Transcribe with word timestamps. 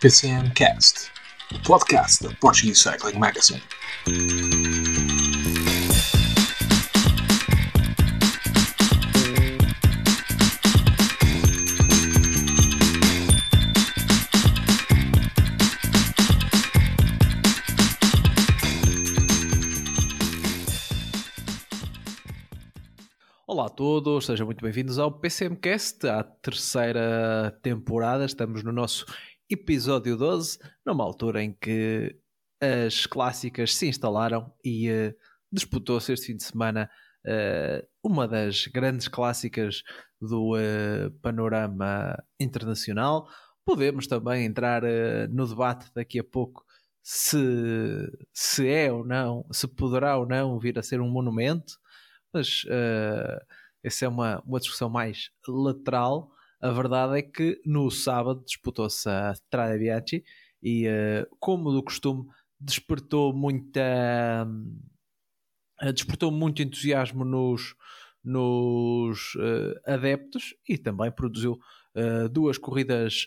PCM 0.00 0.50
Cast, 0.54 1.10
o 1.54 1.58
podcast 1.62 2.26
da 2.26 2.34
Portuguese 2.36 2.80
Cycling 2.80 3.18
Magazine. 3.18 3.62
Olá 23.46 23.66
a 23.66 23.68
todos, 23.68 24.24
sejam 24.24 24.46
muito 24.46 24.62
bem-vindos 24.62 24.98
ao 24.98 25.12
PCMcast, 25.12 26.06
à 26.06 26.22
terceira 26.22 27.54
temporada. 27.60 28.24
Estamos 28.24 28.62
no 28.62 28.72
nosso 28.72 29.04
episódio 29.50 30.16
12, 30.16 30.58
numa 30.86 31.02
altura 31.02 31.42
em 31.42 31.52
que 31.52 32.16
as 32.60 33.04
clássicas 33.04 33.74
se 33.74 33.88
instalaram 33.88 34.52
e 34.64 34.88
uh, 34.90 35.14
disputou-se 35.50 36.12
este 36.12 36.26
fim 36.26 36.36
de 36.36 36.44
semana 36.44 36.88
uh, 37.26 37.86
uma 38.02 38.28
das 38.28 38.66
grandes 38.68 39.08
clássicas 39.08 39.82
do 40.20 40.54
uh, 40.54 41.10
panorama 41.20 42.16
internacional. 42.38 43.28
Podemos 43.64 44.06
também 44.06 44.44
entrar 44.44 44.82
no 45.30 45.46
debate 45.46 45.90
daqui 45.94 46.18
a 46.18 46.24
pouco 46.24 46.64
se, 47.02 47.38
se 48.32 48.68
é 48.68 48.90
ou 48.92 49.04
não, 49.04 49.44
se 49.50 49.66
poderá 49.66 50.16
ou 50.16 50.26
não 50.26 50.58
vir 50.58 50.78
a 50.78 50.82
ser 50.82 51.00
um 51.00 51.08
monumento, 51.08 51.74
mas 52.32 52.64
essa 53.84 54.06
é 54.06 54.08
uma, 54.08 54.42
uma 54.44 54.58
discussão 54.58 54.88
mais 54.88 55.30
lateral. 55.46 56.30
A 56.60 56.70
verdade 56.70 57.18
é 57.18 57.22
que 57.22 57.60
no 57.64 57.90
sábado 57.90 58.44
disputou-se 58.44 59.08
a 59.08 59.32
Strada 59.32 59.78
Bianchi 59.78 60.22
e, 60.62 60.86
uh, 60.86 61.26
como 61.38 61.72
do 61.72 61.82
costume, 61.82 62.28
despertou 62.60 63.32
muita. 63.32 64.46
Uh, 65.82 65.92
despertou 65.92 66.30
muito 66.30 66.60
entusiasmo 66.62 67.24
nos, 67.24 67.74
nos 68.22 69.34
uh, 69.36 69.80
adeptos 69.86 70.54
e 70.68 70.76
também 70.76 71.10
produziu 71.10 71.58
duas 72.30 72.56
corridas 72.56 73.26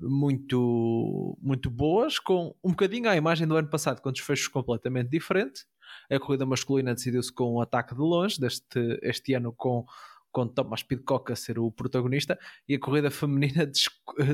muito, 0.00 1.38
muito 1.40 1.70
boas, 1.70 2.18
com 2.18 2.52
um 2.64 2.70
bocadinho 2.70 3.08
à 3.08 3.14
imagem 3.14 3.46
do 3.46 3.54
ano 3.56 3.70
passado, 3.70 4.02
com 4.02 4.10
desfechos 4.10 4.48
completamente 4.48 5.08
diferentes. 5.08 5.66
A 6.10 6.18
corrida 6.18 6.44
masculina 6.44 6.92
decidiu-se 6.92 7.32
com 7.32 7.54
um 7.54 7.60
ataque 7.60 7.94
de 7.94 8.00
longe, 8.00 8.40
deste, 8.40 8.98
este 9.02 9.34
ano 9.34 9.52
com 9.56 9.86
com 10.32 10.46
Thomas 10.46 10.82
Pidcock 10.82 11.32
a 11.32 11.36
ser 11.36 11.58
o 11.58 11.70
protagonista, 11.70 12.38
e 12.68 12.74
a 12.74 12.78
corrida 12.78 13.10
feminina 13.10 13.70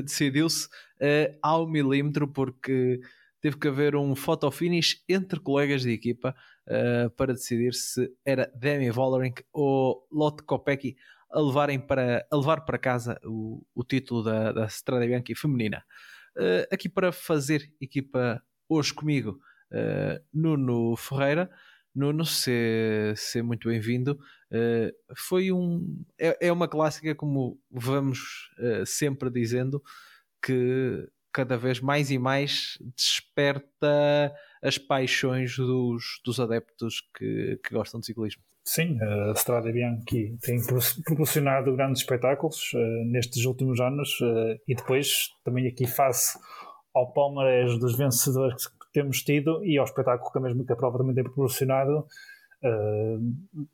decidiu-se 0.03 0.67
uh, 0.67 1.37
ao 1.41 1.67
milímetro, 1.67 2.27
porque 2.27 2.99
teve 3.41 3.57
que 3.57 3.67
haver 3.67 3.95
um 3.95 4.15
photo 4.15 4.49
finish 4.51 5.03
entre 5.07 5.39
colegas 5.39 5.81
de 5.81 5.91
equipa 5.91 6.35
uh, 6.67 7.09
para 7.11 7.33
decidir 7.33 7.73
se 7.73 8.11
era 8.25 8.51
Demi 8.55 8.89
Vollering 8.89 9.35
ou 9.51 10.07
Lotte 10.11 10.43
Kopecky 10.43 10.95
a, 11.31 11.39
levarem 11.39 11.79
para, 11.79 12.25
a 12.31 12.35
levar 12.35 12.61
para 12.61 12.77
casa 12.77 13.19
o, 13.23 13.65
o 13.75 13.83
título 13.83 14.23
da, 14.23 14.51
da 14.51 14.65
Strada 14.67 15.05
Bianchi 15.05 15.35
feminina. 15.35 15.83
Uh, 16.35 16.67
aqui 16.71 16.87
para 16.87 17.11
fazer 17.11 17.71
equipa 17.81 18.41
hoje 18.69 18.93
comigo, 18.93 19.39
Nuno 20.33 20.95
Ferreira. 20.95 21.49
Nuno, 21.97 22.23
ser, 22.23 23.17
ser 23.17 23.41
muito 23.41 23.69
bem-vindo. 23.69 24.19
Uh, 24.51 24.93
foi 25.15 25.51
um. 25.51 26.05
É, 26.19 26.47
é, 26.47 26.51
uma 26.51 26.67
clássica, 26.67 27.15
como 27.15 27.59
vamos 27.71 28.51
uh, 28.59 28.85
sempre 28.85 29.31
dizendo, 29.31 29.81
que 30.39 31.09
cada 31.33 31.57
vez 31.57 31.79
mais 31.79 32.11
e 32.11 32.19
mais 32.19 32.77
desperta 32.95 34.31
as 34.61 34.77
paixões 34.77 35.57
dos, 35.57 36.21
dos 36.23 36.39
adeptos 36.39 37.01
que, 37.17 37.59
que 37.63 37.73
gostam 37.73 37.99
de 37.99 38.05
ciclismo. 38.05 38.43
Sim, 38.63 38.99
a 39.01 39.31
Strada 39.31 39.71
Bianchi 39.71 40.37
tem 40.41 40.59
proporcionado 41.03 41.75
grandes 41.75 42.01
espetáculos 42.01 42.73
uh, 42.73 43.05
nestes 43.05 43.45
últimos 43.45 43.79
anos 43.79 44.19
e 44.67 44.75
depois 44.75 45.29
também 45.43 45.67
aqui 45.67 45.87
face 45.87 46.37
ao 46.93 47.11
palmarés 47.11 47.79
dos 47.79 47.97
vencedores 47.97 48.67
temos 48.97 49.21
tido 49.21 49.63
e 49.63 49.77
ao 49.77 49.85
espetáculo 49.85 50.31
que 50.31 50.37
a, 50.39 50.41
mesma, 50.41 50.65
que 50.65 50.73
a 50.73 50.75
prova 50.75 50.97
também 50.97 51.13
tem 51.13 51.23
proporcionado, 51.23 51.99
uh, 51.99 53.67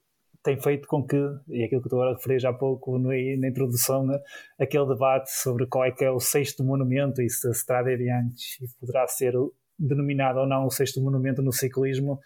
tem 0.43 0.59
feito 0.59 0.85
com 0.85 1.05
que, 1.05 1.15
e 1.47 1.63
aquilo 1.63 1.81
que 1.81 1.87
estou 1.87 2.03
a 2.03 2.13
referir 2.13 2.39
já 2.39 2.49
há 2.49 2.53
pouco 2.53 2.99
na 2.99 3.47
introdução, 3.47 4.05
né, 4.05 4.19
aquele 4.59 4.85
debate 4.85 5.31
sobre 5.31 5.65
qual 5.65 5.85
é 5.85 5.91
que 5.91 6.03
é 6.03 6.11
o 6.11 6.19
sexto 6.19 6.61
monumento 6.61 7.21
e 7.21 7.29
se 7.29 7.47
a 7.47 7.51
Strada 7.51 7.95
Bianchi 7.95 8.65
poderá 8.77 9.07
ser 9.07 9.33
denominado 9.79 10.39
ou 10.39 10.47
não 10.47 10.65
o 10.65 10.69
sexto 10.69 11.01
monumento 11.01 11.41
no 11.41 11.53
ciclismo, 11.53 12.19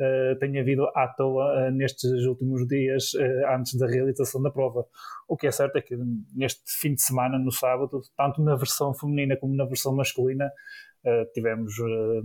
uh, 0.00 0.60
havido 0.60 0.86
à 0.96 1.06
toa 1.06 1.68
uh, 1.68 1.70
nestes 1.70 2.26
últimos 2.26 2.66
dias 2.66 3.14
uh, 3.14 3.54
antes 3.54 3.74
da 3.78 3.86
realização 3.86 4.42
da 4.42 4.50
prova. 4.50 4.84
O 5.28 5.36
que 5.36 5.46
é 5.46 5.52
certo 5.52 5.76
é 5.76 5.82
que 5.82 5.96
neste 6.34 6.62
fim 6.66 6.94
de 6.94 7.02
semana, 7.02 7.38
no 7.38 7.52
sábado, 7.52 8.00
tanto 8.16 8.42
na 8.42 8.56
versão 8.56 8.92
feminina 8.92 9.36
como 9.36 9.54
na 9.54 9.64
versão 9.64 9.94
masculina, 9.94 10.50
tivemos 11.32 11.78
uh, 11.78 12.22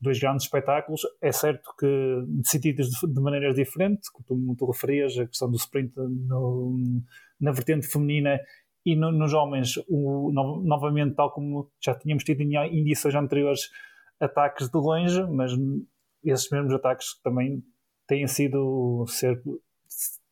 dois 0.00 0.18
grandes 0.18 0.44
espetáculos. 0.44 1.02
É 1.20 1.32
certo 1.32 1.74
que 1.78 1.86
decididos 2.28 2.88
de, 2.88 3.12
de 3.12 3.20
maneiras 3.20 3.54
diferentes, 3.54 4.08
como 4.10 4.24
tu, 4.26 4.56
tu 4.58 4.70
referias, 4.70 5.18
a 5.18 5.26
questão 5.26 5.50
do 5.50 5.56
sprint 5.56 5.92
no, 5.96 7.02
na 7.40 7.52
vertente 7.52 7.86
feminina 7.86 8.38
e 8.84 8.94
no, 8.94 9.10
nos 9.10 9.32
homens, 9.32 9.76
o, 9.88 10.30
no, 10.32 10.62
novamente, 10.62 11.14
tal 11.14 11.32
como 11.32 11.70
já 11.82 11.94
tínhamos 11.94 12.24
tido 12.24 12.40
em 12.42 12.54
indícios 12.78 13.14
anteriores, 13.14 13.68
ataques 14.20 14.70
de 14.70 14.78
longe, 14.78 15.22
mas 15.24 15.52
esses 16.24 16.50
mesmos 16.50 16.72
ataques 16.72 17.20
também 17.22 17.62
têm 18.06 18.26
sido 18.26 19.04
ser 19.08 19.42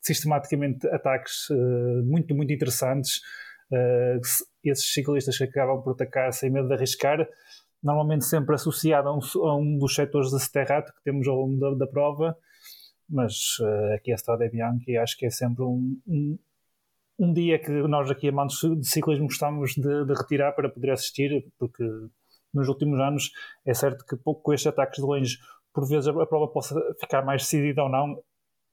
sistematicamente 0.00 0.86
ataques 0.88 1.48
uh, 1.50 2.04
muito, 2.04 2.34
muito 2.34 2.52
interessantes 2.52 3.20
uh, 3.74 4.20
esses 4.62 4.92
ciclistas 4.92 5.36
que 5.36 5.44
acabam 5.44 5.82
por 5.82 5.92
atacar 5.92 6.32
sem 6.32 6.50
medo 6.50 6.68
de 6.68 6.74
arriscar, 6.74 7.26
normalmente 7.82 8.24
sempre 8.24 8.54
associado 8.54 9.08
a 9.08 9.14
um, 9.14 9.20
a 9.46 9.56
um 9.56 9.78
dos 9.78 9.94
setores 9.94 10.30
de 10.30 10.40
Sterrato 10.40 10.92
que 10.92 11.02
temos 11.04 11.26
ao 11.28 11.36
longo 11.36 11.58
da, 11.58 11.84
da 11.84 11.86
prova, 11.86 12.36
mas 13.08 13.58
uh, 13.60 13.94
aqui 13.94 14.12
a 14.12 14.16
Strada 14.16 14.48
Bianchi 14.48 14.96
acho 14.96 15.16
que 15.18 15.26
é 15.26 15.30
sempre 15.30 15.62
um, 15.64 16.00
um, 16.06 16.38
um, 17.18 17.32
dia 17.32 17.58
que 17.58 17.70
nós 17.70 18.10
aqui 18.10 18.28
amantes 18.28 18.58
de 18.58 18.88
ciclismo 18.88 19.26
gostamos 19.26 19.74
de, 19.74 20.04
de, 20.06 20.14
retirar 20.14 20.52
para 20.52 20.70
poder 20.70 20.92
assistir, 20.92 21.46
porque 21.58 21.84
nos 22.52 22.68
últimos 22.68 22.98
anos 23.00 23.30
é 23.66 23.74
certo 23.74 24.04
que 24.06 24.16
pouco 24.16 24.42
com 24.42 24.52
estes 24.54 24.68
ataques 24.68 25.00
de 25.00 25.06
longe 25.06 25.38
por 25.74 25.86
vezes 25.88 26.06
a 26.06 26.26
prova 26.26 26.48
possa 26.48 26.74
ficar 27.00 27.22
mais 27.22 27.42
decidida 27.42 27.82
ou 27.82 27.90
não, 27.90 28.22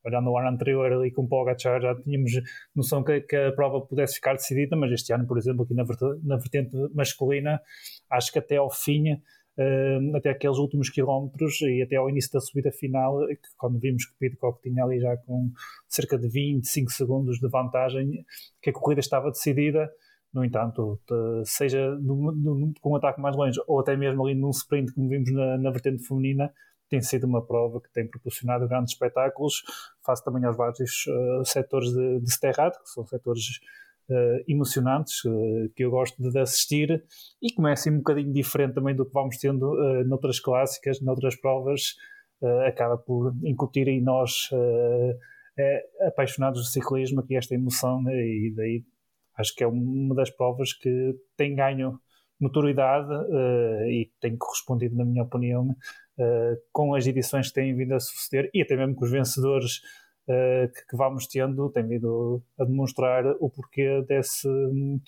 olhando 0.03 0.29
o 0.29 0.37
ano 0.37 0.49
anterior 0.49 0.91
ali 0.91 1.11
com 1.11 1.23
o 1.23 1.27
Pogacar 1.27 1.81
já 1.81 1.95
tínhamos 1.95 2.31
noção 2.75 3.03
que, 3.03 3.21
que, 3.21 3.35
a 3.35 3.51
prova 3.51 3.81
pudesse 3.81 4.15
ficar 4.15 4.33
decidida, 4.33 4.75
mas 4.75 4.91
este 4.91 5.13
ano, 5.13 5.27
por 5.27 5.37
exemplo, 5.37 5.63
aqui 5.63 5.73
na, 5.73 5.83
na 6.23 6.37
vertente 6.37 6.75
masculina, 6.93 7.61
acho 8.09 8.31
que 8.31 8.39
até 8.39 8.57
ao 8.57 8.71
fim, 8.71 9.13
uh, 9.13 10.17
até 10.17 10.29
aqueles 10.29 10.57
últimos 10.57 10.89
quilómetros 10.89 11.61
e 11.61 11.81
até 11.81 11.95
ao 11.95 12.09
início 12.09 12.31
da 12.31 12.39
subida 12.39 12.71
final, 12.71 13.19
que 13.27 13.49
quando 13.57 13.79
vimos 13.79 14.05
que 14.05 14.13
o 14.13 14.17
Pidcock 14.17 14.61
tinha 14.61 14.83
ali 14.83 14.99
já 14.99 15.15
com 15.17 15.51
cerca 15.87 16.17
de 16.17 16.27
25 16.27 16.91
segundos 16.91 17.39
de 17.39 17.47
vantagem, 17.47 18.25
que 18.61 18.69
a 18.69 18.73
corrida 18.73 18.99
estava 18.99 19.29
decidida, 19.29 19.89
no 20.33 20.45
entanto, 20.45 20.97
seja 21.43 21.93
no, 21.95 22.31
no, 22.31 22.73
com 22.79 22.91
um 22.91 22.95
ataque 22.95 23.19
mais 23.19 23.35
longe 23.35 23.59
ou 23.67 23.81
até 23.81 23.97
mesmo 23.97 24.25
ali 24.25 24.33
num 24.33 24.51
sprint, 24.51 24.93
como 24.93 25.09
vimos 25.09 25.29
na, 25.33 25.57
na 25.57 25.71
vertente 25.71 26.07
feminina, 26.07 26.53
tem 26.91 27.01
sido 27.01 27.25
uma 27.25 27.41
prova 27.41 27.79
que 27.79 27.89
tem 27.93 28.05
proporcionado 28.05 28.67
grandes 28.67 28.91
espetáculos, 28.91 29.63
face 30.05 30.21
também 30.25 30.43
aos 30.43 30.57
vários 30.57 31.07
uh, 31.07 31.45
setores 31.45 31.89
de, 31.89 32.19
de 32.19 32.29
Sterrado, 32.29 32.77
que 32.83 32.89
são 32.89 33.05
setores 33.07 33.61
uh, 34.09 34.43
emocionantes, 34.45 35.23
uh, 35.23 35.71
que 35.73 35.85
eu 35.85 35.89
gosto 35.89 36.21
de 36.21 36.37
assistir, 36.37 37.01
e 37.41 37.53
começa 37.53 37.89
um 37.89 37.99
bocadinho 37.99 38.33
diferente 38.33 38.73
também 38.73 38.93
do 38.93 39.05
que 39.05 39.13
vamos 39.13 39.37
tendo 39.37 39.71
uh, 39.71 40.03
noutras 40.05 40.41
clássicas, 40.41 40.99
noutras 41.01 41.35
provas, 41.39 41.95
acaba 42.67 42.97
por 42.97 43.35
incutir 43.43 43.87
em 43.87 44.01
nós, 44.01 44.49
apaixonados 46.07 46.63
de 46.63 46.71
ciclismo, 46.71 47.19
aqui 47.19 47.35
esta 47.35 47.53
emoção, 47.53 48.01
né, 48.01 48.15
e 48.15 48.51
daí 48.55 48.83
acho 49.37 49.53
que 49.53 49.63
é 49.63 49.67
uma 49.67 50.15
das 50.15 50.31
provas 50.31 50.73
que 50.73 51.15
tem 51.37 51.53
ganho 51.53 51.99
notoriedade 52.41 53.13
e 53.87 54.09
tem 54.19 54.35
correspondido, 54.35 54.95
na 54.95 55.05
minha 55.05 55.23
opinião, 55.23 55.75
uh, 56.17 56.57
com 56.71 56.93
as 56.93 57.05
edições 57.07 57.47
que 57.49 57.53
têm 57.53 57.75
vindo 57.75 57.93
a 57.93 57.99
suceder 57.99 58.49
e 58.53 58.61
até 58.61 58.75
mesmo 58.75 58.95
com 58.95 59.05
os 59.05 59.11
vencedores 59.11 59.77
uh, 60.27 60.71
que, 60.73 60.87
que, 60.89 60.97
vamos 60.97 61.27
tendo, 61.27 61.69
tem 61.69 61.87
vindo 61.87 62.41
a 62.59 62.65
demonstrar 62.65 63.25
o 63.39 63.49
porquê 63.49 64.03
desse 64.07 64.47
um, 64.47 64.99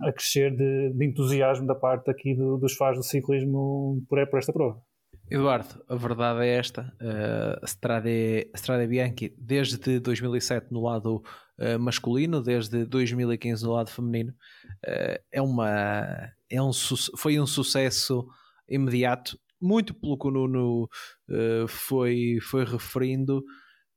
a 0.00 0.12
crescer 0.12 0.54
de, 0.54 0.92
de, 0.94 1.04
entusiasmo 1.04 1.66
da 1.66 1.74
parte 1.74 2.10
aqui 2.10 2.34
do, 2.34 2.58
dos 2.58 2.74
fãs 2.74 2.96
do 2.96 3.02
ciclismo 3.02 4.02
por, 4.08 4.24
por 4.28 4.38
esta 4.38 4.52
prova. 4.52 4.80
Eduardo, 5.28 5.82
a 5.88 5.96
verdade 5.96 6.46
é 6.46 6.56
esta: 6.56 6.92
uh, 7.00 7.64
Strade, 7.64 8.50
Strade 8.54 8.86
Bianchi, 8.86 9.34
desde 9.36 9.98
2007 9.98 10.68
no 10.70 10.82
lado 10.82 11.22
uh, 11.58 11.78
masculino, 11.78 12.42
desde 12.42 12.84
2015 12.84 13.64
no 13.64 13.72
lado 13.72 13.90
feminino, 13.90 14.32
uh, 14.32 15.22
é, 15.30 15.42
uma, 15.42 16.32
é 16.50 16.62
um, 16.62 16.70
foi 17.16 17.38
um 17.40 17.46
sucesso 17.46 18.26
imediato, 18.68 19.38
muito 19.60 19.94
pelo 19.94 20.18
que 20.18 20.26
o 20.26 20.30
Nuno 20.30 20.84
uh, 20.84 21.68
foi, 21.68 22.38
foi 22.42 22.64
referindo, 22.64 23.42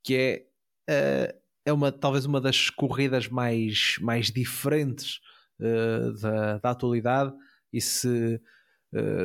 que 0.03 0.45
é, 0.87 1.35
é 1.65 1.73
uma, 1.73 1.91
talvez 1.91 2.25
uma 2.25 2.39
das 2.41 2.69
corridas 2.69 3.27
mais, 3.27 3.97
mais 3.99 4.31
diferentes 4.31 5.19
da, 6.21 6.57
da 6.57 6.69
atualidade. 6.71 7.33
E 7.71 7.81
se, 7.81 8.41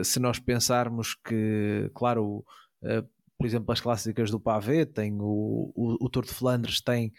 se 0.03 0.19
nós 0.19 0.39
pensarmos 0.41 1.15
que, 1.15 1.91
claro, 1.95 2.45
por 3.39 3.47
exemplo, 3.47 3.73
as 3.73 3.81
clássicas 3.81 4.31
do 4.31 4.41
Pavé, 4.41 4.85
tem 4.85 5.13
o, 5.21 5.73
o, 5.75 6.05
o 6.05 6.09
Tour 6.09 6.25
de 6.25 6.33
Flandres 6.33 6.81
tem 6.81 7.13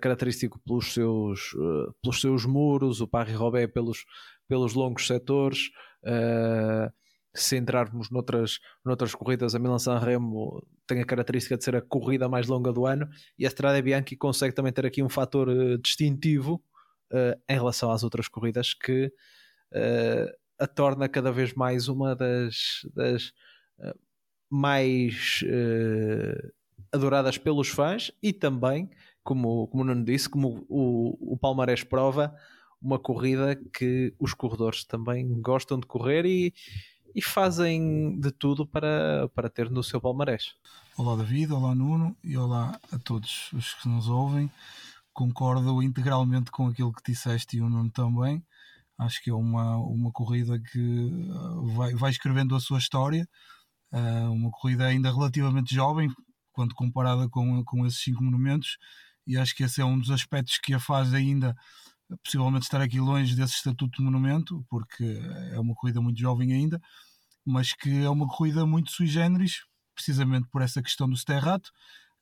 característico 0.00 0.60
pelos 0.64 0.92
seus, 0.92 1.52
uh, 1.54 1.92
pelos 2.00 2.20
seus 2.20 2.44
muros, 2.44 3.00
o 3.00 3.08
Paris-Roubaix 3.08 3.72
pelos, 3.72 4.04
pelos 4.48 4.74
longos 4.74 5.06
setores. 5.06 5.70
Uh, 6.04 6.92
se 7.34 7.56
entrarmos 7.56 8.10
noutras, 8.10 8.58
noutras 8.84 9.14
corridas, 9.14 9.54
a 9.54 9.58
Milan-San 9.58 9.98
Remo 9.98 10.62
tem 10.86 11.00
a 11.00 11.06
característica 11.06 11.56
de 11.56 11.64
ser 11.64 11.76
a 11.76 11.80
corrida 11.80 12.28
mais 12.28 12.46
longa 12.46 12.72
do 12.72 12.84
ano 12.84 13.08
e 13.38 13.46
a 13.46 13.48
Strada 13.48 13.80
Bianchi 13.80 14.16
consegue 14.16 14.54
também 14.54 14.72
ter 14.72 14.84
aqui 14.84 15.02
um 15.02 15.08
fator 15.08 15.48
uh, 15.48 15.78
distintivo 15.78 16.62
uh, 17.12 17.40
em 17.48 17.54
relação 17.54 17.90
às 17.90 18.02
outras 18.02 18.28
corridas 18.28 18.74
que 18.74 19.06
uh, 19.72 20.32
a 20.58 20.66
torna 20.66 21.08
cada 21.08 21.32
vez 21.32 21.54
mais 21.54 21.88
uma 21.88 22.14
das, 22.14 22.86
das 22.94 23.32
mais 24.48 25.42
adoradas 26.92 27.36
pelos 27.36 27.68
fãs 27.68 28.12
e 28.22 28.32
também, 28.32 28.88
como, 29.22 29.66
como 29.68 29.82
o 29.82 29.86
Nuno 29.86 30.04
disse, 30.04 30.28
como 30.28 30.64
o, 30.68 31.34
o 31.34 31.36
Palmarés 31.36 31.84
prova, 31.84 32.34
uma 32.80 32.98
corrida 32.98 33.56
que 33.72 34.14
os 34.18 34.34
corredores 34.34 34.84
também 34.84 35.40
gostam 35.40 35.78
de 35.78 35.86
correr 35.86 36.26
e, 36.26 36.52
e 37.14 37.22
fazem 37.22 38.18
de 38.18 38.30
tudo 38.32 38.66
para, 38.66 39.28
para 39.34 39.48
ter 39.48 39.70
no 39.70 39.82
seu 39.82 40.00
palmarés. 40.00 40.54
Olá 40.96 41.16
David, 41.16 41.52
olá 41.52 41.74
Nuno 41.74 42.16
e 42.24 42.36
olá 42.36 42.78
a 42.90 42.98
todos 42.98 43.52
os 43.52 43.74
que 43.74 43.88
nos 43.88 44.08
ouvem. 44.08 44.50
Concordo 45.12 45.82
integralmente 45.82 46.50
com 46.50 46.66
aquilo 46.66 46.92
que 46.92 47.12
disseste 47.12 47.56
e 47.58 47.60
o 47.60 47.68
Nuno 47.68 47.90
também. 47.90 48.44
Acho 48.98 49.22
que 49.22 49.30
é 49.30 49.34
uma, 49.34 49.76
uma 49.76 50.10
corrida 50.10 50.58
que 50.58 50.78
eh, 50.78 51.74
vai, 51.74 51.94
vai 51.94 52.10
escrevendo 52.10 52.54
a 52.54 52.60
sua 52.60 52.78
história 52.78 53.28
uh, 53.92 54.32
uma 54.32 54.50
corrida 54.50 54.86
ainda 54.86 55.12
relativamente 55.12 55.74
jovem, 55.74 56.10
quando 56.52 56.74
comparada 56.74 57.28
com, 57.28 57.62
com 57.64 57.86
esses 57.86 58.00
cinco 58.00 58.22
monumentos, 58.22 58.78
e 59.26 59.36
acho 59.36 59.54
que 59.54 59.64
esse 59.64 59.80
é 59.80 59.84
um 59.84 59.98
dos 59.98 60.10
aspectos 60.10 60.58
que 60.58 60.74
a 60.74 60.80
faz 60.80 61.14
ainda 61.14 61.54
possivelmente 62.22 62.64
estar 62.64 62.80
aqui 62.80 63.00
longe 63.00 63.34
desse 63.34 63.54
estatuto 63.54 63.98
de 63.98 64.04
monumento, 64.04 64.64
porque 64.68 65.20
é 65.52 65.58
uma 65.58 65.74
corrida 65.74 66.00
muito 66.00 66.18
jovem 66.18 66.52
ainda, 66.52 66.80
mas 67.44 67.72
que 67.72 68.04
é 68.04 68.10
uma 68.10 68.26
corrida 68.28 68.66
muito 68.66 68.90
sui 68.92 69.06
generis, 69.06 69.64
precisamente 69.94 70.48
por 70.48 70.62
essa 70.62 70.82
questão 70.82 71.08
do 71.08 71.16
Sterrato, 71.16 71.70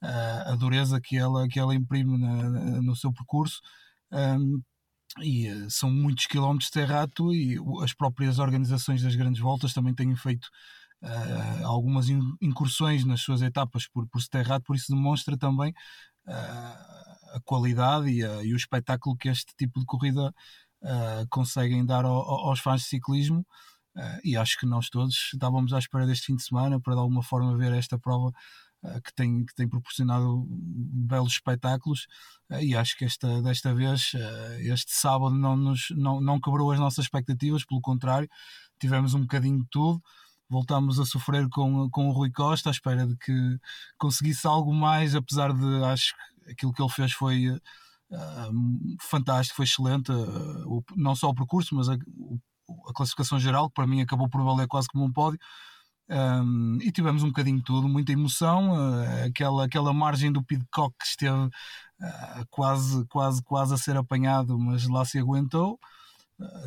a 0.00 0.56
dureza 0.56 1.00
que 1.00 1.16
ela, 1.16 1.46
que 1.48 1.58
ela 1.58 1.74
imprime 1.74 2.16
na, 2.18 2.80
no 2.80 2.96
seu 2.96 3.12
percurso. 3.12 3.60
Um, 4.12 4.62
e 5.18 5.48
eh, 5.48 5.68
são 5.68 5.90
muitos 5.90 6.26
quilómetros 6.26 6.66
de 6.66 6.72
terrato 6.72 7.34
e 7.34 7.56
as 7.82 7.92
próprias 7.92 8.38
organizações 8.38 9.02
das 9.02 9.16
grandes 9.16 9.40
voltas 9.40 9.72
também 9.72 9.92
têm 9.92 10.14
feito 10.14 10.48
uh, 11.02 11.66
algumas 11.66 12.08
incursões 12.40 13.04
nas 13.04 13.20
suas 13.20 13.42
etapas 13.42 13.88
por, 13.88 14.06
por 14.08 14.20
Sterrato, 14.20 14.64
por 14.66 14.76
isso 14.76 14.94
demonstra 14.94 15.36
também 15.36 15.74
a 16.30 17.40
qualidade 17.44 18.10
e, 18.10 18.24
a, 18.24 18.42
e, 18.42 18.52
o 18.52 18.56
espetáculo 18.56 19.16
que 19.16 19.28
este 19.28 19.54
tipo 19.56 19.80
de 19.80 19.86
corrida 19.86 20.34
uh, 20.82 21.28
conseguem 21.28 21.84
dar 21.84 22.04
ao, 22.04 22.48
aos 22.48 22.60
fãs 22.60 22.82
de 22.82 22.88
ciclismo. 22.88 23.46
e 24.24 24.36
acho 24.36 24.58
que 24.58 24.66
nós 24.66 24.88
todos 24.88 25.30
estávamos 25.32 25.72
à 25.72 25.78
espera 25.78 26.06
deste 26.06 26.26
fim 26.26 26.36
de 26.36 26.42
semana 26.42 26.80
para 26.80 26.94
de 26.94 27.00
alguma 27.00 27.22
forma 27.22 27.56
ver 27.56 27.72
esta 27.72 27.98
prova 27.98 28.32
que 29.04 29.12
tem, 29.14 29.44
que 29.44 29.54
tem 29.54 29.68
proporcionado 29.68 30.46
belos 30.48 31.32
espetáculos 31.32 32.06
e 32.62 32.74
acho 32.74 32.96
que 32.96 33.04
esta, 33.04 33.42
desta 33.42 33.74
vez 33.74 34.12
este 34.60 34.92
sábado 34.92 35.34
não, 35.34 35.56
nos, 35.56 35.88
não, 35.90 36.20
não 36.20 36.40
quebrou 36.40 36.70
as 36.70 36.78
nossas 36.78 37.04
expectativas, 37.04 37.64
pelo 37.64 37.80
contrário, 37.80 38.28
tivemos 38.78 39.12
um 39.12 39.20
bocadinho 39.20 39.58
de 39.58 39.68
tudo 39.70 40.00
voltámos 40.50 40.98
a 40.98 41.06
sofrer 41.06 41.48
com, 41.48 41.88
com 41.90 42.08
o 42.08 42.12
Rui 42.12 42.30
Costa 42.32 42.68
à 42.70 42.72
espera 42.72 43.06
de 43.06 43.16
que 43.16 43.58
conseguisse 43.96 44.46
algo 44.46 44.74
mais, 44.74 45.14
apesar 45.14 45.52
de 45.52 45.84
acho 45.84 46.12
que 46.44 46.50
aquilo 46.52 46.72
que 46.72 46.82
ele 46.82 46.90
fez 46.90 47.12
foi 47.12 47.48
uh, 47.48 48.98
fantástico, 49.00 49.56
foi 49.56 49.64
excelente, 49.64 50.10
uh, 50.10 50.68
o, 50.68 50.84
não 50.96 51.14
só 51.14 51.28
o 51.28 51.34
percurso, 51.34 51.74
mas 51.74 51.88
a, 51.88 51.94
a, 51.94 52.92
classificação 52.94 53.38
geral, 53.38 53.68
que 53.68 53.74
para 53.74 53.86
mim 53.86 54.00
acabou 54.00 54.28
por 54.28 54.42
valer 54.42 54.66
quase 54.66 54.88
como 54.88 55.04
um 55.04 55.12
pódio. 55.12 55.38
Um, 56.08 56.78
e 56.82 56.90
tivemos 56.90 57.22
um 57.22 57.28
bocadinho 57.28 57.58
de 57.58 57.62
tudo, 57.62 57.88
muita 57.88 58.10
emoção, 58.10 58.72
uh, 58.72 59.26
aquela, 59.26 59.64
aquela 59.66 59.92
margem 59.92 60.32
do 60.32 60.42
Pidcock 60.42 60.92
que 60.98 61.06
esteve 61.06 61.48
quase, 62.50 63.06
quase, 63.08 63.42
quase 63.42 63.74
a 63.74 63.76
ser 63.76 63.96
apanhado, 63.96 64.58
mas 64.58 64.88
lá 64.88 65.04
se 65.04 65.18
aguentou. 65.18 65.78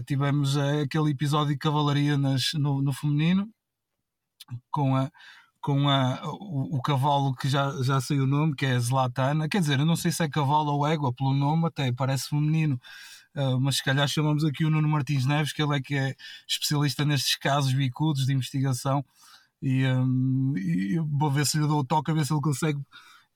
tivemos 0.06 0.56
aquele 0.58 1.10
episódio 1.10 1.54
de 1.54 1.58
cavalaria 1.58 2.18
nas, 2.20 2.54
no, 2.54 2.84
no 2.84 2.94
feminino, 2.94 3.50
com 4.72 4.96
a 4.96 5.12
com 5.64 5.88
a, 5.90 6.20
o, 6.26 6.78
o, 6.78 6.82
cavalo 6.82 7.34
que 7.34 7.48
já, 7.48 7.72
já 7.84 8.02
saiu 8.02 8.26
o 8.26 8.28
nome, 8.28 8.54
que 8.54 8.66
é 8.66 8.78
Zlatana. 8.78 9.48
Quer 9.48 9.62
dizer, 9.62 9.80
eu 9.80 9.86
não 9.86 9.96
sei 9.96 10.12
se 10.12 10.22
é 10.22 10.28
cavalo 10.30 10.74
ou 10.74 10.86
égua, 10.86 11.14
pelo 11.14 11.34
nome 11.34 11.68
até 11.68 11.90
parece 11.94 12.28
feminino, 12.28 12.78
uh, 13.36 13.60
mas 13.62 13.78
se 13.78 13.84
calhar 13.84 14.06
chamamos 14.06 14.44
aqui 14.44 14.66
o 14.66 14.70
Nuno 14.70 14.90
Martins 14.90 15.26
Neves, 15.26 15.54
que 15.54 15.64
ele 15.64 15.78
é 15.78 15.82
que 15.82 15.96
é 15.96 16.16
especialista 16.46 17.06
nestes 17.06 17.38
casos 17.38 17.74
bicudos 17.74 18.26
de 18.26 18.34
investigação. 18.34 19.06
E, 19.62 19.86
um, 19.88 20.54
e 20.58 21.00
vou 21.00 21.32
ver 21.32 21.46
se 21.46 21.58
lhe 21.58 21.66
dou 21.66 21.80
o 21.80 21.86
toque, 21.86 22.12
a 22.12 22.14
ver 22.14 22.26
se 22.26 22.34
ele 22.34 22.42
consegue 22.42 22.80
uh, 22.80 22.84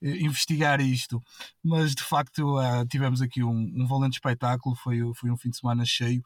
investigar 0.02 0.82
isto. 0.82 1.22
Mas 1.64 1.94
de 1.94 2.02
facto 2.02 2.58
uh, 2.58 2.86
tivemos 2.86 3.22
aqui 3.22 3.42
um, 3.42 3.72
um 3.74 3.86
valente 3.86 4.16
espetáculo, 4.16 4.76
foi, 4.76 4.98
foi 5.14 5.30
um 5.30 5.36
fim 5.38 5.48
de 5.48 5.56
semana 5.56 5.82
cheio. 5.86 6.22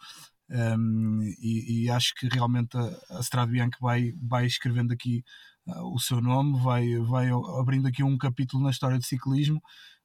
Um, 0.50 1.22
e, 1.40 1.84
e, 1.84 1.90
acho 1.90 2.14
que 2.14 2.28
realmente 2.28 2.76
a, 2.76 3.20
Strade 3.20 3.52
Bianca 3.52 3.78
vai, 3.80 4.12
vai 4.20 4.46
escrevendo 4.46 4.92
aqui 4.92 5.24
uh, 5.66 5.94
o 5.94 5.98
seu 5.98 6.20
nome, 6.20 6.60
vai, 6.60 6.96
vai 6.98 7.30
abrindo 7.58 7.88
aqui 7.88 8.02
um 8.02 8.18
capítulo 8.18 8.62
na 8.62 8.70
história 8.70 8.98
do 8.98 9.04
ciclismo. 9.04 9.62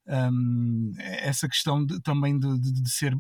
Um, 0.08 0.94
essa 0.98 1.50
questão 1.50 1.86
de, 1.86 2.02
também 2.02 2.40
de, 2.40 2.60
de, 2.60 2.82
de, 2.82 2.90
ser 2.90 3.14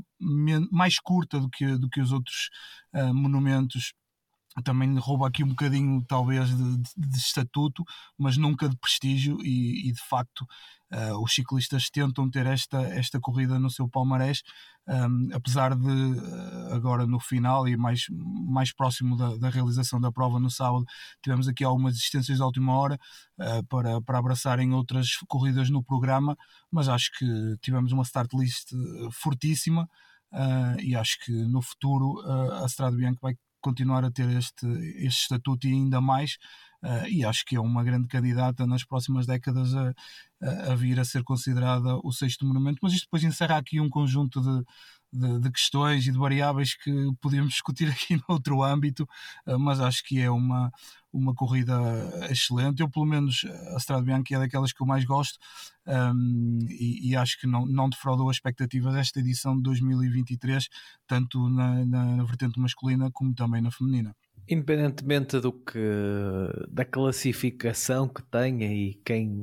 mais 0.72 1.00
curta 1.00 1.38
do 1.40 1.50
que, 1.50 1.78
do 1.78 1.90
que 1.90 2.00
os 2.00 2.14
outros 2.14 2.50
uh, 2.94 3.14
monumentos 3.14 3.94
também 4.64 4.98
rouba 4.98 5.28
aqui 5.28 5.44
um 5.44 5.50
bocadinho, 5.50 6.04
talvez, 6.08 6.50
de, 6.50 6.78
de, 6.78 6.90
de 6.98 7.18
estatuto, 7.18 7.84
mas 8.18 8.38
nunca 8.38 8.68
de 8.68 8.78
prestígio, 8.78 9.38
e, 9.44 9.90
e 9.90 9.92
de 9.92 10.02
facto 10.08 10.42
uh, 10.94 11.22
os 11.24 11.34
ciclistas 11.34 11.90
tentam 11.90 12.30
ter 12.30 12.46
esta, 12.46 12.82
esta 12.82 13.20
corrida 13.20 13.60
no 13.60 13.70
seu 13.70 13.88
palmarés, 13.88 14.42
um, 14.88 15.30
apesar 15.34 15.76
de 15.76 15.88
uh, 15.88 16.74
agora 16.74 17.06
no 17.06 17.20
final 17.20 17.68
e 17.68 17.76
mais, 17.76 18.06
mais 18.10 18.74
próximo 18.74 19.16
da, 19.18 19.36
da, 19.38 19.50
realização 19.50 20.00
da 20.00 20.12
prova 20.12 20.40
no 20.40 20.50
sábado, 20.50 20.86
tivemos 21.22 21.48
aqui 21.48 21.64
algumas 21.64 21.96
existências 21.96 22.38
de 22.38 22.44
última 22.44 22.74
hora 22.78 22.98
uh, 23.40 23.66
para, 23.68 24.02
para 24.02 24.18
abraçarem 24.18 24.74
outras 24.74 25.18
corridas 25.28 25.70
no 25.70 25.84
programa, 25.84 26.38
mas 26.72 26.88
acho 26.88 27.12
que 27.18 27.26
tivemos 27.62 27.92
uma 27.92 28.04
start 28.04 28.34
list 28.34 28.70
fortíssima. 29.12 29.88
Uh, 30.30 30.76
e 30.82 30.94
acho 30.94 31.18
que 31.24 31.32
no 31.32 31.62
futuro 31.62 32.20
uh, 32.26 32.64
a 32.64 32.66
Strade 32.66 32.98
Bianca 32.98 33.20
vai 33.22 33.34
continuar 33.62 34.04
a 34.06 34.12
ter 34.12 34.30
este, 34.38 34.66
este 34.98 35.24
estatuto 35.24 35.68
e 35.68 35.72
ainda 35.72 36.00
mais, 36.02 36.38
uh, 36.84 37.08
e 37.08 37.26
acho 37.26 37.46
que 37.46 37.56
é 37.56 37.60
uma 37.60 37.84
grande 37.84 38.08
candidata 38.08 38.66
nas 38.66 38.84
próximas 38.84 39.26
décadas 39.26 39.74
a, 39.74 39.94
a, 40.42 40.72
a, 40.72 40.76
vir 40.76 41.00
a 41.00 41.06
ser 41.06 41.24
considerada 41.24 41.98
o 42.04 42.12
sexto 42.12 42.46
monumento, 42.46 42.80
mas 42.82 42.94
isto 42.94 43.06
depois 43.06 43.24
encerra 43.24 43.58
aqui 43.58 43.80
um 43.80 43.90
conjunto 43.90 44.42
de, 44.42 44.66
de, 45.12 45.40
de, 45.40 45.52
questões 45.52 46.08
e 46.08 46.12
de 46.12 46.18
variáveis 46.18 46.76
que 46.76 46.92
podíamos 47.22 47.52
discutir 47.52 47.88
aqui 47.90 48.20
noutro 48.28 48.64
âmbito, 48.64 49.08
eh, 49.46 49.58
mas 49.58 49.80
acho 49.80 50.04
que 50.04 50.20
é 50.20 50.30
uma, 50.30 50.72
uma 51.12 51.34
corrida 51.34 51.74
excelente. 52.30 52.82
Eu, 52.82 52.90
pelo 52.90 53.06
menos, 53.06 53.46
a 53.74 53.78
Strade 53.78 54.06
Bianca 54.06 54.36
é 54.36 54.40
daquelas 54.40 54.74
que 54.74 54.82
eu 54.82 54.88
mais 54.88 55.06
gosto 55.06 55.38
um, 55.88 56.60
e, 56.70 57.12
e, 57.12 57.16
acho 57.16 57.40
que 57.40 57.48
não, 57.48 57.66
não 57.66 57.90
defraudou 57.90 58.30
as 58.30 58.38
expectativas 58.38 58.96
esta 58.96 59.20
edição 59.20 59.56
de 59.56 59.64
2023, 59.64 60.68
tanto 61.08 61.50
na, 61.50 61.86
na, 61.86 62.18
na 62.18 62.24
vertente 62.24 62.60
masculina 62.60 63.10
como 63.12 63.34
também 63.34 63.62
na 63.62 63.72
feminina 63.72 64.16
independentemente 64.48 65.40
do 65.40 65.52
que 65.52 65.80
da 66.70 66.86
classificação 66.86 68.08
que 68.08 68.24
tenha 68.24 68.72
e 68.72 68.94
quem 69.06 69.42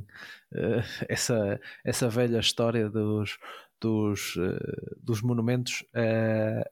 uh, 0.53 0.83
essa 1.09 1.61
essa 1.85 2.09
velha 2.09 2.39
história 2.39 2.89
dos 2.89 3.39
dos, 3.85 4.37
uh, 4.37 4.97
dos 4.99 5.21
monumentos 5.21 5.85
uh, 5.95 6.65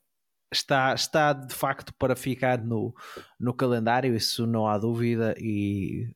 está, 0.50 0.94
está 0.94 1.34
de 1.34 1.54
facto 1.54 1.92
para 1.98 2.16
ficar 2.16 2.64
no, 2.64 2.94
no 3.38 3.52
calendário, 3.52 4.16
isso 4.16 4.46
não 4.46 4.66
há 4.66 4.78
dúvida, 4.78 5.34
e 5.38 6.10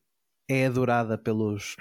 é 0.49 0.65
adorada 0.65 1.19
pelos, 1.19 1.77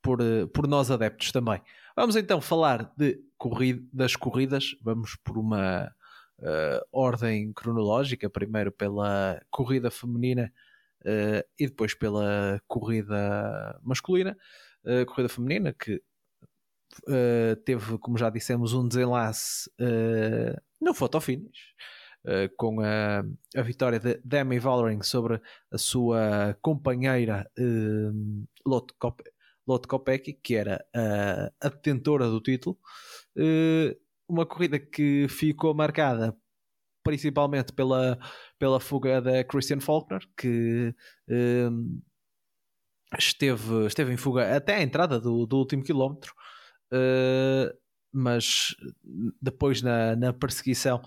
por, 0.00 0.22
uh, 0.22 0.48
por 0.48 0.66
nós 0.66 0.90
adeptos 0.90 1.30
também. 1.30 1.60
Vamos 1.94 2.16
então 2.16 2.40
falar 2.40 2.90
de 2.96 3.20
corrida, 3.36 3.86
das 3.92 4.16
corridas, 4.16 4.74
vamos 4.80 5.14
por 5.22 5.36
uma 5.36 5.92
uh, 6.38 6.86
ordem 6.90 7.52
cronológica, 7.52 8.30
primeiro 8.30 8.72
pela 8.72 9.42
corrida 9.50 9.90
feminina 9.90 10.50
uh, 11.02 11.46
e 11.58 11.66
depois 11.66 11.92
pela 11.92 12.62
corrida 12.66 13.78
masculina. 13.82 14.34
Uh, 14.82 15.04
corrida 15.04 15.28
feminina 15.28 15.72
que 15.74 16.02
teve, 17.64 17.98
como 17.98 18.18
já 18.18 18.30
dissemos, 18.30 18.72
um 18.72 18.86
desenlace 18.86 19.70
no 20.80 20.94
fotofinish. 20.94 21.74
Uh, 22.26 22.48
com 22.56 22.80
a, 22.80 23.22
a 23.54 23.62
vitória 23.62 24.00
de 24.00 24.18
Demi 24.24 24.58
Vollering 24.58 25.02
sobre 25.02 25.38
a 25.70 25.76
sua 25.76 26.56
companheira 26.62 27.46
uh, 27.58 28.46
Lotte, 28.66 28.94
Kop 28.98 29.22
Lotte 29.66 29.86
Kopecky, 29.86 30.32
que 30.32 30.54
era 30.54 30.82
a, 30.94 31.52
a 31.60 31.68
detentora 31.68 32.26
do 32.26 32.40
título. 32.40 32.78
Uh, 33.36 33.94
uma 34.26 34.46
corrida 34.46 34.78
que 34.78 35.26
ficou 35.28 35.74
marcada 35.74 36.34
principalmente 37.02 37.74
pela, 37.74 38.18
pela 38.58 38.80
fuga 38.80 39.20
da 39.20 39.44
Christian 39.44 39.80
Faulkner, 39.80 40.22
que 40.34 40.94
esteve, 43.18 43.84
esteve 43.86 44.14
em 44.14 44.16
fuga 44.16 44.56
até 44.56 44.76
a 44.76 44.82
entrada 44.82 45.20
do, 45.20 45.44
do 45.44 45.58
último 45.58 45.84
quilómetro, 45.84 46.32
uh, 46.94 47.76
mas 48.12 48.74
depois 49.42 49.82
na, 49.82 50.14
na 50.16 50.32
perseguição, 50.32 51.02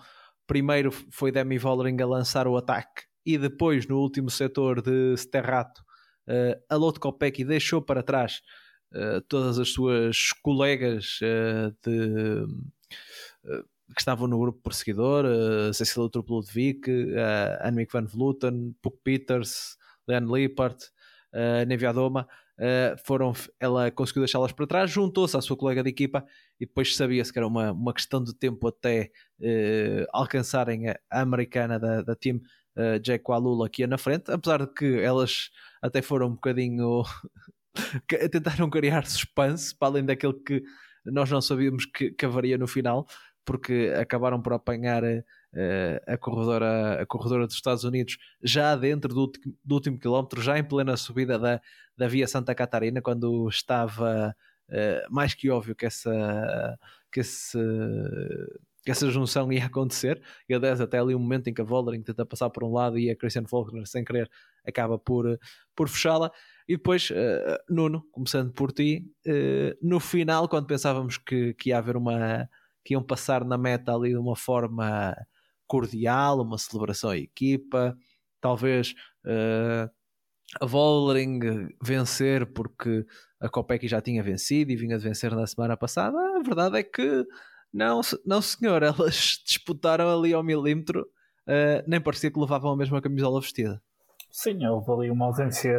primeiro 0.45 0.91
foi 0.91 1.31
Demi 1.31 1.57
Vollering 1.57 2.01
a 2.01 2.05
lançar 2.05 2.47
o 2.47 2.57
ataque 2.57 3.03
e 3.25 3.37
depois 3.37 3.87
no 3.87 3.99
último 3.99 4.29
setor 4.29 4.81
de 4.81 5.15
Sterrato, 5.17 5.81
uh, 6.27 6.61
a 6.69 6.75
Lotte 6.75 6.99
Kopecky 6.99 7.43
deixou 7.43 7.81
para 7.81 8.03
trás 8.03 8.41
uh, 8.93 9.21
todas 9.27 9.57
as 9.59 9.69
suas 9.69 10.31
colegas 10.43 11.19
de 11.83 12.45
eh, 13.47 13.63
que 13.95 14.01
estavam 14.01 14.27
no 14.27 14.37
grupo 14.37 14.61
perseguidor, 14.61 15.23
uh, 15.25 15.73
Cecilia 15.73 16.09
Truplodovic, 16.09 16.89
uh, 16.89 17.57
Annemiek 17.61 17.89
van 17.89 18.05
Vleuten, 18.05 18.75
Puck 18.81 18.99
Peters, 19.01 19.77
Leanne 20.05 20.29
Lippert, 20.29 20.91
uh, 21.33 21.65
Nevia 21.65 21.93
Doma, 21.93 22.27
uh, 22.27 22.46
foram, 23.05 23.33
ela 23.59 23.91
conseguiu 23.91 24.21
deixá-las 24.21 24.51
para 24.51 24.65
trás, 24.65 24.89
juntou-se 24.89 25.37
à 25.37 25.41
sua 25.41 25.55
colega 25.55 25.83
de 25.83 25.89
equipa 25.89 26.25
e 26.59 26.65
depois 26.65 26.95
sabia-se 26.95 27.31
que 27.31 27.37
era 27.37 27.47
uma, 27.47 27.71
uma 27.71 27.93
questão 27.93 28.23
de 28.23 28.33
tempo 28.33 28.67
até 28.67 29.11
uh, 29.39 30.05
alcançarem 30.11 30.89
a, 30.89 30.99
a, 31.11 31.21
americana 31.21 31.79
da, 31.79 32.01
da 32.01 32.15
team 32.15 32.41
uh, 32.75 32.99
Jack 32.99 33.23
Walula 33.29 33.67
aqui 33.67 33.85
na 33.85 33.97
frente, 33.97 34.31
apesar 34.31 34.65
de 34.65 34.73
que 34.73 34.99
elas 34.99 35.49
até 35.81 36.01
foram 36.01 36.27
um 36.27 36.33
bocadinho 36.33 37.03
tentaram 38.31 38.69
criar 38.69 39.05
suspense 39.05 39.75
para 39.75 39.89
além 39.89 40.05
daquele 40.05 40.33
que 40.33 40.63
nós 41.05 41.29
não 41.29 41.41
sabíamos 41.41 41.85
que, 41.85 42.11
que 42.11 42.25
haveria 42.25 42.57
no 42.57 42.67
final 42.67 43.07
porque 43.47 43.93
acabaram 43.97 44.41
por 44.41 44.51
apanhar 44.51 45.03
uh, 45.05 45.23
a, 46.05 46.17
corredora, 46.17 47.01
a 47.01 47.05
corredora 47.05 47.47
dos 47.47 47.55
Estados 47.55 47.85
Unidos 47.85 48.17
já 48.43 48.75
dentro 48.75 49.13
do, 49.13 49.31
do, 49.63 49.75
último 49.75 49.97
quilómetro, 49.97 50.41
já 50.41 50.59
em 50.59 50.63
plena 50.65 50.97
subida 50.97 51.39
da, 51.39 51.61
da 51.97 52.07
Via 52.07 52.27
Santa 52.27 52.53
Catarina, 52.53 53.01
quando 53.01 53.47
estava 53.49 54.35
uh, 54.69 55.13
mais 55.13 55.33
que 55.33 55.49
óbvio 55.49 55.75
que 55.75 55.85
essa, 55.85 56.77
que, 57.11 57.21
esse, 57.21 57.57
que 58.83 58.91
essa 58.91 59.09
junção 59.09 59.51
ia 59.51 59.65
acontecer. 59.65 60.21
E 60.47 60.53
aliás, 60.53 60.79
até 60.79 60.99
ali 60.99 61.15
um 61.15 61.19
momento 61.19 61.49
em 61.49 61.53
que 61.53 61.61
a 61.61 61.63
Voldering 61.63 62.03
tenta 62.03 62.25
passar 62.25 62.49
por 62.49 62.63
um 62.63 62.71
lado 62.71 62.97
e 62.99 63.09
a 63.09 63.15
Christian 63.15 63.45
Faulkner, 63.45 63.87
sem 63.87 64.05
querer, 64.05 64.29
acaba 64.65 64.99
por, 64.99 65.39
por 65.75 65.89
fechá-la. 65.89 66.31
E 66.67 66.75
depois, 66.77 67.09
uh, 67.09 67.57
Nuno, 67.69 68.05
começando 68.11 68.51
por 68.51 68.71
ti, 68.71 69.09
uh, 69.25 69.77
no 69.81 69.99
final, 69.99 70.47
quando 70.47 70.67
pensávamos 70.67 71.17
que, 71.17 71.53
que 71.55 71.69
ia 71.69 71.77
haver 71.77 71.97
uma 71.97 72.47
que 72.83 72.93
iam 72.93 73.03
passar 73.03 73.43
na 73.43 73.57
meta 73.57 73.93
ali 73.93 74.11
de 74.11 74.17
uma 74.17 74.35
forma 74.37 75.13
cordial, 75.67 76.41
uma 76.41 76.57
celebração 76.57 77.09
à 77.09 77.17
equipa, 77.17 77.97
talvez 78.39 78.95
uh, 79.25 79.91
a 80.59 80.65
Vollering 80.65 81.69
vencer 81.81 82.45
porque 82.45 83.05
a 83.39 83.49
Kopecky 83.49 83.87
já 83.87 84.01
tinha 84.01 84.23
vencido 84.23 84.71
e 84.71 84.75
vinha 84.75 84.97
de 84.97 85.03
vencer 85.03 85.35
na 85.35 85.45
semana 85.45 85.75
passada. 85.75 86.17
A 86.37 86.41
verdade 86.41 86.77
é 86.77 86.83
que 86.83 87.25
não, 87.73 88.01
não 88.25 88.41
senhor, 88.41 88.81
elas 88.83 89.41
disputaram 89.45 90.09
ali 90.09 90.33
ao 90.33 90.43
milímetro, 90.43 91.01
uh, 91.01 91.83
nem 91.87 92.01
parecia 92.01 92.31
que 92.31 92.39
levavam 92.39 92.71
a 92.71 92.77
mesma 92.77 93.01
camisola 93.01 93.41
vestida. 93.41 93.81
Sim, 94.31 94.65
houve 94.67 94.91
ali 94.91 95.11
uma 95.11 95.25
ausência 95.25 95.73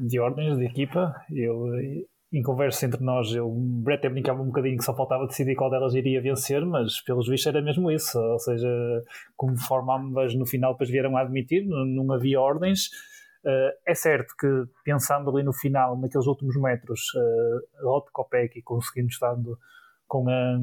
de 0.00 0.18
ordens 0.18 0.56
de 0.56 0.64
equipa. 0.64 1.14
Eu, 1.30 1.66
em 2.32 2.42
conversa 2.42 2.86
entre 2.86 3.02
nós, 3.02 3.34
eu 3.34 3.54
até 3.92 4.08
brincava 4.08 4.40
um 4.40 4.46
bocadinho 4.46 4.78
que 4.78 4.84
só 4.84 4.94
faltava 4.94 5.26
decidir 5.26 5.54
qual 5.54 5.70
delas 5.70 5.94
iria 5.94 6.22
vencer, 6.22 6.64
mas 6.64 7.02
pelos 7.02 7.28
vistos 7.28 7.48
era 7.48 7.60
mesmo 7.60 7.90
isso. 7.90 8.18
Ou 8.18 8.38
seja, 8.38 8.68
conforme 9.36 9.92
ambas 9.92 10.34
no 10.34 10.46
final 10.46 10.72
depois 10.72 10.88
vieram 10.88 11.16
a 11.16 11.20
admitir, 11.20 11.66
não, 11.66 11.84
não 11.84 12.14
havia 12.14 12.40
ordens. 12.40 12.88
Uh, 13.48 13.72
é 13.86 13.94
certo 13.94 14.34
que, 14.38 14.46
pensando 14.84 15.30
ali 15.30 15.42
no 15.42 15.54
final, 15.54 15.98
naqueles 15.98 16.26
últimos 16.26 16.54
metros, 16.60 17.00
uh, 17.14 17.82
Lotte 17.82 18.12
Kopecky 18.12 18.60
conseguindo 18.60 19.08
estando 19.08 19.58
com 20.06 20.28
a, 20.28 20.58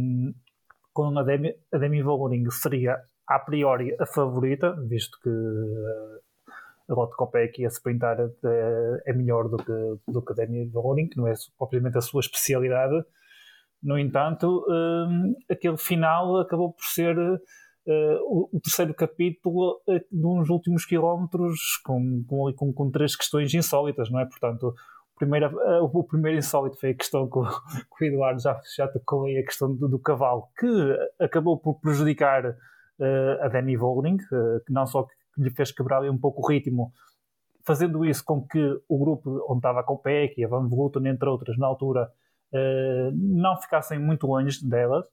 com 0.94 1.18
a 1.18 1.24
Demi, 1.24 1.51
a 1.74 1.80
Demi 1.80 2.04
Vollering 2.04 2.48
seria 2.51 3.01
a 3.27 3.39
priori 3.39 3.96
a 4.00 4.06
favorita, 4.06 4.75
visto 4.88 5.18
que 5.24 5.30
uh, 5.30 6.92
a 6.92 6.94
Lotte 6.94 7.15
Kopecky 7.15 7.65
a 7.65 7.70
sprintar 7.70 8.20
é, 8.20 9.01
é 9.08 9.13
melhor 9.13 9.50
do 9.50 9.58
que, 9.58 10.12
do 10.12 10.22
que 10.22 10.34
a 10.34 10.36
Dani 10.36 10.68
Vollering, 10.68 11.10
que 11.10 11.18
não 11.18 11.27
é 11.27 11.34
propriamente 11.58 11.98
a 11.98 12.01
sua 12.01 12.20
especialidade. 12.20 13.04
No 13.82 13.98
entanto, 13.98 14.63
aquele 15.50 15.77
final 15.77 16.39
acabou 16.39 16.74
por 16.74 16.84
ser 16.84 17.15
uh, 17.88 18.50
o, 18.54 18.60
terceiro 18.60 18.94
capítulo 18.94 19.82
uh, 19.88 20.01
uns 20.13 20.50
últimos 20.50 20.86
quilómetros 20.86 21.77
com, 21.84 22.24
com, 22.27 22.54
com, 22.54 22.74
com, 22.74 22.92
três 22.92 23.15
questões 23.15 23.54
insólitas, 23.54 24.10
não 24.10 24.20
é? 24.20 24.25
Portanto, 24.25 24.68
o 24.68 25.18
primeiro, 25.18 25.56
uh, 25.56 25.84
o 25.84 26.04
primeiro 26.04 26.38
insólito 26.38 26.80
foi 26.80 26.92
a 26.92 26.96
questão 26.96 27.30
que 27.30 27.38
o, 27.38 27.44
que 27.98 28.06
o 28.06 28.08
Eduardo 28.08 28.42
já, 28.42 28.60
já 28.75 28.88
tocou 28.88 29.25
aí, 29.25 29.38
a 29.38 29.46
questão 29.46 29.74
do, 29.74 29.88
do 29.88 30.00
cavalo, 30.00 30.48
que 30.58 30.68
acabou 31.20 31.58
por 31.58 31.80
prejudicar 31.80 32.56
a 33.42 33.50
Dani 33.50 33.75
Vollering, 33.75 34.15
que 34.15 34.72
não 34.72 34.88
só 34.88 35.04
que 35.04 35.13
lhe 35.38 35.50
fez 35.50 35.70
quebrar 35.70 36.01
um 36.04 36.18
pouco 36.18 36.42
o 36.42 36.48
ritmo, 36.48 36.94
fazendo 37.65 38.06
isso 38.06 38.24
com 38.24 38.42
que 38.48 38.58
o 38.88 38.98
grupo 38.98 39.46
onde 39.50 39.60
estava 39.60 39.82
a 39.82 39.84
Copec 39.84 40.34
e 40.39 40.46
a 40.46 40.48
Van 40.48 40.65
Vleuten, 40.70 41.06
entre 41.06 41.27
outras, 41.27 41.58
na 41.58 41.68
altura, 41.68 42.10
não 43.13 43.58
ficassem 43.58 44.00
muito 44.00 44.27
longe 44.27 44.65
delas, 44.65 45.06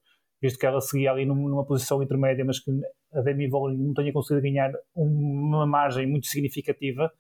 visto 0.43 0.59
que 0.59 0.67
ela 0.67 0.81
seguia 0.81 1.13
ali 1.13 1.25
numa 1.25 1.65
posição 1.65 2.03
intermédia, 2.03 2.45
mas 2.45 2.59
que 2.59 2.71
a 3.15 3.21
Demi 3.21 3.49
Vollering 3.49 3.83
não 3.83 3.95
tinha 3.95 4.13
conseguido 4.13 4.43
ganhar 4.43 4.73
uma 4.95 5.67
margem 5.67 6.07
muito 6.07 6.27
significativa 6.27 7.11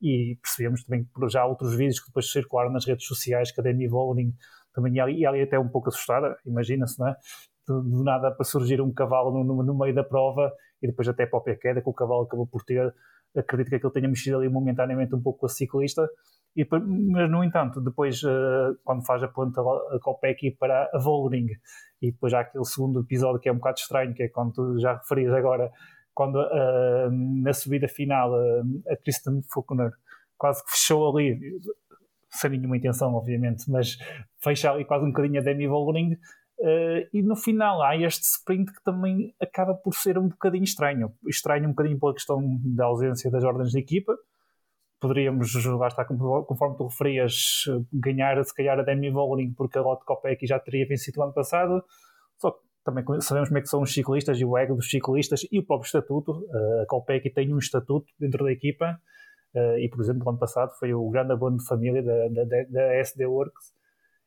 e 0.00 0.36
percebemos 0.42 0.84
também 0.84 1.04
por 1.04 1.30
já 1.30 1.46
outros 1.46 1.76
vídeos 1.76 2.00
que 2.00 2.06
depois 2.08 2.30
circularam 2.30 2.72
nas 2.72 2.84
redes 2.84 3.06
sociais 3.06 3.52
que 3.52 3.60
a 3.60 3.64
Demi 3.64 3.86
Vollering 3.86 4.34
também 4.74 4.94
ia 4.94 5.04
ali, 5.04 5.24
ali 5.24 5.42
até 5.42 5.58
um 5.58 5.68
pouco 5.68 5.88
assustada, 5.88 6.36
imagina-se, 6.44 6.98
não 6.98 7.08
é? 7.08 7.16
do, 7.66 8.02
nada 8.02 8.30
para 8.30 8.44
surgir 8.44 8.80
um 8.80 8.92
cavalo 8.92 9.30
no, 9.30 9.44
no, 9.44 9.62
no, 9.62 9.78
meio 9.78 9.94
da 9.94 10.04
prova 10.04 10.52
e 10.82 10.86
depois 10.86 11.08
até 11.08 11.24
a 11.24 11.28
própria 11.28 11.56
queda 11.56 11.80
que 11.80 11.88
o 11.88 11.92
cavalo 11.92 12.22
acabou 12.22 12.46
por 12.46 12.64
ter. 12.64 12.92
Acredito 13.36 13.70
que 13.70 13.76
aquilo 13.76 13.92
tenha 13.92 14.08
mexido 14.08 14.38
ali 14.38 14.48
momentaneamente 14.48 15.14
um 15.14 15.22
pouco 15.22 15.40
com 15.40 15.46
a 15.46 15.48
ciclista. 15.48 16.08
E, 16.54 16.66
mas, 16.70 17.30
no 17.30 17.42
entanto, 17.42 17.80
depois, 17.80 18.22
uh, 18.22 18.76
quando 18.84 19.04
faz 19.04 19.22
a 19.22 19.28
ponta 19.28 19.60
a 19.60 19.98
Kopecky 20.00 20.50
para 20.52 20.90
a 20.92 20.98
Vollering, 20.98 21.48
e 22.00 22.12
depois 22.12 22.34
há 22.34 22.40
aquele 22.40 22.64
segundo 22.64 23.00
episódio 23.00 23.40
que 23.40 23.48
é 23.48 23.52
um 23.52 23.56
bocado 23.56 23.78
estranho, 23.78 24.14
que 24.14 24.24
é 24.24 24.28
quando 24.28 24.52
tu 24.52 24.78
já 24.78 24.94
referias 24.94 25.32
agora, 25.32 25.70
quando 26.14 26.36
uh, 26.36 27.10
na 27.42 27.52
subida 27.52 27.88
final 27.88 28.32
uh, 28.32 28.82
a 28.90 28.96
Kristen 28.96 29.42
Faulkner 29.52 29.90
quase 30.36 30.64
que 30.64 30.72
fechou 30.72 31.08
ali, 31.08 31.38
sem 32.30 32.50
nenhuma 32.50 32.76
intenção, 32.76 33.14
obviamente, 33.14 33.70
mas 33.70 33.96
fecha 34.42 34.72
ali 34.72 34.84
quase 34.84 35.04
um 35.04 35.08
bocadinho 35.08 35.40
a 35.40 35.44
Demi 35.44 35.66
Vollering, 35.66 36.18
Uh, 36.62 37.02
e 37.12 37.22
no 37.22 37.34
final 37.34 37.82
há 37.82 37.96
este 37.96 38.22
sprint 38.22 38.72
que 38.72 38.84
também 38.84 39.34
acaba 39.40 39.74
por 39.74 39.94
ser 39.94 40.16
um 40.16 40.28
bocadinho 40.28 40.62
estranho. 40.62 41.12
Estranho 41.26 41.66
um 41.66 41.70
bocadinho 41.70 41.98
pela 41.98 42.12
questão 42.12 42.40
da 42.64 42.84
ausência 42.84 43.28
das 43.32 43.42
ordens 43.42 43.72
de 43.72 43.80
equipa. 43.80 44.16
Poderíamos, 45.02 45.52
lá 45.64 45.88
está, 45.88 46.04
conforme 46.04 46.76
tu 46.76 46.86
referias, 46.86 47.64
ganhar 47.92 48.42
se 48.44 48.54
calhar 48.54 48.78
a 48.78 48.84
Demi 48.84 49.10
Vollering 49.10 49.52
porque 49.52 49.76
a 49.76 49.82
Lotte 49.82 50.04
Kopecky 50.04 50.46
já 50.46 50.60
teria 50.60 50.86
vencido 50.86 51.18
o 51.18 51.24
ano 51.24 51.32
passado. 51.32 51.82
Só 52.38 52.52
que 52.52 52.58
também 52.84 53.04
sabemos 53.20 53.48
como 53.48 53.58
é 53.58 53.62
que 53.62 53.66
são 53.66 53.82
os 53.82 53.92
ciclistas 53.92 54.38
e 54.38 54.44
o 54.44 54.56
ego 54.56 54.76
dos 54.76 54.88
ciclistas 54.88 55.40
e 55.50 55.58
o 55.58 55.66
próprio 55.66 55.86
estatuto. 55.86 56.30
Uh, 56.30 56.82
a 56.82 56.86
Kopecky 56.86 57.30
tem 57.30 57.52
um 57.52 57.58
estatuto 57.58 58.06
dentro 58.16 58.44
da 58.44 58.52
equipa 58.52 58.96
uh, 59.56 59.76
e, 59.78 59.88
por 59.88 60.00
exemplo, 60.00 60.24
o 60.24 60.30
ano 60.30 60.38
passado 60.38 60.70
foi 60.78 60.94
o 60.94 61.10
grande 61.10 61.32
abono 61.32 61.56
de 61.56 61.66
família 61.66 62.00
da, 62.00 62.28
da, 62.28 62.62
da 62.70 62.94
SD 63.00 63.26
Works 63.26 63.72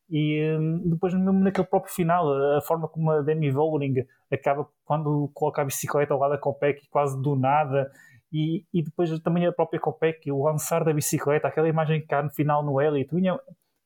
e 0.09 0.55
hum, 0.59 0.81
depois, 0.85 1.13
mesmo 1.13 1.33
naquele 1.33 1.67
próprio 1.67 1.93
final, 1.93 2.31
a 2.57 2.61
forma 2.61 2.87
como 2.87 3.11
a 3.11 3.21
Demi 3.21 3.51
Vollering 3.51 4.05
acaba 4.31 4.67
quando 4.83 5.29
coloca 5.33 5.61
a 5.61 5.65
bicicleta 5.65 6.13
ao 6.13 6.19
lado 6.19 6.31
da 6.31 6.37
Copec, 6.37 6.87
quase 6.89 7.19
do 7.21 7.35
nada, 7.35 7.91
e, 8.35 8.65
e 8.73 8.83
depois 8.83 9.17
também 9.21 9.45
a 9.45 9.53
própria 9.53 9.79
Copec, 9.79 10.29
o 10.29 10.43
lançar 10.43 10.83
da 10.83 10.91
bicicleta, 10.91 11.47
aquela 11.47 11.69
imagem 11.69 12.05
que 12.05 12.13
há 12.13 12.21
no 12.21 12.29
final 12.29 12.63
no 12.63 12.81
Elite, 12.81 13.15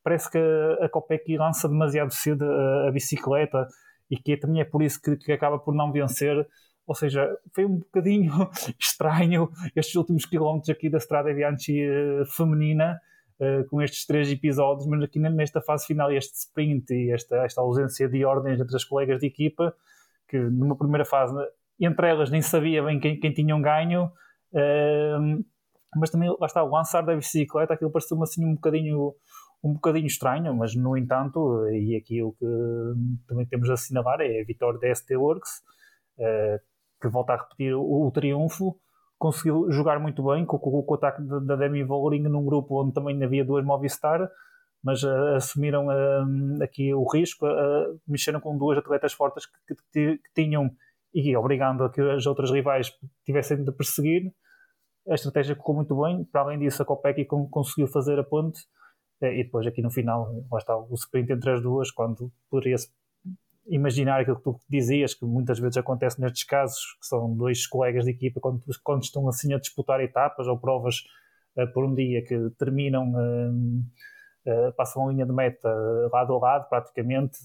parece 0.03 0.31
que 0.31 0.39
a 0.81 0.89
Copec 0.89 1.37
lança 1.37 1.69
demasiado 1.69 2.11
cedo 2.11 2.45
a, 2.45 2.91
bicicleta 2.91 3.67
e 4.09 4.17
que 4.17 4.37
também 4.37 4.61
é 4.61 4.65
por 4.65 4.81
isso 4.81 4.99
que, 4.99 5.15
que 5.17 5.31
acaba 5.31 5.59
por 5.59 5.75
não 5.75 5.91
vencer 5.91 6.47
ou 6.89 6.95
seja, 6.95 7.29
foi 7.53 7.65
um 7.65 7.77
bocadinho 7.77 8.49
estranho 8.81 9.51
estes 9.75 9.93
últimos 9.93 10.25
quilómetros 10.25 10.71
aqui 10.71 10.89
da 10.89 10.97
Strada 10.97 11.31
Bianchi 11.31 11.87
uh, 11.87 12.25
feminina, 12.25 12.99
uh, 13.39 13.63
com 13.69 13.79
estes 13.79 14.07
três 14.07 14.27
episódios, 14.31 14.87
mas 14.87 15.03
aqui 15.03 15.19
nesta 15.19 15.61
fase 15.61 15.85
final, 15.85 16.11
este 16.11 16.33
sprint 16.33 16.91
e 16.91 17.11
esta, 17.11 17.45
esta 17.45 17.61
ausência 17.61 18.09
de 18.09 18.25
ordens 18.25 18.59
entre 18.59 18.75
as 18.75 18.83
colegas 18.83 19.19
de 19.19 19.27
equipa, 19.27 19.71
que 20.27 20.39
numa 20.39 20.75
primeira 20.75 21.05
fase, 21.05 21.31
entre 21.79 22.09
elas, 22.09 22.31
nem 22.31 22.41
sabia 22.41 22.81
bem 22.81 22.99
quem, 22.99 23.19
quem 23.19 23.31
tinham 23.31 23.61
ganho. 23.61 24.11
Uh, 24.53 25.43
mas 25.95 26.09
também 26.09 26.29
lá 26.39 26.45
está, 26.45 26.63
o 26.63 26.69
lançar 26.69 27.03
da 27.03 27.15
bicicleta, 27.15 27.73
aquilo 27.73 27.91
pareceu-me 27.91 28.23
assim 28.23 28.45
um 28.45 28.53
bocadinho 28.53 29.15
um 29.63 29.73
bocadinho 29.73 30.07
estranho, 30.07 30.55
mas 30.55 30.75
no 30.75 30.95
entanto, 30.95 31.67
e 31.69 31.95
aqui 31.95 32.23
o 32.23 32.31
que 32.31 32.45
também 33.27 33.45
temos 33.45 33.69
a 33.69 33.73
assinalar 33.73 34.21
é 34.21 34.41
a 34.41 34.45
vitória 34.45 34.79
da 34.79 34.93
ST 34.93 35.15
Works, 35.15 35.61
uh, 36.17 36.59
que 37.01 37.07
volta 37.09 37.33
a 37.33 37.37
repetir 37.37 37.75
o, 37.75 38.07
o, 38.07 38.11
triunfo, 38.11 38.79
conseguiu 39.17 39.69
jogar 39.69 39.99
muito 39.99 40.23
bem 40.23 40.45
com, 40.45 40.57
com, 40.57 40.81
com 40.81 40.93
o 40.93 40.95
ataque 40.95 41.21
da 41.23 41.39
de, 41.39 41.57
Demi 41.57 41.83
Vollering 41.83 42.23
num 42.23 42.45
grupo 42.45 42.81
onde 42.81 42.93
também 42.93 43.21
havia 43.21 43.43
duas 43.43 43.65
Movistar, 43.65 44.29
mas 44.81 45.03
uh, 45.03 45.35
assumiram 45.35 45.87
uh, 45.87 46.63
aqui 46.63 46.93
o 46.93 47.03
risco, 47.03 47.45
mexeram 48.07 48.39
com 48.39 48.57
duas 48.57 48.77
atletas 48.77 49.11
fortes 49.11 49.45
que, 49.45 49.75
que, 49.75 50.17
que, 50.17 50.33
tinham 50.33 50.71
e 51.13 51.35
obrigando 51.35 51.83
a 51.83 51.91
que 51.91 52.01
as 52.01 52.25
outras 52.25 52.51
rivais 52.51 52.91
tivessem 53.25 53.63
de 53.63 53.71
perseguir. 53.71 54.31
A 55.09 55.15
estratégia 55.15 55.55
ficou 55.55 55.75
muito 55.75 55.99
bem. 56.01 56.23
Para 56.25 56.41
além 56.41 56.59
disso, 56.59 56.81
a 56.81 56.85
Copec 56.85 57.25
conseguiu 57.25 57.87
fazer 57.87 58.19
a 58.19 58.23
ponte 58.23 58.59
e 59.21 59.43
depois 59.43 59.67
aqui 59.67 59.81
no 59.81 59.91
final, 59.91 60.45
lá 60.49 60.57
está 60.59 60.77
o 60.77 60.93
sprint 60.93 61.33
entre 61.33 61.51
as 61.51 61.61
duas, 61.61 61.91
quando 61.91 62.31
poderia-se 62.49 62.89
imaginar 63.67 64.21
aquilo 64.21 64.37
que 64.37 64.43
tu 64.43 64.59
dizias, 64.69 65.13
que 65.13 65.25
muitas 65.25 65.59
vezes 65.59 65.77
acontece 65.77 66.19
nestes 66.21 66.43
casos, 66.43 66.79
que 66.99 67.05
são 67.05 67.35
dois 67.35 67.67
colegas 67.67 68.05
de 68.05 68.11
equipa, 68.11 68.39
quando, 68.39 68.61
quando 68.83 69.03
estão 69.03 69.27
assim 69.27 69.53
a 69.53 69.59
disputar 69.59 69.99
etapas 70.01 70.47
ou 70.47 70.57
provas 70.57 71.03
uh, 71.57 71.71
por 71.73 71.85
um 71.85 71.93
dia 71.93 72.23
que 72.23 72.49
terminam, 72.57 73.11
uh, 73.11 74.69
uh, 74.69 74.73
passam 74.75 75.07
a 75.07 75.11
linha 75.11 75.25
de 75.25 75.33
meta 75.33 75.69
lado 76.11 76.33
a 76.33 76.39
lado 76.39 76.69
praticamente, 76.69 77.37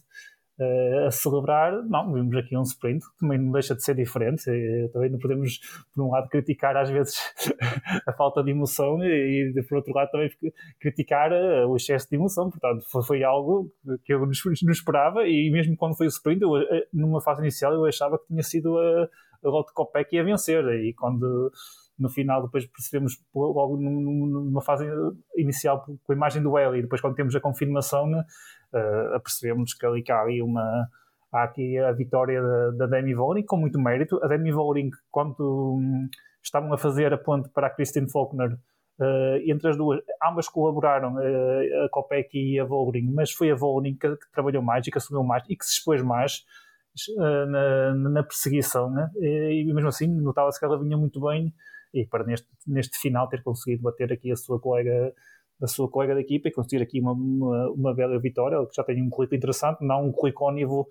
uh, 0.59 1.07
a 1.07 1.11
celebrar. 1.11 1.73
Não, 1.85 2.13
vimos 2.13 2.37
aqui 2.37 2.57
um 2.57 2.63
sprint, 2.63 3.05
também 3.19 3.39
não 3.39 3.53
deixa 3.53 3.75
de 3.75 3.83
ser 3.83 3.95
diferente. 3.95 4.49
E, 4.49 4.89
também 4.93 5.11
não 5.11 5.19
podemos, 5.19 5.61
por 5.95 6.05
um 6.05 6.11
lado, 6.11 6.29
criticar 6.29 6.77
às 6.77 6.91
vezes 6.91 7.17
a 8.07 8.13
falta 8.13 8.43
de 8.43 8.51
emoção 8.51 9.03
e, 9.03 9.53
e, 9.57 9.63
por 9.63 9.77
outro 9.77 9.93
lado, 9.95 10.11
também 10.11 10.31
criticar 10.81 11.33
uh, 11.33 11.69
o 11.69 11.77
excesso 11.77 12.09
de 12.09 12.17
emoção. 12.17 12.51
Portanto, 12.51 12.85
foi, 12.91 13.03
foi 13.03 13.25
algo 13.25 13.71
que 14.05 14.13
eu 14.13 14.21
não, 14.21 14.31
esperava 14.71 15.27
e 15.27 15.51
mesmo 15.51 15.77
quando 15.77 15.97
foi 15.97 16.07
o 16.07 16.09
sprint, 16.09 16.43
eu, 16.43 16.57
eh, 16.57 16.87
numa 16.93 17.21
fase 17.21 17.41
inicial, 17.41 17.73
eu 17.73 17.85
achava 17.85 18.19
que 18.19 18.27
tinha 18.27 18.43
sido 18.43 18.79
a, 18.79 19.09
a 19.45 19.49
Lotte 19.49 19.73
Kopeck 19.73 20.19
a 20.19 20.23
vencer. 20.23 20.65
E 20.85 20.93
quando 20.95 21.51
no 21.99 22.09
final 22.09 22.43
depois 22.43 22.67
percebemos 22.67 23.23
logo 23.35 23.77
numa 23.77 24.61
fase 24.61 24.85
inicial 25.37 25.85
com 25.85 26.13
a 26.13 26.17
imagem 26.17 26.43
do 26.43 26.59
Eli, 26.59 26.83
depois 26.83 27.01
quando 27.01 27.15
temos 27.15 27.35
a 27.35 27.41
confirmação 27.41 28.11
uh, 28.13 29.15
apercebemos 29.15 29.75
que 29.75 29.87
ali 29.87 30.05
há 30.09 30.21
ali 30.21 30.43
uma 30.43 30.89
há 31.33 31.45
aqui 31.45 31.79
a 31.79 31.93
vitória 31.93 32.41
da, 32.41 32.71
da 32.71 32.87
Demi 32.87 33.15
Vollering 33.15 33.47
com 33.47 33.57
muito 33.57 33.79
mérito. 33.79 34.23
A 34.23 34.29
Demi 34.29 34.53
Vollering, 34.53 34.91
quando 35.11 35.77
um, 35.79 36.09
estavam 36.43 36.73
a 36.73 36.79
fazer 36.79 37.13
a 37.13 37.19
ponte 37.19 37.49
para 37.49 37.67
a 37.67 37.71
Christine 37.71 38.11
Faulkner, 38.11 38.53
uh, 38.53 39.37
entre 39.45 39.71
as 39.71 39.77
duas, 39.77 40.01
ambas 40.23 40.49
colaboraram, 40.49 41.15
uh, 41.15 41.85
a 41.85 41.89
Copec 41.91 42.31
e 42.39 42.59
a 42.59 42.65
Vollering, 42.65 43.13
mas 43.13 43.33
foi 43.33 43.51
a 43.51 43.55
Vollering 43.55 43.97
que, 43.97 44.17
que, 44.17 44.33
trabalhou 44.33 44.63
mais 44.63 44.87
e 44.87 44.91
que 44.91 44.99
assumiu 44.99 45.25
mais 45.25 45.45
e 45.49 45.57
que 45.57 45.65
se 45.65 45.73
expôs 45.73 46.03
mais 46.03 46.45
na, 47.49 47.95
na, 47.95 48.23
perseguição. 48.23 48.89
Né? 48.89 49.11
E, 49.17 49.65
e, 49.69 49.75
mesmo 49.75 49.89
assim, 49.89 50.07
notava-se 50.07 50.61
que 50.61 50.65
ela 50.65 50.81
vinha 50.81 50.97
muito 50.97 51.21
bem 51.21 51.53
e 51.95 52.07
para 52.07 52.25
neste, 52.25 52.49
neste 52.67 52.99
final 52.99 53.29
ter 53.29 53.43
conseguido 53.43 53.83
bater 53.83 54.13
aqui 54.13 54.31
a 54.33 54.37
sua 54.37 54.59
colega 54.61 55.15
da 55.59 55.69
sua 55.69 55.89
colega 55.89 56.15
da 56.15 56.21
equipa 56.21 56.49
e 56.49 56.53
conseguir 56.53 56.83
aqui 56.83 57.01
uma, 57.01 57.13
uma, 57.13 57.71
uma 57.71 57.95
bela 57.95 58.19
vitória, 58.19 58.59
que 58.67 58.75
já 58.75 58.83
tem 58.83 59.01
um 59.01 59.09
currículo 59.09 59.37
interessante, 59.37 59.85
não 59.85 60.07
um 60.07 60.13
currículo 60.13 60.49
ao 60.49 60.55
nível, 60.55 60.89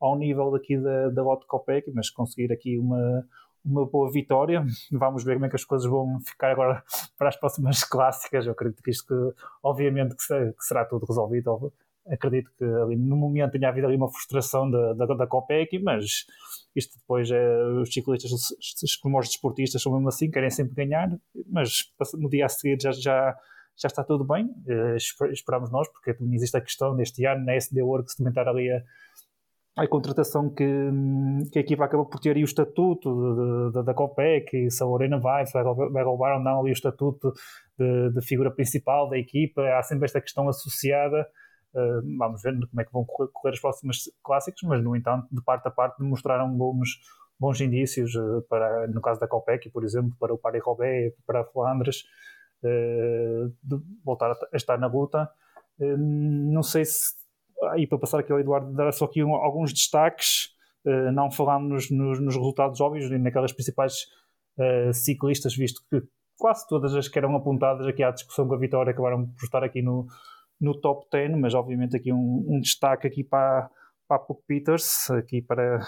ao 0.00 0.16
nível 0.16 0.50
daqui 0.52 0.78
da, 0.78 1.08
da 1.08 1.22
Lotto 1.22 1.46
Copec, 1.46 1.90
mas 1.92 2.10
conseguir 2.10 2.52
aqui 2.52 2.78
uma, 2.78 3.26
uma 3.64 3.84
boa 3.84 4.10
vitória. 4.10 4.64
Vamos 4.92 5.24
ver 5.24 5.34
como 5.34 5.46
é 5.46 5.48
que 5.48 5.56
as 5.56 5.64
coisas 5.64 5.88
vão 5.90 6.20
ficar 6.20 6.52
agora 6.52 6.82
para 7.18 7.28
as 7.28 7.36
próximas 7.36 7.82
clássicas. 7.84 8.46
Eu 8.46 8.52
acredito 8.52 8.82
que 8.82 8.90
isto, 8.90 9.06
que, 9.06 9.42
obviamente, 9.62 10.14
que, 10.14 10.22
será, 10.22 10.52
que 10.52 10.64
será 10.64 10.84
tudo 10.84 11.06
resolvido. 11.06 11.72
Acredito 12.06 12.50
que 12.58 12.64
ali, 12.64 12.96
no 12.96 13.16
momento 13.16 13.52
tenha 13.52 13.68
havido 13.68 13.86
ali 13.86 13.96
uma 13.96 14.10
frustração 14.10 14.70
da, 14.70 14.92
da, 14.92 15.06
da 15.06 15.26
Copec, 15.26 15.78
mas 15.78 16.26
isto 16.76 16.98
depois 16.98 17.30
é, 17.30 17.64
os 17.80 17.92
ciclistas, 17.92 18.96
como 19.00 19.18
os 19.18 19.28
desportistas, 19.28 19.80
são 19.80 19.92
mesmo 19.92 20.08
assim, 20.08 20.30
querem 20.30 20.50
sempre 20.50 20.74
ganhar, 20.74 21.08
mas 21.50 21.84
no 22.14 22.28
dia 22.28 22.46
a 22.46 22.48
seguir 22.48 22.76
já, 22.80 22.92
já 22.92 23.34
já 23.76 23.88
está 23.88 24.04
tudo 24.04 24.24
bem, 24.24 24.44
uh, 24.44 24.96
esperamos 25.32 25.70
nós, 25.70 25.88
porque 25.88 26.14
também 26.14 26.34
existe 26.34 26.56
a 26.56 26.60
questão 26.60 26.94
deste 26.94 27.24
ano 27.26 27.44
na 27.44 27.54
SD 27.54 27.82
Works 27.82 28.14
também 28.14 28.32
ali 28.36 28.70
a, 28.70 28.80
a 29.76 29.88
contratação 29.88 30.48
que, 30.48 30.64
que 31.52 31.58
a 31.58 31.62
equipa 31.62 31.84
acaba 31.84 32.04
por 32.04 32.20
ter 32.20 32.36
e 32.36 32.42
o 32.42 32.44
estatuto 32.44 33.10
de, 33.10 33.78
de, 33.78 33.84
da 33.84 33.92
COPEC, 33.92 34.56
e 34.56 34.70
se 34.70 34.82
a 34.82 34.86
Lorena 34.86 35.18
vai, 35.18 35.44
vai, 35.46 35.64
vai 35.64 36.04
roubar 36.04 36.36
ou 36.36 36.42
não 36.42 36.60
ali 36.60 36.70
o 36.70 36.72
estatuto 36.72 37.32
de, 37.76 38.10
de, 38.10 38.24
figura 38.24 38.52
principal 38.52 39.08
da 39.08 39.18
equipa, 39.18 39.62
há 39.76 39.82
sempre 39.82 40.04
esta 40.04 40.20
questão 40.20 40.48
associada. 40.48 41.26
Uh, 41.74 42.16
vamos 42.16 42.40
ver 42.40 42.54
como 42.68 42.80
é 42.80 42.84
que 42.84 42.92
vão 42.92 43.04
correr, 43.04 43.28
correr 43.32 43.52
as 43.54 43.60
próximas 43.60 44.08
clássicos, 44.22 44.62
mas 44.62 44.82
no 44.82 44.94
entanto, 44.94 45.26
de 45.32 45.42
parte 45.42 45.66
a 45.66 45.72
parte, 45.72 45.98
demonstraram 45.98 46.48
bons, 46.56 47.00
bons 47.38 47.60
indícios 47.60 48.14
uh, 48.14 48.42
para, 48.48 48.86
no 48.86 49.00
caso 49.00 49.18
da 49.18 49.26
COPEC, 49.26 49.70
por 49.70 49.82
exemplo, 49.82 50.16
para 50.20 50.32
o 50.32 50.38
Paris-Roubaix, 50.38 51.12
para 51.26 51.40
a 51.40 51.44
Flandres, 51.44 52.04
eh, 52.62 53.48
de 53.62 53.76
voltar 54.04 54.30
a 54.30 54.56
estar 54.56 54.78
na 54.78 54.86
luta. 54.86 55.28
Não 55.78 56.62
sei 56.62 56.84
se, 56.84 57.12
aí 57.72 57.86
para 57.86 57.98
passar 57.98 58.20
aqui 58.20 58.32
ao 58.32 58.40
Eduardo, 58.40 58.72
dar 58.72 58.90
só 58.92 59.04
aqui 59.04 59.22
um, 59.22 59.34
alguns 59.34 59.70
destaques, 59.70 60.54
não 61.12 61.30
falando 61.30 61.68
nos, 61.68 61.90
nos, 61.90 62.20
nos, 62.20 62.36
resultados 62.36 62.80
óbvios, 62.80 63.10
naquelas 63.10 63.52
principais 63.52 64.06
ciclistas, 64.94 65.54
visto 65.54 65.82
que 65.90 66.02
quase 66.38 66.66
todas 66.66 66.94
as 66.94 67.06
que 67.06 67.18
eram 67.18 67.36
apontadas 67.36 67.86
aqui 67.86 68.02
à 68.02 68.10
discussão 68.10 68.48
com 68.48 68.54
a 68.54 68.58
vitória 68.58 68.92
acabaram 68.92 69.26
por 69.26 69.44
estar 69.44 69.62
aqui 69.62 69.82
no, 69.82 70.06
no 70.60 70.78
top 70.80 71.06
10, 71.10 71.38
mas 71.38 71.54
obviamente 71.54 71.96
aqui 71.96 72.12
um, 72.12 72.44
um 72.48 72.60
destaque 72.60 73.06
aqui 73.06 73.24
para, 73.24 73.70
para 74.08 74.16
a 74.16 74.20
Puck 74.20 74.42
Peters, 74.46 75.10
aqui 75.10 75.42
para 75.42 75.80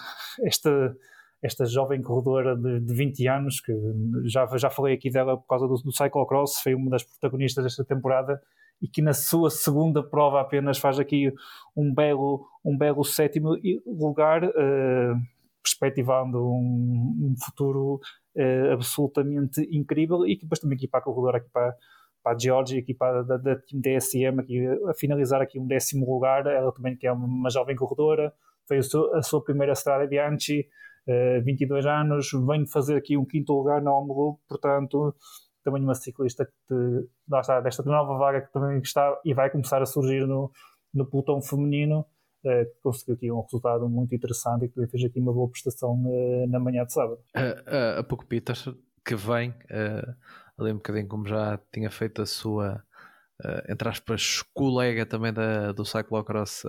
esta 0.42 0.94
esta 1.42 1.64
jovem 1.64 2.02
corredora 2.02 2.56
de, 2.56 2.80
de 2.80 2.94
20 2.94 3.28
anos, 3.28 3.60
que 3.60 3.72
já, 4.24 4.46
já 4.56 4.70
falei 4.70 4.94
aqui 4.94 5.10
dela 5.10 5.36
por 5.36 5.46
causa 5.46 5.68
do, 5.68 5.74
do 5.74 5.92
cyclocross, 5.92 6.60
foi 6.60 6.74
uma 6.74 6.90
das 6.90 7.04
protagonistas 7.04 7.64
desta 7.64 7.84
temporada 7.84 8.40
e 8.80 8.88
que 8.88 9.00
na 9.00 9.12
sua 9.12 9.50
segunda 9.50 10.02
prova 10.02 10.40
apenas 10.40 10.78
faz 10.78 10.98
aqui 10.98 11.32
um 11.76 11.94
belo, 11.94 12.46
um 12.64 12.76
belo 12.76 13.04
sétimo 13.04 13.56
lugar, 13.86 14.44
uh, 14.44 15.16
perspectivando 15.62 16.38
um, 16.44 17.30
um 17.30 17.34
futuro 17.42 18.00
uh, 18.36 18.72
absolutamente 18.72 19.62
incrível 19.70 20.26
e 20.26 20.36
que 20.36 20.42
depois 20.42 20.60
também 20.60 20.76
aqui 20.76 20.88
para 20.88 21.00
a 21.00 21.02
corredora, 21.02 21.38
aqui 21.38 21.48
para, 21.50 21.74
para 22.26 22.34
a 22.34 22.38
Georgia, 22.38 22.80
aqui 22.80 22.92
para 22.92 23.22
da, 23.22 23.36
da 23.36 23.54
DSM, 23.72 24.40
aqui 24.40 24.66
a 24.66 24.94
finalizar 24.94 25.40
aqui 25.40 25.60
um 25.60 25.66
décimo 25.66 26.12
lugar, 26.12 26.44
ela 26.44 26.72
também 26.72 26.96
que 26.96 27.06
é 27.06 27.12
uma 27.12 27.48
jovem 27.50 27.76
corredora, 27.76 28.32
foi 28.66 28.78
a 28.78 29.22
sua, 29.22 29.44
primeira 29.44 29.74
Strada 29.74 30.08
Bianchi, 30.08 30.66
22 31.44 31.86
eh, 31.86 31.88
anos, 31.88 32.28
venho 32.32 32.66
fazer 32.66 32.96
aqui 32.96 33.16
um 33.16 33.24
quinto 33.24 33.52
lugar 33.52 33.80
na 33.80 33.96
Omloop, 33.96 34.40
portanto, 34.48 35.14
também 35.62 35.80
uma 35.80 35.94
ciclista 35.94 36.44
que 36.44 36.74
lá 37.30 37.42
está, 37.42 37.60
desta 37.60 37.84
nova 37.84 38.18
vaga 38.18 38.40
que 38.40 38.52
também 38.52 38.80
está 38.80 39.16
e 39.24 39.32
vai 39.32 39.48
começar 39.48 39.80
a 39.80 39.86
surgir 39.86 40.26
no, 40.26 40.50
no 40.92 41.06
pelotão 41.08 41.40
feminino, 41.40 42.00
uh, 42.44 42.66
conseguiu 42.82 43.14
aqui 43.14 43.30
um 43.30 43.40
resultado 43.40 43.88
muito 43.88 44.12
interessante 44.12 44.64
e 44.64 44.68
que 44.68 44.74
também 44.74 44.90
fez 44.90 45.04
aqui 45.04 45.20
uma 45.20 45.32
boa 45.32 45.48
prestação 45.48 45.92
uh, 45.92 46.50
na 46.50 46.58
manhã 46.58 46.84
de 46.84 46.92
sábado. 46.92 47.20
Uh, 47.36 48.00
a 48.00 48.02
pouco 48.02 48.26
Peters, 48.26 48.68
que 49.04 49.14
vem 49.14 49.54
ali 50.58 50.72
um 50.72 50.76
bocadinho 50.76 51.08
como 51.08 51.26
já 51.26 51.58
tinha 51.72 51.90
feito 51.90 52.22
a 52.22 52.26
sua, 52.26 52.82
entre 53.68 53.88
aspas, 53.88 54.42
colega 54.54 55.04
também 55.04 55.32
da, 55.32 55.72
do 55.72 55.84
cyclocross, 55.84 56.64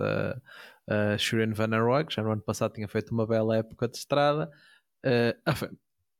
uh, 0.88 1.18
Shirin 1.18 1.52
Van 1.52 1.78
Roy, 1.78 2.04
que 2.04 2.14
já 2.14 2.22
no 2.22 2.32
ano 2.32 2.42
passado 2.42 2.72
tinha 2.72 2.88
feito 2.88 3.12
uma 3.12 3.26
bela 3.26 3.56
época 3.56 3.88
de 3.88 3.96
estrada. 3.96 4.50
Uh, 5.04 5.36
a, 5.44 5.54
Fem, 5.54 5.70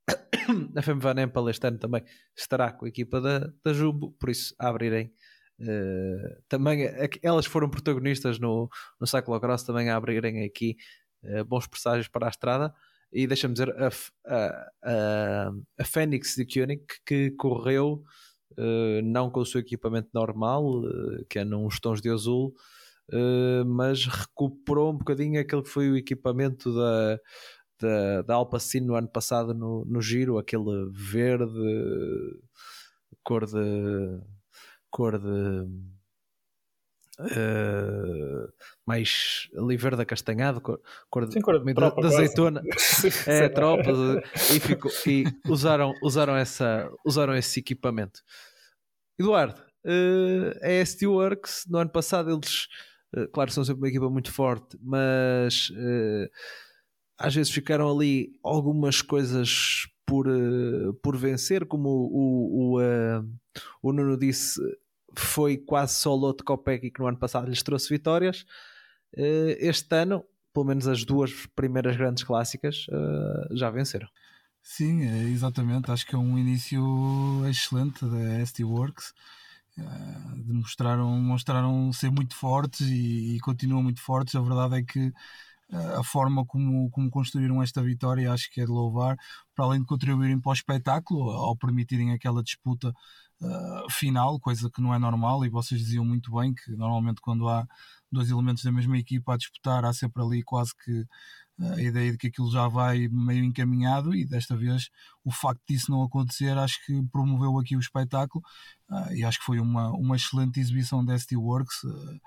a 0.77 0.83
Fem 0.83 0.99
Van 0.99 1.21
Empel 1.21 1.49
este 1.49 1.67
ano 1.67 1.79
também 1.79 2.05
estará 2.37 2.73
com 2.73 2.85
a 2.85 2.89
equipa 2.89 3.21
da, 3.21 3.51
da 3.65 3.73
Jumbo, 3.73 4.13
por 4.13 4.31
isso 4.31 4.55
a 4.59 4.69
abrirem. 4.69 5.13
Uh, 5.61 6.41
também 6.49 6.89
elas 7.21 7.47
foram 7.47 7.69
protagonistas 7.69 8.39
no, 8.39 8.71
no 9.01 9.07
cyclocross 9.07 9.65
também 9.65 9.91
a 9.91 9.97
abrirem 9.97 10.45
aqui 10.45 10.77
uh, 11.25 11.45
bons 11.45 11.67
presságios 11.67 12.07
para 12.07 12.27
a 12.27 12.31
estrada 12.31 12.73
e 13.13 13.27
deixa-me 13.27 13.55
dizer 13.55 13.71
a, 13.71 13.89
a, 14.27 14.71
a, 14.85 15.53
a 15.79 15.85
Fênix 15.85 16.35
de 16.35 16.45
Koenig 16.45 16.83
que 17.07 17.31
correu 17.33 18.03
uh, 18.59 19.03
não 19.03 19.31
com 19.31 19.41
o 19.41 19.47
seu 19.47 19.61
equipamento 19.61 20.09
normal 20.13 20.83
que 21.29 21.39
é 21.39 21.45
nos 21.45 21.81
tons 21.81 22.01
de 22.01 22.11
azul 22.11 22.55
uh, 23.13 23.65
mas 23.65 24.05
recuperou 24.05 24.93
um 24.93 24.99
bocadinho 24.99 25.41
aquele 25.41 25.63
que 25.63 25.71
foi 25.71 25.91
o 25.91 25.97
equipamento 25.97 26.75
da, 26.75 27.19
da, 27.81 28.23
da 28.23 28.35
Alpacine 28.35 28.87
no 28.87 28.95
ano 28.95 29.09
passado 29.09 29.55
no, 29.55 29.85
no 29.85 30.01
giro, 30.03 30.39
aquele 30.39 30.91
verde, 30.93 31.47
cor 33.23 33.47
de. 33.47 34.21
cor 34.91 35.19
de. 35.19 35.98
Uh, 37.21 38.49
mais 38.87 39.49
ali 39.57 39.77
verde 39.77 40.03
acastanhado, 40.03 40.61
cor, 40.61 40.81
cor, 41.11 41.33
Sim, 41.33 41.41
cor 41.41 41.59
de, 41.59 41.75
tropa, 41.75 42.07
azeitona, 42.07 42.63
é, 43.27 43.49
tropas, 43.49 43.97
e, 44.55 44.61
ficou, 44.61 44.89
e 45.05 45.25
usaram, 45.49 45.93
usaram, 46.01 46.37
essa, 46.37 46.89
usaram 47.05 47.35
esse 47.35 47.59
equipamento. 47.59 48.21
Eduardo, 49.19 49.61
uh, 49.85 50.65
a 50.65 50.87
ST 50.87 51.09
Works, 51.09 51.65
no 51.69 51.79
ano 51.79 51.91
passado 51.91 52.31
eles, 52.31 52.69
uh, 53.17 53.27
claro, 53.33 53.51
são 53.51 53.65
sempre 53.65 53.81
uma 53.83 53.89
equipa 53.89 54.09
muito 54.09 54.31
forte, 54.31 54.79
mas 54.81 55.71
uh, 55.71 56.31
às 57.19 57.35
vezes 57.35 57.53
ficaram 57.53 57.91
ali 57.91 58.31
algumas 58.45 59.03
coisas 59.03 59.89
por, 60.07 60.27
por 61.03 61.17
vencer, 61.17 61.67
como 61.67 61.89
o, 61.89 62.77
o, 62.77 62.81
o, 62.81 63.23
o 63.83 63.93
Nuno 63.93 64.17
disse, 64.17 64.61
foi 65.21 65.57
quase 65.57 65.95
só 65.95 66.13
o 66.13 66.17
Lotte 66.17 66.45
Kopecky 66.45 66.91
que 66.91 67.01
no 67.01 67.07
ano 67.07 67.19
passado 67.19 67.49
lhes 67.49 67.63
trouxe 67.63 67.89
vitórias. 67.89 68.45
Este 69.13 69.95
ano, 69.97 70.25
pelo 70.53 70.67
menos 70.67 70.87
as 70.87 71.05
duas 71.05 71.47
primeiras 71.55 71.97
grandes 71.97 72.25
clássicas 72.25 72.87
já 73.53 73.71
venceram. 73.71 74.09
Sim, 74.63 75.05
é, 75.05 75.25
exatamente. 75.25 75.91
Acho 75.91 76.07
que 76.07 76.15
é 76.15 76.19
um 76.19 76.39
início 76.39 76.83
excelente 77.49 78.05
da 78.05 78.45
ST 78.45 78.65
Works. 78.65 79.13
Uh, 79.79 80.43
demonstraram, 80.45 81.09
mostraram 81.21 81.93
ser 81.93 82.11
muito 82.11 82.35
fortes 82.35 82.81
e, 82.81 83.37
e, 83.37 83.41
continuam 83.41 83.83
muito 83.83 84.03
fortes. 84.03 84.35
A 84.35 84.41
verdade 84.41 84.79
é 84.79 84.83
que 84.83 85.13
a 85.71 86.03
forma 86.03 86.45
como, 86.47 86.91
como 86.91 87.11
construíram 87.11 87.63
esta 87.63 87.83
vitória 87.83 88.33
acho 88.33 88.51
que 88.51 88.61
é 88.61 88.65
de 88.65 88.71
louvar, 88.71 89.17
para 89.55 89.67
além 89.67 89.81
de 89.81 89.87
contribuírem 89.87 90.41
para 90.41 90.51
o 90.51 90.55
espetáculo, 90.55 91.31
ao 91.31 91.57
permitirem 91.57 92.13
aquela 92.13 92.43
disputa 92.43 92.93
uh, 93.41 93.91
final, 93.91 94.39
coisa 94.41 94.71
que 94.71 94.81
não 94.81 94.95
é 94.95 94.99
normal. 94.99 95.45
E 95.45 95.49
vocês 95.49 95.81
diziam 95.81 96.05
muito 96.05 96.31
bem 96.33 96.55
que 96.55 96.71
normalmente 96.73 97.21
quando 97.21 97.49
há 97.49 97.67
dois 98.11 98.31
elementos 98.31 98.65
da 98.65 98.73
mesma 98.73 98.99
equipa 98.99 99.35
a 99.35 99.37
disputar, 99.37 99.85
há 99.85 99.93
sempre 99.93 100.23
ali 100.23 100.43
quase 100.43 100.73
que 100.77 101.07
a 101.61 101.81
ideia 101.81 102.13
de 102.13 102.19
que 102.19 102.29
aquilo 102.29 102.51
já 102.51 102.69
vai 102.69 103.09
meio 103.09 103.43
encaminhado 103.43 104.15
e 104.15 104.25
desta 104.25 104.57
vez 104.57 104.91
o 105.25 105.33
facto 105.33 105.61
disso 105.69 105.91
não 105.91 106.03
acontecer 106.03 106.57
acho 106.57 106.85
que 106.87 107.03
promoveu 107.11 107.59
aqui 107.59 107.77
o 107.77 107.81
espetáculo 107.81 108.45
uh, 108.89 109.13
e 109.13 109.25
acho 109.25 109.41
que 109.41 109.45
foi 109.45 109.59
uma, 109.59 109.91
uma 109.91 110.15
excelente 110.15 110.61
exibição 110.61 111.05
da 111.05 111.19
ST 111.19 111.37
Works 111.37 111.83
uh, 111.83 112.21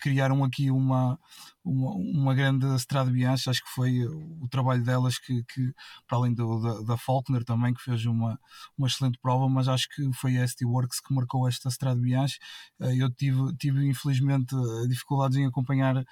criaram 0.00 0.44
aqui 0.44 0.70
uma, 0.70 1.18
uma, 1.64 1.90
uma 1.94 2.34
grande 2.34 2.66
estrada 2.74 3.10
Bianchi, 3.10 3.50
acho 3.50 3.64
que 3.64 3.70
foi 3.70 4.06
o 4.06 4.46
trabalho 4.48 4.82
delas 4.84 5.18
que, 5.18 5.42
que 5.44 5.72
para 6.06 6.18
além 6.18 6.32
do, 6.32 6.60
da, 6.60 6.80
da, 6.82 6.96
Faulkner 6.96 7.44
também, 7.44 7.74
que 7.74 7.82
fez 7.82 8.04
uma, 8.06 8.38
uma 8.76 8.86
excelente 8.86 9.18
prova, 9.20 9.48
mas 9.48 9.68
acho 9.68 9.88
que 9.88 10.12
foi 10.12 10.38
a 10.38 10.46
ST 10.46 10.64
Works 10.64 11.00
que 11.00 11.12
marcou 11.12 11.48
esta 11.48 11.68
estrada 11.68 12.00
Bianchi. 12.00 12.38
Eh, 12.80 12.96
eu 12.96 13.10
tive, 13.10 13.54
tive 13.56 13.86
infelizmente 13.86 14.54
dificuldades 14.88 15.36
em 15.36 15.46
acompanhar 15.46 15.96
eh, 15.96 16.04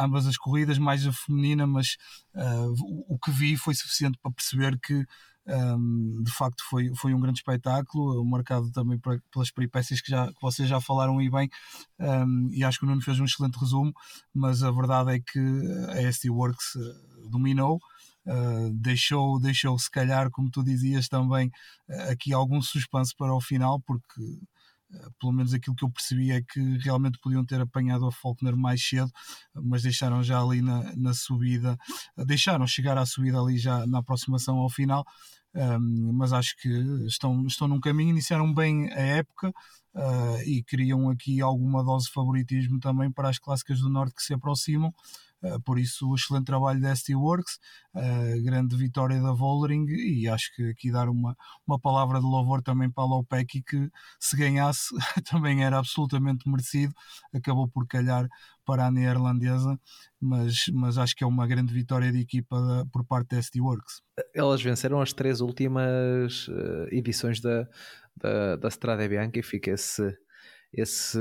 ambas 0.00 0.26
as 0.26 0.36
corridas, 0.36 0.78
mais 0.78 1.06
a 1.06 1.12
feminina, 1.12 1.66
mas 1.66 1.96
uh, 2.34 2.74
o 3.08 3.18
que 3.18 3.30
vi 3.30 3.56
foi 3.56 3.74
suficiente 3.74 4.18
para 4.20 4.32
perceber 4.32 4.78
que 4.80 5.06
um, 5.46 6.22
de 6.22 6.30
facto 6.30 6.62
foi, 6.68 6.92
foi 6.94 7.14
um 7.14 7.20
grande 7.20 7.38
espetáculo, 7.38 8.24
marcado 8.24 8.70
também 8.72 8.98
pelas 9.32 9.50
peripécias 9.50 10.00
que, 10.00 10.10
já, 10.10 10.28
que 10.28 10.40
vocês 10.40 10.68
já 10.68 10.80
falaram 10.80 11.20
e 11.20 11.30
bem, 11.30 11.48
um, 11.98 12.48
e 12.52 12.62
acho 12.64 12.78
que 12.78 12.84
o 12.84 12.88
Nuno 12.88 13.02
fez 13.02 13.18
um 13.18 13.24
excelente 13.24 13.58
resumo, 13.58 13.92
mas 14.34 14.62
a 14.62 14.70
verdade 14.70 15.16
é 15.16 15.20
que 15.20 15.40
a 15.88 16.12
ST 16.12 16.30
Works 16.30 16.76
eh, 16.76 17.28
dominou. 17.28 17.78
Uh, 18.26 18.70
deixou, 18.74 19.40
deixou 19.40 19.78
se 19.78 19.90
calhar, 19.90 20.30
como 20.30 20.50
tu 20.50 20.62
dizias 20.62 21.08
também, 21.08 21.50
aqui 22.10 22.34
algum 22.34 22.60
suspense 22.60 23.16
para 23.16 23.34
o 23.34 23.40
final, 23.40 23.80
porque 23.80 24.20
pelo 25.18 25.32
menos 25.32 25.54
aquilo 25.54 25.76
que 25.76 25.84
eu 25.84 25.90
percebi 25.90 26.30
é 26.32 26.42
que 26.42 26.60
realmente 26.78 27.18
podiam 27.18 27.44
ter 27.44 27.60
apanhado 27.60 28.06
a 28.06 28.12
Faulkner 28.12 28.56
mais 28.56 28.82
cedo, 28.82 29.10
mas 29.54 29.82
deixaram 29.82 30.22
já 30.22 30.40
ali 30.40 30.60
na, 30.62 30.94
na 30.96 31.14
subida, 31.14 31.76
deixaram 32.26 32.66
chegar 32.66 32.98
à 32.98 33.06
subida 33.06 33.40
ali 33.40 33.58
já 33.58 33.86
na 33.86 33.98
aproximação 33.98 34.58
ao 34.58 34.70
final, 34.70 35.04
um, 35.54 36.12
mas 36.12 36.32
acho 36.32 36.56
que 36.56 36.68
estão, 37.06 37.46
estão 37.46 37.66
num 37.66 37.80
caminho, 37.80 38.10
iniciaram 38.10 38.52
bem 38.52 38.90
a 38.92 39.00
época 39.00 39.52
uh, 39.94 40.42
e 40.46 40.62
criam 40.62 41.10
aqui 41.10 41.40
alguma 41.40 41.82
dose 41.82 42.06
de 42.06 42.12
favoritismo 42.12 42.78
também 42.78 43.10
para 43.10 43.28
as 43.28 43.38
clássicas 43.38 43.80
do 43.80 43.88
Norte 43.88 44.14
que 44.14 44.22
se 44.22 44.34
aproximam. 44.34 44.94
Uh, 45.42 45.60
por 45.62 45.78
isso, 45.78 46.08
o 46.08 46.14
excelente 46.14 46.44
trabalho 46.44 46.80
da 46.80 46.94
ST 46.94 47.14
Works, 47.14 47.58
uh, 47.94 48.42
grande 48.42 48.76
vitória 48.76 49.20
da 49.20 49.32
Vollering 49.32 49.86
e 49.88 50.28
acho 50.28 50.54
que 50.54 50.70
aqui 50.70 50.92
dar 50.92 51.08
uma, 51.08 51.34
uma 51.66 51.80
palavra 51.80 52.20
de 52.20 52.26
louvor 52.26 52.62
também 52.62 52.90
para 52.90 53.04
a 53.04 53.06
Lopec 53.06 53.62
que 53.62 53.90
se 54.18 54.36
ganhasse 54.36 54.88
também 55.30 55.64
era 55.64 55.78
absolutamente 55.78 56.48
merecido, 56.48 56.92
acabou 57.34 57.66
por 57.68 57.86
calhar 57.86 58.28
para 58.66 58.86
a 58.86 58.90
neerlandesa, 58.90 59.78
mas, 60.20 60.66
mas 60.72 60.98
acho 60.98 61.16
que 61.16 61.24
é 61.24 61.26
uma 61.26 61.46
grande 61.46 61.72
vitória 61.72 62.12
de 62.12 62.20
equipa 62.20 62.60
da, 62.60 62.86
por 62.86 63.04
parte 63.04 63.34
da 63.34 63.42
ST 63.42 63.60
Works. 63.60 64.02
Elas 64.34 64.62
venceram 64.62 65.00
as 65.00 65.12
três 65.12 65.40
últimas 65.40 66.48
uh, 66.48 66.86
edições 66.92 67.40
da, 67.40 67.66
da, 68.16 68.56
da 68.56 68.68
Strada 68.68 69.08
Bianca 69.08 69.38
e 69.40 69.42
fica 69.42 69.70
esse, 69.70 70.16
esse, 70.72 71.18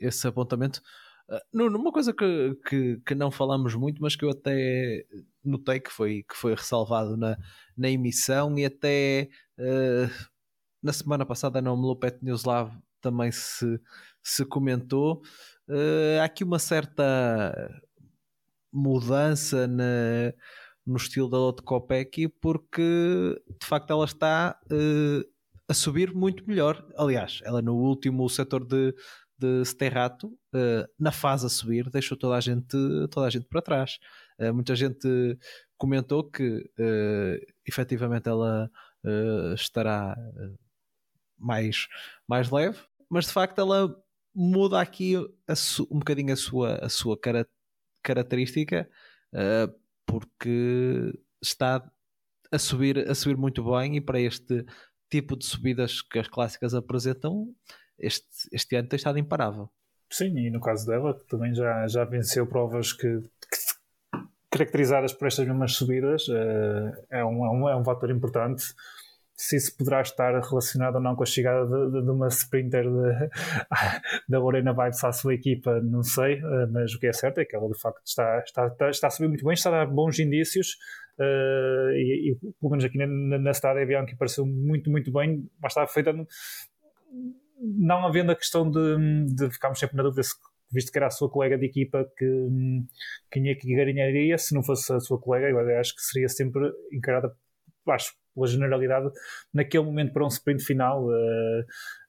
esse 0.00 0.26
apontamento. 0.26 0.82
Uh, 1.30 1.38
Nuno, 1.52 1.78
uma 1.78 1.92
coisa 1.92 2.12
que, 2.12 2.56
que, 2.68 3.00
que, 3.06 3.14
não 3.14 3.30
falamos 3.30 3.74
muito, 3.76 4.02
mas 4.02 4.16
que 4.16 4.24
eu 4.24 4.30
até 4.30 5.06
notei 5.44 5.78
que 5.78 5.90
foi, 5.90 6.24
que 6.28 6.34
foi 6.34 6.54
ressalvado 6.54 7.16
na, 7.16 7.36
na 7.76 7.88
emissão 7.88 8.58
e 8.58 8.64
até 8.64 9.28
uh, 9.58 10.28
na 10.82 10.92
semana 10.92 11.24
passada 11.24 11.62
no 11.62 11.76
Melopet 11.76 12.18
Newslav 12.22 12.72
também 13.00 13.30
se, 13.30 13.80
se 14.22 14.44
comentou. 14.44 15.22
Uh, 15.68 16.20
há 16.20 16.24
aqui 16.24 16.42
uma 16.42 16.58
certa 16.58 17.80
mudança 18.72 19.66
na, 19.66 20.32
no 20.86 20.96
estilo 20.96 21.28
da 21.28 21.38
Lotte 21.38 21.62
Kopecky 21.62 22.28
porque 22.28 23.40
de 23.60 23.66
facto 23.66 23.92
ela 23.92 24.04
está 24.04 24.58
uh, 24.66 25.24
a 25.68 25.74
subir 25.74 26.12
muito 26.12 26.46
melhor. 26.46 26.84
Aliás, 26.96 27.40
ela 27.44 27.62
no 27.62 27.76
último 27.76 28.28
setor 28.28 28.64
de, 28.64 28.94
de 29.40 29.64
Sterrato, 29.64 30.28
uh, 30.28 30.86
na 30.98 31.10
fase 31.10 31.46
a 31.46 31.48
subir, 31.48 31.88
deixou 31.90 32.16
toda 32.16 32.36
a 32.36 32.40
gente, 32.40 32.76
toda 33.10 33.26
a 33.26 33.30
gente 33.30 33.46
para 33.46 33.62
trás. 33.62 33.98
Uh, 34.38 34.52
muita 34.52 34.76
gente 34.76 35.38
comentou 35.78 36.30
que 36.30 36.70
uh, 36.78 37.52
efetivamente 37.66 38.28
ela 38.28 38.70
uh, 39.04 39.54
estará 39.54 40.16
mais, 41.38 41.88
mais 42.28 42.50
leve, 42.50 42.78
mas 43.08 43.26
de 43.26 43.32
facto 43.32 43.58
ela 43.60 43.96
muda 44.34 44.80
aqui 44.80 45.16
um 45.90 45.98
bocadinho 45.98 46.32
a 46.32 46.36
sua, 46.36 46.74
a 46.84 46.88
sua 46.88 47.18
cara, 47.18 47.48
característica 48.02 48.88
porque 50.06 51.12
está 51.42 51.82
a 52.52 52.58
subir, 52.58 53.08
a 53.08 53.14
subir 53.14 53.36
muito 53.36 53.64
bem 53.64 53.96
e 53.96 54.00
para 54.00 54.20
este 54.20 54.64
tipo 55.10 55.36
de 55.36 55.44
subidas 55.44 56.00
que 56.02 56.18
as 56.18 56.28
clássicas 56.28 56.74
apresentam, 56.74 57.54
este, 58.00 58.26
este 58.52 58.76
ano 58.76 58.88
tem 58.88 58.96
estado 58.96 59.18
imparável. 59.18 59.70
Sim, 60.10 60.36
e 60.38 60.50
no 60.50 60.60
caso 60.60 60.86
dela, 60.86 61.16
que 61.16 61.24
também 61.26 61.54
já, 61.54 61.86
já 61.86 62.04
venceu 62.04 62.46
provas 62.46 62.92
que, 62.92 63.20
que 63.20 64.18
caracterizadas 64.50 65.12
por 65.12 65.28
estas 65.28 65.46
mesmas 65.46 65.74
subidas, 65.74 66.26
uh, 66.28 66.92
é, 67.10 67.24
um, 67.24 67.46
é, 67.46 67.50
um, 67.50 67.68
é 67.68 67.76
um 67.76 67.84
fator 67.84 68.10
importante 68.10 68.64
se 69.40 69.56
isso 69.56 69.74
poderá 69.74 70.02
estar 70.02 70.38
relacionado 70.38 70.96
ou 70.96 71.00
não 71.00 71.16
com 71.16 71.22
a 71.22 71.26
chegada 71.26 71.64
de, 71.64 72.02
de, 72.02 72.10
uma 72.10 72.28
sprinter 72.28 72.84
da 74.28 74.38
Lorena 74.38 74.74
Vibes 74.74 75.02
à 75.02 75.12
sua 75.12 75.32
equipa, 75.32 75.80
não 75.80 76.02
sei, 76.02 76.34
eh, 76.34 76.66
mas 76.70 76.92
o 76.92 77.00
que 77.00 77.06
é 77.06 77.12
certo 77.14 77.38
é 77.38 77.46
que 77.46 77.56
ela 77.56 77.66
de 77.66 77.80
facto 77.80 78.02
está, 78.04 78.38
está, 78.40 78.66
está, 78.66 78.90
está 78.90 79.06
a 79.06 79.10
subir 79.10 79.28
muito 79.28 79.42
bem, 79.42 79.54
está 79.54 79.70
a 79.70 79.84
dar 79.84 79.86
bons 79.86 80.18
indícios. 80.18 80.76
Uh, 81.18 81.90
e, 81.92 82.32
e, 82.32 82.38
pelo 82.60 82.70
menos 82.70 82.84
aqui 82.84 82.98
na, 82.98 83.38
na 83.38 83.50
Strada 83.50 83.84
Bianchi 83.84 84.14
pareceu 84.14 84.44
muito, 84.44 84.90
muito 84.90 85.10
bem, 85.10 85.48
mas 85.58 85.72
está 85.72 85.86
feita 85.86 86.12
não 87.60 88.06
havendo 88.06 88.32
a 88.32 88.36
questão 88.36 88.70
de, 88.70 89.26
de 89.26 89.50
ficarmos 89.50 89.78
sempre 89.78 89.96
na 89.96 90.02
dúvida 90.02 90.22
se 90.22 90.34
visto 90.72 90.92
que 90.92 90.98
era 90.98 91.08
a 91.08 91.10
sua 91.10 91.28
colega 91.28 91.58
de 91.58 91.66
equipa 91.66 92.06
que, 92.16 92.48
que, 93.30 93.54
que 93.56 93.74
ganharia, 93.74 94.38
se 94.38 94.54
não 94.54 94.62
fosse 94.62 94.92
a 94.92 95.00
sua 95.00 95.20
colega, 95.20 95.48
eu 95.48 95.80
acho 95.80 95.94
que 95.94 96.02
seria 96.02 96.28
sempre 96.28 96.70
encarada, 96.92 97.34
acho, 97.88 98.14
pela 98.34 98.46
generalidade, 98.46 99.10
naquele 99.52 99.84
momento 99.84 100.12
para 100.12 100.24
um 100.24 100.28
sprint 100.28 100.62
final, 100.64 101.04
uh, 101.04 101.60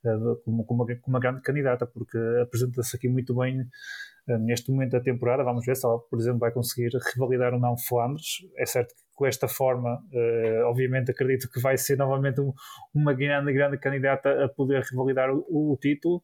uh, 0.05 0.35
como, 0.45 0.63
como, 0.63 0.83
uma, 0.83 0.95
como 0.97 1.17
uma 1.17 1.19
grande 1.19 1.41
candidata, 1.41 1.87
porque 1.87 2.17
apresenta-se 2.41 2.95
aqui 2.95 3.09
muito 3.09 3.35
bem 3.35 3.61
uh, 3.61 4.37
neste 4.39 4.71
momento 4.71 4.91
da 4.91 5.01
temporada. 5.01 5.43
Vamos 5.43 5.65
ver 5.65 5.75
se 5.75 5.85
ela, 5.85 5.97
por 5.97 6.19
exemplo, 6.19 6.39
vai 6.39 6.51
conseguir 6.51 6.91
revalidar 7.13 7.53
ou 7.53 7.59
não 7.59 7.75
Flandres. 7.77 8.45
É 8.57 8.65
certo 8.65 8.93
que 8.95 9.01
com 9.21 9.27
esta 9.27 9.47
forma, 9.47 10.03
obviamente, 10.65 11.11
acredito 11.11 11.47
que 11.47 11.59
vai 11.59 11.77
ser 11.77 11.95
novamente 11.95 12.41
um, 12.41 12.51
uma 12.91 13.13
grande, 13.13 13.53
grande 13.53 13.77
candidata 13.77 14.45
a 14.45 14.49
poder 14.49 14.81
revalidar 14.81 15.29
o, 15.31 15.73
o 15.73 15.77
título. 15.77 16.23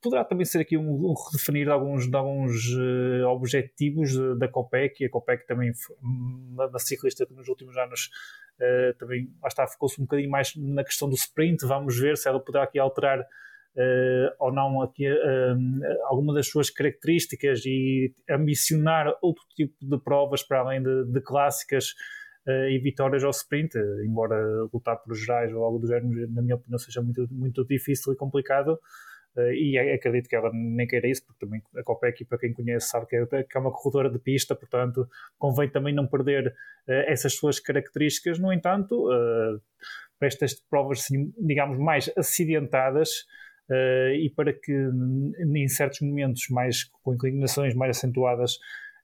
Poderá 0.00 0.24
também 0.24 0.46
ser 0.46 0.60
aqui 0.60 0.78
um, 0.78 1.10
um 1.10 1.12
redefinir 1.12 1.66
de 1.66 1.70
alguns, 1.70 2.08
de 2.08 2.16
alguns 2.16 2.72
uh, 2.72 3.26
objetivos 3.26 4.16
da 4.38 4.48
Copec, 4.48 5.02
e 5.02 5.06
a 5.06 5.10
Copec 5.10 5.46
também 5.46 5.72
uma 6.00 6.78
ciclista 6.78 7.26
que 7.26 7.34
nos 7.34 7.48
últimos 7.48 7.76
anos 7.76 8.08
uh, 8.58 8.96
também 8.98 9.28
lá 9.42 9.48
está, 9.48 9.66
ficou-se 9.66 10.00
um 10.00 10.04
bocadinho 10.04 10.30
mais 10.30 10.56
na 10.56 10.84
questão 10.84 11.10
do 11.10 11.16
sprint, 11.16 11.66
vamos 11.66 12.00
ver 12.00 12.16
se 12.16 12.26
ela 12.26 12.40
poderá 12.40 12.64
aqui 12.64 12.78
alterar 12.78 13.20
uh, 13.20 13.24
ou 14.38 14.52
não 14.52 14.82
aqui 14.82 15.06
alguma 16.04 16.32
das 16.34 16.48
suas 16.48 16.70
características 16.70 17.64
e 17.66 18.14
ambicionar 18.30 19.14
outro 19.20 19.44
tipo 19.54 19.74
de 19.80 19.98
provas 19.98 20.42
para 20.42 20.60
além 20.60 20.82
de, 20.82 21.04
de 21.04 21.20
clássicas 21.20 21.94
e 22.70 22.78
vitórias 22.78 23.24
ao 23.24 23.30
sprint, 23.30 23.76
embora 24.04 24.36
lutar 24.72 24.96
por 25.02 25.14
gerais 25.14 25.52
ou 25.52 25.64
algo 25.64 25.78
do 25.78 25.88
género, 25.88 26.30
na 26.32 26.42
minha 26.42 26.54
opinião, 26.54 26.78
seja 26.78 27.02
muito, 27.02 27.26
muito 27.30 27.64
difícil 27.66 28.12
e 28.12 28.16
complicado. 28.16 28.78
E 29.52 29.76
acredito 29.78 30.30
que 30.30 30.34
ela 30.36 30.50
nem 30.50 30.86
queira 30.86 31.06
isso, 31.06 31.26
porque 31.26 31.44
também 31.44 31.60
a 31.76 31.82
Copec, 31.82 32.24
para 32.24 32.38
quem 32.38 32.54
conhece, 32.54 32.88
sabe 32.88 33.06
que 33.06 33.16
é, 33.16 33.26
que 33.42 33.58
é 33.58 33.60
uma 33.60 33.70
corredora 33.70 34.08
de 34.08 34.18
pista, 34.18 34.56
portanto, 34.56 35.06
convém 35.36 35.68
também 35.68 35.94
não 35.94 36.06
perder 36.06 36.54
essas 36.86 37.34
suas 37.34 37.60
características. 37.60 38.38
No 38.38 38.50
entanto, 38.50 39.06
para 40.18 40.28
estas 40.28 40.54
provas, 40.54 41.00
assim, 41.00 41.34
digamos, 41.36 41.78
mais 41.78 42.10
acidentadas, 42.16 43.26
e 43.70 44.32
para 44.36 44.52
que 44.52 44.72
em 44.72 45.68
certos 45.68 46.00
momentos 46.00 46.42
mais 46.50 46.84
com 47.02 47.14
inclinações 47.14 47.74
mais 47.74 47.96
acentuadas 47.96 48.58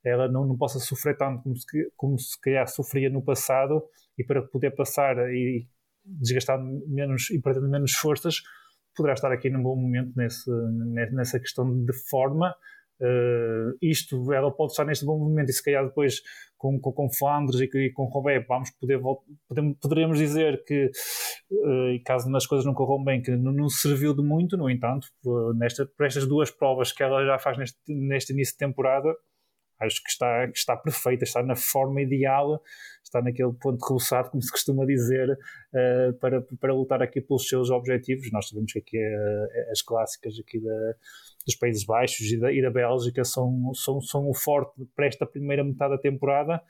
ela 0.04 0.28
não, 0.28 0.46
não 0.46 0.56
possa 0.56 0.78
sofrer 0.78 1.16
tanto 1.16 1.42
como 1.42 1.56
se, 1.56 1.92
como 1.96 2.18
se 2.18 2.40
calhar 2.40 2.68
sofria 2.68 3.10
no 3.10 3.22
passado 3.22 3.82
e 4.18 4.24
para 4.24 4.42
poder 4.42 4.72
passar 4.72 5.16
e 5.32 5.66
desgastar 6.04 6.60
menos 6.86 7.30
e 7.30 7.40
perder 7.40 7.68
menos 7.68 7.92
forças 7.92 8.42
poderá 8.94 9.14
estar 9.14 9.32
aqui 9.32 9.50
num 9.50 9.62
bom 9.62 9.76
momento 9.76 10.12
nesse, 10.16 10.50
nessa 11.12 11.38
questão 11.40 11.84
de 11.84 11.92
forma. 12.08 12.54
Uh, 13.00 13.76
isto, 13.80 14.32
ela 14.32 14.52
pode 14.54 14.72
estar 14.72 14.84
neste 14.84 15.04
bom 15.04 15.18
momento 15.18 15.48
e 15.48 15.52
se 15.52 15.62
calhar 15.62 15.84
depois 15.84 16.20
com, 16.62 16.78
com, 16.78 16.92
com 16.92 17.10
Flandres 17.10 17.60
e, 17.60 17.64
e 17.76 17.90
com 17.90 18.04
Robé 18.04 18.38
vamos 18.38 18.70
poder 18.70 19.00
podemos, 19.48 19.76
poderemos 19.80 20.16
dizer 20.16 20.62
que 20.64 20.90
uh, 21.50 22.02
caso 22.06 22.34
as 22.36 22.46
coisas 22.46 22.64
não 22.64 22.72
corram 22.72 23.02
bem 23.02 23.20
que 23.20 23.32
não, 23.32 23.50
não 23.50 23.68
serviu 23.68 24.14
de 24.14 24.22
muito, 24.22 24.56
no 24.56 24.70
entanto 24.70 25.08
nesta, 25.56 25.84
por 25.86 26.06
estas 26.06 26.24
duas 26.24 26.52
provas 26.52 26.92
que 26.92 27.02
ela 27.02 27.26
já 27.26 27.36
faz 27.36 27.58
neste, 27.58 27.78
neste 27.88 28.32
início 28.32 28.54
de 28.54 28.58
temporada 28.58 29.12
acho 29.80 30.00
que 30.00 30.10
está, 30.10 30.46
que 30.46 30.56
está 30.56 30.76
perfeita, 30.76 31.24
está 31.24 31.42
na 31.42 31.56
forma 31.56 32.00
ideal, 32.00 32.62
está 33.02 33.20
naquele 33.20 33.52
ponto 33.54 33.84
rebuçado, 33.84 34.30
como 34.30 34.40
se 34.40 34.52
costuma 34.52 34.86
dizer, 34.86 35.28
uh, 35.30 36.12
para, 36.20 36.40
para 36.60 36.72
lutar 36.72 37.02
aqui 37.02 37.20
pelos 37.20 37.48
seus 37.48 37.68
objetivos. 37.68 38.30
Nós 38.30 38.48
sabemos 38.48 38.72
que 38.72 38.78
aqui 38.78 38.98
uh, 38.98 39.72
as 39.72 39.82
clássicas 39.82 40.34
aqui 40.38 40.60
da, 40.60 40.94
dos 41.44 41.56
Países 41.56 41.84
Baixos 41.84 42.30
e 42.30 42.38
da, 42.38 42.52
e 42.52 42.62
da 42.62 42.70
Bélgica 42.70 43.24
são, 43.24 43.72
são, 43.74 44.00
são 44.00 44.28
o 44.28 44.34
forte 44.34 44.72
para 44.94 45.06
esta 45.06 45.26
primeira 45.26 45.64
metade 45.64 45.94
da 45.94 46.00
temporada. 46.00 46.62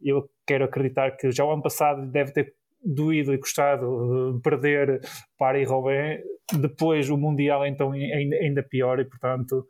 Eu 0.00 0.28
quero 0.46 0.64
acreditar 0.64 1.12
que 1.12 1.30
já 1.30 1.44
o 1.44 1.52
ano 1.52 1.62
passado 1.62 2.10
deve 2.10 2.32
ter 2.32 2.54
doído 2.84 3.34
e 3.34 3.38
custado 3.38 4.40
perder 4.42 5.00
para 5.38 5.58
e 5.58 5.64
Robin. 5.64 6.18
Depois 6.60 7.10
o 7.10 7.16
Mundial 7.16 7.66
então 7.66 7.92
ainda, 7.92 8.62
pior 8.62 9.00
e 9.00 9.04
portanto 9.04 9.66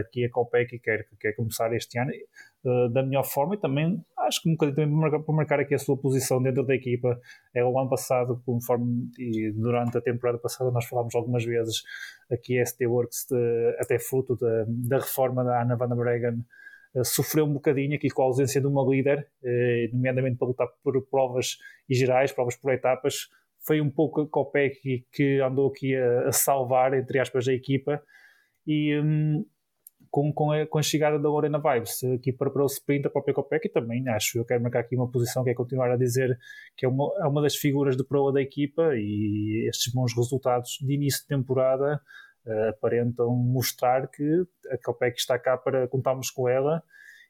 aqui 0.00 0.24
a 0.24 0.30
Copec 0.30 0.78
quer, 0.78 1.06
quer 1.20 1.32
começar 1.32 1.72
este 1.74 1.98
ano 1.98 2.12
uh, 2.64 2.88
da 2.90 3.02
melhor 3.02 3.24
forma 3.24 3.54
e 3.54 3.58
também 3.58 4.04
acho 4.18 4.42
que 4.42 4.48
um 4.48 4.52
bocadinho 4.52 4.76
também 4.76 5.22
para 5.22 5.34
marcar, 5.34 5.60
aqui 5.60 5.74
a 5.74 5.78
sua 5.78 5.96
posição 5.96 6.42
dentro 6.42 6.64
da 6.64 6.74
equipa. 6.74 7.18
É 7.54 7.64
o 7.64 7.78
ano 7.78 7.90
passado, 7.90 8.40
conforme 8.44 9.10
e 9.18 9.50
durante 9.52 9.98
a 9.98 10.00
temporada 10.00 10.38
passada 10.38 10.70
nós 10.70 10.84
falámos 10.86 11.14
algumas 11.14 11.44
vezes 11.44 11.82
aqui 12.30 12.60
a 12.60 12.64
ST 12.64 12.86
Works 12.86 13.26
de, 13.30 13.76
até 13.80 13.98
fruto 13.98 14.36
da, 14.36 14.64
da 14.68 14.98
reforma 14.98 15.44
da 15.44 15.62
Ana 15.62 15.76
Van 15.76 15.88
Bregen 15.96 16.44
Uh, 16.94 17.04
sofreu 17.04 17.44
um 17.44 17.52
bocadinho 17.52 17.94
aqui 17.96 18.08
com 18.08 18.22
a 18.22 18.24
ausência 18.24 18.62
de 18.62 18.66
uma 18.66 18.82
líder, 18.82 19.28
nomeadamente 19.92 20.38
para 20.38 20.48
lutar 20.48 20.66
por 20.82 20.98
provas 21.10 21.58
e 21.86 21.94
gerais, 21.94 22.32
provas 22.32 22.56
por 22.56 22.72
etapas. 22.72 23.28
Foi 23.60 23.78
um 23.78 23.90
pouco 23.90 24.22
a 24.22 24.26
Copec 24.26 25.04
que 25.12 25.38
andou 25.38 25.68
aqui 25.68 25.94
a, 25.94 26.28
a 26.28 26.32
salvar, 26.32 26.94
entre 26.94 27.18
aspas, 27.18 27.46
a 27.46 27.52
equipa 27.52 28.02
e 28.68 29.00
um, 29.00 29.46
com, 30.10 30.30
com, 30.32 30.52
a, 30.52 30.66
com 30.66 30.78
a 30.78 30.82
chegada 30.82 31.18
da 31.18 31.28
Lorena 31.28 31.58
Vibes 31.58 32.04
aqui 32.04 32.32
para, 32.32 32.50
para 32.50 32.62
o 32.62 32.66
sprint, 32.66 33.06
a 33.06 33.10
própria 33.10 33.34
Copec, 33.34 33.66
e 33.66 33.70
também 33.70 34.06
acho, 34.08 34.38
eu 34.38 34.44
quero 34.44 34.62
marcar 34.62 34.80
aqui 34.80 34.94
uma 34.94 35.10
posição 35.10 35.42
que 35.42 35.50
é 35.50 35.54
continuar 35.54 35.90
a 35.90 35.96
dizer 35.96 36.38
que 36.76 36.84
é 36.84 36.88
uma, 36.88 37.10
é 37.18 37.26
uma 37.26 37.40
das 37.40 37.56
figuras 37.56 37.96
de 37.96 38.04
proa 38.04 38.30
da 38.30 38.42
equipa 38.42 38.90
e 38.94 39.66
estes 39.68 39.92
bons 39.92 40.14
resultados 40.14 40.78
de 40.82 40.94
início 40.94 41.22
de 41.22 41.28
temporada 41.28 41.98
uh, 42.46 42.68
aparentam 42.68 43.34
mostrar 43.34 44.06
que 44.08 44.44
a 44.70 44.76
Copec 44.84 45.18
está 45.18 45.38
cá 45.38 45.56
para 45.56 45.88
contarmos 45.88 46.30
com 46.30 46.46
ela 46.46 46.82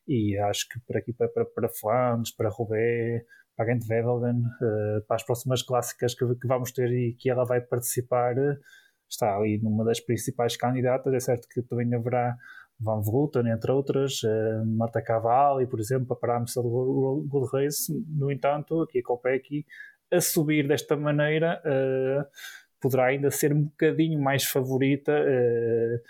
e 0.07 0.37
acho 0.39 0.69
que 0.69 0.81
para 0.81 0.99
aqui 0.99 1.13
para, 1.13 1.29
para, 1.29 1.45
para 1.45 1.69
Flandres, 1.69 2.35
para 2.35 2.49
Roubaix, 2.49 3.25
para 3.57 3.67
Gent 3.67 3.89
Wevelgem, 3.89 4.41
uh, 4.41 5.07
para 5.07 5.17
as 5.17 5.23
próximas 5.23 5.63
clássicas 5.63 6.15
que, 6.15 6.27
que, 6.35 6.49
vamos 6.49 6.73
ter 6.73 6.91
e 6.91 7.15
que 7.15 7.31
ela 7.31 7.45
vai 7.45 7.61
participar, 7.61 8.37
uh, 8.37 8.57
está 9.09 9.37
ali 9.37 9.59
numa 9.59 9.85
das 9.85 10.01
principais 10.01 10.57
candidatas. 10.57 11.13
É 11.15 11.21
certo 11.21 11.49
que 11.49 11.63
também 11.63 11.93
haverá 11.95 12.37
Van 12.81 13.01
Vleuten, 13.01 13.49
entre 13.51 13.73
outras, 13.73 14.23
uh, 14.23 14.65
Marta 14.65 15.03
Cavalli, 15.03 15.67
por 15.67 15.81
exemplo, 15.81 16.15
para 16.15 16.35
a 16.35 16.39
Amstel 16.39 16.63
Gold 16.63 17.49
Race. 17.53 17.93
No 18.09 18.31
entanto, 18.31 18.83
aqui 18.83 19.01
a 19.01 19.03
Copec 19.03 19.65
a 20.11 20.21
subir 20.21 20.67
desta 20.67 20.97
maneira 20.97 21.61
uh, 21.65 22.25
poderá 22.81 23.07
ainda 23.07 23.31
ser 23.31 23.53
um 23.53 23.65
bocadinho 23.65 24.21
mais 24.21 24.45
favorita. 24.45 25.13
Uh, 25.13 26.01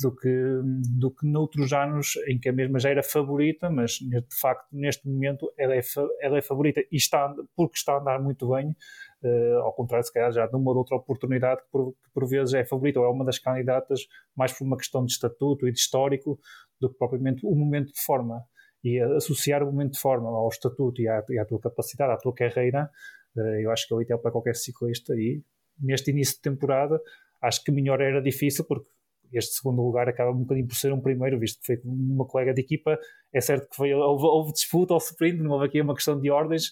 do 0.00 0.14
que, 0.14 0.60
do 0.96 1.10
que 1.10 1.26
noutros 1.26 1.72
anos 1.72 2.14
em 2.28 2.38
que 2.38 2.48
a 2.48 2.52
mesma 2.52 2.78
já 2.78 2.90
era 2.90 3.02
favorita, 3.02 3.68
mas 3.68 3.92
de 3.92 4.40
facto 4.40 4.66
neste 4.72 5.08
momento 5.08 5.52
ela 5.58 5.74
é, 5.74 5.80
ela 6.20 6.38
é 6.38 6.42
favorita 6.42 6.80
e 6.92 6.96
está, 6.96 7.34
porque 7.56 7.76
está 7.76 7.94
a 7.94 8.00
andar 8.00 8.20
muito 8.20 8.48
bem, 8.48 8.76
uh, 9.22 9.58
ao 9.62 9.72
contrário 9.72 10.04
se 10.04 10.12
calhar 10.12 10.30
já 10.30 10.48
numa 10.52 10.72
outra 10.72 10.96
oportunidade 10.96 11.62
que 11.62 11.68
por, 11.70 11.92
que 11.92 12.10
por 12.14 12.28
vezes 12.28 12.54
é 12.54 12.64
favorita 12.64 13.00
ou 13.00 13.06
é 13.06 13.10
uma 13.10 13.24
das 13.24 13.38
candidatas 13.38 14.06
mais 14.36 14.52
por 14.52 14.64
uma 14.64 14.76
questão 14.76 15.04
de 15.04 15.12
estatuto 15.12 15.66
e 15.66 15.72
de 15.72 15.78
histórico 15.78 16.38
do 16.80 16.90
que 16.90 16.96
propriamente 16.96 17.44
o 17.44 17.54
momento 17.54 17.92
de 17.92 18.00
forma. 18.00 18.42
E 18.84 19.00
associar 19.00 19.64
o 19.64 19.66
momento 19.66 19.94
de 19.94 19.98
forma 19.98 20.28
ao 20.28 20.48
estatuto 20.48 21.02
e 21.02 21.08
à, 21.08 21.24
e 21.28 21.36
à 21.36 21.44
tua 21.44 21.58
capacidade, 21.58 22.12
à 22.12 22.16
tua 22.16 22.32
carreira, 22.32 22.88
uh, 23.36 23.40
eu 23.40 23.72
acho 23.72 23.88
que 23.88 23.94
é 23.94 23.96
o 23.96 24.02
ideal 24.02 24.20
para 24.20 24.30
qualquer 24.30 24.54
ciclista 24.54 25.14
e 25.14 25.42
neste 25.80 26.12
início 26.12 26.36
de 26.36 26.42
temporada 26.42 27.00
acho 27.42 27.62
que 27.64 27.72
melhor 27.72 28.00
era 28.00 28.20
difícil 28.20 28.64
porque 28.64 28.88
este 29.32 29.54
segundo 29.54 29.82
lugar 29.82 30.08
acaba 30.08 30.30
um 30.30 30.40
bocadinho 30.40 30.66
por 30.66 30.76
ser 30.76 30.92
um 30.92 31.00
primeiro, 31.00 31.38
visto 31.38 31.60
que 31.60 31.66
foi 31.66 31.80
uma 31.84 32.26
colega 32.26 32.54
de 32.54 32.60
equipa. 32.60 32.98
É 33.32 33.40
certo 33.40 33.68
que 33.68 33.76
foi, 33.76 33.92
houve, 33.92 34.24
houve 34.24 34.52
disputa 34.52 34.94
ao 34.94 34.98
sprint, 34.98 35.42
não 35.42 35.52
houve 35.52 35.66
aqui 35.66 35.80
uma 35.80 35.94
questão 35.94 36.18
de 36.18 36.30
ordens, 36.30 36.68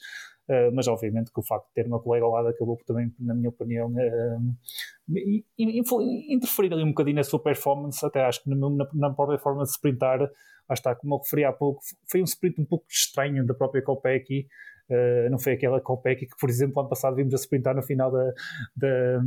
uh, 0.49 0.75
mas 0.75 0.89
obviamente 0.89 1.31
que 1.33 1.41
o 1.41 1.43
facto 1.43 1.67
de 1.69 1.75
ter 1.75 1.87
uma 1.87 2.01
colega 2.01 2.25
ao 2.25 2.33
lado 2.33 2.49
acabou 2.49 2.79
também, 2.87 3.13
na 3.21 3.35
minha 3.35 3.49
opinião, 3.51 3.89
uh, 3.89 4.57
interferir 6.29 6.73
ali 6.73 6.83
um 6.83 6.89
bocadinho 6.89 7.17
na 7.17 7.25
sua 7.25 7.43
performance. 7.43 8.05
Até 8.05 8.25
acho 8.25 8.43
que 8.43 8.51
na, 8.51 8.69
na 8.95 9.11
própria 9.11 9.39
forma 9.39 9.63
de 9.63 9.71
sprintar, 9.71 10.21
lá 10.21 10.29
está, 10.73 10.95
como 10.95 11.15
eu 11.15 11.19
referi 11.19 11.45
há 11.45 11.53
pouco, 11.53 11.81
foi 12.11 12.21
um 12.21 12.25
sprint 12.25 12.61
um 12.61 12.65
pouco 12.65 12.87
estranho 12.89 13.45
da 13.47 13.55
própria 13.55 13.83
Kopecky. 13.83 14.47
Uh, 14.89 15.29
não 15.31 15.39
foi 15.39 15.55
aquela 15.55 15.81
Kopecky 15.81 16.27
que, 16.27 16.37
por 16.41 16.49
exemplo, 16.49 16.81
ano 16.81 16.89
passado 16.89 17.17
vimos 17.17 17.35
a 17.35 17.37
sprintar 17.37 17.75
no 17.75 17.83
final 17.83 18.11
da, 18.11 18.33
da 18.77 19.21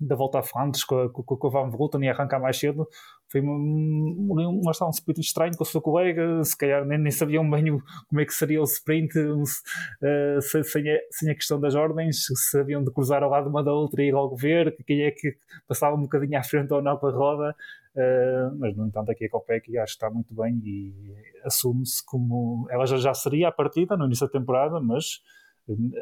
da 0.00 0.16
volta 0.16 0.38
a 0.38 0.42
Flandres 0.42 0.84
com 0.84 1.08
com, 1.10 1.22
com 1.22 1.46
a 1.46 1.50
Van 1.50 1.70
Vleuten 1.70 2.04
e 2.04 2.08
arrancar 2.08 2.40
mais 2.40 2.58
cedo. 2.58 2.88
Foi 3.30 3.40
um, 3.40 3.46
um, 3.46 4.40
um, 4.40 4.60
um 4.66 4.90
sprint 4.90 5.20
estranho 5.20 5.56
com 5.56 5.62
o 5.62 5.66
seu 5.66 5.80
colega 5.80 6.42
se 6.44 6.56
calhar 6.56 6.84
nem, 6.84 6.98
nem 6.98 7.10
sabiam 7.10 7.48
bem 7.48 7.70
o, 7.70 7.82
como 8.08 8.20
é 8.20 8.26
que 8.26 8.34
seria 8.34 8.60
o 8.60 8.64
sprint 8.64 9.18
um, 9.18 9.42
uh, 9.42 10.42
sem, 10.42 10.90
a, 10.90 10.98
sem 11.10 11.30
a 11.30 11.34
questão 11.34 11.58
das 11.58 11.74
ordens 11.74 12.26
se 12.26 12.36
sabiam 12.50 12.84
de 12.84 12.90
cruzar 12.90 13.22
ao 13.22 13.30
lado 13.30 13.48
uma 13.48 13.62
da 13.62 13.72
outra 13.72 14.02
e 14.02 14.12
logo 14.12 14.36
ver 14.36 14.76
quem 14.86 15.02
é 15.02 15.10
que 15.10 15.34
passava 15.66 15.96
um 15.96 16.02
bocadinho 16.02 16.38
à 16.38 16.42
frente 16.42 16.72
ou 16.72 16.82
não 16.82 16.98
para 16.98 17.08
a 17.08 17.16
roda. 17.16 17.56
Uh, 17.94 18.58
mas 18.58 18.76
no 18.76 18.86
entanto 18.86 19.10
aqui 19.10 19.26
a 19.26 19.30
Copec 19.30 19.78
acho 19.78 19.92
que 19.92 19.96
está 19.96 20.10
muito 20.10 20.34
bem 20.34 20.60
e 20.64 21.14
assume-se 21.44 22.04
como 22.04 22.66
ela 22.70 22.86
já, 22.86 22.96
já 22.96 23.12
seria 23.12 23.48
a 23.48 23.52
partida 23.52 23.96
no 23.98 24.06
início 24.06 24.26
da 24.26 24.32
temporada 24.32 24.80
mas 24.80 25.20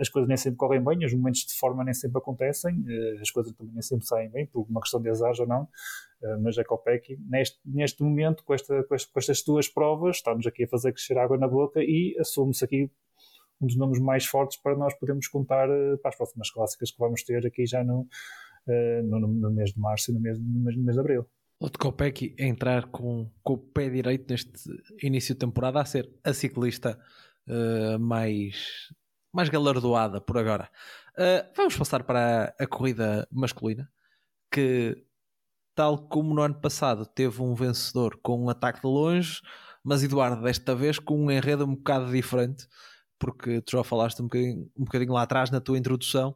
as 0.01 0.09
coisas 0.09 0.29
nem 0.29 0.37
sempre 0.37 0.57
correm 0.57 0.83
bem, 0.83 1.05
os 1.05 1.12
momentos 1.12 1.40
de 1.40 1.55
forma 1.55 1.85
nem 1.85 1.92
sempre 1.92 2.18
acontecem, 2.18 2.83
eh, 2.88 3.20
as 3.20 3.31
coisas 3.31 3.53
também 3.53 3.75
nem 3.75 3.83
sempre 3.83 4.07
saem 4.07 4.31
bem, 4.31 4.46
por 4.46 4.66
uma 4.68 4.81
questão 4.81 5.01
de 5.01 5.11
azar 5.11 5.35
ou 5.38 5.46
não, 5.46 5.68
eh, 6.23 6.37
mas 6.38 6.59
a 6.59 6.64
Copec, 6.64 7.18
neste, 7.29 7.59
neste 7.64 8.03
momento, 8.03 8.42
com, 8.44 8.55
esta, 8.55 8.83
com, 8.85 8.96
com 8.96 9.18
estas 9.18 9.42
duas 9.42 9.68
provas, 9.68 10.16
estamos 10.16 10.46
aqui 10.46 10.64
a 10.64 10.68
fazer 10.68 10.92
crescer 10.92 11.18
água 11.18 11.37
na 11.37 11.46
boca 11.46 11.81
e 11.83 12.16
assume-se 12.18 12.64
aqui 12.64 12.90
um 13.61 13.66
dos 13.66 13.77
nomes 13.77 14.01
mais 14.01 14.25
fortes 14.25 14.59
para 14.61 14.75
nós 14.75 14.94
podermos 14.94 15.29
contar 15.29 15.68
eh, 15.68 15.96
para 15.99 16.09
as 16.09 16.16
próximas 16.16 16.51
clássicas 16.51 16.90
que 16.90 16.99
vamos 16.99 17.23
ter 17.23 17.46
aqui 17.46 17.66
já 17.66 17.85
no, 17.85 18.09
no, 18.66 19.20
no 19.20 19.51
mês 19.51 19.73
de 19.73 19.81
março 19.81 20.11
e 20.11 20.14
no 20.14 20.20
mês, 20.20 20.38
no 20.38 20.61
mês, 20.61 20.77
no 20.77 20.83
mês 20.83 20.94
de 20.94 21.01
abril. 21.01 21.27
O 21.59 21.68
de 21.68 21.77
Copec 21.77 22.35
entrar 22.38 22.87
com, 22.87 23.31
com 23.42 23.53
o 23.53 23.59
pé 23.59 23.90
direito 23.90 24.31
neste 24.31 24.51
início 25.03 25.35
de 25.35 25.40
temporada 25.40 25.79
a 25.79 25.85
ser 25.85 26.11
a 26.25 26.33
ciclista 26.33 26.99
uh, 27.46 27.99
mais 27.99 28.88
mais 29.32 29.48
galardoada 29.48 30.20
por 30.20 30.38
agora. 30.38 30.70
Uh, 31.12 31.46
vamos 31.56 31.76
passar 31.76 32.02
para 32.02 32.54
a, 32.58 32.66
corrida 32.66 33.26
masculina, 33.30 33.90
que 34.50 35.04
tal 35.74 35.98
como 36.08 36.34
no 36.34 36.42
ano 36.42 36.60
passado 36.60 37.06
teve 37.06 37.42
um 37.42 37.54
vencedor 37.54 38.18
com 38.22 38.44
um 38.44 38.50
ataque 38.50 38.80
de 38.80 38.86
longe, 38.86 39.40
mas 39.84 40.02
Eduardo, 40.02 40.42
desta 40.42 40.74
vez 40.74 40.98
com 40.98 41.26
um 41.26 41.30
enredo 41.30 41.64
um 41.64 41.74
bocado 41.74 42.10
diferente, 42.10 42.66
porque 43.18 43.60
tu 43.62 43.72
já 43.72 43.84
falaste 43.84 44.20
um 44.20 44.24
bocadinho, 44.24 44.70
um 44.76 44.84
bocadinho 44.84 45.12
lá 45.12 45.22
atrás 45.22 45.50
na 45.50 45.60
tua 45.60 45.78
introdução. 45.78 46.34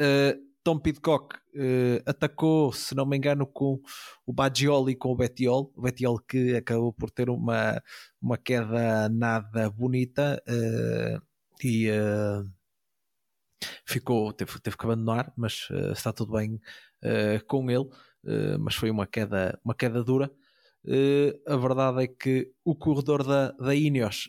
Uh, 0.00 0.54
Tom 0.64 0.78
Pidcock 0.78 1.36
uh, 1.36 2.02
atacou, 2.06 2.72
se 2.72 2.94
não 2.94 3.04
me 3.04 3.16
engano, 3.16 3.46
com 3.46 3.80
o 4.26 4.32
Baggioli 4.32 4.92
e 4.92 4.96
com 4.96 5.10
o 5.10 5.16
Betiol. 5.16 5.70
O 5.76 5.82
Betiol 5.82 6.18
que 6.18 6.56
acabou 6.56 6.92
por 6.92 7.10
ter 7.10 7.28
uma, 7.28 7.82
uma 8.20 8.38
queda 8.38 9.08
nada 9.10 9.70
bonita 9.70 10.42
uh, 10.48 11.33
e 11.64 11.90
uh, 11.90 12.44
ficou, 13.86 14.32
teve, 14.32 14.60
teve 14.60 14.76
que 14.76 14.84
abandonar, 14.84 15.32
mas 15.36 15.68
está 15.92 16.12
tudo 16.12 16.32
bem 16.32 16.60
com 17.46 17.70
ele. 17.70 17.88
mas 18.60 18.74
foi 18.74 18.90
uma 18.90 19.06
queda, 19.06 19.58
uma 19.64 19.74
queda 19.74 20.02
dura. 20.02 20.30
a 21.46 21.56
verdade 21.56 22.04
é 22.04 22.06
que 22.06 22.52
o 22.64 22.74
corredor 22.74 23.22
da, 23.22 23.52
da 23.52 23.74
Ineos 23.74 24.28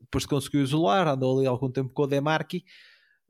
depois 0.00 0.26
conseguiu 0.26 0.62
isolar, 0.62 1.08
andou 1.08 1.38
ali 1.38 1.46
algum 1.46 1.70
tempo 1.70 1.92
com 1.92 2.02
o 2.02 2.06
Demarchi 2.06 2.64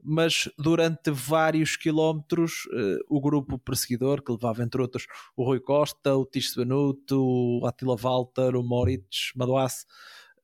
mas 0.02 0.50
durante 0.58 1.10
vários 1.10 1.76
quilómetros 1.76 2.66
uh, 2.66 2.98
o 3.08 3.20
grupo 3.20 3.58
perseguidor, 3.58 4.22
que 4.22 4.32
levava 4.32 4.62
entre 4.62 4.82
outros 4.82 5.06
o 5.36 5.44
Rui 5.44 5.60
Costa, 5.60 6.16
o 6.16 6.26
Tish 6.26 6.56
Benuto, 6.56 7.22
o 7.22 7.64
Attila 7.64 7.96
Walter, 7.96 8.56
o 8.56 8.64
Moritz 8.64 9.32
Madouas, 9.36 9.86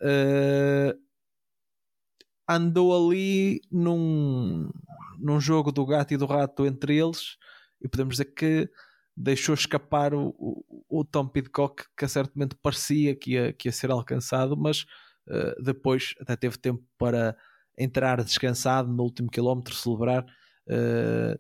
uh, 0.01 0.97
andou 2.49 2.97
ali 2.97 3.61
num, 3.71 4.71
num 5.19 5.41
jogo 5.41 5.71
do 5.71 5.85
gato 5.85 6.15
e 6.15 6.17
do 6.17 6.27
rato 6.27 6.65
entre 6.65 6.97
eles 6.97 7.37
e 7.81 7.89
podemos 7.89 8.15
dizer 8.15 8.33
que 8.35 8.69
deixou 9.17 9.55
escapar 9.55 10.15
o, 10.15 10.29
o, 10.39 11.01
o 11.01 11.05
Tom 11.05 11.29
Pidcock 11.29 11.85
que 11.97 12.09
certamente 12.09 12.57
parecia 12.63 13.15
que 13.15 13.33
ia, 13.33 13.53
que 13.53 13.69
ia 13.69 13.73
ser 13.73 13.91
alcançado, 13.91 14.57
mas 14.57 14.83
uh, 15.29 15.63
depois 15.63 16.15
até 16.21 16.37
teve 16.37 16.57
tempo 16.57 16.83
para 16.97 17.37
entrar 17.77 18.23
descansado 18.23 18.93
no 18.93 19.03
último 19.03 19.29
quilómetro, 19.31 19.75
celebrar 19.75 20.25
uh, 20.25 21.39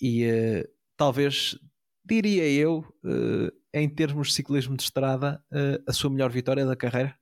e 0.00 0.26
uh, 0.26 0.68
talvez, 0.96 1.58
diria 2.04 2.48
eu, 2.50 2.84
em 3.72 3.88
termos 3.88 4.28
de 4.28 4.34
ciclismo 4.34 4.76
de 4.76 4.82
estrada, 4.82 5.42
a 5.86 5.92
sua 5.92 6.10
melhor 6.10 6.30
vitória 6.30 6.66
da 6.66 6.74
carreira? 6.74 7.19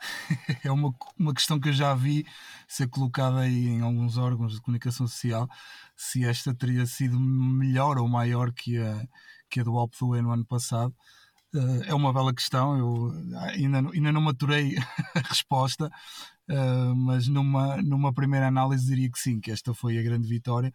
É 0.64 0.70
uma, 0.70 0.94
uma 1.18 1.34
questão 1.34 1.60
que 1.60 1.68
eu 1.68 1.72
já 1.72 1.94
vi 1.94 2.26
ser 2.66 2.88
colocada 2.88 3.40
aí 3.40 3.68
em 3.68 3.80
alguns 3.80 4.16
órgãos 4.16 4.54
de 4.54 4.60
comunicação 4.60 5.06
social 5.06 5.48
se 5.96 6.24
esta 6.24 6.54
teria 6.54 6.86
sido 6.86 7.18
melhor 7.20 7.98
ou 7.98 8.08
maior 8.08 8.52
que 8.52 8.78
a, 8.78 9.06
que 9.48 9.60
a 9.60 9.64
do 9.64 9.76
Alpe 9.78 9.96
d'Huez 9.98 10.22
no 10.22 10.32
ano 10.32 10.44
passado. 10.44 10.94
é 11.86 11.94
uma 11.94 12.12
bela 12.12 12.32
questão, 12.32 12.78
eu 12.78 13.12
ainda, 13.38 13.78
ainda 13.78 14.12
não 14.12 14.20
maturei 14.20 14.76
a 15.14 15.20
resposta, 15.20 15.90
Uh, 16.50 16.96
mas 16.96 17.28
numa, 17.28 17.76
numa 17.80 18.12
primeira 18.12 18.48
análise 18.48 18.84
diria 18.84 19.08
que 19.08 19.20
sim, 19.20 19.38
que 19.38 19.52
esta 19.52 19.72
foi 19.72 19.96
a 19.96 20.02
grande 20.02 20.26
vitória, 20.26 20.72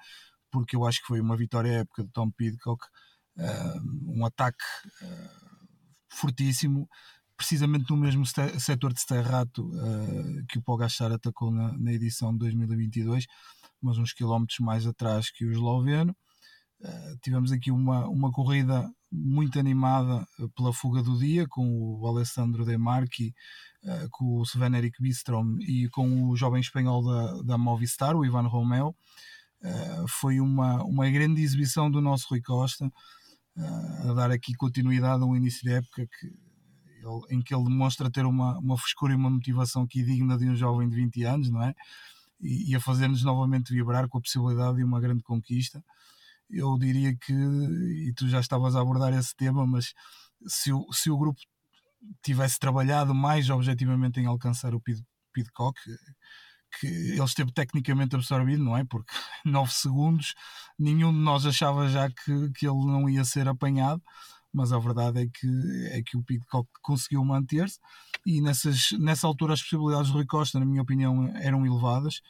porque 0.50 0.74
eu 0.74 0.86
acho 0.86 1.02
que 1.02 1.08
foi 1.08 1.20
uma 1.20 1.36
vitória 1.36 1.80
época 1.80 2.04
de 2.04 2.10
Tom 2.12 2.32
Pidcock, 2.32 2.82
uh, 3.38 4.12
um 4.18 4.26
ataque 4.26 4.64
uh, 5.02 5.68
fortíssimo, 6.08 6.88
precisamente 7.38 7.90
no 7.90 7.98
mesmo 7.98 8.26
setor 8.26 8.94
de 8.94 9.00
Sterrato 9.00 9.70
que 10.50 10.58
o 10.58 10.62
Pogacar 10.62 11.12
atacou 11.12 11.52
na, 11.52 11.78
na, 11.78 11.92
edição 11.92 12.32
de 12.32 12.40
2022, 12.40 13.26
mas 13.82 13.98
uns 13.98 14.14
quilómetros 14.14 14.60
mais 14.60 14.88
atrás 14.88 15.30
que 15.30 15.46
o 15.46 15.52
esloveno. 15.52 16.16
tivemos 17.22 17.52
aqui 17.52 17.72
uma, 17.72 18.08
uma 18.08 18.32
corrida 18.32 18.90
muito 19.12 19.60
animada 19.60 20.26
pela 20.56 20.74
fuga 20.74 21.04
do 21.04 21.18
dia, 21.18 21.46
com 21.48 22.00
o 22.00 22.08
Alessandro 22.08 22.66
De 22.66 22.78
Marchi 22.78 23.34
eh, 23.88 24.08
com 24.10 24.40
o 24.40 24.44
Sven 24.44 24.76
Erik 24.76 25.00
Bistrom 25.00 25.58
e 25.60 25.88
com 25.90 26.28
o 26.28 26.36
jovem 26.36 26.60
espanhol 26.60 27.04
da, 27.04 27.42
da 27.44 27.58
Movistar, 27.58 28.16
o 28.16 28.26
Ivan 28.26 28.48
Romeo. 28.48 28.96
Uh, 29.62 30.08
foi 30.08 30.40
uma, 30.40 30.84
uma 30.84 31.10
grande 31.10 31.42
exibição 31.42 31.90
do 31.90 32.02
nosso 32.02 32.28
Rui 32.30 32.42
Costa, 32.42 32.86
uh, 32.86 34.10
a 34.10 34.14
dar 34.14 34.32
aqui 34.32 34.54
continuidade 34.56 35.22
a 35.24 35.26
um 35.26 35.36
início 35.36 35.64
de 35.64 35.72
época 35.72 36.08
que, 36.08 36.28
em 37.30 37.42
que 37.42 37.54
ele 37.54 37.64
demonstra 37.66 38.10
ter 38.10 38.26
uma, 38.26 38.58
uma 38.60 38.78
frescura 38.78 39.14
e 39.14 39.16
uma 39.16 39.30
motivação 39.30 39.84
aqui 39.84 40.04
digna 40.04 40.38
de 40.38 40.50
um 40.50 40.56
jovem 40.56 40.90
de 40.90 40.96
20 40.96 41.24
anos, 41.24 41.50
não 41.50 41.64
é? 41.64 41.74
E, 42.42 42.72
e 42.72 42.76
a 42.76 42.80
fazer-nos 42.80 43.24
novamente 43.24 43.74
vibrar 43.74 44.08
com 44.08 44.18
a 44.18 44.22
possibilidade 44.22 44.78
de 44.78 44.84
uma 44.84 45.00
grande 45.00 45.24
conquista. 45.24 45.84
Eu 46.50 46.78
diria 46.78 47.16
que, 47.16 47.34
e 47.34 48.14
tu 48.16 48.28
já 48.30 48.40
estavas 48.40 48.76
a 48.76 48.82
abordar 48.82 49.14
esse 49.14 49.36
tema, 49.36 49.66
mas 49.66 49.94
se 50.48 50.72
o, 50.72 50.86
se 50.92 51.10
o 51.10 51.18
grupo 51.18 51.40
tivesse 52.24 52.60
trabalhado 52.60 53.16
mais 53.16 53.50
objetivamente 53.50 54.20
em 54.20 54.26
alcançar 54.26 54.76
o 54.76 54.80
Pid, 54.80 55.04
Pidcock, 55.34 55.80
que 56.80 56.88
ele 56.88 57.24
esteve 57.24 57.52
tecnicamente 57.52 58.16
absorvido, 58.16 58.64
não 58.64 58.78
é? 58.78 58.84
Porque 58.84 59.12
9 59.46 59.72
segundos, 59.72 60.34
nenhum 60.78 61.12
de 61.12 61.20
nós 61.20 61.46
achava 61.46 61.88
já 61.88 62.10
que, 62.10 62.52
que 62.52 62.68
ele 62.68 62.86
não 62.86 63.10
ia 63.10 63.24
ser 63.24 63.48
apanhado, 63.48 64.02
mas 64.56 64.72
a 64.72 64.80
verdade 64.80 65.22
é 65.22 65.28
que, 65.28 65.88
é 65.92 66.02
que 66.02 66.16
o 66.16 66.24
Pidcock 66.24 66.68
conseguiu 66.82 67.24
manter-se 67.26 67.78
e 68.26 68.40
nessas, 68.40 68.92
nessa 68.94 69.28
altura 69.28 69.54
as 69.54 69.62
possibilidades 69.62 70.10
do 70.10 70.14
Rui 70.14 70.26
Costa, 70.26 70.58
na 70.60 70.66
minha 70.66 70.82
opinião, 70.82 71.28
eram 71.36 71.66
elevadas. 71.66 72.22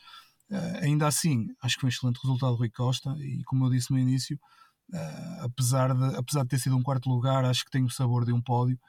Uh, 0.50 0.84
ainda 0.84 1.08
assim, 1.08 1.48
acho 1.62 1.76
que 1.76 1.82
foi 1.82 1.88
um 1.88 1.92
excelente 1.92 2.20
resultado 2.22 2.54
do 2.54 2.58
Rui 2.58 2.70
Costa 2.70 3.16
e, 3.20 3.44
como 3.44 3.66
eu 3.66 3.70
disse 3.70 3.92
no 3.92 4.00
início, 4.00 4.40
uh, 4.92 5.44
apesar, 5.44 5.94
de, 5.94 6.16
apesar 6.18 6.42
de 6.44 6.50
ter 6.50 6.60
sido 6.60 6.76
um 6.76 6.84
quarto 6.84 7.10
lugar, 7.10 7.46
acho 7.46 7.64
que 7.64 7.72
tem 7.72 7.84
o 7.84 7.90
sabor 7.90 8.26
de 8.26 8.34
um 8.34 8.42
pódio. 8.42 8.80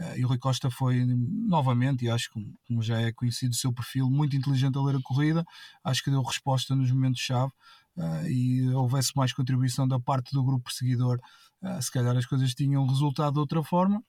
Uh, 0.00 0.18
e 0.18 0.24
o 0.24 0.28
Rui 0.28 0.38
Costa 0.38 0.68
foi 0.68 1.04
novamente, 1.06 2.04
e 2.04 2.10
acho 2.10 2.32
que 2.32 2.40
como 2.66 2.82
já 2.82 3.00
é 3.00 3.12
conhecido 3.12 3.52
o 3.52 3.56
seu 3.56 3.72
perfil, 3.72 4.10
muito 4.10 4.34
inteligente 4.34 4.76
a 4.76 4.82
ler 4.82 4.96
a 4.96 5.02
corrida, 5.02 5.44
acho 5.84 6.02
que 6.02 6.10
deu 6.10 6.22
resposta 6.22 6.74
nos 6.74 6.90
momentos-chave 6.90 7.52
uh, 7.96 8.26
e 8.26 8.68
houvesse 8.70 9.12
mais 9.16 9.32
contribuição 9.32 9.86
da 9.86 9.98
parte 10.00 10.32
do 10.32 10.44
grupo 10.44 10.64
perseguidor, 10.64 11.18
uh, 11.62 11.82
se 11.82 11.90
calhar 11.90 12.16
as 12.16 12.26
coisas 12.26 12.54
tinham 12.54 12.86
resultado 12.86 13.34
de 13.34 13.40
outra 13.40 13.62
forma. 13.62 14.02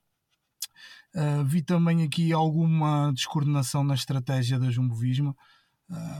vi 1.45 1.61
também 1.61 2.03
aqui 2.03 2.33
alguma 2.33 3.11
descoordenação 3.13 3.83
na 3.83 3.93
estratégia 3.93 4.59
da 4.59 4.71
Jumbo 4.71 4.95
Visma, 4.95 5.35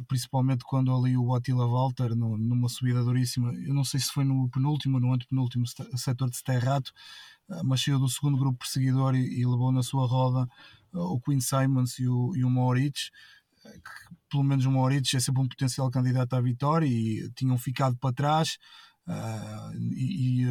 principalmente 0.07 0.63
quando 0.63 0.93
ali 0.93 1.17
o 1.17 1.33
Attila 1.33 1.65
Walter, 1.67 2.15
no, 2.15 2.37
numa 2.37 2.69
subida 2.69 3.03
duríssima, 3.03 3.51
eu 3.53 3.73
não 3.73 3.83
sei 3.83 3.99
se 3.99 4.11
foi 4.11 4.23
no 4.23 4.47
penúltimo 4.49 4.97
ou 4.97 5.01
no 5.01 5.13
antepenúltimo 5.13 5.65
setor 5.97 6.29
de 6.29 6.37
Sterrato, 6.37 6.91
ah, 7.49 7.61
mas 7.63 7.83
saiu 7.83 7.99
do 7.99 8.09
segundo 8.09 8.37
grupo 8.37 8.59
perseguidor 8.59 9.15
e, 9.15 9.41
e 9.41 9.45
levou 9.45 9.71
na 9.71 9.83
sua 9.83 10.07
roda 10.07 10.47
uh, 10.93 10.99
o 10.99 11.19
Queen 11.19 11.41
Simons 11.41 11.99
e 11.99 12.07
o, 12.07 12.35
e 12.35 12.43
o 12.43 12.49
Moritz, 12.49 13.09
ah, 13.11 13.42
que 13.71 14.15
pelo 14.29 14.43
menos 14.43 14.65
o 14.65 14.71
Moritz 14.71 15.13
é 15.13 15.19
sempre 15.19 15.41
um 15.41 15.47
potencial 15.47 15.89
candidato 15.89 16.33
à 16.33 16.41
vitória 16.41 16.85
e 16.85 17.29
tinham 17.35 17.57
ficado 17.57 17.97
para 17.97 18.13
trás 18.13 18.57
uh, 19.07 19.73
e, 19.75 20.43
e 20.43 20.47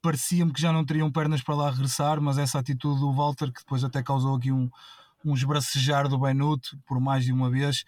parecia-me 0.00 0.52
que 0.52 0.60
já 0.60 0.72
não 0.72 0.84
teriam 0.84 1.10
pernas 1.10 1.42
para 1.42 1.54
lá 1.54 1.70
regressar, 1.70 2.20
mas 2.20 2.38
essa 2.38 2.58
atitude 2.58 3.00
do 3.00 3.12
Walter, 3.12 3.52
que 3.52 3.60
depois 3.60 3.82
até 3.82 4.02
causou 4.02 4.36
aqui 4.36 4.52
um, 4.52 4.70
um 5.24 5.34
esbracejar 5.34 6.08
do 6.08 6.18
Benuto 6.18 6.78
por 6.86 7.00
mais 7.00 7.24
de 7.24 7.32
uma 7.32 7.50
vez, 7.50 7.84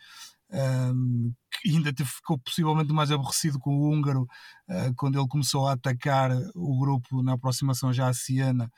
um, 0.51 1.33
que 1.51 1.71
ainda 1.71 1.93
ficou 2.05 2.39
possivelmente 2.39 2.93
mais 2.93 3.11
aborrecido 3.11 3.59
com 3.59 3.77
o 3.77 3.91
húngaro 3.91 4.23
uh, 4.69 4.95
quando 4.97 5.19
ele 5.19 5.29
começou 5.29 5.69
a 5.69 5.73
atacar 5.73 6.31
o 6.55 6.79
grupo 6.79 7.23
na 7.23 7.35
aproximação 7.35 7.93
já 7.93 8.09
a 8.09 8.15
Siena 8.15 8.71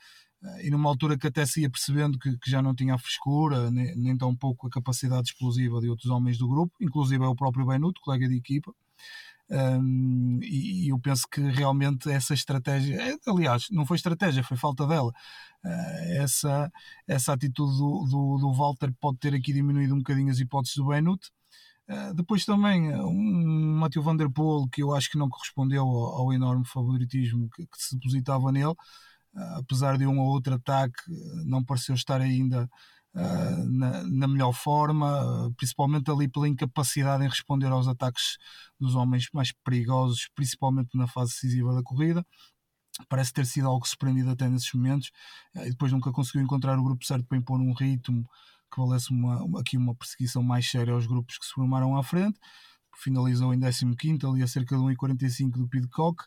e 0.63 0.69
numa 0.69 0.89
altura 0.89 1.17
que 1.17 1.27
até 1.27 1.45
se 1.45 1.61
ia 1.61 1.69
percebendo 1.69 2.17
que, 2.17 2.37
que 2.37 2.49
já 2.49 2.61
não 2.61 2.73
tinha 2.73 2.95
a 2.95 2.97
frescura 2.97 3.69
nem, 3.71 3.95
nem 3.95 4.17
tão 4.17 4.35
pouco 4.35 4.67
a 4.67 4.69
capacidade 4.69 5.29
explosiva 5.29 5.81
de 5.81 5.89
outros 5.89 6.09
homens 6.09 6.37
do 6.37 6.47
grupo, 6.47 6.73
inclusive 6.79 7.23
é 7.23 7.27
o 7.27 7.35
próprio 7.35 7.65
Benuto, 7.65 8.01
colega 8.01 8.27
de 8.27 8.37
equipa. 8.37 8.73
Um, 9.51 10.39
e, 10.43 10.89
eu 10.89 10.99
penso 10.99 11.23
que 11.29 11.41
realmente 11.41 12.09
essa 12.09 12.33
estratégia, 12.35 12.95
é, 13.01 13.17
aliás, 13.27 13.65
não 13.71 13.85
foi 13.85 13.97
estratégia, 13.97 14.43
foi 14.43 14.55
falta 14.55 14.85
dela. 14.85 15.11
Uh, 15.65 16.21
essa, 16.21 16.71
essa 17.07 17.33
atitude 17.33 17.77
do, 17.77 18.05
do, 18.05 18.37
do, 18.37 18.53
Walter 18.53 18.93
pode 18.99 19.17
ter 19.17 19.33
aqui 19.33 19.51
diminuído 19.51 19.95
um 19.95 19.97
bocadinho 19.97 20.31
as 20.31 20.39
hipóteses 20.39 20.75
do 20.77 20.85
Benuto. 20.87 21.29
Eh, 21.89 22.13
depois 22.13 22.45
também 22.45 22.91
eh, 22.91 23.01
um 23.01 23.77
Matthew 23.79 24.03
Van 24.03 24.15
Der 24.15 24.29
Poel 24.29 24.67
que 24.71 24.83
eu 24.83 24.93
acho 24.93 25.09
que 25.09 25.17
não 25.17 25.27
correspondeu 25.27 25.81
ao, 25.83 26.21
ao 26.21 26.33
enorme 26.33 26.63
favoritismo 26.65 27.49
que, 27.49 27.65
que, 27.65 27.77
se 27.81 27.95
depositava 27.95 28.51
nele, 28.51 28.67
uh, 28.67 28.75
apesar 29.57 29.97
de 29.97 30.05
um 30.05 30.19
ou 30.19 30.27
outro 30.27 30.53
ataque, 30.55 31.01
não 31.45 31.63
pareceu 31.63 31.95
estar 31.95 32.21
ainda 32.21 32.69
uh, 33.15 33.69
na, 33.69 34.03
na, 34.03 34.27
melhor 34.27 34.53
forma, 34.53 35.51
principalmente 35.57 36.09
ali 36.09 36.27
pela 36.27 36.47
incapacidade 36.47 37.23
em 37.23 37.27
responder 37.27 37.67
aos 37.67 37.87
ataques 37.87 38.37
dos 38.79 38.95
homens 38.95 39.27
mais 39.33 39.51
perigosos, 39.63 40.27
principalmente 40.35 40.97
na 40.97 41.07
fase 41.07 41.33
decisiva 41.33 41.73
da 41.73 41.83
corrida. 41.83 42.25
Parece 43.07 43.31
ter 43.31 43.45
sido 43.45 43.67
algo 43.67 43.87
surpreendido 43.87 44.29
até 44.31 44.49
nesses 44.49 44.73
momentos, 44.73 45.11
e 45.55 45.69
depois 45.69 45.91
nunca 45.91 46.11
conseguiu 46.11 46.41
encontrar 46.41 46.77
o 46.77 46.83
grupo 46.83 47.05
certo 47.05 47.25
para 47.25 47.37
impor 47.37 47.59
um 47.59 47.73
ritmo 47.73 48.27
que 48.71 48.79
valesse 48.79 49.11
uma, 49.11 49.59
aqui 49.59 49.77
uma 49.77 49.95
perseguição 49.95 50.43
mais 50.43 50.69
séria 50.69 50.93
aos 50.93 51.07
grupos 51.07 51.37
que 51.37 51.45
se 51.45 51.53
formaram 51.53 51.97
à 51.97 52.03
frente. 52.03 52.39
Finalizou 53.01 53.53
em 53.53 53.59
15, 53.59 54.25
ali 54.25 54.43
a 54.43 54.47
cerca 54.47 54.75
de 54.75 54.81
1,45 54.81 55.51
do 55.51 55.67
Pidcock, 55.67 56.23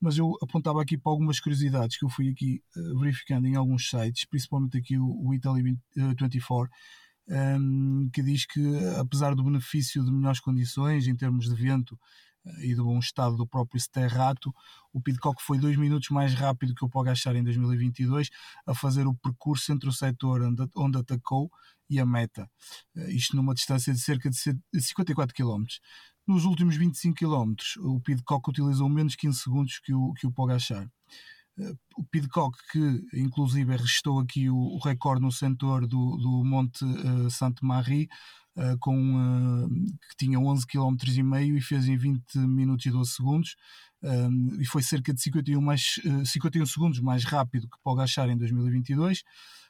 mas 0.00 0.18
eu 0.18 0.36
apontava 0.42 0.82
aqui 0.82 0.98
para 0.98 1.12
algumas 1.12 1.40
curiosidades 1.40 1.98
que 1.98 2.04
eu 2.04 2.08
fui 2.08 2.30
aqui 2.30 2.62
uh, 2.76 2.98
verificando 2.98 3.46
em 3.46 3.56
alguns 3.56 3.88
sites, 3.88 4.24
principalmente 4.26 4.76
aqui 4.76 4.98
o, 4.98 5.32
Italy 5.34 5.78
24, 5.96 6.70
um, 7.28 8.08
que 8.12 8.22
diz 8.22 8.46
que 8.46 8.60
apesar 8.98 9.34
do 9.34 9.44
benefício 9.44 10.04
de 10.04 10.12
melhores 10.12 10.40
condições 10.40 11.06
em 11.06 11.16
termos 11.16 11.48
de 11.48 11.54
vento 11.54 11.98
e 12.60 12.74
do 12.74 12.84
bom 12.84 12.98
estado 12.98 13.36
do 13.36 13.46
próprio 13.46 13.80
Sterrato, 13.80 14.54
o 14.92 15.00
Pidcock 15.00 15.42
foi 15.42 15.58
dois 15.58 15.76
minutos 15.76 16.10
mais 16.10 16.34
rápido 16.34 16.74
que 16.74 16.84
o 16.84 16.88
Pogachar 16.88 17.34
em 17.36 17.42
2022 17.42 18.30
a 18.66 18.74
fazer 18.74 19.06
o 19.06 19.14
percurso 19.14 19.72
entre 19.72 19.88
o 19.88 19.92
setor 19.92 20.42
onde, 20.76 20.98
atacou 20.98 21.50
e 21.88 22.00
a 22.00 22.06
meta, 22.06 22.50
eh, 22.96 23.12
isto 23.12 23.36
numa 23.36 23.54
distância 23.54 23.92
de 23.92 24.00
cerca 24.00 24.28
de 24.28 24.36
54 24.80 25.34
km. 25.34 25.64
Nos 26.26 26.44
últimos 26.44 26.76
25 26.76 27.14
km, 27.14 27.54
o 27.78 28.00
Pidcock 28.00 28.50
utilizou 28.50 28.88
menos 28.88 29.14
15 29.14 29.38
segundos 29.38 29.78
que 29.78 29.94
o, 29.94 30.12
que 30.14 30.26
o 30.26 30.32
Pogachar. 30.32 30.90
Eh, 31.58 31.72
o 31.96 32.04
Pidcock, 32.04 32.58
que 32.72 33.02
inclusive 33.14 33.76
restou 33.76 34.18
aqui 34.18 34.50
o, 34.50 34.56
o 34.56 34.78
recorde 34.78 35.22
no 35.22 35.30
setor 35.30 35.86
do, 35.86 36.16
do 36.16 36.44
Monte 36.44 36.84
uh, 36.84 37.30
Sainte-Marie, 37.30 38.08
uh, 38.56 38.76
com, 38.80 39.14
uh, 39.14 39.68
que 39.68 40.16
tinha 40.18 40.40
11 40.40 40.66
km 40.66 40.96
e 41.06 41.22
meio 41.22 41.56
e 41.56 41.60
fez 41.60 41.86
em 41.86 41.96
20 41.96 42.38
minutos 42.38 42.86
e 42.86 42.90
12 42.90 43.12
segundos 43.12 43.56
um, 44.02 44.60
e 44.60 44.66
foi 44.66 44.82
cerca 44.82 45.14
de 45.14 45.22
51, 45.22 45.60
mais, 45.60 46.00
51 46.24 46.66
segundos 46.66 47.00
mais 47.00 47.24
rápido 47.24 47.68
que 47.68 47.78
Pogachar 47.82 48.28
em 48.28 48.36
2022. 48.36 49.22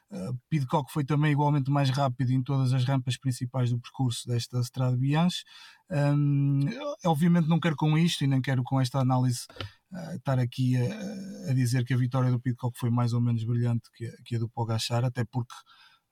Uh, 0.09 0.37
Pidcock 0.49 0.91
foi 0.91 1.03
também 1.03 1.33
igualmente 1.33 1.69
mais 1.69 1.89
rápido 1.89 2.31
em 2.31 2.41
todas 2.41 2.71
as 2.71 2.85
rampas 2.85 3.17
principais 3.17 3.69
do 3.69 3.79
percurso 3.79 4.27
desta 4.27 4.59
Estrada 4.59 4.95
Bianche. 4.95 5.43
Um, 5.91 6.61
obviamente 7.05 7.47
não 7.47 7.59
quero 7.59 7.75
com 7.75 7.97
isto 7.97 8.23
e 8.23 8.27
nem 8.27 8.41
quero 8.41 8.63
com 8.63 8.79
esta 8.79 8.99
análise 8.99 9.45
uh, 9.91 10.15
estar 10.15 10.39
aqui 10.39 10.77
a, 10.77 11.51
a, 11.51 11.53
dizer 11.53 11.83
que 11.83 11.93
a 11.93 11.97
vitória 11.97 12.31
do 12.31 12.39
Pidcock 12.39 12.77
foi 12.77 12.89
mais 12.89 13.11
ou 13.11 13.19
menos 13.19 13.43
brilhante 13.43 13.89
que, 13.93 14.09
que 14.23 14.35
a 14.37 14.39
do 14.39 14.49
Pogachar, 14.49 15.03
até 15.03 15.25
porque 15.25 15.53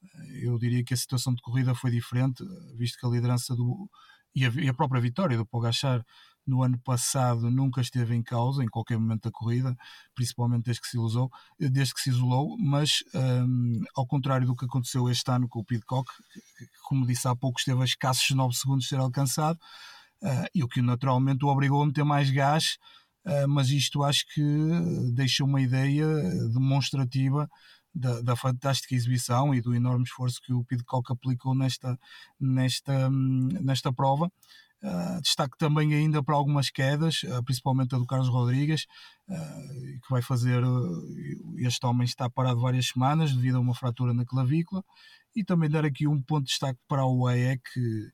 uh, 0.04 0.36
eu 0.44 0.58
diria 0.60 0.84
que 0.84 0.94
a 0.94 0.98
situação 0.98 1.34
de 1.34 1.42
corrida 1.42 1.74
foi 1.74 1.90
diferente, 1.90 2.44
visto 2.78 3.00
que 3.00 3.06
a 3.06 3.10
liderança 3.10 3.56
do, 3.56 3.90
e, 4.36 4.46
a, 4.46 4.50
e 4.50 4.68
a 4.68 4.74
própria 4.74 5.00
vitória 5.00 5.38
do 5.38 5.46
Pogachar 5.46 6.06
no 6.46 6.64
ano 6.64 6.78
passado 6.80 7.50
nunca 7.50 7.82
esteve 7.82 8.16
em 8.16 8.22
causa 8.22 8.64
em 8.64 8.68
qualquer 8.68 8.98
momento 8.98 9.24
da 9.24 9.32
corrida, 9.32 9.76
principalmente 10.14 10.66
desde 10.66 10.82
que 10.82 10.88
se 10.88 10.98
isolou, 10.98 11.32
desde 11.60 11.94
que 11.94 12.02
se 12.02 12.10
isolou, 12.10 12.58
mas 12.58 13.04
um, 13.14 13.82
ao 13.96 14.06
contrário 14.06 14.46
do 14.46 14.56
que 14.56 14.66
aconteceu 14.66 15.10
este 15.10 15.30
ano 15.32 15.48
com 15.48 15.60
o 15.60 15.66
Pidcock, 15.66 16.10
como 16.84 17.06
disse 17.06 17.28
há 17.28 17.36
pouco, 17.36 17.60
esteve 17.60 17.82
a 17.82 17.86
escassos 17.86 18.30
9 18.30 18.56
segundos 18.56 18.84
de 18.84 18.90
ser 18.90 19.00
alcançado, 19.00 19.58
uh, 20.22 20.48
e 20.54 20.64
o 20.64 20.68
que 20.68 20.82
naturalmente 20.82 21.44
o 21.44 21.48
obrigou 21.48 21.82
a 21.82 21.86
meter 21.86 22.04
mais 22.04 22.30
gás, 22.30 22.78
uh, 23.26 23.48
mas 23.48 23.70
isto 23.70 24.04
acho 24.04 24.26
que 24.34 24.42
deixa 25.14 25.44
uma 25.44 25.62
ideia 25.62 26.08
demonstrativa 26.54 27.50
da, 27.94 28.22
da, 28.22 28.36
fantástica 28.36 28.94
exibição 28.94 29.56
e 29.56 29.62
do 29.62 29.74
enorme 29.74 30.04
esforço 30.04 30.42
que 30.42 30.52
o 30.52 30.66
Pidcock 30.66 31.12
aplicou 31.12 31.56
nesta, 31.56 31.98
nesta, 32.38 33.10
hum, 33.10 33.48
nesta 33.62 33.92
prova. 33.94 34.30
Uh, 34.84 35.20
destaque 35.22 35.58
também 35.58 35.94
ainda 35.96 36.22
para 36.22 36.36
algumas 36.36 36.70
quedas, 36.70 37.24
uh, 37.24 37.44
principalmente 37.44 37.96
a 37.96 37.98
do 37.98 38.06
Carlos 38.06 38.30
Rodrigues, 38.30 38.86
uh, 39.28 40.00
que 40.02 40.10
vai 40.10 40.22
fazer. 40.22 40.62
este 41.58 41.86
homem 41.86 42.06
está 42.06 42.30
parado 42.30 42.60
várias 42.60 42.88
semanas 42.88 43.34
devido 43.34 43.58
a 43.58 43.62
uma 43.62 43.74
fratura 43.74 44.14
na 44.14 44.26
clavícula. 44.26 44.84
E 45.36 45.44
também 45.44 45.70
dar 45.70 45.86
aqui 45.86 46.08
um 46.08 46.22
ponto 46.22 46.46
de 46.46 46.52
destaque 46.52 46.80
para 46.88 47.06
o 47.06 47.24
UAE, 47.24 47.58
que 47.58 48.10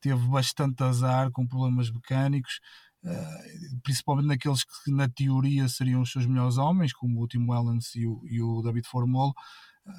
teve 0.00 0.26
bastante 0.28 0.82
azar 0.82 1.30
com 1.30 1.46
problemas 1.46 1.90
mecânicos, 1.90 2.60
principalmente 3.82 4.26
naqueles 4.26 4.62
que 4.62 4.90
na 4.90 5.08
teoria 5.08 5.68
seriam 5.68 6.02
os 6.02 6.12
seus 6.12 6.26
melhores 6.26 6.58
homens, 6.58 6.92
como 6.92 7.22
o 7.22 7.26
Tim 7.26 7.46
Wellens 7.48 7.94
e 7.94 8.06
o, 8.06 8.20
e 8.26 8.42
o 8.42 8.60
David 8.60 8.86
Formolo 8.86 9.32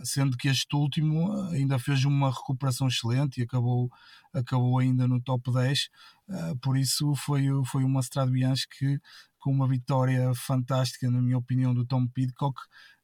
sendo 0.04 0.38
que 0.38 0.48
este 0.48 0.76
último 0.76 1.32
ainda 1.50 1.80
fez 1.80 2.04
uma 2.06 2.30
recuperação 2.30 2.88
excelente 2.88 3.40
e 3.40 3.44
acabou, 3.44 3.90
acabou 4.34 4.80
ainda 4.80 5.08
no 5.08 5.22
top 5.22 5.52
10. 5.52 5.90
Ah, 6.30 6.54
por 6.62 6.78
isso 6.78 7.16
foi, 7.16 7.46
foi 7.66 7.84
uma 7.84 8.02
Strade 8.02 8.32
que, 8.78 9.00
com 9.40 9.52
uma 9.52 9.68
vitória 9.68 10.32
fantástica, 10.36 11.10
na 11.10 11.22
minha 11.22 11.38
opinião, 11.38 11.74
do 11.74 11.86
Tom 11.86 12.08
Pidcock, 12.08 12.60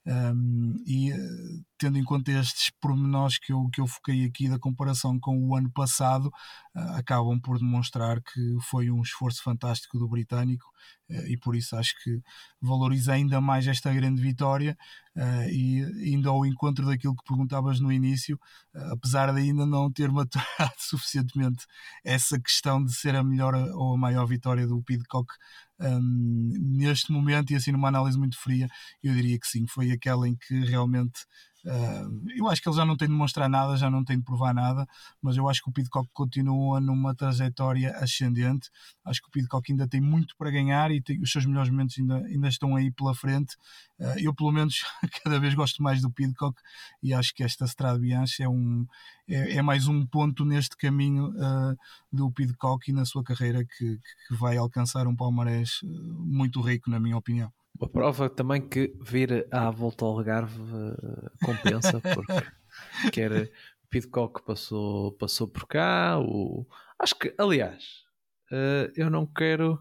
um, 0.05 0.83
e 0.85 1.13
uh, 1.13 1.65
tendo 1.77 1.97
em 1.97 2.03
conta 2.03 2.31
estes 2.31 2.69
pormenores 2.81 3.37
que 3.39 3.53
eu, 3.53 3.69
que 3.71 3.79
eu 3.79 3.87
foquei 3.87 4.25
aqui 4.25 4.49
da 4.49 4.59
comparação 4.59 5.17
com 5.17 5.47
o 5.47 5.55
ano 5.55 5.71
passado, 5.71 6.27
uh, 6.75 6.97
acabam 6.97 7.39
por 7.39 7.57
demonstrar 7.57 8.21
que 8.21 8.57
foi 8.69 8.91
um 8.91 9.01
esforço 9.01 9.41
fantástico 9.41 9.97
do 9.97 10.07
britânico 10.07 10.65
uh, 11.09 11.27
e 11.27 11.37
por 11.37 11.55
isso 11.55 11.77
acho 11.77 11.93
que 12.03 12.21
valoriza 12.61 13.13
ainda 13.13 13.39
mais 13.39 13.65
esta 13.65 13.93
grande 13.93 14.21
vitória 14.21 14.77
e 15.51 16.11
indo 16.11 16.27
ao 16.27 16.43
encontro 16.43 16.87
daquilo 16.87 17.15
que 17.15 17.23
perguntavas 17.23 17.79
no 17.79 17.91
início, 17.91 18.35
apesar 18.91 19.31
de 19.31 19.41
ainda 19.41 19.63
não 19.63 19.91
ter 19.91 20.09
maturado 20.11 20.73
suficientemente 20.79 21.67
essa 22.03 22.39
questão 22.39 22.83
de 22.83 22.91
ser 22.95 23.15
a 23.15 23.23
melhor 23.23 23.53
ou 23.75 23.93
a 23.93 23.97
maior 23.97 24.25
vitória 24.25 24.65
do 24.65 24.81
Pidcock 24.81 25.31
neste 25.91 27.11
momento 27.11 27.51
e 27.51 27.55
assim 27.55 27.71
numa 27.71 27.87
análise 27.89 28.17
muito 28.17 28.37
fria, 28.39 28.67
eu 29.03 29.13
diria 29.13 29.39
que 29.39 29.47
sim, 29.47 29.65
foi 29.67 29.91
aquela 29.91 30.27
em 30.27 30.35
que 30.35 30.53
realmente 30.65 31.19
eu 32.35 32.49
acho 32.49 32.61
que 32.61 32.67
ele 32.67 32.75
já 32.75 32.85
não 32.85 32.97
tem 32.97 33.07
de 33.07 33.13
mostrar 33.13 33.47
nada, 33.47 33.77
já 33.77 33.89
não 33.89 34.03
tem 34.03 34.17
de 34.17 34.23
provar 34.23 34.53
nada, 34.53 34.85
mas 35.21 35.37
eu 35.37 35.47
acho 35.47 35.63
que 35.63 35.69
o 35.69 35.73
Pidcock 35.73 36.09
continua 36.13 36.81
numa 36.81 37.15
trajetória 37.15 37.91
ascendente. 37.97 38.69
Acho 39.05 39.21
que 39.21 39.27
o 39.29 39.31
Pidcock 39.31 39.71
ainda 39.71 39.87
tem 39.87 40.01
muito 40.01 40.35
para 40.37 40.51
ganhar 40.51 40.91
e 40.91 41.01
tem, 41.01 41.21
os 41.21 41.31
seus 41.31 41.45
melhores 41.45 41.69
momentos 41.69 41.97
ainda, 41.97 42.17
ainda 42.17 42.47
estão 42.49 42.75
aí 42.75 42.91
pela 42.91 43.15
frente. 43.15 43.55
Uh, 43.97 44.19
eu, 44.19 44.33
pelo 44.33 44.51
menos, 44.51 44.83
cada 45.23 45.39
vez 45.39 45.53
gosto 45.53 45.81
mais 45.81 46.01
do 46.01 46.11
Pidcock 46.11 46.59
e 47.01 47.13
acho 47.13 47.33
que 47.33 47.43
esta 47.43 47.65
Strade 47.65 47.99
Bianche 47.99 48.43
é, 48.43 48.49
um, 48.49 48.85
é, 49.27 49.55
é 49.57 49.61
mais 49.61 49.87
um 49.87 50.05
ponto 50.05 50.43
neste 50.43 50.75
caminho 50.75 51.29
uh, 51.29 51.77
do 52.11 52.29
Pidcock 52.31 52.89
e 52.89 52.93
na 52.93 53.05
sua 53.05 53.23
carreira 53.23 53.63
que, 53.63 53.99
que 54.27 54.35
vai 54.35 54.57
alcançar 54.57 55.07
um 55.07 55.15
palmarés 55.15 55.79
muito 55.83 56.59
rico, 56.61 56.89
na 56.89 56.99
minha 56.99 57.15
opinião. 57.15 57.51
Uma 57.79 57.89
prova 57.89 58.29
também 58.29 58.61
que 58.61 58.95
vir 59.01 59.47
à 59.51 59.69
volta 59.71 60.05
ao 60.05 60.17
Algarve 60.17 60.61
uh, 60.61 61.31
compensa, 61.43 61.99
porque 61.99 62.45
quer 63.11 63.51
Pidcock 63.89 64.43
passou, 64.43 65.11
passou 65.13 65.47
por 65.47 65.67
cá, 65.67 66.19
o... 66.19 66.65
acho 66.97 67.15
que, 67.15 67.33
aliás, 67.37 68.03
uh, 68.51 68.91
eu 68.95 69.09
não 69.09 69.25
quero 69.25 69.79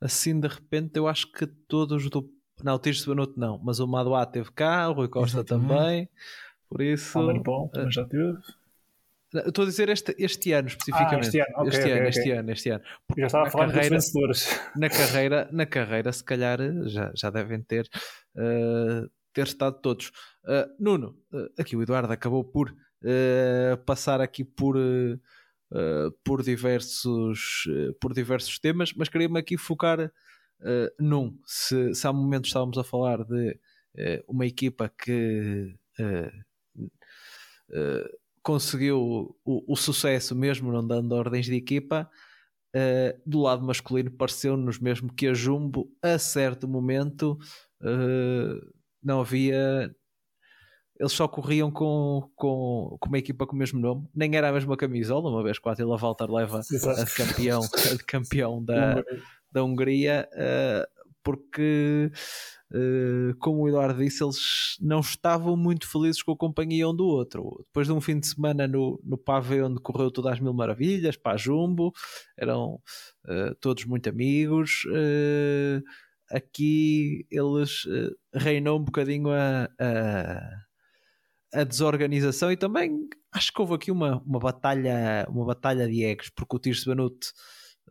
assim 0.00 0.38
de 0.38 0.48
repente, 0.48 0.96
eu 0.96 1.06
acho 1.06 1.30
que 1.30 1.46
todos 1.46 2.10
do. 2.10 2.28
Não, 2.62 2.74
o 2.74 2.78
Tirso 2.78 3.08
Benuto 3.08 3.38
não, 3.38 3.58
mas 3.58 3.80
o 3.80 3.86
Madoá 3.86 4.26
teve 4.26 4.50
cá, 4.52 4.88
o 4.88 4.92
Rui 4.92 5.08
Costa 5.08 5.38
Exatamente. 5.38 5.68
também, 5.68 6.08
por 6.68 6.80
isso. 6.80 7.18
O 7.18 7.42
Bom, 7.42 7.68
também 7.68 7.90
já 7.90 8.04
teve. 8.04 8.36
Estou 9.34 9.62
a 9.62 9.66
dizer 9.66 9.88
este, 9.88 10.14
este 10.18 10.52
ano 10.52 10.68
especificamente. 10.68 11.14
Ah, 11.14 11.26
este 11.26 11.40
ano, 11.40 11.54
okay, 11.56 11.68
este, 11.68 11.80
okay, 11.80 11.92
ano 11.92 12.00
okay. 12.00 12.08
este 12.10 12.30
ano, 12.32 12.50
este 12.52 12.70
ano. 12.70 12.84
Já 13.16 13.26
estava 13.26 13.46
a 13.46 13.50
falar 13.50 13.66
carreira, 13.68 13.96
dos 13.96 14.04
vencedores. 14.04 14.60
Na 14.76 14.88
carreira, 14.90 15.48
na 15.50 15.66
carreira, 15.66 16.12
se 16.12 16.22
calhar 16.22 16.58
já, 16.86 17.12
já 17.14 17.30
devem 17.30 17.62
ter, 17.62 17.88
uh, 18.36 19.10
ter 19.32 19.46
estado 19.46 19.80
todos. 19.80 20.08
Uh, 20.44 20.68
Nuno, 20.78 21.18
uh, 21.32 21.48
aqui 21.58 21.74
o 21.74 21.82
Eduardo 21.82 22.12
acabou 22.12 22.44
por 22.44 22.74
passar 23.84 24.20
aqui 24.20 24.44
por, 24.44 24.76
por, 26.22 26.40
diversos, 26.40 27.64
por 28.00 28.14
diversos 28.14 28.60
temas, 28.60 28.92
mas 28.92 29.08
queria-me 29.08 29.40
aqui 29.40 29.58
focar 29.58 30.12
num. 31.00 31.36
Se, 31.44 31.96
se 31.96 32.06
há 32.06 32.12
momentos 32.12 32.50
estávamos 32.50 32.78
a 32.78 32.84
falar 32.84 33.24
de 33.24 33.58
uma 34.28 34.46
equipa 34.46 34.88
que 34.88 35.74
conseguiu 38.42 39.36
o, 39.44 39.72
o, 39.72 39.76
sucesso 39.76 40.34
mesmo 40.34 40.72
não 40.72 40.86
dando 40.86 41.12
ordens 41.12 41.46
de 41.46 41.54
equipa. 41.54 42.10
Uh, 42.74 43.20
do 43.26 43.40
lado 43.40 43.62
masculino 43.62 44.10
pareceu-nos 44.10 44.78
mesmo 44.78 45.12
que 45.12 45.26
a 45.26 45.34
Jumbo 45.34 45.90
a 46.02 46.18
certo 46.18 46.66
momento 46.66 47.38
uh, 47.82 48.72
não 49.02 49.20
havia 49.20 49.94
eles 51.02 51.12
só 51.12 51.26
corriam 51.26 51.70
com, 51.70 52.30
com, 52.36 52.96
com 53.00 53.08
uma 53.08 53.18
equipa 53.18 53.44
com 53.44 53.56
o 53.56 53.58
mesmo 53.58 53.80
nome, 53.80 54.08
nem 54.14 54.36
era 54.36 54.48
a 54.48 54.52
mesma 54.52 54.76
camisola, 54.76 55.30
uma 55.30 55.42
vez 55.42 55.58
que 55.58 55.68
o 55.68 55.70
Attila 55.72 55.96
Walter 55.96 56.30
leva 56.30 56.60
a 56.60 57.04
de 57.04 57.14
campeão, 57.14 57.60
a 57.60 57.94
de 57.94 58.04
campeão 58.04 58.62
da, 58.64 59.02
da 59.50 59.64
Hungria, 59.64 60.28
uh, 60.32 61.01
porque 61.22 62.10
Uh, 62.74 63.36
como 63.38 63.60
o 63.60 63.68
Eduardo 63.68 64.02
disse, 64.02 64.24
eles 64.24 64.78
não 64.80 65.00
estavam 65.00 65.54
muito 65.54 65.86
felizes 65.86 66.22
com 66.22 66.32
a 66.32 66.36
companhia 66.36 66.88
um 66.88 66.96
do 66.96 67.04
outro. 67.04 67.62
Depois 67.66 67.86
de 67.86 67.92
um 67.92 68.00
fim 68.00 68.18
de 68.18 68.26
semana 68.26 68.66
no, 68.66 68.98
no 69.04 69.18
Pave, 69.18 69.60
onde 69.60 69.78
correu 69.78 70.10
todas 70.10 70.32
as 70.32 70.40
mil 70.40 70.54
maravilhas, 70.54 71.14
para 71.14 71.36
Jumbo, 71.36 71.92
eram 72.34 72.80
uh, 73.26 73.54
todos 73.60 73.84
muito 73.84 74.08
amigos. 74.08 74.84
Uh, 74.86 75.82
aqui 76.30 77.26
eles 77.30 77.84
reinou 78.32 78.78
um 78.78 78.84
bocadinho 78.84 79.28
a, 79.30 79.68
a, 79.78 81.60
a, 81.60 81.64
desorganização 81.64 82.50
e 82.50 82.56
também 82.56 83.06
acho 83.34 83.52
que 83.52 83.60
houve 83.60 83.74
aqui 83.74 83.90
uma, 83.90 84.22
uma 84.22 84.38
batalha 84.38 85.26
uma 85.28 85.44
batalha 85.44 85.86
de 85.86 86.02
egos, 86.04 86.30
porque 86.30 86.56
o 86.56 86.58
Tirso 86.58 86.88
Benuto 86.88 87.26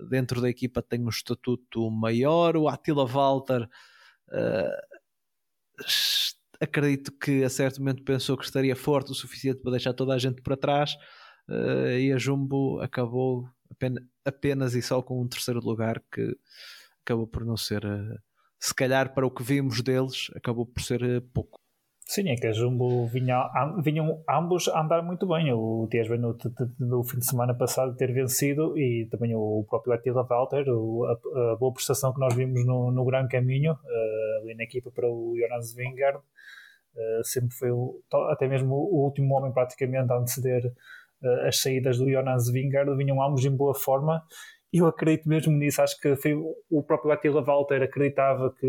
dentro 0.09 0.41
da 0.41 0.49
equipa 0.49 0.81
tem 0.81 1.03
um 1.03 1.09
estatuto 1.09 1.89
maior. 1.89 2.55
O 2.57 2.67
Attila 2.67 3.05
Walter 3.05 3.63
uh, 4.29 5.01
acredito 6.59 7.11
que 7.13 7.43
a 7.43 7.49
certo 7.49 7.79
momento 7.79 8.03
pensou 8.03 8.37
que 8.37 8.45
estaria 8.45 8.75
forte 8.75 9.11
o 9.11 9.15
suficiente 9.15 9.61
para 9.61 9.71
deixar 9.71 9.93
toda 9.93 10.13
a 10.13 10.17
gente 10.17 10.41
para 10.41 10.57
trás 10.57 10.95
uh, 11.49 11.97
e 11.99 12.11
a 12.11 12.17
Jumbo 12.17 12.79
acabou 12.81 13.49
apenas, 13.69 14.03
apenas, 14.25 14.75
e 14.75 14.81
só 14.81 15.01
com 15.01 15.21
um 15.21 15.27
terceiro 15.27 15.59
lugar 15.59 16.01
que 16.11 16.35
acabou 17.03 17.27
por 17.27 17.45
não 17.45 17.57
ser, 17.57 17.85
uh, 17.85 18.19
se 18.59 18.73
calhar 18.73 19.13
para 19.13 19.25
o 19.25 19.31
que 19.31 19.43
vimos 19.43 19.81
deles, 19.81 20.29
acabou 20.35 20.65
por 20.65 20.81
ser 20.81 21.21
pouco. 21.33 21.60
Sim, 22.11 22.27
é 22.27 22.35
que 22.35 22.45
a 22.45 22.51
Jumbo 22.51 23.07
vinha, 23.07 23.49
vinham 23.81 24.21
ambos 24.29 24.67
a 24.67 24.81
andar 24.81 25.01
muito 25.01 25.25
bem. 25.25 25.53
O 25.53 25.87
Dias 25.89 26.09
Benute 26.09 26.49
no 26.77 27.05
fim 27.05 27.19
de 27.19 27.25
semana 27.25 27.53
passado 27.53 27.95
ter 27.95 28.11
vencido 28.11 28.77
e 28.77 29.07
também 29.09 29.33
o 29.33 29.65
próprio 29.69 29.93
Attila 29.93 30.23
Walter, 30.23 30.65
a, 30.67 31.53
a, 31.53 31.55
boa 31.55 31.71
prestação 31.71 32.13
que 32.13 32.19
nós 32.19 32.35
vimos 32.35 32.65
no, 32.65 32.91
no 32.91 33.05
Grande 33.05 33.29
Caminho, 33.29 33.71
uh, 33.71 34.43
ali 34.43 34.53
na 34.55 34.63
equipa 34.65 34.91
para 34.91 35.07
o 35.07 35.37
Jonas 35.39 35.73
Vingard, 35.73 36.17
uh, 36.17 37.23
sempre 37.23 37.55
foi 37.55 37.71
o, 37.71 38.01
até 38.29 38.45
mesmo 38.45 38.75
o 38.75 39.05
último 39.05 39.33
homem 39.37 39.53
praticamente 39.53 40.11
a 40.11 40.17
anteceder 40.17 40.65
uh, 40.65 41.47
as 41.47 41.61
saídas 41.61 41.97
do 41.97 42.11
Jonas 42.11 42.51
Vingard, 42.51 42.93
vinham 42.97 43.23
ambos 43.23 43.45
em 43.45 43.55
boa 43.55 43.73
forma. 43.73 44.21
Eu 44.73 44.85
acredito 44.85 45.29
mesmo 45.29 45.53
nisso, 45.53 45.81
acho 45.81 45.97
que 45.97 46.13
foi 46.17 46.33
o 46.69 46.83
próprio 46.83 47.13
Attila 47.13 47.41
Walter 47.41 47.81
acreditava 47.81 48.53
que 48.59 48.67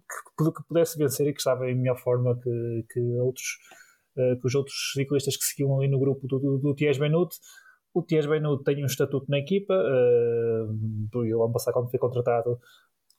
que, 0.00 0.64
pudesse 0.68 0.98
vencer 0.98 1.26
e 1.28 1.32
que 1.32 1.38
estava 1.38 1.70
em 1.70 1.76
melhor 1.76 1.98
forma 1.98 2.38
que, 2.40 2.86
que 2.92 3.00
outros 3.20 3.58
uh, 4.16 4.40
que 4.40 4.46
os 4.46 4.54
outros 4.54 4.92
ciclistas 4.92 5.36
que 5.36 5.44
seguiam 5.44 5.78
ali 5.78 5.88
no 5.88 5.98
grupo 5.98 6.26
do, 6.26 6.38
do, 6.38 6.58
do. 6.58 6.70
O 6.70 6.74
Ties 8.02 8.26
Benut 8.26 8.64
tem 8.64 8.82
um 8.82 8.86
estatuto 8.86 9.26
na 9.28 9.38
equipa, 9.38 9.72
uh, 9.72 11.16
o 11.16 11.44
ano 11.44 11.52
passado 11.52 11.74
quando 11.74 11.90
foi 11.90 11.98
contratado 11.98 12.58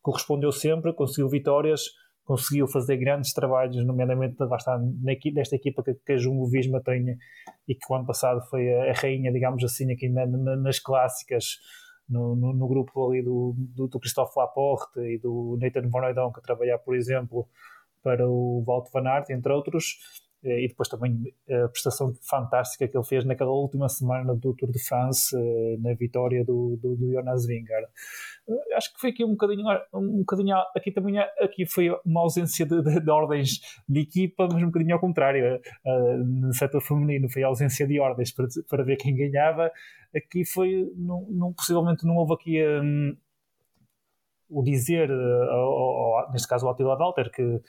correspondeu 0.02 0.52
sempre, 0.52 0.94
conseguiu 0.94 1.28
vitórias, 1.28 1.86
conseguiu 2.26 2.68
fazer 2.68 2.98
grandes 2.98 3.34
trabalhos, 3.34 3.84
nomeadamente 3.84 4.36
bastante 4.36 4.96
nesta 5.34 5.56
equipa 5.56 5.82
que, 5.82 5.96
que 5.96 6.14
a 6.14 6.18
Jumbo 6.18 6.48
Visma 6.48 6.80
tem 6.84 7.18
e 7.68 7.74
que 7.74 7.86
o 7.90 7.96
ano 7.96 8.06
passado 8.06 8.42
foi 8.50 8.72
a, 8.72 8.92
a 8.92 8.94
rainha, 8.94 9.32
digamos 9.32 9.64
assim, 9.64 9.92
aqui 9.92 10.08
na, 10.10 10.28
na, 10.28 10.56
nas 10.56 10.80
clássicas 10.80 11.58
no, 12.08 12.36
no, 12.36 12.54
no, 12.54 12.68
grupo 12.68 13.10
ali 13.10 13.22
do, 13.22 13.54
do, 13.58 13.88
do 13.88 14.00
Christophe 14.00 14.38
Laporte 14.38 15.00
e 15.00 15.18
do 15.18 15.58
Nathan 15.60 15.90
Van 15.90 16.32
que 16.32 16.42
trabalhar, 16.42 16.78
por 16.80 16.96
exemplo, 16.96 17.48
para 18.04 18.28
o 18.28 18.64
Walt 18.66 18.92
Van 18.94 19.08
Aert, 19.08 19.30
entre 19.32 19.52
outros, 19.52 19.98
e 20.46 20.68
depois 20.68 20.88
também 20.88 21.34
a 21.50 21.68
prestação 21.68 22.14
fantástica 22.22 22.88
que 22.88 22.96
ele 22.96 23.06
fez 23.06 23.26
naquela 23.26 23.52
última 23.52 23.90
semana 23.90 24.36
do 24.36 24.54
Tour 24.54 24.72
de 24.72 24.80
France, 24.80 25.36
eh, 25.36 25.78
na 25.80 25.94
vitória 25.94 26.46
do, 26.46 26.78
do, 26.82 26.96
do 26.96 27.12
Jonas 27.12 27.48
Vingegaard. 27.48 27.88
Eh, 28.48 28.76
acho 28.76 28.94
que 28.94 29.00
foi 29.00 29.10
aqui 29.10 29.26
um 29.26 29.32
bocadinho, 29.32 29.66
um 29.94 30.20
bocadinho 30.20 30.56
aqui 30.76 30.92
também 30.92 31.18
aqui 31.20 31.66
foi 31.66 31.90
uma 32.06 32.22
ausência 32.22 32.66
de, 32.66 32.82
de, 32.82 33.00
de 33.00 33.10
ordens 33.10 33.60
de 33.90 34.00
equipa, 34.02 34.48
mas 34.52 34.62
um 34.62 34.68
bocadinho 34.68 34.94
ao 34.94 35.02
contrário. 35.02 35.60
No 36.26 36.54
setor 36.54 36.82
feminino 36.82 37.30
foi 37.30 37.44
a 37.44 37.48
ausência 37.48 37.88
de 37.88 38.00
ordens 38.00 38.32
para, 38.32 38.48
para 38.70 38.84
ver 38.84 38.98
quem 38.98 39.16
ganhava. 39.16 39.72
Aqui 40.16 40.46
foi, 40.46 40.92
não, 40.96 41.26
não 41.30 41.54
possivelmente 41.54 42.06
não 42.06 42.16
houve 42.16 42.34
aqui 42.34 42.64
um, 42.64 43.18
o 44.50 44.64
dizer, 44.64 45.10
neste 46.32 46.48
caso 46.48 46.66
o 46.66 46.70
Attila 46.70 46.98
Walter, 46.98 47.32
que 47.32 47.62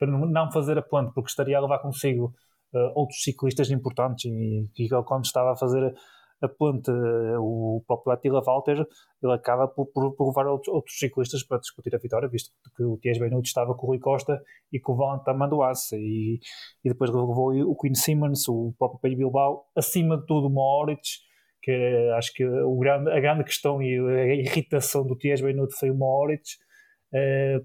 para 0.00 0.10
não 0.10 0.50
fazer 0.50 0.78
a 0.78 0.82
ponte, 0.82 1.12
porque 1.12 1.28
estaria 1.28 1.58
a 1.58 1.60
levar 1.60 1.78
consigo 1.78 2.34
uh, 2.72 2.92
outros 2.94 3.22
ciclistas 3.22 3.70
importantes 3.70 4.24
e, 4.24 4.66
e 4.78 4.88
quando 5.04 5.26
estava 5.26 5.52
a 5.52 5.56
fazer 5.56 5.94
a 6.40 6.48
ponte, 6.48 6.90
uh, 6.90 7.38
o 7.38 7.84
próprio 7.86 8.14
Attila 8.14 8.42
Walter, 8.42 8.86
ele 9.22 9.32
acaba 9.34 9.68
por, 9.68 9.86
por, 9.92 10.16
por 10.16 10.28
levar 10.28 10.46
outros, 10.46 10.74
outros, 10.74 10.98
ciclistas 10.98 11.42
para 11.44 11.58
discutir 11.58 11.94
a 11.94 11.98
vitória, 11.98 12.30
visto 12.30 12.50
que 12.74 12.82
o 12.82 12.96
Tiesj 12.96 13.20
Benuto 13.20 13.46
estava 13.46 13.74
com 13.74 13.86
o 13.86 13.90
Rui 13.90 13.98
Costa 13.98 14.42
e 14.72 14.80
com 14.80 14.94
o 14.94 14.96
Valentin 14.96 15.34
Manduace 15.34 15.96
e, 15.96 16.40
e 16.82 16.88
depois 16.88 17.10
levou 17.10 17.52
o 17.52 17.76
Queen 17.76 17.94
Simmons, 17.94 18.48
o 18.48 18.74
próprio 18.78 19.00
Pedro 19.00 19.18
Bilbao, 19.18 19.66
acima 19.76 20.16
de 20.16 20.24
tudo 20.24 20.46
o 20.46 20.50
Moritz, 20.50 21.18
que 21.62 22.10
acho 22.16 22.32
que 22.32 22.46
o 22.46 22.78
grande, 22.78 23.10
a 23.10 23.20
grande 23.20 23.44
questão 23.44 23.82
e 23.82 23.98
a 23.98 24.34
irritação 24.34 25.06
do 25.06 25.14
Tiesj 25.14 25.42
Benuto 25.42 25.76
foi 25.78 25.90
o 25.90 25.94
Moritz, 25.94 26.52
eh, 26.52 26.69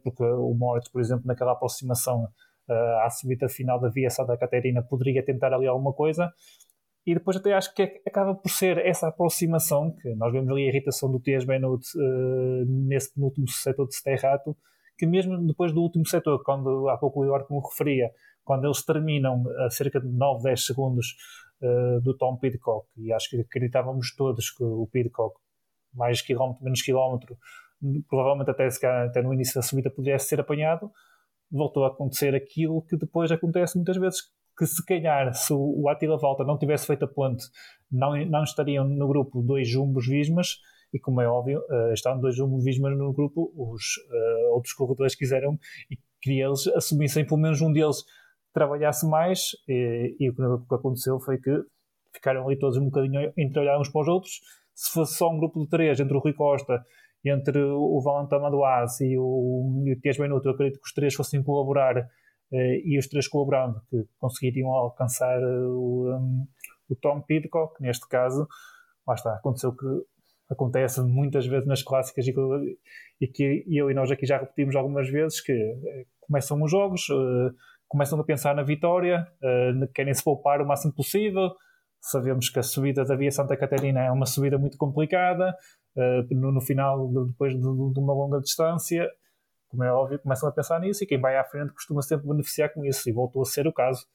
porque 0.03 0.23
o 0.23 0.53
Moritz, 0.53 0.89
por 0.89 1.01
exemplo, 1.01 1.25
naquela 1.25 1.51
aproximação 1.51 2.27
eh, 2.67 2.99
à 3.03 3.09
subida 3.11 3.47
final 3.47 3.79
da 3.79 3.89
Via 3.89 4.09
Santa 4.09 4.35
Catarina, 4.35 4.81
poderia 4.81 5.23
tentar 5.23 5.53
ali 5.53 5.67
alguma 5.67 5.93
coisa. 5.93 6.33
E 7.05 7.13
depois 7.13 7.37
até 7.37 7.53
acho 7.53 7.73
que 7.75 7.83
é, 7.83 8.01
acaba 8.07 8.33
por 8.33 8.49
ser 8.49 8.79
essa 8.79 9.07
aproximação, 9.07 9.95
que 10.01 10.15
nós 10.15 10.33
vemos 10.33 10.49
ali 10.49 10.63
a 10.63 10.69
irritação 10.69 11.11
do 11.11 11.19
Tias 11.19 11.45
Benut 11.45 11.85
uh, 11.95 12.65
nesse 12.65 13.13
penúltimo 13.13 13.47
setor 13.47 13.87
de 13.87 13.93
Sterrato, 13.93 14.57
que 14.97 15.05
mesmo 15.05 15.37
depois 15.45 15.71
do 15.71 15.81
último 15.81 16.07
setor, 16.07 16.41
quando 16.43 16.89
há 16.89 16.97
pouco 16.97 17.19
o 17.19 17.25
Eduardo 17.25 17.45
me 17.51 17.61
referia, 17.61 18.09
quando 18.43 18.65
eles 18.65 18.83
terminam 18.83 19.43
a 19.59 19.69
cerca 19.69 19.99
de 20.01 20.07
9, 20.07 20.43
10 20.43 20.65
segundos 20.65 21.15
uh, 21.61 22.01
do 22.01 22.17
Tom 22.17 22.35
Pidcock, 22.37 22.87
e 22.97 23.13
acho 23.13 23.29
que 23.29 23.41
acreditávamos 23.41 24.15
todos 24.15 24.49
que 24.49 24.63
o 24.63 24.87
Pidcock, 24.91 25.39
mais 25.93 26.23
quilómetro, 26.23 26.63
menos 26.63 26.81
quilómetro, 26.81 27.37
provavelmente 28.07 28.49
até, 28.51 28.67
até 29.05 29.21
no 29.21 29.33
início 29.33 29.55
da 29.55 29.61
subida 29.61 29.89
pudesse 29.89 30.27
ser 30.27 30.39
apanhado, 30.39 30.91
voltou 31.51 31.85
a 31.85 31.87
acontecer 31.87 32.33
aquilo 32.35 32.81
que 32.81 32.97
depois 32.97 33.31
acontece 33.31 33.75
muitas 33.75 33.97
vezes, 33.97 34.19
que 34.57 34.65
se 34.65 34.83
calhar 34.85 35.33
se 35.33 35.53
o 35.53 35.87
Attila 35.89 36.17
Volta 36.17 36.43
não 36.43 36.57
tivesse 36.57 36.87
feito 36.87 37.05
a 37.05 37.07
ponte, 37.07 37.45
não, 37.91 38.15
não 38.25 38.43
estariam 38.43 38.87
no 38.87 39.07
grupo 39.07 39.41
dois 39.41 39.67
jumbos 39.67 40.07
Vismas, 40.07 40.57
e 40.93 40.99
como 40.99 41.19
é 41.21 41.27
óbvio, 41.27 41.59
uh, 41.59 41.93
estando 41.93 42.21
dois 42.21 42.35
jumbos 42.35 42.63
Vismas 42.63 42.97
no 42.97 43.11
grupo, 43.11 43.51
os 43.55 43.83
uh, 44.09 44.53
outros 44.53 44.73
corredores 44.73 45.15
quiseram 45.15 45.59
e 45.91 45.97
que 46.21 46.39
eles 46.39 46.67
assumissem 46.67 47.25
pelo 47.25 47.39
menos 47.39 47.61
um 47.61 47.71
deles 47.71 48.03
trabalhasse 48.53 49.05
mais, 49.05 49.49
e, 49.67 50.15
e 50.19 50.29
o 50.29 50.33
que 50.33 50.73
aconteceu 50.73 51.19
foi 51.19 51.37
que 51.37 51.51
ficaram 52.13 52.47
ali 52.47 52.57
todos 52.57 52.77
um 52.77 52.85
bocadinho 52.85 53.31
entre 53.37 53.59
olhar 53.59 53.77
uns 53.77 53.89
para 53.89 54.01
os 54.01 54.07
outros. 54.07 54.39
Se 54.73 54.91
fosse 54.91 55.17
só 55.17 55.29
um 55.29 55.37
grupo 55.37 55.59
de 55.61 55.69
três, 55.69 55.99
entre 55.99 56.15
o 56.15 56.19
Rui 56.19 56.33
Costa 56.33 56.81
entre 57.29 57.59
o 57.61 57.99
Valentin 58.01 58.39
Madoaz 58.39 58.99
e 59.01 59.17
o, 59.17 59.83
e 59.85 59.93
o 59.93 59.99
Tias 59.99 60.17
Benuto, 60.17 60.47
eu 60.47 60.53
acredito 60.53 60.79
que 60.79 60.87
os 60.87 60.93
três 60.93 61.13
fossem 61.13 61.43
colaborar 61.43 61.97
eh, 62.51 62.81
e 62.83 62.97
os 62.97 63.07
três 63.07 63.27
colaborando, 63.27 63.81
que 63.89 64.05
conseguiriam 64.19 64.69
alcançar 64.69 65.41
eh, 65.41 65.67
o, 65.67 66.15
um, 66.15 66.47
o 66.89 66.95
Tom 66.95 67.21
Pidcock, 67.21 67.81
neste 67.81 68.07
caso, 68.07 68.47
lá 69.07 69.15
está, 69.15 69.35
aconteceu 69.35 69.75
que 69.75 69.85
acontece 70.49 71.01
muitas 71.01 71.47
vezes 71.47 71.67
nas 71.67 71.81
clássicas 71.81 72.27
e 72.27 72.33
que, 72.33 72.77
e 73.21 73.27
que 73.27 73.65
eu 73.67 73.89
e 73.89 73.93
nós 73.95 74.11
aqui 74.11 74.25
já 74.25 74.37
repetimos 74.37 74.75
algumas 74.75 75.09
vezes 75.09 75.41
que 75.41 75.51
eh, 75.51 76.05
começam 76.21 76.61
os 76.61 76.69
jogos, 76.71 77.07
começam 77.87 78.19
a 78.19 78.23
pensar 78.23 78.55
na 78.55 78.63
vitória, 78.63 79.27
querem 79.93 80.11
se 80.11 80.23
poupar 80.23 80.59
o 80.59 80.65
máximo 80.65 80.91
possível, 80.91 81.51
sabemos 82.01 82.49
que 82.49 82.59
a 82.59 82.63
subida 82.63 83.03
da 83.03 83.15
Via 83.15 83.31
Santa 83.31 83.57
Catarina 83.57 84.01
é 84.01 84.11
uma 84.11 84.25
subida 84.25 84.57
muito 84.57 84.77
complicada, 84.77 85.51
uh, 85.51 85.55
no, 86.31 86.51
no, 86.51 86.61
final, 86.61 87.07
depois 87.25 87.53
de, 87.53 87.61
de, 87.61 87.99
uma 87.99 88.13
longa 88.13 88.39
distância, 88.39 89.09
como 89.69 89.83
é 89.83 89.91
óbvio, 89.91 90.19
começam 90.19 90.47
a 90.47 90.51
pensar 90.51 90.79
nisso 90.79 91.03
e 91.03 91.07
quem 91.07 91.19
vai 91.19 91.37
à 91.37 91.43
frente 91.43 91.73
costuma 91.73 92.01
sempre 92.01 92.27
beneficiar 92.27 92.73
com 92.73 92.85
isso, 92.85 93.09
e 93.09 93.11
voltou 93.11 93.41
a 93.41 93.45
ser 93.45 93.67
o 93.67 93.73
caso. 93.73 94.05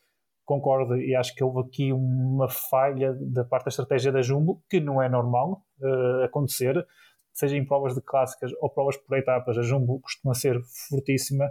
Concordo, 0.44 0.96
e 0.96 1.14
acho 1.14 1.34
que 1.34 1.44
houve 1.44 1.60
aqui 1.60 1.92
uma 1.92 2.48
falha 2.48 3.14
da 3.20 3.44
parte 3.44 3.66
da 3.66 3.68
estratégia 3.68 4.10
da 4.10 4.20
Jumbo, 4.20 4.62
que 4.68 4.80
não 4.80 5.00
é 5.00 5.08
normal 5.08 5.62
uh, 5.80 6.24
acontecer, 6.24 6.84
seja 7.32 7.56
em 7.56 7.64
provas 7.64 7.94
de 7.94 8.00
clássicas 8.00 8.50
ou 8.60 8.68
provas 8.68 8.96
por 8.96 9.16
etapas. 9.16 9.56
A 9.56 9.62
Jumbo 9.62 10.00
costuma 10.00 10.34
ser 10.34 10.60
fortíssima 10.88 11.48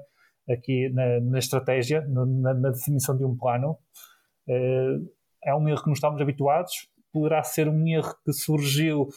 aqui 0.50 0.90
na, 0.90 1.22
na 1.22 1.40
estratégia, 1.40 2.02
no, 2.02 2.26
na, 2.26 2.54
na, 2.54 2.72
definição 2.72 3.16
de 3.16 3.24
um 3.24 3.38
plano. 3.38 3.78
Uh, 4.48 5.10
é 5.46 5.56
um 5.56 5.70
erro 5.70 5.82
que 5.82 5.88
não 5.88 5.94
estamos 5.94 6.22
habituados, 6.22 6.90
poderá 7.14 7.42
ser 7.44 7.70
um 7.70 7.88
erro 7.88 8.14
que 8.26 8.34
surgiu 8.34 9.08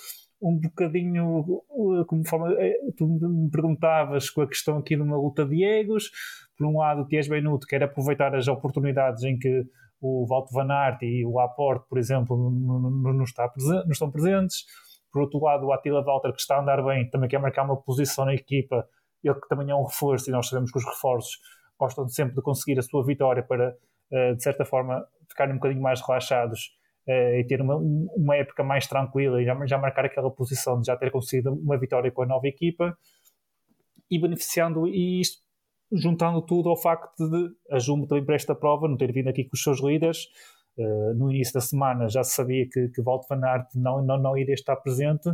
um 0.43 0.59
bocadinho, 0.59 1.62
como 2.09 2.26
forma, 2.26 2.53
eh, 2.59 2.76
tu 2.97 3.07
me 3.07 3.49
perguntavas 3.51 4.28
com 4.28 4.43
a 4.43 4.49
questão 4.49 4.78
aqui 4.78 4.97
de 4.97 5.03
uma 5.03 5.16
luta 5.16 5.47
de 5.47 5.62
egos, 5.62 6.11
por 6.59 6.66
um 6.66 6.78
lado 6.78 7.03
o 7.03 7.07
Ties 7.07 7.28
Benuto 7.28 7.66
quer 7.66 7.82
aproveitar 7.82 8.34
as 8.34 8.49
oportunidades 8.49 9.22
em 9.22 9.38
que 9.38 9.64
o 10.01 10.26
Walter 10.26 10.53
Van 10.53 10.72
Aert 10.72 11.03
e 11.03 11.24
o 11.24 11.38
Aporte, 11.38 11.86
por 11.88 11.97
exemplo, 11.97 12.51
não 12.51 13.22
estão 13.22 14.11
presentes, 14.11 14.64
por 15.12 15.22
outro 15.22 15.40
lado 15.40 15.66
o 15.66 15.72
Attila 15.72 16.03
Walter 16.03 16.32
que 16.32 16.40
está 16.40 16.57
a 16.57 16.61
andar 16.61 16.82
bem, 16.82 17.09
também 17.09 17.28
quer 17.28 17.38
marcar 17.38 17.64
uma 17.64 17.80
posição 17.80 18.24
na 18.24 18.34
equipa, 18.34 18.84
ele 19.22 19.34
que 19.36 19.49
também 19.49 19.70
é 19.70 19.74
um 19.74 19.84
reforço 19.84 20.28
e 20.28 20.32
nós 20.32 20.49
sabemos 20.49 20.72
que 20.72 20.78
os 20.78 20.84
reforços 20.84 21.38
gostam 21.78 22.09
sempre 22.09 22.34
de 22.34 22.43
conseguir 22.43 22.78
a 22.80 22.82
sua 22.82 23.05
vitória 23.05 23.45
para, 23.45 23.76
eh, 24.11 24.34
de 24.34 24.43
certa 24.43 24.64
forma, 24.64 25.07
ficarem 25.28 25.55
um 25.55 25.59
bocadinho 25.59 25.82
mais 25.82 26.01
relaxados 26.01 26.72
uh, 27.09 27.36
e 27.36 27.44
ter 27.46 27.61
uma, 27.61 27.76
uma 27.76 28.36
época 28.36 28.62
mais 28.62 28.86
tranquila 28.86 29.40
e 29.40 29.44
já, 29.44 29.66
já 29.66 29.78
marcar 29.78 30.05
aquela 30.05 30.30
posição 30.30 30.80
de 30.80 30.86
já 30.86 30.96
ter 30.96 31.11
conseguido 31.11 31.53
uma 31.53 31.78
vitória 31.78 32.11
com 32.11 32.22
a 32.22 32.26
nova 32.26 32.46
equipa 32.46 32.96
e 34.11 34.18
beneficiando 34.20 34.86
e 34.86 35.20
isto 35.20 35.42
juntando 35.92 36.40
tudo 36.42 36.68
ao 36.68 36.76
facto 36.76 37.28
de 37.28 37.50
a 37.70 37.78
Jumbo 37.78 38.07
também 38.07 38.24
para 38.24 38.34
esta 38.34 38.55
prova 38.55 38.88
não 38.88 38.96
ter 38.96 39.12
vindo 39.12 39.28
aqui 39.28 39.44
com 39.44 39.55
os 39.55 39.62
seus 39.62 39.80
líderes 39.80 40.26
uh, 40.78 41.14
no 41.14 41.30
início 41.30 41.55
da 41.55 41.61
semana 41.61 42.09
já 42.09 42.22
se 42.22 42.34
sabia 42.34 42.66
que, 42.70 42.88
que 42.88 43.03
Walt 43.03 43.26
Van 43.28 43.44
Aert 43.44 43.68
não, 43.74 44.03
não, 44.03 44.18
não 44.18 44.36
iria 44.36 44.55
estar 44.55 44.76
presente 44.76 45.28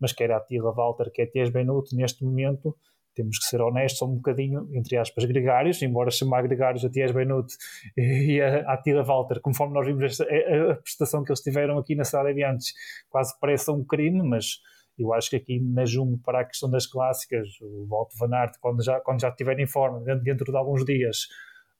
mas 0.00 0.12
quer 0.12 0.30
a 0.30 0.38
Attila 0.38 0.72
Walter, 0.72 1.10
quer 1.10 1.24
a 1.24 1.30
Tias 1.30 1.50
Benuto, 1.50 1.94
neste 1.96 2.24
momento, 2.24 2.76
temos 3.18 3.36
que 3.38 3.46
ser 3.46 3.60
honestos, 3.60 3.98
são 3.98 4.12
um 4.12 4.14
bocadinho, 4.14 4.68
entre 4.72 4.96
aspas, 4.96 5.24
gregários, 5.24 5.82
embora 5.82 6.08
chamar 6.08 6.42
gregários 6.42 6.84
a 6.84 6.88
Tias 6.88 7.10
Benuto 7.10 7.52
e 7.96 8.40
a 8.40 8.72
Attila 8.72 9.02
Walter, 9.02 9.40
conforme 9.40 9.74
nós 9.74 9.84
vimos 9.84 10.04
esta, 10.04 10.24
a, 10.24 10.72
a, 10.72 10.76
prestação 10.76 11.24
que 11.24 11.32
eles 11.32 11.40
tiveram 11.40 11.76
aqui 11.78 11.96
na 11.96 12.04
Cidade 12.04 12.30
Aviantes, 12.30 12.72
quase 13.10 13.34
parece 13.40 13.68
um 13.72 13.84
crime, 13.84 14.22
mas 14.22 14.60
eu 14.96 15.12
acho 15.12 15.30
que 15.30 15.36
aqui 15.36 15.60
na 15.60 15.84
Jumbo, 15.84 16.18
para 16.24 16.40
a 16.40 16.44
questão 16.44 16.70
das 16.70 16.86
clássicas, 16.86 17.48
o 17.60 17.86
Walter 17.88 18.16
Van 18.18 18.36
Aert, 18.36 18.54
quando 18.60 18.84
já, 18.84 19.00
quando 19.00 19.20
já 19.20 19.30
estiver 19.30 19.58
em 19.58 19.66
forma, 19.66 20.00
dentro 20.22 20.52
de 20.52 20.56
alguns 20.56 20.84
dias, 20.84 21.26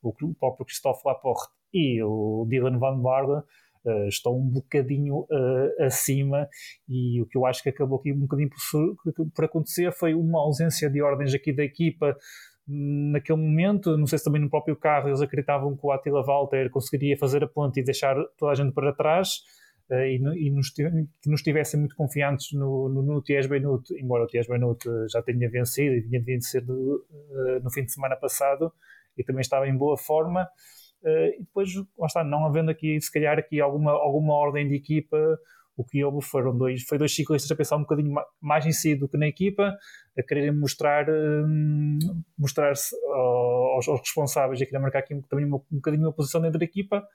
o 0.03 0.12
próprio 0.12 0.66
Christophe 0.66 1.03
Laporte 1.05 1.53
e 1.72 2.03
o 2.03 2.45
Dylan 2.49 2.78
Van 2.78 2.99
Barle, 2.99 3.43
uh, 3.89 4.09
estão 4.09 4.36
um 4.36 4.49
bocadinho 4.49 5.20
uh, 5.20 5.84
acima 5.84 6.49
e 6.89 7.20
o 7.22 7.26
que 7.26 7.36
eu 7.36 7.47
acho 7.47 7.62
que 7.62 7.68
acabou 7.68 7.99
aqui 7.99 8.12
um 8.12 8.20
bocadinho 8.20 8.51
por, 8.51 9.30
por 9.34 9.45
acontecer 9.45 9.93
foi 9.93 10.14
uma 10.14 10.41
ausência 10.41 10.91
de 10.91 11.03
ordens 11.03 11.34
aqui 11.34 11.53
da 11.53 11.64
equipa 11.64 12.16
naquele 12.68 13.39
momento, 13.39 13.97
não 13.97 14.07
sei 14.07 14.18
se 14.18 14.24
também 14.24 14.43
no 14.43 14.51
próprio 14.51 14.76
carro 14.76 15.09
eles 15.09 15.22
acreditavam 15.22 15.74
que 15.74 15.86
o 15.86 15.91
Attila 15.91 16.22
Walter 16.22 16.68
conseguiria 16.70 17.16
fazer 17.16 17.43
a 17.43 17.49
ponte 17.49 17.80
e 17.80 17.82
deixar 17.82 18.14
toda 18.36 18.53
a 18.53 18.55
gente 18.55 18.74
para 18.74 18.93
trás 18.93 19.39
uh, 19.91 19.95
e, 19.95 20.16
e 20.16 20.51
nos, 20.51 20.68
que 20.70 20.82
nos 20.84 21.41
estivessem 21.41 21.80
muito 21.80 21.97
confiantes 21.97 22.53
no, 22.53 22.91
no, 22.91 23.03
no 23.03 23.22
embora 23.99 24.24
o 24.24 24.26
Ties 24.26 24.47
Benut 24.47 24.84
já 25.11 25.22
tenha 25.22 25.49
vencido 25.49 25.95
e 25.95 26.01
vinha 26.01 26.20
de 26.20 26.26
vencer 26.26 26.62
uh, 26.62 27.62
no 27.62 27.70
fim 27.70 27.84
de 27.84 27.93
semana 27.93 28.16
passado 28.16 28.70
e 29.16 29.24
também 29.24 29.41
estava 29.41 29.66
em 29.66 29.76
boa 29.76 29.97
forma 29.97 30.47
e 31.05 31.40
depois, 31.40 31.72
lá 31.99 32.07
está, 32.07 32.24
não 32.24 32.46
havendo 32.46 32.70
aqui, 32.70 33.01
se 33.01 33.12
calhar, 33.12 33.38
aqui 33.38 33.61
alguma, 33.61 33.92
alguma 33.92 34.34
ordem 34.34 34.68
de 34.68 34.74
equipa, 34.74 35.38
o 35.76 35.84
que 35.84 36.05
houve 36.05 36.20
foram 36.26 36.57
dois, 36.59 36.82
foi 36.82 36.99
dois 36.99 37.14
ciclistas 37.14 37.51
a 37.51 37.55
pensar 37.55 37.76
um 37.76 37.82
bocadinho 37.82 38.12
mais 38.40 38.66
em 38.66 38.72
si 38.72 38.96
do 38.96 39.09
que 39.09 39.16
na 39.16 39.28
equipa, 39.28 39.76
a 40.18 40.22
quererem 40.24 40.53
mostrar, 40.53 41.09
um, 41.09 41.99
mostrar-se 42.36 42.96
aos, 43.07 43.86
aos, 43.86 44.01
responsáveis 44.01 44.61
a 44.61 44.66
querer 44.66 44.80
marcar 44.80 44.99
aqui 44.99 45.20
também 45.28 45.46
uma, 45.46 45.59
um 45.59 45.76
bocadinho 45.76 46.03
uma 46.03 46.12
posição 46.12 46.40
dentro 46.40 46.59
da 46.59 46.64
equipa 46.64 47.07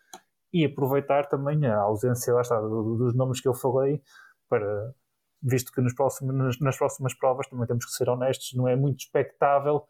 e 0.53 0.63
aproveitar 0.63 1.25
também 1.25 1.65
a 1.65 1.77
ausência, 1.77 2.33
lá 2.33 2.41
está, 2.41 2.57
dos 2.61 3.13
nomes 3.13 3.41
que 3.41 3.49
eu 3.49 3.53
falei, 3.53 4.01
para, 4.47 4.93
visto 5.41 5.71
que 5.73 5.81
nos 5.81 5.93
próximos, 5.93 6.57
nas, 6.61 6.77
próximas 6.77 7.13
provas 7.13 7.47
também 7.47 7.67
temos 7.67 7.85
que 7.85 7.91
ser 7.91 8.07
honestos, 8.07 8.53
não 8.53 8.67
é 8.67 8.77
muito 8.77 8.99
expectável 8.99 9.83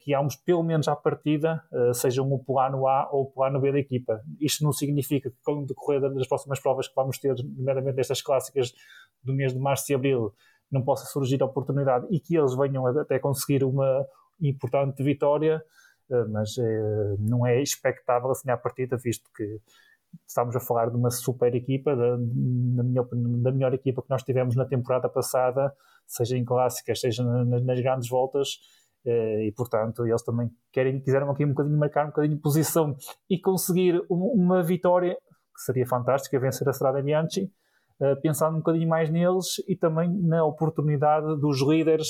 que 0.00 0.14
ambos, 0.14 0.36
pelo 0.36 0.62
menos 0.62 0.88
à 0.88 0.94
partida, 0.94 1.62
uh, 1.72 1.94
sejam 1.94 2.30
o 2.30 2.38
plano 2.38 2.86
A 2.86 3.08
ou 3.10 3.22
o 3.22 3.30
plano 3.30 3.60
B 3.60 3.72
da 3.72 3.78
equipa. 3.78 4.20
Isto 4.40 4.64
não 4.64 4.72
significa 4.72 5.30
que, 5.30 5.36
com 5.42 5.62
o 5.62 5.66
decorrer 5.66 6.00
das 6.00 6.26
próximas 6.26 6.60
provas 6.60 6.86
que 6.86 6.94
vamos 6.94 7.18
ter, 7.18 7.34
nomeadamente 7.56 7.96
destas 7.96 8.20
clássicas 8.20 8.74
do 9.22 9.32
mês 9.32 9.52
de 9.52 9.58
março 9.58 9.90
e 9.90 9.94
abril, 9.94 10.34
não 10.70 10.82
possa 10.82 11.06
surgir 11.06 11.42
a 11.42 11.46
oportunidade 11.46 12.06
e 12.10 12.20
que 12.20 12.36
eles 12.36 12.54
venham 12.54 12.86
até 12.86 13.18
conseguir 13.18 13.64
uma 13.64 14.06
importante 14.40 15.02
vitória, 15.02 15.62
uh, 16.10 16.28
mas 16.28 16.56
não 17.18 17.46
é 17.46 17.60
expectável 17.62 18.30
assim 18.30 18.50
à 18.50 18.56
partida, 18.56 18.96
visto 18.96 19.30
que 19.34 19.60
estamos 20.26 20.54
a 20.56 20.60
falar 20.60 20.90
de 20.90 20.96
uma 20.96 21.10
super 21.10 21.54
equipa, 21.54 21.94
da, 21.94 22.16
na 22.16 22.82
minha 22.82 23.02
da 23.42 23.52
melhor 23.52 23.74
equipa 23.74 24.02
que 24.02 24.10
nós 24.10 24.22
tivemos 24.22 24.56
na 24.56 24.64
temporada 24.64 25.08
passada, 25.08 25.74
seja 26.06 26.36
em 26.36 26.44
clássicas, 26.44 27.00
seja 27.00 27.22
nas, 27.22 27.80
grandes 27.80 28.08
voltas 28.08 28.48
eh, 28.48 28.87
e 29.10 29.52
portanto 29.56 30.06
eles 30.06 30.22
também 30.22 30.50
querem, 30.72 31.00
quiseram 31.00 31.30
aqui 31.30 31.44
um 31.44 31.50
bocadinho 31.50 31.78
marcar 31.78 32.04
um 32.04 32.08
bocadinho 32.08 32.36
de 32.36 32.42
posição 32.42 32.96
e 33.28 33.40
conseguir 33.40 34.00
uma 34.08 34.62
vitória 34.62 35.16
que 35.54 35.62
seria 35.62 35.86
fantástica, 35.86 36.38
vencer 36.38 36.68
a 36.68 36.72
Strada 36.72 37.02
Bianchi, 37.02 37.50
eh, 38.00 38.14
pensando 38.16 38.54
um 38.54 38.58
bocadinho 38.58 38.88
mais 38.88 39.10
neles 39.10 39.58
e 39.66 39.74
também 39.74 40.08
na 40.22 40.44
oportunidade 40.44 41.40
dos 41.40 41.60
líderes 41.60 42.06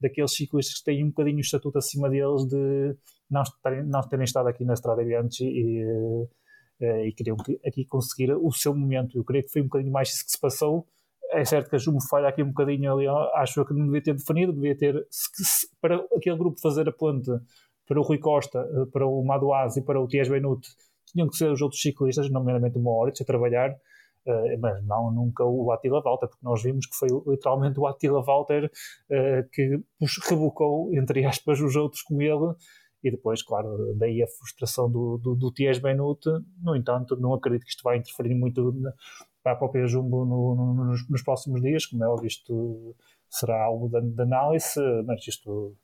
daqueles 0.00 0.34
ciclistas 0.34 0.78
que 0.78 0.84
têm 0.84 1.04
um 1.04 1.08
bocadinho 1.08 1.38
o 1.38 1.40
estatuto 1.40 1.78
acima 1.78 2.08
deles 2.08 2.46
de 2.46 2.96
não 3.30 3.42
terem, 3.62 3.84
não 3.84 4.00
terem 4.02 4.24
estado 4.24 4.48
aqui 4.48 4.64
na 4.64 4.74
Strada 4.74 5.02
Bianchi 5.02 5.44
e, 5.44 6.28
eh, 6.80 7.08
e 7.08 7.12
queriam 7.12 7.36
aqui 7.66 7.84
conseguir 7.84 8.32
o 8.34 8.52
seu 8.52 8.74
momento. 8.74 9.18
Eu 9.18 9.24
creio 9.24 9.44
que 9.44 9.50
foi 9.50 9.62
um 9.62 9.66
bocadinho 9.66 9.92
mais 9.92 10.10
isso 10.10 10.24
que 10.24 10.30
se 10.30 10.40
passou 10.40 10.86
é 11.32 11.44
certo 11.44 11.70
que 11.70 11.76
a 11.76 11.78
Jumo 11.78 11.98
falha 12.08 12.28
aqui 12.28 12.42
um 12.42 12.48
bocadinho 12.48 12.92
ali, 12.92 13.06
acho 13.34 13.64
que 13.64 13.74
não 13.74 13.86
devia 13.86 14.02
ter 14.02 14.14
definido, 14.14 14.52
devia 14.52 14.76
ter, 14.76 15.06
se, 15.10 15.68
para 15.80 15.96
aquele 16.16 16.36
grupo 16.36 16.60
fazer 16.60 16.88
a 16.88 16.92
ponte 16.92 17.30
para 17.86 18.00
o 18.00 18.02
Rui 18.02 18.18
Costa, 18.18 18.58
eh, 18.58 18.86
para 18.92 19.06
o 19.06 19.24
Madoaz 19.24 19.76
e 19.76 19.82
para 19.82 20.00
o 20.00 20.06
Tias 20.06 20.28
Benut, 20.28 20.66
tinham 21.06 21.28
que 21.28 21.36
ser 21.36 21.50
os 21.50 21.60
outros 21.60 21.80
ciclistas, 21.80 22.30
nomeadamente 22.30 22.78
o 22.78 22.80
Moritz, 22.80 23.20
a 23.20 23.24
trabalhar, 23.24 23.70
uh, 23.70 24.60
mas 24.60 24.82
não 24.86 25.10
nunca 25.10 25.44
o 25.44 25.70
Attila 25.72 26.00
Walter, 26.00 26.28
porque 26.28 26.44
nós 26.44 26.62
vimos 26.62 26.86
que 26.86 26.96
foi 26.96 27.08
literalmente 27.26 27.78
o 27.78 27.86
Attila 27.86 28.22
Walter 28.22 28.64
uh, 28.66 29.48
que 29.52 29.78
os 30.00 30.18
rebocou, 30.26 30.94
entre 30.94 31.24
aspas, 31.26 31.60
os 31.60 31.76
outros 31.76 32.02
com 32.02 32.22
ele, 32.22 32.54
e 33.04 33.10
depois, 33.10 33.42
claro, 33.42 33.94
daí 33.96 34.22
a 34.22 34.26
frustração 34.28 34.90
do, 34.90 35.18
do, 35.18 35.34
do. 35.34 35.52
No 36.62 36.76
entanto, 36.76 37.16
não 37.16 37.34
acredito 37.34 37.64
que 37.64 37.70
isto 37.70 37.82
vai 37.82 37.98
interferir 37.98 38.34
muito 38.34 38.72
para 39.42 39.52
a 39.52 39.56
própria 39.56 39.86
Jumbo 39.86 40.24
no, 40.24 40.54
no, 40.54 40.84
nos, 40.84 41.08
nos, 41.08 41.22
próximos 41.22 41.60
dias, 41.60 41.86
como 41.86 42.04
é 42.04 42.08
óbvio, 42.08 42.26
isto 42.26 42.94
será 43.28 43.62
algo 43.62 43.88
de, 43.88 44.22
análise, 44.22 44.80
mas 45.06 45.26
isto 45.26 45.76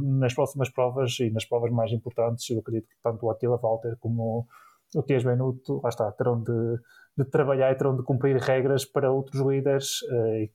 nas 0.00 0.32
próximas 0.32 0.70
provas 0.70 1.18
e 1.18 1.30
nas 1.30 1.44
provas 1.44 1.72
mais 1.72 1.92
importantes, 1.92 2.48
eu 2.50 2.60
acredito 2.60 2.88
que 2.88 2.96
tanto 3.02 3.26
o 3.26 3.30
Attila 3.30 3.56
Walter 3.56 3.96
como 3.98 4.46
o 4.94 5.02
Tias 5.02 5.24
Benuto, 5.24 5.80
lá 5.82 5.88
está, 5.88 6.12
terão 6.12 6.40
de, 6.40 6.78
de, 7.16 7.24
trabalhar 7.24 7.72
e 7.72 7.74
terão 7.74 7.96
de 7.96 8.02
cumprir 8.02 8.36
regras 8.36 8.84
para 8.84 9.10
outros 9.10 9.40
líderes 9.40 10.02
uh, 10.02 10.36
e, 10.36 10.50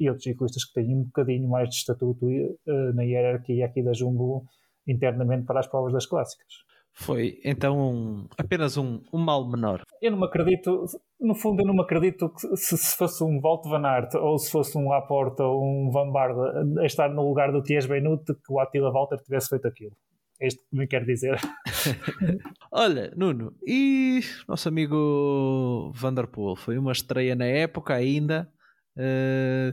e, 0.00 0.08
outros 0.08 0.24
ciclistas 0.24 0.64
que 0.64 0.74
têm 0.74 0.94
um 0.94 1.04
bocadinho 1.04 1.48
mais 1.48 1.68
de 1.68 1.76
estatuto 1.76 2.26
uh, 2.26 2.92
na 2.94 3.04
hierarquia 3.04 3.64
aqui 3.64 3.82
da 3.82 3.92
Jumbo 3.92 4.44
internamente 4.86 5.46
para 5.46 5.60
as 5.60 5.66
provas 5.66 5.92
das 5.92 6.06
clássicas. 6.06 6.67
Foi 7.00 7.38
então 7.44 7.78
um, 7.78 8.26
apenas 8.36 8.76
um, 8.76 9.00
um 9.12 9.18
mal 9.18 9.48
menor. 9.48 9.82
Eu 10.02 10.10
não 10.10 10.18
me 10.18 10.26
acredito, 10.26 10.84
no 11.20 11.32
fundo, 11.32 11.62
eu 11.62 11.66
não 11.66 11.74
me 11.74 11.82
acredito 11.82 12.28
que 12.28 12.56
se, 12.56 12.76
se 12.76 12.96
fosse 12.96 13.22
um 13.22 13.40
Walt 13.40 13.64
Van 13.68 13.86
Aert 13.86 14.14
ou 14.16 14.36
se 14.36 14.50
fosse 14.50 14.76
um 14.76 14.88
Laporta 14.88 15.44
ou 15.44 15.62
um 15.62 15.90
Van 15.92 16.10
Barle 16.10 16.80
a 16.80 16.84
estar 16.84 17.08
no 17.08 17.22
lugar 17.22 17.52
do 17.52 17.62
Ties 17.62 17.86
Benut, 17.86 18.24
que 18.24 18.52
o 18.52 18.58
Attila 18.58 18.92
Walter 18.92 19.18
tivesse 19.22 19.48
feito 19.48 19.68
aquilo. 19.68 19.92
É 20.40 20.48
isto 20.48 20.60
que 20.68 20.76
me 20.76 20.88
quer 20.88 21.04
dizer. 21.04 21.38
Olha, 22.72 23.12
Nuno, 23.16 23.54
e 23.64 24.20
nosso 24.48 24.68
amigo 24.68 25.92
Vanderpool 25.94 26.56
foi 26.56 26.78
uma 26.78 26.92
estreia 26.92 27.36
na 27.36 27.46
época 27.46 27.94
ainda. 27.94 28.48
Uh, 28.96 29.70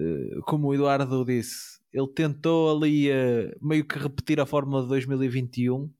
uh, 0.00 0.42
como 0.46 0.68
o 0.68 0.74
Eduardo 0.74 1.22
disse, 1.24 1.75
ele 1.92 2.08
tentou 2.08 2.76
ali 2.76 3.10
uh, 3.10 3.56
meio 3.60 3.84
que 3.84 3.98
repetir 3.98 4.40
a 4.40 4.46
fórmula 4.46 4.82
de 4.82 4.88
2021 4.88 5.84
uh, 5.84 5.92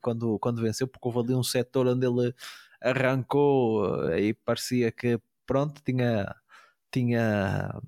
quando, 0.00 0.38
quando 0.38 0.62
venceu, 0.62 0.88
porque 0.88 1.06
houve 1.06 1.20
ali 1.20 1.34
um 1.34 1.42
setor 1.42 1.86
onde 1.86 2.06
ele 2.06 2.34
arrancou 2.80 3.84
uh, 3.84 4.14
e 4.18 4.34
parecia 4.34 4.90
que 4.90 5.20
pronto, 5.46 5.82
tinha, 5.84 6.34
tinha 6.90 7.80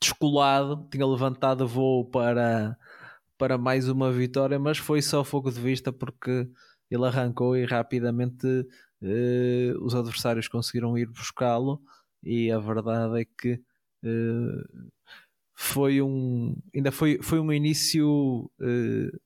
descolado, 0.00 0.88
tinha 0.90 1.06
levantado 1.06 1.66
voo 1.66 2.04
para, 2.04 2.78
para 3.36 3.58
mais 3.58 3.88
uma 3.88 4.10
vitória, 4.12 4.58
mas 4.58 4.78
foi 4.78 5.02
só 5.02 5.24
fogo 5.24 5.50
de 5.50 5.60
vista 5.60 5.92
porque 5.92 6.48
ele 6.90 7.04
arrancou 7.06 7.56
e 7.56 7.64
rapidamente 7.64 8.66
os 9.82 9.94
adversários 9.94 10.48
conseguiram 10.48 10.96
ir 10.96 11.06
buscá-lo 11.06 11.82
e 12.22 12.50
a 12.50 12.58
verdade 12.58 13.20
é 13.20 13.24
que 13.24 13.60
foi 15.56 16.02
um 16.02 16.54
ainda 16.74 16.92
foi, 16.92 17.18
foi 17.22 17.40
um 17.40 17.50
início 17.50 18.50
uh, 18.60 19.18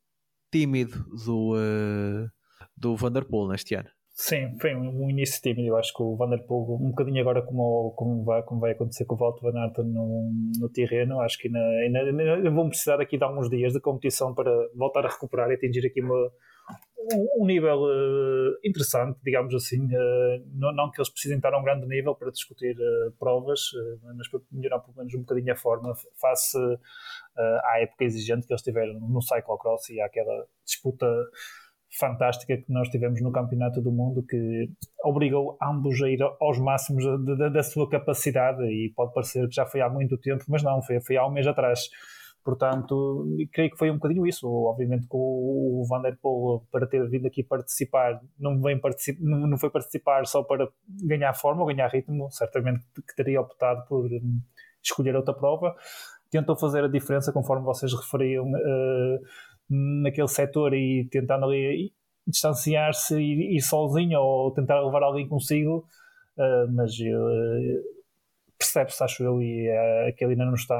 tímido 0.50 1.04
do, 1.26 1.54
uh, 1.56 2.30
do 2.76 2.96
Vanderpool 2.96 3.48
neste 3.48 3.74
ano. 3.74 3.88
Sim, 4.12 4.56
foi 4.60 4.74
um, 4.74 5.04
um, 5.04 5.10
início 5.10 5.40
tímido. 5.42 5.68
Eu 5.68 5.76
acho 5.76 5.92
que 5.94 6.02
o 6.02 6.14
Vanderpool, 6.14 6.76
um 6.80 6.90
bocadinho 6.90 7.20
agora 7.20 7.42
como, 7.42 7.92
como, 7.96 8.22
vai, 8.22 8.42
como 8.42 8.60
vai 8.60 8.72
acontecer 8.72 9.06
com 9.06 9.14
o 9.14 9.18
Walter 9.18 9.50
Van 9.50 9.58
Aert 9.58 9.78
no, 9.78 10.30
no 10.58 10.68
terreno, 10.68 11.20
acho 11.20 11.38
que 11.38 11.48
ainda, 11.48 11.58
ainda, 11.58 12.34
ainda 12.34 12.50
vão 12.50 12.68
precisar 12.68 13.00
aqui 13.00 13.16
de 13.16 13.24
alguns 13.24 13.48
dias 13.48 13.72
de 13.72 13.80
competição 13.80 14.34
para 14.34 14.52
voltar 14.76 15.06
a 15.06 15.08
recuperar 15.08 15.50
e 15.50 15.54
atingir 15.54 15.86
aqui 15.86 16.02
uma, 16.02 16.30
um, 17.38 17.46
nível 17.46 17.82
uh, 17.82 18.58
interessante, 18.64 19.18
digamos 19.22 19.54
assim. 19.54 19.86
Uh, 19.86 20.44
não, 20.54 20.72
não, 20.72 20.90
que 20.90 21.00
eles 21.00 21.10
precisem 21.10 21.36
estar 21.38 21.52
a 21.52 21.58
um 21.58 21.64
grande 21.64 21.86
nível 21.86 22.14
para 22.14 22.30
discutir 22.30 22.76
uh, 22.76 23.12
provas, 23.18 23.60
mas 24.16 24.28
para 24.28 24.40
melhorar 24.52 24.80
pelo 24.80 24.96
menos 24.96 25.14
um 25.14 25.20
bocadinho 25.20 25.52
a 25.52 25.56
forma 25.56 25.94
face 26.20 26.58
à 27.64 27.80
época 27.80 28.04
exigente 28.04 28.46
que 28.46 28.52
eles 28.52 28.62
tiveram 28.62 28.94
no 29.00 29.22
cyclocross 29.22 29.88
e 29.88 30.00
àquela 30.00 30.46
disputa 30.64 31.06
fantástica 31.98 32.56
que 32.56 32.72
nós 32.72 32.88
tivemos 32.88 33.20
no 33.20 33.32
Campeonato 33.32 33.80
do 33.80 33.90
Mundo 33.90 34.22
que 34.22 34.70
obrigou 35.02 35.56
ambos 35.60 36.00
a 36.02 36.08
ir 36.08 36.22
aos 36.22 36.58
máximos 36.58 37.04
da, 37.04 37.34
da, 37.34 37.48
da 37.48 37.62
sua 37.62 37.88
capacidade 37.88 38.62
e 38.64 38.92
pode 38.94 39.12
parecer 39.12 39.48
que 39.48 39.54
já 39.54 39.66
foi 39.66 39.80
há 39.80 39.88
muito 39.88 40.16
tempo, 40.18 40.44
mas 40.48 40.62
não, 40.62 40.80
foi, 40.82 41.00
foi 41.00 41.16
há 41.16 41.26
um 41.26 41.32
mês 41.32 41.46
atrás 41.46 41.88
Portanto, 42.42 43.26
creio 43.52 43.70
que 43.70 43.76
foi 43.76 43.90
um 43.90 43.94
bocadinho 43.94 44.26
isso. 44.26 44.48
Obviamente, 44.48 45.06
com 45.06 45.18
o 45.18 45.84
Van 45.88 46.00
der 46.00 46.16
Poel, 46.20 46.66
para 46.72 46.86
ter 46.86 47.06
vindo 47.08 47.26
aqui 47.26 47.42
participar, 47.42 48.20
não, 48.38 48.60
vem 48.60 48.80
particip... 48.80 49.18
não 49.20 49.58
foi 49.58 49.70
participar 49.70 50.26
só 50.26 50.42
para 50.42 50.68
ganhar 51.04 51.34
forma 51.34 51.60
ou 51.60 51.66
ganhar 51.66 51.88
ritmo, 51.88 52.30
certamente 52.30 52.84
que 52.94 53.14
teria 53.14 53.40
optado 53.40 53.86
por 53.88 54.06
hum, 54.06 54.40
escolher 54.82 55.14
outra 55.16 55.34
prova. 55.34 55.74
Tentou 56.30 56.56
fazer 56.56 56.84
a 56.84 56.88
diferença, 56.88 57.32
conforme 57.32 57.64
vocês 57.64 57.92
referiam, 57.92 58.46
uh, 58.46 59.20
naquele 60.02 60.28
setor 60.28 60.74
e 60.74 61.08
tentando 61.10 61.44
ali 61.44 61.92
distanciar-se 62.26 63.18
e 63.18 63.56
ir 63.56 63.60
sozinho 63.60 64.20
ou 64.20 64.52
tentar 64.52 64.80
levar 64.80 65.02
alguém 65.02 65.28
consigo, 65.28 65.84
uh, 66.38 66.72
mas 66.72 66.92
uh, 66.92 67.99
percebe-se, 68.70 69.02
acho 69.02 69.22
eu, 69.24 69.42
e 69.42 69.68
uh, 69.68 70.14
que 70.14 70.24
ele 70.24 70.32
ainda 70.32 70.44
não 70.44 70.54
está. 70.54 70.76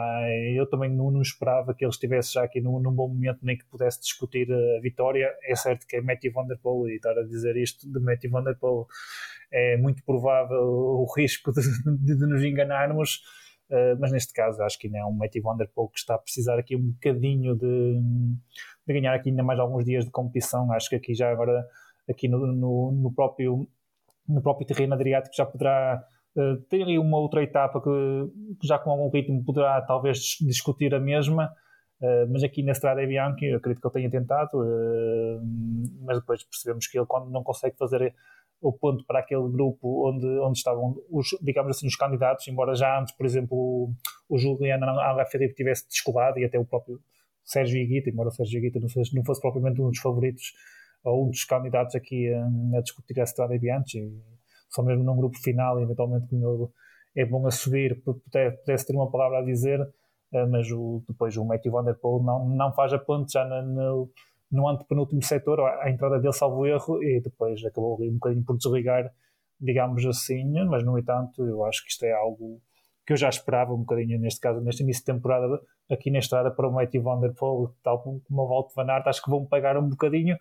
Eu 0.54 0.68
também 0.68 0.88
não, 0.90 1.10
não, 1.10 1.20
esperava 1.20 1.74
que 1.74 1.84
ele 1.84 1.90
estivesse 1.90 2.34
já 2.34 2.44
aqui 2.44 2.60
num, 2.60 2.78
num, 2.78 2.92
bom 2.92 3.08
momento, 3.08 3.40
nem 3.42 3.58
que 3.58 3.64
pudesse 3.64 4.00
discutir 4.00 4.48
a 4.52 4.80
vitória. 4.80 5.28
É 5.42 5.56
certo 5.56 5.86
que 5.86 5.96
é 5.96 6.00
Matthew 6.00 6.32
Van 6.32 6.46
e 6.88 6.94
estar 6.94 7.18
a 7.18 7.24
dizer 7.24 7.56
isto 7.56 7.90
de 7.90 7.98
Matthew 7.98 8.30
Van 8.30 8.44
é 9.52 9.76
muito 9.76 10.04
provável 10.04 10.62
o 10.62 11.06
risco 11.16 11.52
de, 11.52 11.60
de, 11.60 12.16
de 12.16 12.26
nos 12.26 12.44
enganarmos. 12.44 13.22
Uh, 13.68 13.98
mas 14.00 14.10
neste 14.12 14.32
caso 14.32 14.62
acho 14.62 14.78
que 14.78 14.88
ainda 14.88 14.98
é 14.98 15.04
um 15.04 15.12
Matthew 15.12 15.42
Van 15.42 15.56
que 15.56 15.98
está 15.98 16.14
a 16.14 16.18
precisar 16.18 16.58
aqui 16.58 16.76
um 16.76 16.90
bocadinho 16.90 17.56
de, 17.56 18.00
de 18.86 18.94
ganhar 18.94 19.14
aqui 19.14 19.30
ainda 19.30 19.42
mais 19.42 19.58
alguns 19.58 19.84
dias 19.84 20.04
de 20.04 20.10
competição. 20.10 20.72
Acho 20.72 20.88
que 20.90 20.96
aqui 20.96 21.14
já 21.14 21.30
agora, 21.30 21.64
aqui 22.08 22.28
no, 22.28 22.46
no, 22.46 22.92
no 22.92 23.12
próprio, 23.12 23.68
no 24.28 24.40
próprio 24.40 24.66
terreno 24.66 24.94
Adriático 24.94 25.34
já 25.34 25.46
poderá 25.46 26.04
Uh, 26.36 26.56
tem 26.68 26.82
ali 26.82 26.98
uma 26.98 27.18
outra 27.18 27.42
etapa 27.42 27.80
que, 27.80 27.90
que, 28.60 28.66
já 28.66 28.78
com 28.78 28.90
algum 28.90 29.10
ritmo 29.10 29.44
poderá 29.44 29.80
talvez 29.82 30.36
discutir 30.40 30.94
a 30.94 31.00
mesma, 31.00 31.52
uh, 32.00 32.32
mas 32.32 32.44
aqui 32.44 32.62
na 32.62 32.70
Estrada 32.72 33.04
Bianchi 33.04 33.46
eu 33.46 33.58
acredito 33.58 33.80
que 33.80 33.98
ele 33.98 34.08
tenha 34.08 34.10
tentado, 34.10 34.58
uh, 34.58 35.42
mas 36.02 36.20
depois 36.20 36.44
percebemos 36.44 36.86
que 36.86 36.96
ele 36.96 37.06
quando 37.06 37.30
não 37.30 37.42
consegue 37.42 37.76
fazer 37.76 38.14
o 38.60 38.72
ponto 38.72 39.04
para 39.06 39.20
aquele 39.20 39.48
grupo 39.48 40.08
onde, 40.08 40.26
onde 40.40 40.58
estavam 40.58 41.02
os, 41.10 41.28
digamos 41.42 41.76
assim, 41.76 41.86
os 41.86 41.96
candidatos, 41.96 42.46
embora 42.46 42.74
já 42.74 43.00
antes, 43.00 43.14
por 43.16 43.26
exemplo, 43.26 43.56
o, 43.56 43.92
o 44.28 44.38
Juliano 44.38 44.84
Alaphilippe 44.86 45.54
tivesse 45.54 45.88
descolado 45.88 46.38
e 46.38 46.44
até 46.44 46.58
o 46.58 46.64
próprio 46.64 47.00
Sérgio 47.42 47.78
Higuita, 47.78 48.10
embora 48.10 48.28
o 48.28 48.32
Sérgio 48.32 48.58
Higuita 48.58 48.78
não 48.78 48.88
fosse, 48.88 49.16
não 49.16 49.24
fosse 49.24 49.40
propriamente 49.40 49.80
um 49.80 49.88
dos 49.88 49.98
favoritos 49.98 50.52
ou 51.02 51.26
um 51.26 51.30
dos 51.30 51.44
candidatos 51.44 51.94
aqui 51.94 52.32
a, 52.32 52.78
a 52.78 52.82
discutir 52.82 53.18
a 53.18 53.24
Estrada 53.24 53.58
Bianchi, 53.58 54.12
só 54.70 54.82
mesmo 54.82 55.04
num 55.04 55.16
grupo 55.16 55.36
final, 55.38 55.80
eventualmente 55.80 56.28
como 56.28 56.48
ele 56.48 56.68
é 57.16 57.24
bom 57.24 57.46
a 57.46 57.50
subir, 57.50 58.02
pudesse 58.02 58.86
ter 58.86 58.94
uma 58.94 59.10
palavra 59.10 59.38
a 59.38 59.42
dizer, 59.42 59.80
eh, 60.32 60.46
mas 60.46 60.70
o, 60.70 61.02
depois 61.08 61.36
o 61.36 61.44
Matthew 61.44 61.72
Van 61.72 61.84
Der 61.84 61.98
Poel 61.98 62.22
não, 62.22 62.48
não 62.48 62.72
faz 62.72 62.92
a 62.92 62.98
ponte 62.98 63.32
já 63.32 63.44
no, 63.44 64.10
no, 64.50 64.68
antepenúltimo 64.68 65.22
setor, 65.22 65.60
a 65.60 65.90
entrada 65.90 66.20
dele 66.20 66.32
salvo 66.32 66.66
erro, 66.66 67.02
e 67.02 67.20
depois 67.20 67.64
acabou 67.64 67.96
ali 67.96 68.10
um 68.10 68.14
bocadinho 68.14 68.44
por 68.44 68.56
desligar, 68.56 69.10
digamos 69.60 70.06
assim, 70.06 70.64
mas 70.66 70.84
no 70.84 70.98
entanto 70.98 71.44
eu 71.44 71.64
acho 71.64 71.84
que 71.84 71.90
isto 71.90 72.04
é 72.04 72.12
algo 72.12 72.60
que 73.06 73.12
eu 73.12 73.16
já 73.16 73.28
esperava 73.28 73.74
um 73.74 73.78
bocadinho 73.78 74.20
neste 74.20 74.40
caso, 74.40 74.60
neste 74.60 74.82
início 74.84 75.02
de 75.04 75.12
temporada 75.12 75.60
aqui 75.90 76.10
na 76.10 76.20
estrada 76.20 76.50
para 76.50 76.68
o 76.68 76.72
Matthew 76.72 77.02
Van 77.02 77.18
Der 77.20 77.34
Poel, 77.34 77.74
tal 77.82 78.00
como 78.00 78.22
o 78.28 78.48
Walt 78.48 78.72
Van 78.76 78.88
Aert, 78.88 79.08
acho 79.08 79.22
que 79.22 79.30
vão 79.30 79.44
pagar 79.44 79.76
um 79.76 79.88
bocadinho, 79.88 80.36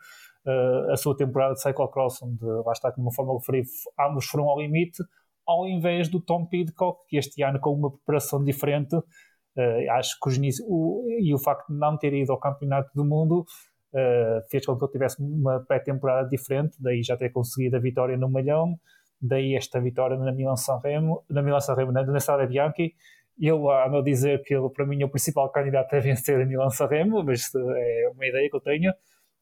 a 0.92 0.98
sua 0.98 1.16
temporada 1.16 1.54
de 1.54 1.62
cyclocross, 1.62 2.22
onde 2.24 2.44
lá 2.66 2.72
está, 2.72 2.92
como 2.92 3.14
forma 3.14 3.34
referi, 3.34 3.64
ambos 4.00 4.26
foram 4.26 4.46
ao 4.46 4.60
limite, 4.60 5.04
ao 5.50 5.68
invés 5.68 6.08
do 6.08 6.22
Tom 6.22 6.46
Pidcock, 6.46 7.08
que 7.08 7.18
este 7.18 7.42
ano 7.42 7.60
com 7.60 7.74
uma 7.74 7.92
preparação 7.92 8.44
diferente, 8.44 8.96
uh, 8.96 9.92
acho 9.92 10.18
que 10.22 10.30
os, 10.30 10.38
o, 10.68 11.06
e 11.20 11.34
o 11.34 11.40
facto 11.40 11.74
de 11.74 11.80
não 11.80 11.98
ter 11.98 12.14
ido 12.14 12.32
ao 12.32 12.40
Campeonato 12.40 12.92
do 12.94 13.04
Mundo 13.04 13.42
uh, 13.42 14.50
fez 14.50 14.64
com 14.64 14.78
que 14.78 14.86
ele 14.86 14.92
tivesse 14.92 15.22
uma 15.22 15.60
pré-temporada 15.68 16.30
diferente, 16.30 16.78
daí 16.80 17.02
já 17.02 17.18
ter 17.18 17.32
conseguido 17.32 17.78
a 17.78 17.80
vitória 17.80 18.16
no 18.16 18.30
Malhão, 18.30 18.80
daí 19.20 19.56
esta 19.56 19.82
vitória 19.82 20.18
na 20.18 20.32
Milan-San 20.32 20.80
Remo, 20.84 21.24
na 21.28 21.42
Milan-San 21.42 21.74
Remo, 21.74 21.92
na, 21.92 22.18
Strada 22.18 22.46
Bianchi, 22.46 22.94
eu 23.42 23.72
ando 23.72 23.98
a 23.98 24.04
dizer 24.04 24.44
que 24.44 24.54
ele, 24.54 24.70
para 24.70 24.86
mim, 24.86 25.02
é 25.02 25.06
o 25.06 25.10
principal 25.10 25.50
candidato 25.50 25.96
a 25.96 26.00
vencer 26.00 26.40
a 26.40 26.46
Milan-San 26.46 26.88
Remo, 26.88 27.24
mas 27.24 27.50
é 27.56 28.12
uma 28.14 28.26
ideia 28.26 28.50
que 28.50 28.56
eu 28.56 28.62
tenho. 28.62 28.94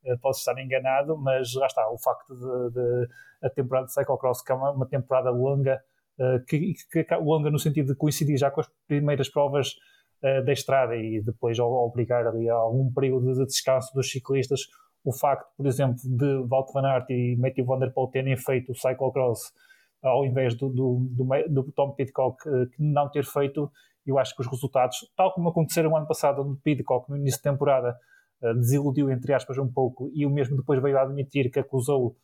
Eh, 0.06 0.16
posso 0.22 0.40
estar 0.40 0.60
enganado, 0.62 1.18
mas 1.18 1.54
lá 1.54 1.66
está, 1.66 1.90
o 1.90 1.98
facto 1.98 2.34
de, 2.34 2.74
de 2.74 3.08
a 3.44 3.50
temporada 3.50 3.88
de 3.88 3.94
cyclocross, 3.94 4.42
que 4.42 4.52
é 4.52 4.56
uma, 4.56 4.72
uma 4.72 4.88
temporada 4.88 5.30
longa, 5.30 5.82
uh, 6.20 6.44
que, 6.46 6.74
que, 6.92 7.16
longa 7.16 7.52
no 7.52 7.60
sentido 7.60 7.88
de 7.88 7.96
coincidir 7.96 8.38
já 8.38 8.50
com 8.50 8.62
as 8.62 8.70
primeiras 8.88 9.30
provas 9.30 9.74
uh, 10.24 10.44
da 10.44 10.54
estrada 10.54 10.96
e 10.96 11.22
depois 11.22 11.60
obrigar 11.60 12.26
ali 12.26 12.50
a 12.50 12.56
algum 12.56 12.92
período 12.92 13.34
de 13.34 13.46
descanso 13.46 13.94
dos 13.94 14.10
ciclistas, 14.10 14.62
o 15.04 15.14
facto, 15.14 15.48
por 15.56 15.68
exemplo, 15.68 15.98
de 16.04 16.48
Walt 16.50 16.72
van 16.74 16.86
Aert 16.86 17.10
e 17.10 17.36
Matthew 17.38 17.66
Van 17.66 17.80
Der 17.80 17.94
Poel 17.94 18.08
terem 18.08 18.36
feito 18.38 18.72
o 18.72 18.76
cyclocross 18.76 19.54
ao 20.04 20.26
invés 20.26 20.56
do, 20.56 20.70
do, 20.70 21.08
do, 21.10 21.64
do 21.64 21.72
Tom 21.72 21.92
Pidcock 21.92 22.38
uh, 22.48 22.68
não 22.80 23.10
ter 23.10 23.26
feito, 23.26 23.72
eu 24.06 24.18
acho 24.18 24.36
que 24.36 24.42
os 24.42 24.48
resultados, 24.48 24.98
tal 25.16 25.34
como 25.34 25.50
aconteceram 25.50 25.90
no 25.90 25.98
ano 25.98 26.08
passado, 26.08 26.42
onde 26.42 26.60
Pidcock 26.62 27.10
no 27.10 27.18
início 27.18 27.42
da 27.44 27.52
temporada 27.52 27.98
desiludiu, 28.56 29.10
entre 29.10 29.34
aspas, 29.34 29.58
um 29.58 29.72
pouco 29.72 30.12
e 30.14 30.26
o 30.26 30.30
mesmo 30.30 30.58
depois 30.58 30.82
veio 30.82 30.98
a 30.98 31.02
admitir 31.02 31.52
que 31.52 31.60
acusou 31.60 32.16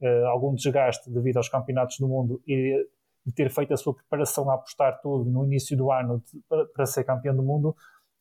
uh, 0.00 0.26
algum 0.26 0.54
desgaste 0.54 1.10
devido 1.10 1.38
aos 1.38 1.48
campeonatos 1.48 1.98
do 1.98 2.08
mundo 2.08 2.42
e 2.46 2.86
de 3.24 3.32
ter 3.32 3.50
feito 3.50 3.72
a 3.72 3.76
sua 3.76 3.94
preparação 3.94 4.50
a 4.50 4.54
apostar 4.54 5.00
tudo 5.00 5.30
no 5.30 5.44
início 5.44 5.76
do 5.76 5.90
ano 5.90 6.22
de, 6.26 6.40
para, 6.48 6.66
para, 6.66 6.86
ser 6.86 7.04
campeão 7.04 7.34
do 7.34 7.42
mundo. 7.42 7.74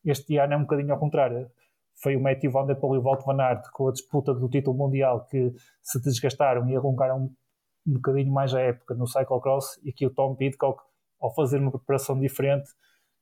Este 0.06 0.38
ano 0.38 0.54
é 0.54 0.58
um 0.58 0.62
bocadinho 0.62 0.94
ao 0.94 1.00
contrário. 1.00 1.50
Foi 2.02 2.16
o 2.16 2.22
Matthew 2.22 2.52
Van 2.52 2.66
Der 2.66 2.80
Poel 2.80 2.96
e 2.96 2.98
o 3.00 3.02
Walt 3.02 3.26
Van 3.26 3.42
Aert 3.42 3.64
com 3.74 3.88
a 3.88 3.92
disputa 3.92 4.34
do 4.34 4.48
título 4.48 4.78
mundial 4.78 5.26
que 5.26 5.54
se 5.82 6.02
desgastaram 6.02 6.70
e 6.70 6.78
um, 6.78 6.96
um 7.88 7.94
bocadinho 7.94 8.32
mais 8.32 8.54
a 8.54 8.62
época 8.62 8.94
no 8.96 9.08
cyclocross 9.08 9.80
e 9.84 9.92
que 9.92 10.06
o 10.06 10.10
Tom 10.10 10.36
Pidcock, 10.36 10.82
ao 11.20 11.34
fazer 11.34 11.58
uma 11.58 11.72
preparação 11.72 12.20
diferente, 12.20 12.70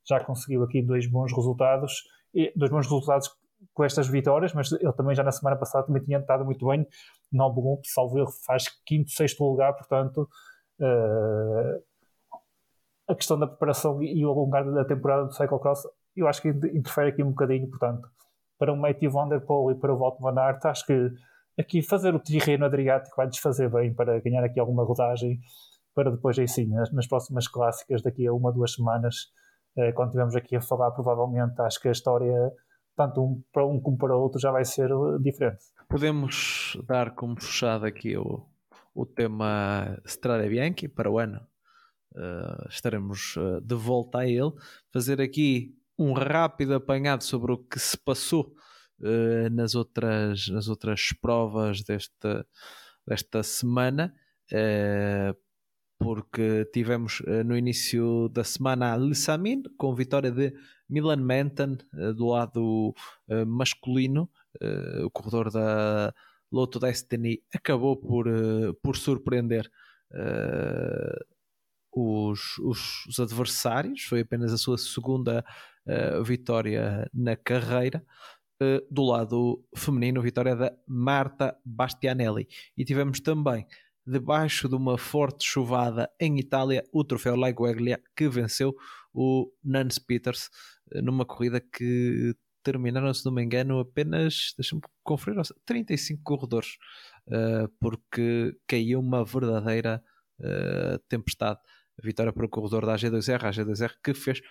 já 0.06 0.22
conseguiu 0.22 0.62
aqui 0.62 0.82
dois 0.82 1.06
bons 1.06 1.34
resultados 1.34 2.04
e 2.32 2.52
dois 2.56 2.70
bons 2.70 2.86
resultados 2.86 3.28
com 3.74 3.84
estas 3.84 4.08
vitórias, 4.08 4.52
mas 4.52 4.72
ele 4.72 4.92
também 4.92 5.14
já 5.14 5.22
na 5.22 5.32
semana 5.32 5.56
passada 5.56 5.86
também 5.86 6.02
tinha 6.02 6.18
estado 6.18 6.44
muito 6.44 6.66
bem. 6.66 6.86
Nobelum, 7.32 7.80
salvo 7.84 8.18
erro, 8.18 8.32
faz 8.44 8.64
quinto, 8.84 9.10
sexto 9.10 9.44
lugar, 9.44 9.74
portanto, 9.74 10.28
uh, 10.80 11.82
a 13.08 13.14
questão 13.14 13.38
da 13.38 13.46
preparação 13.46 14.02
e 14.02 14.24
o 14.24 14.30
alongar 14.30 14.64
da 14.70 14.84
temporada 14.84 15.24
do 15.24 15.32
cyclocross, 15.32 15.82
eu 16.16 16.28
acho 16.28 16.42
que 16.42 16.48
interfere 16.48 17.10
aqui 17.10 17.22
um 17.22 17.30
bocadinho, 17.30 17.68
portanto, 17.68 18.08
para 18.58 18.72
o 18.72 18.76
Matthew 18.76 19.10
Van 19.10 19.28
e 19.34 19.40
para 19.74 19.92
o 19.92 19.98
Walt 19.98 20.20
Van 20.20 20.38
Aert, 20.38 20.64
acho 20.66 20.86
que 20.86 21.10
aqui 21.58 21.82
fazer 21.82 22.14
o 22.14 22.20
terreno 22.20 22.66
Adriático 22.66 23.16
vai 23.16 23.26
desfazer 23.26 23.70
bem 23.70 23.92
para 23.92 24.20
ganhar 24.20 24.44
aqui 24.44 24.60
alguma 24.60 24.84
rodagem, 24.84 25.40
para 25.94 26.10
depois 26.10 26.38
aí 26.38 26.46
sim, 26.46 26.66
nas, 26.66 26.92
nas 26.92 27.06
próximas 27.06 27.48
clássicas, 27.48 28.02
daqui 28.02 28.26
a 28.26 28.32
uma, 28.32 28.52
duas 28.52 28.74
semanas, 28.74 29.32
uh, 29.76 29.92
quando 29.94 30.08
estivermos 30.08 30.36
aqui 30.36 30.56
a 30.56 30.60
falar, 30.60 30.90
provavelmente, 30.92 31.60
acho 31.60 31.80
que 31.80 31.88
a 31.88 31.92
história 31.92 32.52
tanto 32.96 33.22
um 33.22 33.42
para 33.52 33.66
um 33.66 33.80
como 33.80 33.96
para 33.96 34.16
outro 34.16 34.40
já 34.40 34.50
vai 34.50 34.64
ser 34.64 34.92
uh, 34.92 35.18
diferente. 35.18 35.64
Podemos 35.88 36.76
dar 36.86 37.14
como 37.14 37.40
fechado 37.40 37.84
aqui 37.84 38.16
o, 38.16 38.46
o 38.94 39.06
tema 39.06 39.98
Strada 40.04 40.48
Bianchi 40.48 40.88
para 40.88 41.10
o 41.10 41.18
ano. 41.18 41.40
Uh, 42.12 42.68
estaremos 42.68 43.36
uh, 43.36 43.60
de 43.60 43.74
volta 43.74 44.18
a 44.18 44.26
ele. 44.26 44.52
Fazer 44.92 45.20
aqui 45.20 45.74
um 45.98 46.12
rápido 46.12 46.74
apanhado 46.74 47.22
sobre 47.22 47.52
o 47.52 47.58
que 47.58 47.78
se 47.78 47.96
passou 47.96 48.54
uh, 49.00 49.50
nas, 49.50 49.74
outras, 49.74 50.48
nas 50.48 50.68
outras 50.68 51.12
provas 51.20 51.82
desta, 51.82 52.46
desta 53.06 53.42
semana. 53.42 54.14
Uh, 54.52 55.36
porque 55.98 56.64
tivemos 56.72 57.20
uh, 57.20 57.44
no 57.44 57.56
início 57.56 58.28
da 58.30 58.42
semana 58.42 58.94
a 58.94 58.96
Lissamin 58.96 59.62
com 59.76 59.94
vitória 59.94 60.30
de 60.30 60.54
Milan 60.90 61.16
Menton 61.16 61.78
uh, 61.94 62.12
do 62.12 62.26
lado 62.26 62.94
uh, 63.28 63.46
masculino, 63.46 64.28
o 65.04 65.10
corredor 65.10 65.48
da 65.48 66.12
Lotto 66.50 66.80
Destiny 66.80 67.40
acabou 67.54 67.96
por, 67.96 68.26
por 68.82 68.96
surpreender 68.96 69.70
os, 71.94 72.58
os, 72.58 73.06
os, 73.06 73.20
adversários, 73.20 74.02
foi 74.02 74.22
apenas 74.22 74.52
a 74.52 74.58
sua 74.58 74.76
segunda 74.76 75.44
vitória 76.26 77.08
na 77.14 77.36
carreira. 77.36 78.04
do 78.90 79.04
lado 79.04 79.64
feminino, 79.76 80.20
vitória 80.20 80.56
da 80.56 80.72
Marta 80.84 81.56
Bastianelli. 81.64 82.48
E 82.76 82.84
tivemos 82.84 83.20
também 83.20 83.64
debaixo 84.04 84.68
de 84.68 84.74
uma 84.74 84.98
forte 84.98 85.46
chuvada 85.46 86.10
em 86.18 86.38
Itália, 86.40 86.84
o 86.92 87.04
troféu 87.04 87.36
Laigueglia 87.36 88.00
que 88.16 88.28
venceu 88.28 88.74
o 89.12 89.50
Nance 89.62 90.00
Peters 90.00 90.48
eh, 90.92 91.02
numa 91.02 91.24
corrida 91.24 91.60
que 91.60 92.34
terminaram, 92.62 93.12
se 93.14 93.24
não 93.24 93.32
me 93.32 93.42
engano, 93.42 93.80
apenas, 93.80 94.52
deixa-me 94.56 94.82
conferir, 95.02 95.40
35 95.64 96.22
corredores, 96.22 96.76
uh, 97.28 97.66
porque 97.80 98.54
caiu 98.66 99.00
uma 99.00 99.24
verdadeira 99.24 100.04
uh, 100.38 100.98
tempestade. 101.08 101.58
vitória 102.02 102.32
para 102.34 102.44
o 102.44 102.48
corredor 102.50 102.84
da 102.84 102.96
AG2R, 102.96 103.44
a 103.44 103.50
AG2R 103.50 103.94
que 104.04 104.12
fez 104.12 104.42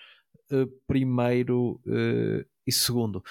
primeiro 0.88 1.80
e 1.86 2.44
e 2.66 2.72
segundo. 2.72 3.22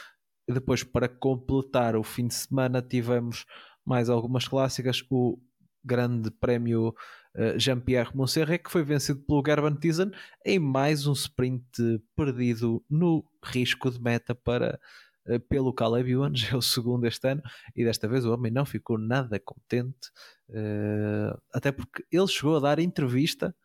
E 0.47 0.53
depois, 0.53 0.83
para 0.83 1.07
completar 1.07 1.95
o 1.95 2.03
fim 2.03 2.27
de 2.27 2.33
semana, 2.33 2.81
tivemos 2.81 3.45
mais 3.85 4.09
algumas 4.09 4.47
clássicas. 4.47 5.03
O 5.09 5.39
Grande 5.83 6.31
Prémio 6.31 6.89
uh, 7.35 7.57
Jean-Pierre 7.57 8.15
Montserrat, 8.15 8.63
que 8.63 8.71
foi 8.71 8.83
vencido 8.83 9.21
pelo 9.21 9.43
Gerben 9.45 9.75
Tizen 9.75 10.11
em 10.45 10.59
mais 10.59 11.07
um 11.07 11.13
sprint 11.13 12.01
perdido 12.15 12.83
no 12.89 13.25
risco 13.43 13.89
de 13.89 14.01
meta 14.01 14.35
para 14.35 14.79
uh, 15.27 15.39
pelo 15.41 15.73
Caleb 15.73 16.11
é 16.51 16.55
o 16.55 16.61
segundo 16.61 17.05
este 17.05 17.27
ano, 17.27 17.41
e 17.75 17.83
desta 17.83 18.07
vez 18.07 18.25
o 18.25 18.33
homem 18.33 18.51
não 18.51 18.65
ficou 18.65 18.97
nada 18.97 19.39
contente, 19.39 20.09
uh, 20.49 21.39
até 21.53 21.71
porque 21.71 22.03
ele 22.11 22.27
chegou 22.27 22.57
a 22.57 22.59
dar 22.59 22.79
entrevista 22.79 23.55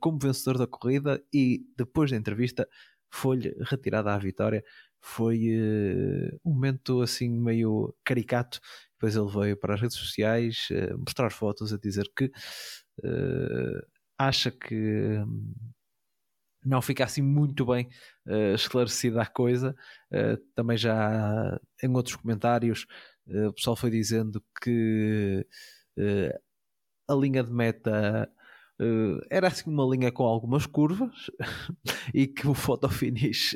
como 0.00 0.18
vencedor 0.18 0.58
da 0.58 0.66
corrida 0.66 1.22
e 1.32 1.64
depois 1.76 2.10
da 2.10 2.16
entrevista 2.16 2.68
foi-lhe 3.10 3.54
retirada 3.62 4.12
a 4.12 4.18
vitória. 4.18 4.64
Foi 5.00 5.38
um 6.44 6.52
momento 6.52 7.00
assim 7.00 7.28
meio 7.30 7.94
caricato 8.04 8.60
depois 8.98 9.14
ele 9.14 9.30
veio 9.30 9.56
para 9.56 9.74
as 9.74 9.80
redes 9.80 9.96
sociais 9.96 10.68
uh, 10.72 10.98
mostrar 10.98 11.30
fotos 11.30 11.72
a 11.72 11.78
dizer 11.78 12.10
que 12.16 12.24
uh, 12.24 13.86
acha 14.18 14.50
que 14.50 14.74
um, 15.18 15.54
não 16.64 16.82
fica 16.82 17.04
assim 17.04 17.22
muito 17.22 17.64
bem 17.64 17.88
uh, 18.26 18.54
esclarecida 18.54 19.22
a 19.22 19.26
coisa. 19.26 19.74
também 20.54 20.76
já 20.76 21.58
em 21.82 21.94
outros 21.94 22.16
comentários 22.16 22.86
o 23.46 23.52
pessoal 23.52 23.76
foi 23.76 23.90
dizendo 23.90 24.42
que 24.62 25.46
a 27.08 27.14
linha 27.14 27.44
de 27.44 27.52
meta 27.52 28.28
era 29.30 29.48
assim 29.48 29.70
uma 29.70 29.84
linha 29.84 30.10
com 30.10 30.24
algumas 30.24 30.66
curvas 30.66 31.30
e 32.14 32.26
que 32.26 32.48
o 32.48 32.54
fotofinish 32.54 33.54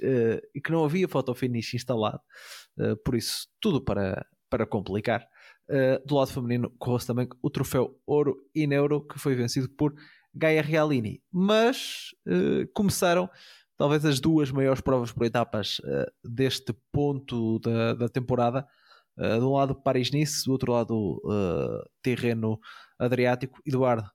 e 0.54 0.60
que 0.60 0.70
não 0.70 0.84
havia 0.84 1.08
fotofinish 1.08 1.74
instalado 1.74 2.20
por 3.04 3.14
isso 3.14 3.48
tudo 3.60 3.82
para, 3.82 4.26
para 4.50 4.66
complicar 4.66 5.26
Uh, 5.72 6.06
do 6.06 6.16
lado 6.16 6.30
feminino, 6.30 6.68
correu-se 6.78 7.06
também 7.06 7.26
o 7.40 7.48
troféu 7.48 7.98
Ouro 8.06 8.36
e 8.54 8.66
Neuro, 8.66 9.00
que 9.00 9.18
foi 9.18 9.34
vencido 9.34 9.70
por 9.70 9.94
Gaia 10.34 10.60
Realini. 10.60 11.22
Mas 11.32 12.08
uh, 12.26 12.70
começaram 12.74 13.26
talvez 13.78 14.04
as 14.04 14.20
duas 14.20 14.50
maiores 14.50 14.82
provas 14.82 15.10
por 15.12 15.24
etapas 15.24 15.78
uh, 15.78 16.04
deste 16.22 16.74
ponto 16.92 17.58
da, 17.60 17.94
da 17.94 18.08
temporada. 18.08 18.66
de 19.16 19.44
um 19.44 19.54
lado 19.54 19.74
Paris-Nice, 19.74 20.44
do 20.44 20.52
outro 20.52 20.72
lado 20.72 21.22
terreno 22.02 22.60
Adriático. 22.98 23.58
Eduardo, 23.64 24.10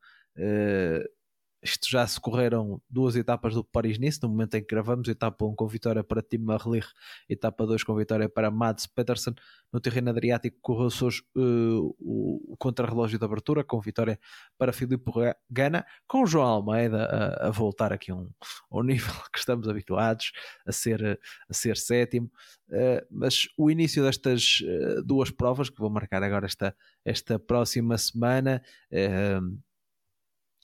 isto 1.67 1.89
já 1.89 2.07
se 2.07 2.19
correram 2.19 2.81
duas 2.89 3.15
etapas 3.17 3.53
do 3.53 3.61
Paris-Nice, 3.61 4.21
no 4.23 4.29
momento 4.29 4.55
em 4.55 4.61
que 4.61 4.67
gravamos, 4.73 5.07
etapa 5.09 5.45
1 5.45 5.53
com 5.53 5.67
vitória 5.67 6.01
para 6.01 6.21
Tim 6.21 6.37
Marlich, 6.37 6.87
etapa 7.27 7.65
2 7.65 7.83
com 7.83 7.93
vitória 7.95 8.29
para 8.29 8.49
Mads 8.49 8.87
Pedersen. 8.87 9.35
No 9.71 9.81
terreno 9.81 10.09
Adriático 10.09 10.57
correu-se 10.61 11.03
hoje 11.03 11.21
uh, 11.35 11.95
o, 11.99 12.55
contrarrelógio 12.57 13.19
de 13.19 13.25
abertura, 13.25 13.65
com 13.65 13.81
vitória 13.81 14.17
para 14.57 14.71
Filipe 14.71 15.11
Gana, 15.49 15.85
com 16.07 16.25
João 16.25 16.47
Almeida 16.47 17.03
a, 17.03 17.47
a 17.47 17.51
voltar 17.51 17.91
aqui 17.91 18.13
um, 18.13 18.29
ao 18.71 18.81
nível 18.81 19.13
que 19.31 19.39
estamos 19.39 19.67
habituados, 19.67 20.31
a 20.65 20.71
ser, 20.71 21.19
a 21.49 21.53
ser 21.53 21.75
sétimo. 21.75 22.31
Uh, 22.69 23.05
mas 23.11 23.49
o 23.57 23.69
início 23.69 24.03
destas 24.03 24.61
uh, 24.61 25.03
duas 25.03 25.31
provas, 25.31 25.69
que 25.69 25.79
vou 25.79 25.89
marcar 25.89 26.23
agora 26.23 26.45
esta, 26.45 26.73
esta 27.03 27.37
próxima 27.37 27.97
semana, 27.97 28.61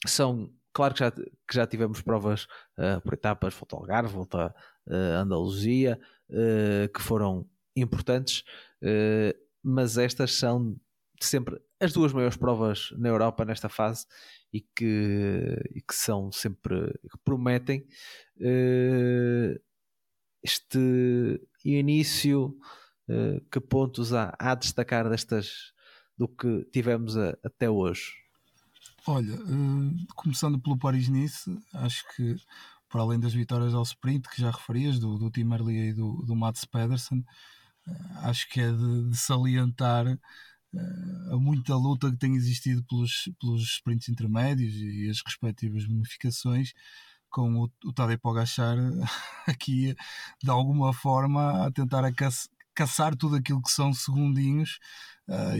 são 0.05 0.49
Claro 0.73 0.95
que 0.95 0.99
já, 1.01 1.11
que 1.11 1.53
já 1.53 1.67
tivemos 1.67 2.01
provas 2.01 2.45
uh, 2.77 2.99
por 3.03 3.13
etapas, 3.13 3.53
volta 3.53 3.75
ao 3.75 3.81
Algarve, 3.81 4.13
volta 4.13 4.55
uh, 4.87 4.93
Andaluzia, 5.21 5.99
uh, 6.29 6.91
que 6.91 7.01
foram 7.01 7.47
importantes, 7.75 8.43
mas 9.63 9.97
estas 9.97 10.33
são 10.33 10.75
sempre 11.19 11.59
as 11.79 11.91
duas 11.91 12.13
maiores 12.13 12.37
provas 12.37 12.93
na 12.97 13.09
Europa 13.09 13.43
nesta 13.43 13.67
fase 13.67 14.05
e 14.51 14.61
que, 14.61 15.57
e 15.73 15.81
que 15.81 15.95
são 15.95 16.31
sempre, 16.31 16.93
que 17.01 17.17
prometem 17.23 17.87
este 20.43 21.39
início, 21.65 22.55
que 23.51 23.59
pontos 23.59 24.13
há 24.13 24.35
a 24.37 24.53
destacar 24.53 25.09
destas 25.09 25.73
do 26.15 26.27
que 26.27 26.65
tivemos 26.65 27.17
a, 27.17 27.35
até 27.43 27.67
hoje? 27.67 28.22
Olha, 29.05 29.35
uh, 29.35 30.07
começando 30.15 30.57
pelo 30.57 30.77
Paris-Nice, 30.77 31.59
acho 31.73 32.05
que 32.15 32.37
para 32.87 33.01
além 33.01 33.19
das 33.19 33.33
vitórias 33.33 33.73
ao 33.73 33.83
sprint 33.83 34.29
que 34.29 34.39
já 34.39 34.49
referias, 34.49 34.97
do, 34.97 35.17
do 35.17 35.29
Tim 35.29 35.51
Early 35.51 35.89
e 35.89 35.93
do, 35.93 36.23
do 36.25 36.33
Mats 36.33 36.63
Pedersen, 36.63 37.19
uh, 37.19 38.17
acho 38.29 38.47
que 38.47 38.61
é 38.61 38.71
de, 38.71 39.09
de 39.09 39.17
salientar 39.17 40.07
uh, 40.07 41.33
a 41.33 41.37
muita 41.37 41.75
luta 41.75 42.09
que 42.11 42.15
tem 42.15 42.33
existido 42.35 42.81
pelos, 42.85 43.29
pelos 43.41 43.63
sprints 43.73 44.07
intermédios 44.07 44.73
e 44.73 45.09
as 45.09 45.21
respectivas 45.21 45.85
bonificações, 45.85 46.71
com 47.29 47.55
o, 47.61 47.71
o 47.83 47.91
Tadej 47.91 48.17
Pogacar 48.19 48.77
aqui 49.45 49.93
de 50.41 50.49
alguma 50.49 50.93
forma 50.93 51.65
a 51.65 51.71
tentar 51.71 52.05
a 52.05 52.11
caçar 52.73 53.17
tudo 53.17 53.35
aquilo 53.35 53.61
que 53.61 53.71
são 53.71 53.93
segundinhos. 53.93 54.79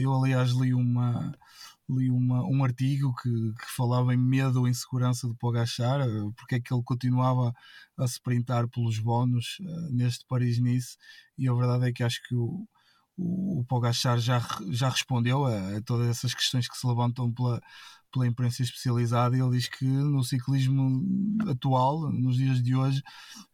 eu 0.00 0.14
aliás 0.14 0.50
li 0.52 0.72
uma 0.72 1.36
li 1.88 2.10
uma, 2.10 2.44
um 2.44 2.64
artigo 2.64 3.14
que, 3.16 3.30
que, 3.30 3.76
falava 3.76 4.14
em 4.14 4.16
medo 4.16 4.60
ou 4.60 4.68
insegurança 4.68 5.28
de 5.28 5.34
Pogachar, 5.34 6.00
eh, 6.00 6.30
porque 6.36 6.56
é 6.56 6.60
que 6.60 6.72
ele 6.72 6.82
continuava 6.82 7.52
a 7.98 8.06
se 8.06 8.20
printar 8.22 8.68
pelos 8.68 8.98
bónus 8.98 9.58
uh, 9.60 9.94
neste 9.94 10.24
Paris-Nice, 10.26 10.96
e 11.36 11.48
a 11.48 11.54
verdade 11.54 11.88
é 11.88 11.92
que 11.92 12.02
acho 12.02 12.22
que 12.26 12.34
o, 12.34 12.66
o, 13.16 13.60
o 13.60 13.64
Pogachar 13.66 14.18
já, 14.18 14.40
já 14.70 14.88
respondeu 14.88 15.44
a, 15.44 15.76
a, 15.76 15.82
todas 15.82 16.08
essas 16.08 16.34
questões 16.34 16.68
que 16.68 16.76
se 16.76 16.86
levantam 16.86 17.32
pela, 17.32 17.60
pela 18.14 18.28
imprensa 18.28 18.62
especializada, 18.62 19.36
ele 19.36 19.50
diz 19.50 19.68
que 19.68 19.84
no 19.84 20.22
ciclismo 20.22 21.02
atual, 21.50 22.12
nos 22.12 22.36
dias 22.36 22.62
de 22.62 22.76
hoje, 22.76 23.02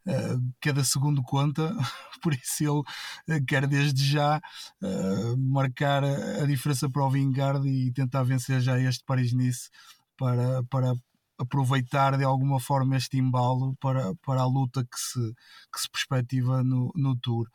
uh, 0.05 0.53
cada 0.61 0.83
segundo 0.83 1.23
conta, 1.23 1.75
por 2.21 2.31
isso 2.31 2.85
ele 3.27 3.39
uh, 3.39 3.45
quer 3.45 3.65
desde 3.65 4.05
já 4.05 4.39
uh, 4.81 5.37
marcar 5.37 6.03
a 6.03 6.45
diferença 6.45 6.87
para 6.87 7.03
o 7.03 7.09
Vingard 7.09 7.67
e 7.67 7.91
tentar 7.91 8.21
vencer 8.21 8.61
já 8.61 8.79
este 8.79 9.03
Paris-Nice 9.03 9.71
para, 10.15 10.63
para 10.65 10.93
aproveitar 11.39 12.15
de 12.15 12.23
alguma 12.23 12.59
forma 12.59 12.95
este 12.95 13.17
embalo 13.17 13.75
para, 13.81 14.13
para 14.23 14.41
a 14.41 14.45
luta 14.45 14.83
que 14.83 14.99
se, 14.99 15.33
que 15.73 15.81
se 15.81 15.89
perspectiva 15.89 16.63
no, 16.63 16.91
no 16.95 17.15
Tour. 17.15 17.49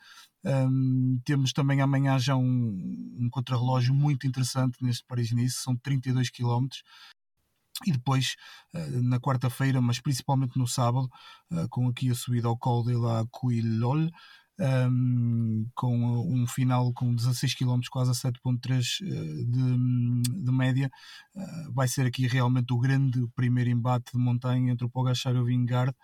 Um, 0.47 1.21
temos 1.25 1.53
também 1.53 1.81
amanhã 1.81 2.19
já 2.21 2.37
um, 2.37 3.17
um 3.19 3.29
contrarrelógio 3.31 3.93
muito 3.93 4.29
interessante 4.29 4.79
neste 4.81 5.05
Paris-Nice, 5.07 5.57
são 5.57 5.77
32 5.77 6.31
km. 6.31 6.69
E 7.85 7.93
depois, 7.93 8.37
uh, 8.75 9.03
na 9.03 9.19
quarta-feira, 9.19 9.81
mas 9.83 10.01
principalmente 10.01 10.57
no 10.57 10.67
sábado, 10.67 11.11
uh, 11.51 11.69
com 11.69 11.89
aqui 11.89 12.11
a 12.11 12.15
subida 12.15 12.49
ao 12.49 12.57
Col 12.57 12.85
de 12.85 12.95
la 12.95 13.27
Couillol, 13.31 14.09
um, 14.59 15.69
com 15.75 15.95
um 16.33 16.47
final 16.47 16.91
com 16.95 17.15
16 17.15 17.55
km, 17.55 17.81
quase 17.91 18.13
a 18.13 18.15
7.3 18.15 19.03
uh, 19.03 19.45
de, 19.45 20.45
de 20.45 20.53
média. 20.53 20.91
Vai 21.75 21.89
ser 21.89 22.07
aqui 22.07 22.27
realmente 22.27 22.73
o 22.73 22.79
grande 22.79 23.27
primeiro 23.35 23.69
embate 23.69 24.13
de 24.13 24.19
montanha 24.19 24.73
entre 24.73 24.87
o 24.87 24.91
Pogachar 24.91 25.35
e 25.35 25.39
o 25.39 25.45
Vingard. 25.45 25.95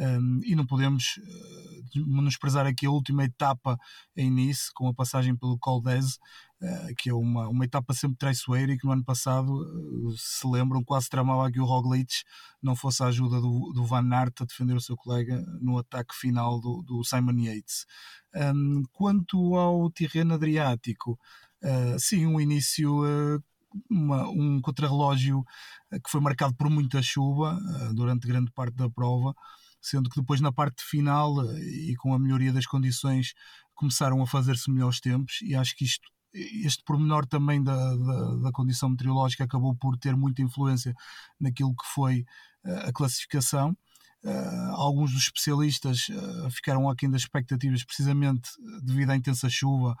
Um, 0.00 0.40
e 0.44 0.56
não 0.56 0.64
podemos 0.64 1.18
uh, 1.18 2.06
menosprezar 2.06 2.66
aqui 2.66 2.86
a 2.86 2.90
última 2.90 3.24
etapa 3.24 3.78
em 4.16 4.30
Nice, 4.30 4.72
com 4.72 4.88
a 4.88 4.94
passagem 4.94 5.36
pelo 5.36 5.58
Col 5.58 5.82
d'Ez, 5.82 6.14
uh, 6.62 6.94
que 6.96 7.10
é 7.10 7.14
uma, 7.14 7.46
uma 7.48 7.66
etapa 7.66 7.92
sempre 7.92 8.16
traiçoeira 8.16 8.72
e 8.72 8.78
que 8.78 8.86
no 8.86 8.92
ano 8.92 9.04
passado, 9.04 9.52
uh, 9.52 10.14
se 10.16 10.46
lembram, 10.46 10.82
quase 10.82 11.10
tramava 11.10 11.52
que 11.52 11.60
o 11.60 11.66
Roglic 11.66 12.22
não 12.62 12.74
fosse 12.74 13.02
a 13.02 13.08
ajuda 13.08 13.42
do, 13.42 13.72
do 13.74 13.84
Van 13.84 14.08
Aert 14.10 14.40
a 14.40 14.46
defender 14.46 14.74
o 14.74 14.80
seu 14.80 14.96
colega 14.96 15.44
no 15.60 15.76
ataque 15.76 16.14
final 16.14 16.58
do, 16.58 16.82
do 16.82 17.04
Simon 17.04 17.38
Yates. 17.38 17.84
Um, 18.34 18.82
quanto 18.92 19.54
ao 19.54 19.90
terreno 19.90 20.34
adriático, 20.34 21.18
sim, 21.98 22.24
um 22.24 22.40
início 22.40 23.02
uma, 23.88 24.28
um 24.28 24.60
contrarrelógio 24.60 25.44
que 25.92 26.10
foi 26.10 26.20
marcado 26.20 26.54
por 26.54 26.70
muita 26.70 27.02
chuva 27.02 27.58
uh, 27.58 27.94
durante 27.94 28.26
grande 28.26 28.50
parte 28.52 28.76
da 28.76 28.88
prova 28.88 29.34
sendo 29.80 30.10
que 30.10 30.20
depois 30.20 30.40
na 30.40 30.52
parte 30.52 30.82
final 30.84 31.42
eh, 31.50 31.60
e 31.90 31.96
com 31.96 32.14
a 32.14 32.18
melhoria 32.18 32.52
das 32.52 32.66
condições 32.66 33.34
começaram 33.74 34.22
a 34.22 34.26
fazer-se 34.26 34.70
melhores 34.70 35.00
tempos 35.00 35.38
e 35.42 35.54
acho 35.54 35.74
que 35.76 35.84
isto 35.84 36.08
este 36.32 36.84
pormenor 36.84 37.26
também 37.26 37.62
da, 37.62 37.96
da, 37.96 38.36
da, 38.36 38.52
condição 38.52 38.88
meteorológica 38.88 39.44
acabou 39.44 39.74
por 39.74 39.96
ter 39.96 40.14
muita 40.16 40.42
influência 40.42 40.94
naquilo 41.40 41.74
que 41.74 41.84
foi 41.92 42.24
uh, 42.64 42.88
a 42.88 42.92
classificação. 42.92 43.76
Uh, 44.22 44.74
alguns 44.76 45.12
dos 45.12 45.22
especialistas 45.24 46.08
uh, 46.08 46.50
ficaram 46.50 46.88
aquém 46.88 47.10
das 47.10 47.22
expectativas 47.22 47.82
precisamente 47.82 48.50
devido 48.82 49.10
à 49.10 49.16
intensa 49.16 49.48
chuva 49.48 49.96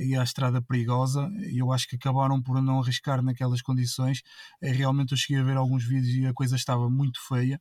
e 0.00 0.16
à 0.16 0.22
estrada 0.22 0.62
perigosa 0.62 1.30
e 1.50 1.58
eu 1.58 1.70
acho 1.70 1.86
que 1.86 1.96
acabaram 1.96 2.40
por 2.40 2.62
não 2.62 2.80
arriscar 2.80 3.22
naquelas 3.22 3.60
condições. 3.60 4.22
realmente 4.62 5.12
eu 5.12 5.18
cheguei 5.18 5.42
a 5.42 5.44
ver 5.44 5.58
alguns 5.58 5.84
vídeos 5.84 6.14
e 6.14 6.26
a 6.26 6.32
coisa 6.32 6.56
estava 6.56 6.88
muito 6.88 7.20
feia 7.28 7.60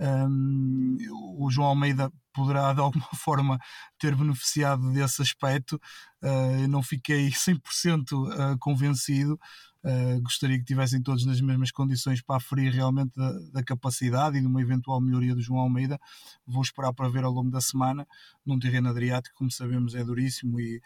Um, 0.00 0.96
o 1.38 1.50
João 1.50 1.68
Almeida 1.68 2.10
poderá 2.32 2.72
de 2.72 2.80
alguma 2.80 3.08
forma 3.14 3.58
ter 3.98 4.14
beneficiado 4.14 4.92
desse 4.92 5.20
aspecto. 5.20 5.80
Uh, 6.22 6.66
não 6.68 6.82
fiquei 6.82 7.28
100% 7.30 8.12
uh, 8.12 8.58
convencido. 8.58 9.38
Uh, 9.82 10.20
gostaria 10.22 10.58
que 10.58 10.64
tivessem 10.64 11.02
todos 11.02 11.24
nas 11.24 11.40
mesmas 11.40 11.70
condições 11.70 12.20
para 12.22 12.36
aferir 12.36 12.72
realmente 12.72 13.12
da, 13.16 13.32
da, 13.52 13.62
capacidade 13.62 14.36
e 14.36 14.40
de 14.40 14.46
uma 14.46 14.60
eventual 14.60 15.00
melhoria 15.00 15.34
do 15.34 15.40
João 15.40 15.60
Almeida. 15.60 15.98
Vou 16.46 16.62
esperar 16.62 16.92
para 16.92 17.08
ver 17.08 17.24
ao 17.24 17.32
longo 17.32 17.50
da 17.50 17.60
semana 17.60 18.06
num 18.44 18.58
terreno 18.58 18.90
adriático, 18.90 19.34
como 19.36 19.50
sabemos, 19.50 19.94
é 19.94 20.04
duríssimo 20.04 20.60
e 20.60 20.82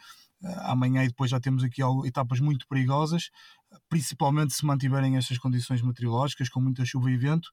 amanhã 0.67 1.03
e 1.03 1.09
depois 1.09 1.31
já 1.31 1.41
temos 1.41 1.65
aqui 1.65 1.81
etapas 2.05 2.39
muito 2.39 2.69
perigosas, 2.69 3.31
principalmente 3.89 4.53
se 4.53 4.65
mantiverem 4.65 5.17
estas 5.17 5.39
condições 5.39 5.81
meteorológicas, 5.81 6.51
com 6.51 6.61
muita 6.61 6.85
chuva 6.85 7.11
e 7.11 7.17
vento 7.17 7.49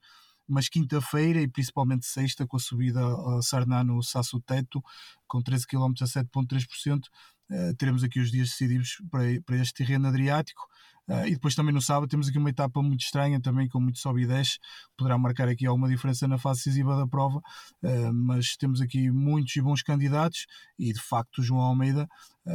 mas 0.51 0.67
quinta-feira 0.67 1.41
e 1.41 1.47
principalmente 1.47 2.05
sexta, 2.05 2.45
com 2.45 2.57
a 2.57 2.59
subida 2.59 2.99
a 2.99 3.41
Sarnano 3.41 4.03
Sasso 4.03 4.39
Teto, 4.41 4.83
com 5.27 5.41
13 5.41 5.65
km 5.65 5.93
a 6.01 6.05
7,3%, 6.05 6.99
uh, 6.99 7.75
teremos 7.77 8.03
aqui 8.03 8.19
os 8.19 8.29
dias 8.29 8.49
decisivos 8.49 8.97
para, 9.09 9.55
este 9.55 9.73
terreno 9.73 10.07
adriático. 10.07 10.61
Uh, 11.07 11.25
e 11.25 11.31
depois 11.31 11.55
também 11.55 11.73
no 11.73 11.81
sábado 11.81 12.09
temos 12.09 12.27
aqui 12.27 12.37
uma 12.37 12.49
etapa 12.49 12.81
muito 12.81 13.01
estranha, 13.01 13.39
também 13.41 13.67
com 13.67 13.79
muito 13.79 13.97
sobe 13.97 14.23
e 14.23 14.27
desce, 14.27 14.59
poderá 14.97 15.17
marcar 15.17 15.47
aqui 15.47 15.65
alguma 15.65 15.87
diferença 15.87 16.27
na 16.27 16.37
fase 16.37 16.59
decisiva 16.59 16.95
da 16.95 17.07
prova, 17.07 17.37
uh, 17.37 18.13
mas 18.13 18.57
temos 18.57 18.81
aqui 18.81 19.09
muitos 19.09 19.55
e 19.55 19.61
bons 19.61 19.81
candidatos 19.81 20.45
e 20.77 20.91
de 20.91 21.01
facto 21.01 21.39
o 21.39 21.43
João 21.43 21.61
Almeida, 21.61 22.07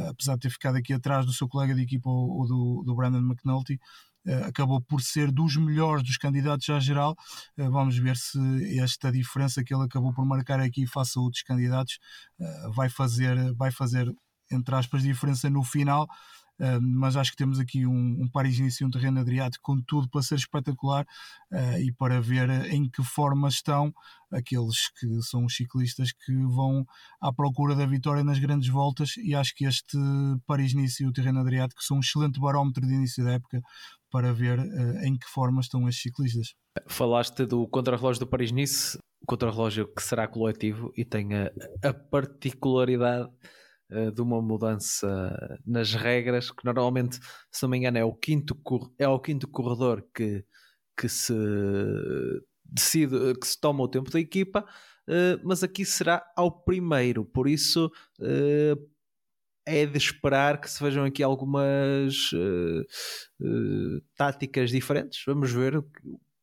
apesar 0.09 0.35
de 0.35 0.41
ter 0.41 0.49
ficado 0.49 0.77
aqui 0.77 0.93
atrás 0.93 1.25
do 1.25 1.33
seu 1.33 1.47
colega 1.47 1.73
de 1.73 1.81
equipa, 1.81 2.09
o, 2.09 2.45
do, 2.45 2.83
do 2.85 2.95
Brandon 2.95 3.19
McNulty, 3.19 3.73
eh, 3.73 3.79
acabou 4.47 4.81
por 4.81 5.01
ser 5.01 5.31
dos 5.31 5.55
melhores 5.55 6.03
dos 6.03 6.17
candidatos 6.17 6.69
à 6.69 6.79
geral. 6.79 7.15
Eh, 7.57 7.69
vamos 7.69 7.97
ver 7.97 8.17
se 8.17 8.39
esta 8.79 9.11
diferença 9.11 9.63
que 9.63 9.73
ele 9.73 9.83
acabou 9.83 10.13
por 10.13 10.25
marcar 10.25 10.59
aqui 10.59 10.85
face 10.87 11.17
a 11.17 11.21
outros 11.21 11.43
candidatos 11.43 11.99
eh, 12.39 12.69
vai 12.73 12.89
fazer, 12.89 13.53
vai 13.55 13.71
fazer 13.71 14.11
entre 14.51 14.75
aspas, 14.75 15.03
diferença 15.03 15.49
no 15.49 15.63
final 15.63 16.07
Uh, 16.59 16.81
mas 16.81 17.15
acho 17.15 17.31
que 17.31 17.37
temos 17.37 17.59
aqui 17.59 17.85
um, 17.85 18.17
um 18.19 18.27
Paris-Nice 18.27 18.83
e 18.83 18.85
um 18.85 18.89
terreno 18.89 19.19
Adriático 19.19 19.61
com 19.61 19.79
tudo 19.79 20.09
para 20.09 20.23
ser 20.23 20.35
espetacular 20.35 21.05
uh, 21.51 21.79
e 21.79 21.91
para 21.91 22.19
ver 22.19 22.49
em 22.73 22.89
que 22.89 23.03
forma 23.03 23.47
estão 23.47 23.93
aqueles 24.31 24.89
que 24.99 25.21
são 25.21 25.45
os 25.45 25.55
ciclistas 25.55 26.11
que 26.11 26.33
vão 26.47 26.83
à 27.21 27.31
procura 27.31 27.75
da 27.75 27.85
vitória 27.85 28.23
nas 28.23 28.39
grandes 28.39 28.69
voltas 28.69 29.17
e 29.17 29.35
acho 29.35 29.53
que 29.53 29.65
este 29.65 29.97
Paris-Nice 30.47 31.03
e 31.03 31.05
o 31.05 31.13
terreno 31.13 31.41
Adriático 31.41 31.83
são 31.83 31.97
um 31.97 31.99
excelente 31.99 32.39
barómetro 32.39 32.87
de 32.87 32.93
início 32.93 33.23
da 33.23 33.33
época 33.33 33.61
para 34.11 34.33
ver 34.33 34.59
uh, 34.59 35.05
em 35.05 35.17
que 35.17 35.27
forma 35.27 35.61
estão 35.61 35.87
estes 35.87 36.03
ciclistas. 36.03 36.55
Falaste 36.87 37.45
do 37.45 37.67
contrarrelógio 37.67 38.21
do 38.21 38.27
Paris-Nice, 38.27 38.97
contrarrelógio 39.25 39.87
que 39.93 40.01
será 40.01 40.27
coletivo 40.27 40.91
e 40.95 41.03
tem 41.03 41.33
a, 41.33 41.51
a 41.83 41.93
particularidade 41.93 43.29
uh, 43.91 44.11
de 44.11 44.21
uma 44.21 44.41
mudança 44.41 45.57
nas 45.65 45.93
regras, 45.93 46.51
que 46.51 46.65
normalmente, 46.65 47.19
se 47.51 47.63
não 47.63 47.69
me 47.69 47.77
engano, 47.77 47.97
é 47.97 48.05
o 48.05 48.13
quinto, 48.13 48.57
é 48.97 49.07
o 49.07 49.19
quinto 49.19 49.47
corredor 49.47 50.03
que, 50.13 50.45
que 50.97 51.09
se 51.09 51.33
decide, 52.63 53.33
que 53.39 53.47
se 53.47 53.59
toma 53.59 53.83
o 53.83 53.87
tempo 53.87 54.11
da 54.11 54.19
equipa, 54.19 54.61
uh, 54.61 55.41
mas 55.43 55.63
aqui 55.63 55.85
será 55.85 56.23
ao 56.35 56.63
primeiro, 56.63 57.25
por 57.25 57.47
isso 57.47 57.89
é 59.67 59.85
de 59.85 59.97
esperar 59.97 60.59
que 60.59 60.71
se 60.71 60.81
vejam 60.81 61.03
aqui 61.03 61.21
algumas 61.21 62.31
uh, 62.31 62.81
uh, 63.41 64.01
táticas 64.15 64.71
diferentes. 64.71 65.21
Vamos 65.27 65.51
ver 65.51 65.75
o 65.77 65.83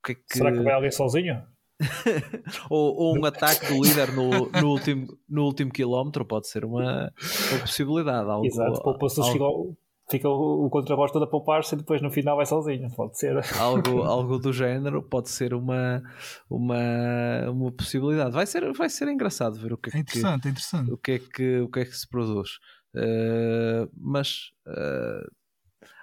que 0.05 0.13
é 0.13 0.15
que. 0.15 0.23
Será 0.29 0.53
que 0.53 0.61
vai 0.61 0.75
alguém 0.75 0.91
sozinho? 0.91 1.43
ou, 2.71 2.95
ou, 2.95 3.19
um 3.19 3.25
ataque 3.25 3.67
do 3.67 3.83
líder 3.83 4.13
no, 4.13 4.49
no, 4.51 4.71
último, 4.71 5.19
no 5.29 5.45
último 5.45 5.73
quilómetro 5.73 6.25
pode 6.25 6.47
ser 6.47 6.65
uma, 6.65 7.13
uma 7.51 7.61
possibilidade. 7.61 8.31
Algo, 8.31 8.47
Exato, 8.47 8.81
poupa-se 8.83 9.21
algo... 9.21 9.77
fica 10.09 10.29
o, 10.29 10.67
o 10.67 10.71
contrabaixo 10.71 11.13
todo 11.13 11.25
a 11.25 11.29
poupar-se 11.29 11.75
e 11.75 11.79
depois 11.79 12.01
no 12.01 12.11
final 12.11 12.37
vai 12.37 12.47
sozinho. 12.47 12.89
Pode 12.95 13.19
ser 13.19 13.41
algo, 13.59 14.03
algo 14.05 14.39
do 14.39 14.53
género, 14.53 15.03
pode 15.03 15.31
ser 15.31 15.53
uma, 15.53 16.03
uma, 16.49 17.51
uma 17.51 17.73
possibilidade. 17.73 18.31
Vai 18.31 18.47
ser, 18.47 18.73
vai 18.73 18.89
ser 18.89 19.09
engraçado 19.09 19.59
ver 19.59 19.73
o 19.73 19.77
que 19.77 19.91
é, 19.91 19.97
é 19.97 20.01
interessante, 20.01 20.43
que, 20.43 20.49
é 20.49 20.51
interessante. 20.53 20.93
O 20.93 20.97
que 20.97 21.13
é 21.13 21.19
que, 21.19 21.61
o 21.61 21.69
que 21.69 21.81
é 21.81 21.85
que 21.85 21.97
se 21.97 22.09
produz. 22.09 22.61
Uh, 22.95 23.91
mas 23.97 24.53
uh, 24.67 25.31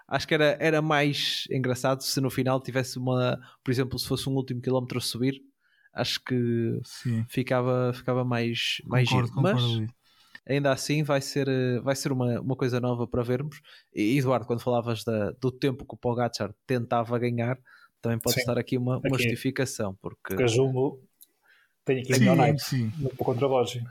acho 0.08 0.28
que 0.28 0.34
era, 0.34 0.58
era 0.60 0.82
mais 0.82 1.46
engraçado 1.50 2.04
se 2.04 2.20
no 2.20 2.30
final 2.30 2.62
tivesse 2.62 3.00
uma, 3.00 3.40
por 3.64 3.72
exemplo, 3.72 3.98
se 3.98 4.08
fosse 4.08 4.30
um 4.30 4.34
último 4.34 4.62
quilómetro 4.62 4.98
a 4.98 5.02
subir, 5.02 5.42
acho 5.94 6.24
que 6.24 6.80
ficava, 7.28 7.94
ficava 7.94 8.24
mais, 8.24 8.82
mais 8.86 9.10
concordo, 9.10 9.28
giro. 9.28 9.42
Mas 9.42 9.92
ainda 10.48 10.72
assim 10.72 11.04
vai 11.04 11.22
ser, 11.22 11.48
vai 11.82 11.96
ser 11.96 12.12
uma, 12.12 12.40
uma 12.42 12.56
coisa 12.56 12.80
nova 12.80 13.08
para 13.08 13.24
vermos. 13.24 13.62
E 13.94 14.18
Eduardo, 14.18 14.46
quando 14.46 14.62
falavas 14.62 15.04
da, 15.04 15.32
do 15.32 15.52
tempo 15.52 15.86
que 15.86 15.94
o 15.94 15.98
Pogacar 15.98 16.54
tentava 16.66 17.18
ganhar, 17.18 17.58
também 18.02 18.20
pode 18.20 18.36
sim. 18.36 18.42
estar 18.42 18.58
aqui 18.58 18.78
uma, 18.78 18.98
uma 18.98 19.16
aqui. 19.16 19.24
justificação. 19.24 19.96
Porque, 20.02 20.18
porque 20.30 20.44
a 20.44 20.48
Jumbo 20.48 21.02
tem 21.86 22.02
aqui 22.02 22.16
sim, 22.16 22.58
sim. 22.58 22.92
no 22.98 23.10
contra-relógio. 23.12 23.84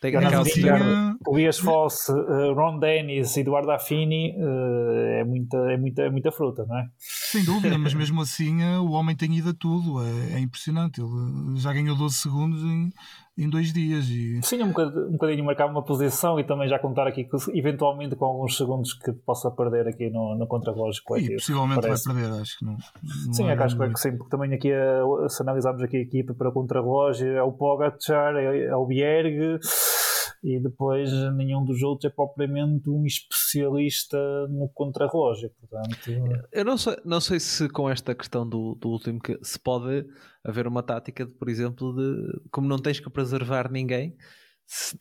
Tem 0.00 0.16
aquela 0.16 0.44
tinha... 0.44 1.14
Elias 1.28 1.58
Foss, 1.58 2.08
uh, 2.08 2.54
Ron 2.54 2.78
Dennis, 2.78 3.36
Eduardo 3.36 3.70
Affini 3.70 4.34
uh, 4.34 5.20
é, 5.20 5.24
muita, 5.24 5.58
é, 5.70 5.76
muita, 5.76 6.02
é 6.02 6.10
muita 6.10 6.32
fruta, 6.32 6.64
não 6.64 6.78
é? 6.78 6.88
Sem 6.98 7.44
dúvida, 7.44 7.76
mas 7.76 7.92
mesmo 7.94 8.22
assim 8.22 8.62
uh, 8.62 8.82
o 8.82 8.92
homem 8.92 9.14
tem 9.14 9.36
ido 9.36 9.50
a 9.50 9.54
tudo, 9.54 10.02
é, 10.02 10.36
é, 10.36 10.40
impressionante. 10.40 11.02
Ele 11.02 11.60
já 11.60 11.70
ganhou 11.74 11.94
12 11.94 12.14
segundos 12.14 12.62
em, 12.62 12.90
em 13.38 13.48
dois 13.48 13.72
dias. 13.72 14.06
E... 14.08 14.40
Sim, 14.42 14.62
um 14.62 14.68
bocadinho, 14.68 15.08
um 15.08 15.12
bocadinho 15.12 15.44
marcar 15.44 15.66
uma 15.66 15.82
posição 15.82 16.38
e 16.38 16.44
também 16.44 16.68
já 16.68 16.78
contar 16.78 17.06
aqui 17.06 17.28
eventualmente 17.54 18.16
com 18.16 18.24
alguns 18.24 18.56
segundos 18.56 18.92
que 18.94 19.12
possa 19.12 19.50
perder 19.50 19.88
aqui 19.88 20.10
no, 20.10 20.36
no 20.36 20.46
contrarrelógio 20.46 21.02
coletivo. 21.04 21.32
E 21.32 21.36
possivelmente 21.36 21.80
parece. 21.80 22.04
vai 22.04 22.22
perder, 22.22 22.40
acho 22.40 22.58
que 22.58 22.64
não. 22.64 22.72
não 22.72 23.32
sim, 23.32 23.48
é 23.48 23.52
acho 23.52 23.78
que, 23.78 23.88
que 23.88 24.00
sim, 24.00 24.16
porque 24.16 24.30
também 24.30 24.52
aqui, 24.52 24.72
a, 24.72 25.28
se 25.28 25.42
analisarmos 25.42 25.82
aqui 25.82 25.96
a 25.96 26.00
equipa 26.00 26.34
para 26.34 26.50
contrarrelógio, 26.50 27.28
é 27.28 27.42
o 27.42 27.52
Pogacar, 27.52 28.36
é, 28.36 28.66
é 28.66 28.76
o 28.76 28.86
Bierg 28.86 29.58
e 30.42 30.58
depois 30.58 31.12
nenhum 31.34 31.64
dos 31.64 31.82
outros 31.82 32.10
é 32.10 32.14
propriamente 32.14 32.88
um 32.88 33.04
especialista 33.04 34.18
no 34.48 34.68
contrarrelógio. 34.70 35.50
Portanto... 35.60 36.48
Eu 36.50 36.64
não 36.64 36.78
sei, 36.78 36.96
não 37.04 37.20
sei 37.20 37.38
se 37.38 37.68
com 37.68 37.90
esta 37.90 38.14
questão 38.14 38.48
do, 38.48 38.74
do 38.74 38.88
último 38.88 39.20
que 39.20 39.38
se 39.42 39.58
pode 39.58 40.06
haver 40.42 40.66
uma 40.66 40.82
tática 40.82 41.26
de, 41.26 41.34
por 41.34 41.48
exemplo, 41.48 41.94
de 41.94 42.40
como 42.50 42.66
não 42.66 42.78
tens 42.78 42.98
que 42.98 43.10
preservar 43.10 43.70
ninguém. 43.70 44.16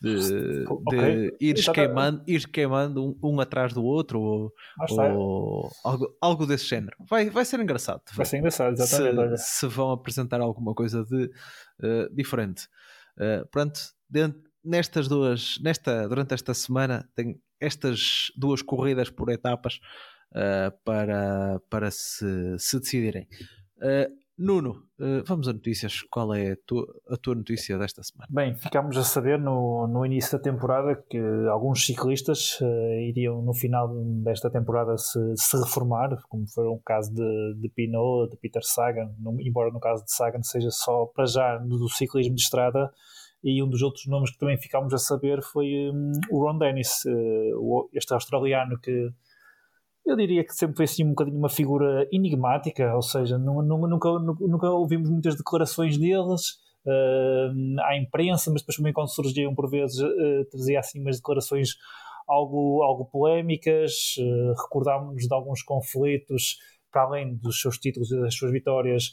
De, 0.02 0.66
okay. 0.68 1.30
de 1.30 1.38
ires, 1.40 1.70
queimando, 1.70 2.24
ires 2.26 2.46
queimando 2.48 3.06
um, 3.06 3.36
um, 3.36 3.40
atrás 3.40 3.72
do 3.72 3.84
outro 3.84 4.20
ou, 4.20 4.52
ou 4.90 5.70
algo, 5.86 6.18
algo 6.20 6.46
desse 6.48 6.66
género. 6.66 6.98
Vai, 7.08 7.30
vai 7.30 7.46
ser 7.46 7.60
engraçado. 7.60 8.02
Vai 8.16 8.26
ser 8.26 8.38
engraçado, 8.38 8.74
exatamente. 8.74 9.38
Se, 9.38 9.60
se 9.60 9.68
vão 9.68 9.92
apresentar 9.92 10.42
alguma 10.42 10.74
coisa 10.74 11.06
de 11.06 11.26
uh, 11.26 12.16
diferente. 12.16 12.64
Uh, 13.16 13.48
pronto, 13.52 13.80
dentro, 14.10 14.42
nestas 14.64 15.08
duas, 15.08 15.60
nesta, 15.62 16.08
durante 16.08 16.34
esta 16.34 16.54
semana, 16.54 17.10
tem 17.16 17.42
estas 17.60 18.32
duas 18.36 18.62
corridas 18.62 19.10
por 19.10 19.30
etapas 19.30 19.80
uh, 20.32 20.72
para, 20.84 21.60
para 21.70 21.92
se, 21.92 22.58
se 22.58 22.80
decidirem. 22.80 23.28
Uh, 23.78 24.20
Nuno, 24.42 24.86
uh, 25.02 25.22
vamos 25.26 25.50
a 25.50 25.54
notícias. 25.54 26.02
Qual 26.10 26.34
é 26.34 26.54
a 26.54 26.58
tua, 26.66 26.88
a 27.10 27.18
tua, 27.18 27.36
notícia 27.36 27.78
desta 27.78 28.02
semana? 28.02 28.28
Bem, 28.30 28.56
ficámos 28.56 28.96
a 28.96 29.04
saber 29.04 29.38
no, 29.38 29.86
no 29.86 30.06
início 30.06 30.38
da 30.38 30.42
temporada 30.42 30.96
que 31.10 31.20
alguns 31.52 31.86
ciclistas 31.86 32.58
iriam 33.02 33.42
no 33.42 33.54
final 33.54 33.90
desta 34.24 34.50
temporada 34.50 34.98
se, 34.98 35.20
se 35.36 35.58
reformar, 35.58 36.18
como 36.30 36.48
foi 36.48 36.64
o 36.68 36.80
caso 36.80 37.14
de, 37.14 37.56
de 37.60 37.68
Pinot, 37.68 38.30
de 38.32 38.38
Peter 38.38 38.64
Sagan, 38.64 39.14
no, 39.20 39.36
embora 39.42 39.72
no 39.74 39.80
caso 39.82 40.06
de 40.06 40.14
Sagan 40.14 40.42
seja 40.42 40.72
só 40.72 41.06
para 41.08 41.26
já 41.26 41.58
do 41.58 41.90
ciclismo 41.90 42.36
de 42.36 42.42
estrada, 42.42 42.90
e 43.44 43.64
um 43.64 43.70
dos 43.70 43.82
outros 43.82 44.06
nomes 44.08 44.32
que 44.32 44.38
também 44.38 44.58
ficámos 44.58 44.94
a 44.94 44.98
saber 44.98 45.42
foi 45.42 45.90
um, 45.94 46.12
o 46.30 46.44
Ron 46.44 46.58
Dennis, 46.58 47.06
uh, 47.06 47.90
este 47.94 48.14
australiano 48.14 48.80
que 48.80 49.10
eu 50.06 50.16
diria 50.16 50.44
que 50.44 50.54
sempre 50.54 50.76
foi 50.76 50.86
assim 50.86 51.04
um 51.06 51.10
bocadinho 51.10 51.38
uma 51.38 51.50
figura 51.50 52.08
enigmática, 52.12 52.96
ou 52.96 53.02
seja, 53.02 53.38
nunca, 53.38 54.10
nunca, 54.40 54.70
ouvimos 54.72 55.10
muitas 55.10 55.36
declarações 55.36 55.98
deles 55.98 56.58
uh, 56.86 57.82
à 57.82 57.96
imprensa, 57.98 58.52
mas 58.52 58.62
depois 58.62 58.78
também 58.78 58.94
quando 58.94 59.14
surgiam 59.14 59.54
por 59.54 59.70
vezes 59.70 60.00
uh, 60.00 60.46
trazia 60.52 60.80
assim 60.80 61.00
umas 61.00 61.18
declarações 61.18 61.76
algo, 62.28 62.82
algo 62.84 63.06
polémicas, 63.06 64.16
uh, 64.18 64.62
recordámos 64.64 65.28
de 65.28 65.34
alguns 65.34 65.62
conflitos 65.62 66.58
para 66.92 67.04
além 67.04 67.36
dos 67.36 67.62
seus 67.62 67.78
títulos 67.78 68.12
e 68.12 68.20
das 68.20 68.34
suas 68.34 68.52
vitórias, 68.52 69.12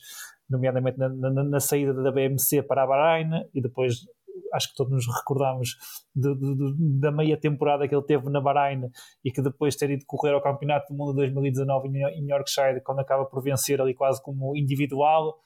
nomeadamente 0.49 0.99
na, 0.99 1.09
na, 1.09 1.45
na 1.45 1.61
saída 1.61 1.93
da 1.93 2.11
BMC 2.11 2.63
para 2.63 2.85
a 2.85 2.87
Bahrein 2.87 3.45
e 3.55 3.61
depois 3.61 4.07
acho 4.53 4.71
que 4.71 4.77
todos 4.77 4.93
nos 4.93 5.07
recordamos 5.07 5.77
de, 6.15 6.35
de, 6.35 6.55
de, 6.55 7.01
da 7.01 7.11
meia 7.11 7.39
temporada 7.39 7.87
que 7.89 7.95
ele 7.95 8.05
teve 8.05 8.29
na 8.31 8.41
Bahrein 8.41 8.91
e 9.25 9.31
que 9.31 9.43
depois 9.43 9.77
ter 9.77 9.91
ido 9.91 10.05
correr 10.07 10.33
ao 10.33 10.43
Campeonato 10.43 10.93
do 10.93 10.97
Mundo 10.97 11.15
2019 11.15 11.89
em 11.89 12.31
Yorkshire, 12.31 12.83
quando 12.83 13.01
acaba 13.01 13.25
por 13.25 13.43
vencer 13.43 13.81
ali 13.81 13.95
quase 13.95 14.23
como 14.23 14.57
individual. 14.57 15.39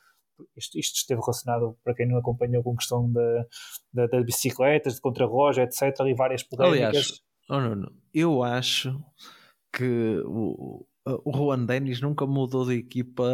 isto, 0.57 0.79
isto, 0.79 0.97
esteve 0.97 1.21
relacionado, 1.21 1.77
para 1.85 1.95
quem 1.95 2.09
não 2.09 2.19
acompanhou, 2.19 2.63
com 2.63 2.77
questão 2.77 3.11
das 3.13 3.47
da, 3.93 4.07
da 4.07 4.23
bicicletas, 4.23 4.95
de 4.95 5.01
contra-roja, 5.01 5.63
etc. 5.63 5.83
e 6.07 6.15
várias 6.15 6.43
polémicas. 6.43 6.89
Aliás, 6.89 7.23
oh, 7.49 7.61
não, 7.61 7.75
não. 7.75 7.93
eu 8.15 8.43
acho 8.43 8.99
que 9.73 10.23
o 11.07 11.33
Juan 11.35 11.65
Dennis 11.65 12.01
nunca 12.01 12.27
mudou 12.27 12.67
de 12.67 12.75
equipa 12.75 13.25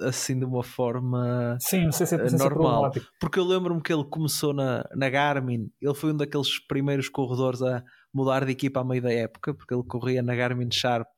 assim 0.00 0.38
de 0.38 0.44
uma 0.44 0.62
forma 0.62 1.56
Sim, 1.60 1.90
se 1.90 2.04
é, 2.14 2.30
normal. 2.30 2.92
Porque 3.18 3.38
eu 3.38 3.44
lembro-me 3.44 3.80
que 3.82 3.92
ele 3.92 4.04
começou 4.04 4.52
na, 4.52 4.84
na 4.94 5.08
Garmin, 5.08 5.70
ele 5.80 5.94
foi 5.94 6.12
um 6.12 6.16
daqueles 6.16 6.58
primeiros 6.58 7.08
corredores 7.08 7.62
a 7.62 7.82
mudar 8.12 8.44
de 8.44 8.52
equipa 8.52 8.80
à 8.80 8.84
meio 8.84 9.02
da 9.02 9.12
época, 9.12 9.54
porque 9.54 9.72
ele 9.72 9.84
corria 9.84 10.22
na 10.22 10.34
Garmin 10.34 10.70
Sharp 10.70 11.08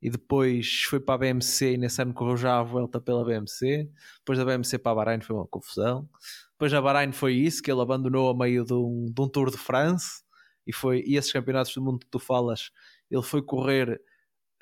e 0.00 0.08
depois 0.08 0.84
foi 0.84 1.00
para 1.00 1.14
a 1.14 1.18
BMC 1.18 1.72
e 1.72 1.76
nesse 1.76 2.00
ano 2.00 2.14
correu 2.14 2.36
já 2.36 2.58
a 2.58 2.62
volta 2.62 3.00
pela 3.00 3.24
BMC. 3.24 3.90
Depois 4.18 4.38
da 4.38 4.44
BMC 4.44 4.78
para 4.78 4.92
a 4.92 4.94
Bahrein 4.94 5.20
foi 5.20 5.34
uma 5.34 5.46
confusão. 5.46 6.08
Depois 6.52 6.72
a 6.72 6.80
Bahrein 6.80 7.12
foi 7.12 7.34
isso, 7.34 7.62
que 7.62 7.70
ele 7.70 7.80
abandonou 7.80 8.30
a 8.30 8.36
meio 8.36 8.64
de 8.64 8.74
um, 8.74 9.06
de 9.12 9.20
um 9.20 9.28
Tour 9.28 9.50
de 9.50 9.56
France 9.56 10.22
e 10.66 10.72
foi 10.72 11.02
e 11.04 11.16
esses 11.16 11.32
campeonatos 11.32 11.74
do 11.74 11.82
mundo 11.82 11.98
que 11.98 12.06
tu 12.10 12.18
falas, 12.18 12.70
ele 13.10 13.22
foi 13.22 13.42
correr 13.42 14.00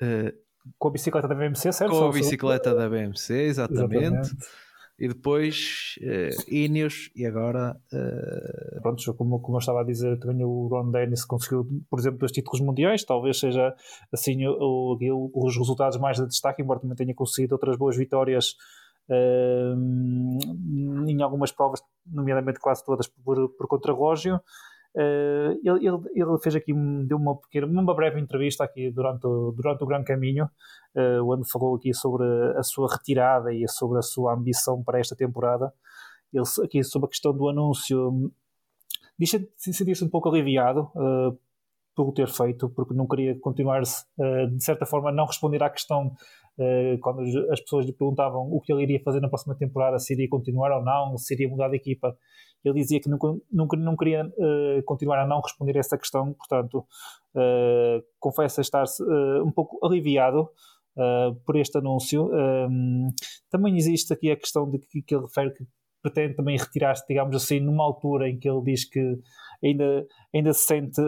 uh, 0.01 0.46
com 0.77 0.87
a 0.87 0.91
bicicleta 0.91 1.27
da 1.27 1.35
BMC, 1.35 1.71
certo? 1.71 1.91
Com 1.91 2.05
a 2.05 2.11
bicicleta 2.11 2.73
da 2.73 2.89
BMC, 2.89 3.33
exatamente. 3.33 3.95
exatamente. 3.95 4.37
E 4.99 5.07
depois 5.07 5.95
uh, 6.01 6.51
Ineos 6.51 7.11
e 7.15 7.25
agora. 7.25 7.79
Uh... 7.93 8.81
Pronto, 8.81 9.13
como, 9.13 9.39
como 9.39 9.57
eu 9.57 9.59
estava 9.59 9.81
a 9.81 9.83
dizer, 9.83 10.17
também 10.19 10.43
o 10.43 10.67
Ron 10.67 10.89
Dennis 10.89 11.23
conseguiu, 11.23 11.67
por 11.89 11.99
exemplo, 11.99 12.19
dois 12.19 12.31
títulos 12.31 12.61
mundiais. 12.61 13.03
Talvez 13.03 13.39
seja 13.39 13.75
assim 14.11 14.47
o, 14.47 14.97
o, 14.99 15.45
os 15.45 15.55
resultados 15.55 15.99
mais 15.99 16.17
de 16.17 16.25
destaque, 16.25 16.63
embora 16.63 16.79
também 16.79 16.95
tenha 16.95 17.13
conseguido 17.13 17.53
outras 17.53 17.77
boas 17.77 17.95
vitórias 17.95 18.55
uh, 19.09 19.75
em 21.07 21.21
algumas 21.21 21.51
provas, 21.51 21.81
nomeadamente 22.05 22.59
quase 22.59 22.83
todas 22.83 23.07
por, 23.07 23.49
por 23.49 23.67
contrarrelógio. 23.67 24.41
Uh, 24.95 25.59
ele, 25.63 25.87
ele, 25.87 25.97
ele, 26.15 26.39
fez 26.41 26.55
aqui, 26.55 26.73
deu 27.05 27.17
uma 27.17 27.35
pequena, 27.35 27.67
uma 27.67 27.93
breve 27.93 28.19
entrevista 28.19 28.63
aqui 28.63 28.89
durante 28.89 29.27
o, 29.27 29.51
durante 29.51 29.83
o 29.83 29.87
Grande 29.87 30.05
Caminho, 30.05 30.49
uh, 30.95 31.31
onde 31.31 31.49
falou 31.49 31.75
aqui 31.75 31.93
sobre 31.93 32.25
a 32.57 32.63
sua 32.63 32.87
retirada 32.91 33.53
e 33.53 33.67
sobre 33.67 33.99
a 33.99 34.01
sua 34.01 34.33
ambição 34.33 34.83
para 34.83 34.99
esta 34.99 35.15
temporada. 35.15 35.71
Ele, 36.33 36.43
aqui 36.63 36.83
sobre 36.83 37.07
a 37.07 37.09
questão 37.09 37.31
do 37.31 37.47
anúncio, 37.47 38.31
sentia-se 39.55 40.03
um 40.03 40.09
pouco 40.09 40.29
aliviado 40.29 40.91
uh, 40.95 41.37
por 41.95 42.09
o 42.09 42.11
ter 42.11 42.27
feito, 42.27 42.69
porque 42.69 42.93
não 42.93 43.07
queria 43.07 43.39
continuar, 43.39 43.81
uh, 43.81 44.47
de 44.55 44.63
certa 44.63 44.85
forma, 44.85 45.11
não 45.11 45.25
responder 45.25 45.63
à 45.63 45.69
questão 45.69 46.15
quando 47.01 47.21
as 47.51 47.61
pessoas 47.61 47.85
lhe 47.85 47.93
perguntavam 47.93 48.51
o 48.51 48.59
que 48.59 48.73
ele 48.73 48.83
iria 48.83 48.99
fazer 49.03 49.19
na 49.19 49.29
próxima 49.29 49.55
temporada, 49.55 49.99
se 49.99 50.13
iria 50.13 50.27
continuar 50.27 50.71
ou 50.71 50.83
não, 50.83 51.17
se 51.17 51.33
iria 51.33 51.47
mudar 51.47 51.69
de 51.69 51.75
equipa 51.75 52.17
ele 52.63 52.81
dizia 52.81 52.99
que 52.99 53.09
nunca, 53.09 53.27
nunca 53.51 53.77
não 53.77 53.95
queria 53.95 54.25
uh, 54.25 54.83
continuar 54.85 55.19
a 55.19 55.27
não 55.27 55.41
responder 55.41 55.77
a 55.77 55.79
essa 55.79 55.97
questão, 55.97 56.33
portanto, 56.33 56.85
uh, 57.35 58.03
confesso 58.19 58.61
estar 58.61 58.83
uh, 58.83 59.45
um 59.45 59.51
pouco 59.51 59.85
aliviado 59.85 60.49
por 61.45 61.55
este 61.55 61.77
anúncio. 61.77 62.27
Um, 62.33 63.09
também 63.51 63.77
existe 63.77 64.11
aqui 64.11 64.31
a 64.31 64.35
questão 64.35 64.67
de 64.67 64.79
que, 64.79 65.03
que 65.03 65.13
ele 65.13 65.25
refere 65.25 65.53
que 65.53 65.63
pretende 66.01 66.33
também 66.33 66.57
retirar-se, 66.57 67.05
digamos 67.07 67.35
assim, 67.35 67.59
numa 67.59 67.83
altura 67.83 68.27
em 68.27 68.39
que 68.39 68.49
ele 68.49 68.63
diz 68.63 68.83
que 68.89 68.99
ainda, 69.63 70.07
ainda 70.33 70.53
se 70.53 70.65
sente 70.65 70.99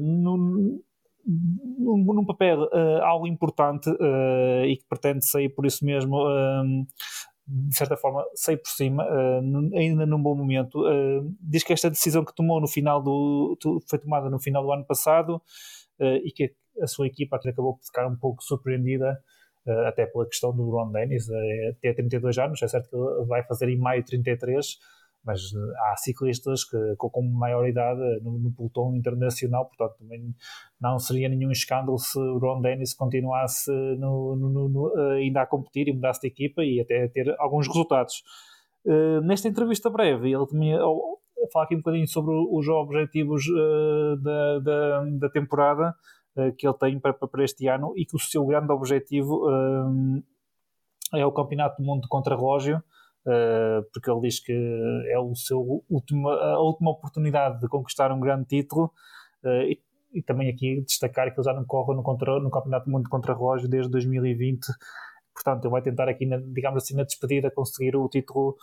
num, 0.00 0.80
num, 1.24 2.04
num, 2.14 2.24
papel 2.24 2.68
algo 3.02 3.26
importante 3.26 3.90
e 4.66 4.76
que 4.76 4.84
pretende 4.88 5.26
sair 5.26 5.48
por 5.48 5.66
isso 5.66 5.84
mesmo 5.84 6.16
de 7.46 7.76
certa 7.76 7.96
forma, 7.96 8.24
sei 8.34 8.56
por 8.56 8.68
cima, 8.68 9.04
uh, 9.04 9.76
ainda 9.76 10.06
num 10.06 10.22
bom 10.22 10.34
momento. 10.34 10.80
Uh, 10.80 11.34
diz 11.40 11.62
que 11.62 11.72
esta 11.72 11.90
decisão 11.90 12.24
que 12.24 12.34
tomou 12.34 12.60
no 12.60 12.68
final 12.68 13.02
do. 13.02 13.58
foi 13.88 13.98
tomada 13.98 14.30
no 14.30 14.38
final 14.38 14.62
do 14.62 14.72
ano 14.72 14.84
passado 14.84 15.36
uh, 16.00 16.16
e 16.24 16.30
que 16.30 16.54
a 16.80 16.86
sua 16.86 17.06
equipa 17.06 17.36
acabou 17.36 17.76
por 17.76 17.84
ficar 17.84 18.06
um 18.06 18.16
pouco 18.16 18.42
surpreendida, 18.42 19.18
até 19.86 20.06
pela 20.06 20.26
questão 20.26 20.56
do 20.56 20.70
Ron 20.70 20.90
Dennis, 20.90 21.28
tem 21.80 21.94
32 21.94 22.38
anos, 22.38 22.62
é 22.62 22.66
certo 22.66 22.88
que 22.88 22.96
ele 22.96 23.26
vai 23.26 23.44
fazer 23.44 23.68
em 23.68 23.76
maio 23.76 24.02
33 24.02 24.78
mas 25.24 25.40
eh, 25.54 25.72
há 25.86 25.96
ciclistas 25.96 26.64
que, 26.64 26.76
com 26.96 27.22
maior 27.22 27.66
idade 27.66 28.00
no, 28.22 28.38
no 28.38 28.52
pelotão 28.52 28.94
internacional, 28.94 29.66
portanto 29.66 29.98
também 29.98 30.34
não 30.80 30.98
seria 30.98 31.28
nenhum 31.28 31.50
escândalo 31.50 31.98
se 31.98 32.18
o 32.18 32.38
Ron 32.38 32.60
Dennis 32.60 32.94
continuasse 32.94 33.70
no, 33.70 34.36
no, 34.36 34.68
no, 34.68 34.92
eh, 34.98 35.18
ainda 35.18 35.42
a 35.42 35.46
competir 35.46 35.88
e 35.88 35.92
mudasse 35.92 36.20
de 36.22 36.28
equipa 36.28 36.64
e 36.64 36.80
até 36.80 37.08
ter 37.08 37.34
alguns 37.38 37.68
resultados. 37.68 38.22
Uh, 38.84 39.20
nesta 39.20 39.46
entrevista 39.46 39.88
breve, 39.88 40.32
ele 40.32 40.46
também 40.46 40.72
fala 41.52 41.64
aqui 41.64 41.76
um 41.76 41.78
bocadinho 41.78 42.08
sobre 42.08 42.34
os 42.34 42.66
objetivos 42.66 43.46
uh, 43.46 44.16
da, 44.16 44.58
da, 44.58 45.04
da, 45.20 45.30
temporada 45.30 45.94
uh, 46.36 46.52
que 46.56 46.66
ele 46.66 46.76
tem 46.78 46.98
para, 46.98 47.12
para 47.12 47.44
este 47.44 47.68
ano 47.68 47.92
e 47.96 48.04
que 48.04 48.16
o 48.16 48.18
seu 48.18 48.44
grande 48.44 48.72
objetivo 48.72 49.48
é 51.14 51.24
o 51.24 51.30
Campeonato 51.30 51.80
do 51.80 51.86
Mundo 51.86 52.02
de 52.02 52.08
Contrarrelógio, 52.08 52.78
Uh, 52.78 52.82
porque 53.92 54.10
ele 54.10 54.20
diz 54.20 54.40
que 54.40 54.52
é 55.08 55.18
o 55.18 55.34
seu 55.34 55.84
última, 55.88 56.32
a 56.32 56.60
última 56.60 56.90
oportunidade 56.90 57.60
de 57.60 57.68
conquistar 57.68 58.10
um 58.12 58.20
grande 58.20 58.46
título. 58.46 58.92
Uh, 59.44 59.62
e, 59.62 59.82
e, 60.14 60.22
também 60.22 60.48
aqui 60.48 60.82
destacar 60.82 61.32
que 61.32 61.40
ele 61.40 61.44
já 61.44 61.52
não 61.52 61.64
corre 61.64 61.96
no, 61.96 62.02
contra, 62.02 62.38
no 62.38 62.50
Campeonato 62.50 62.86
do 62.86 62.92
Mundo 62.92 63.04
de 63.04 63.10
Contrarrelógio 63.10 63.68
desde 63.68 63.90
2020 63.90 64.66
portanto 65.32 65.64
ele 65.64 65.72
vai 65.72 65.82
tentar 65.82 66.08
aqui, 66.08 66.26
na, 66.26 66.36
digamos 66.36 66.82
assim, 66.82 66.94
na 66.94 67.04
despedida 67.04 67.50
conseguir 67.50 67.96
o 67.96 68.08
título, 68.08 68.56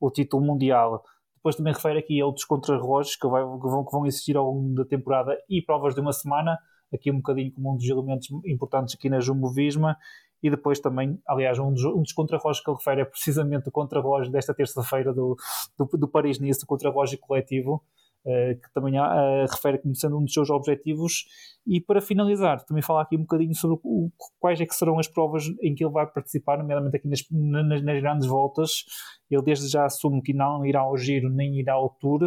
o 0.00 0.10
título 0.10 0.44
mundial. 0.44 1.02
Depois 1.36 1.56
também 1.56 1.72
refere 1.72 1.98
aqui 1.98 2.20
a 2.20 2.26
outros 2.26 2.44
contrarrelógios 2.44 3.16
que, 3.16 3.22
que, 3.22 3.28
vão, 3.28 3.84
que 3.84 3.92
vão 3.92 4.06
existir 4.06 4.36
ao 4.36 4.46
longo 4.46 4.74
da 4.74 4.84
temporada 4.84 5.36
e 5.48 5.62
provas 5.62 5.94
de 5.94 6.00
uma 6.00 6.12
semana. 6.12 6.58
Aqui 6.92 7.10
um 7.10 7.16
bocadinho 7.16 7.52
como 7.52 7.72
um 7.72 7.76
dos 7.76 7.88
elementos 7.88 8.28
importantes 8.46 8.94
aqui 8.94 9.08
na 9.08 9.20
Jumbo 9.20 9.50
Visma 9.52 9.96
e 10.44 10.50
depois 10.50 10.78
também, 10.78 11.18
aliás, 11.26 11.58
um 11.58 11.72
dos, 11.72 11.82
um 11.86 12.02
dos 12.02 12.12
contrarrelógios 12.12 12.62
que 12.62 12.70
ele 12.70 12.76
refere 12.76 13.00
é 13.00 13.04
precisamente 13.06 13.66
o 13.70 13.72
contrarrelógio 13.72 14.30
desta 14.30 14.52
terça-feira 14.52 15.10
do, 15.10 15.34
do, 15.78 15.86
do 15.96 16.06
Paris-Nice, 16.06 16.64
o 16.64 16.66
contrarrelógio 16.66 17.18
coletivo, 17.18 17.82
uh, 18.26 18.60
que 18.60 18.70
também 18.74 19.00
uh, 19.00 19.46
refere 19.50 19.78
como 19.78 19.94
sendo 19.94 20.18
um 20.18 20.24
dos 20.24 20.34
seus 20.34 20.50
objetivos. 20.50 21.24
E 21.66 21.80
para 21.80 22.02
finalizar, 22.02 22.62
também 22.66 22.82
falar 22.82 23.00
aqui 23.00 23.16
um 23.16 23.22
bocadinho 23.22 23.54
sobre 23.54 23.78
o, 23.82 24.10
quais 24.38 24.60
é 24.60 24.66
que 24.66 24.74
serão 24.74 24.98
as 24.98 25.08
provas 25.08 25.46
em 25.62 25.74
que 25.74 25.82
ele 25.82 25.94
vai 25.94 26.06
participar, 26.06 26.58
nomeadamente 26.58 26.98
aqui 26.98 27.08
nas, 27.08 27.24
nas, 27.30 27.82
nas 27.82 28.02
grandes 28.02 28.26
voltas. 28.26 28.84
Ele 29.30 29.40
desde 29.40 29.66
já 29.68 29.86
assume 29.86 30.20
que 30.20 30.34
não 30.34 30.66
irá 30.66 30.80
ao 30.80 30.94
giro 30.98 31.30
nem 31.30 31.58
irá 31.58 31.72
ao 31.72 31.88
tour. 31.88 32.22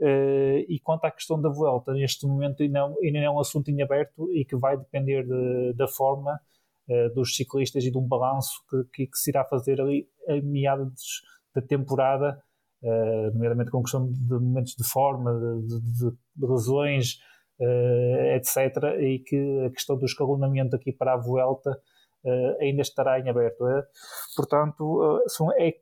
Uh, 0.00 0.64
e 0.66 0.80
quanto 0.82 1.04
à 1.04 1.10
questão 1.10 1.38
da 1.38 1.50
volta, 1.50 1.92
neste 1.92 2.26
momento 2.26 2.62
ainda, 2.62 2.86
ainda 3.02 3.18
é 3.18 3.28
um 3.28 3.38
assunto 3.38 3.70
em 3.70 3.82
aberto 3.82 4.32
e 4.32 4.46
que 4.46 4.56
vai 4.56 4.78
depender 4.78 5.26
de, 5.26 5.74
da 5.74 5.86
forma 5.86 6.40
dos 7.14 7.36
ciclistas 7.36 7.84
e 7.84 7.90
de 7.90 7.98
um 7.98 8.06
balanço 8.06 8.50
que, 8.92 9.06
que, 9.06 9.16
se 9.16 9.30
irá 9.30 9.44
fazer 9.44 9.80
ali 9.80 10.08
a 10.28 10.40
meados 10.42 11.22
da 11.54 11.62
temporada, 11.62 12.40
uh, 12.82 13.32
nomeadamente 13.32 13.70
com 13.70 13.82
questão 13.82 14.10
de 14.10 14.34
momentos 14.34 14.74
de 14.74 14.84
forma, 14.84 15.32
de, 15.60 15.80
de, 15.80 16.10
de 16.36 16.46
lesões, 16.46 17.18
uh, 17.60 18.36
etc. 18.36 18.98
E 19.00 19.18
que 19.20 19.64
a 19.66 19.70
questão 19.70 19.96
do 19.96 20.04
escalonamento 20.04 20.76
aqui 20.76 20.92
para 20.92 21.14
a 21.14 21.16
Vuelta 21.16 21.78
ainda 22.60 22.82
estará 22.82 23.18
em 23.18 23.30
aberto. 23.30 23.64
Portanto, 24.36 25.24
são, 25.26 25.50
é, 25.52 25.72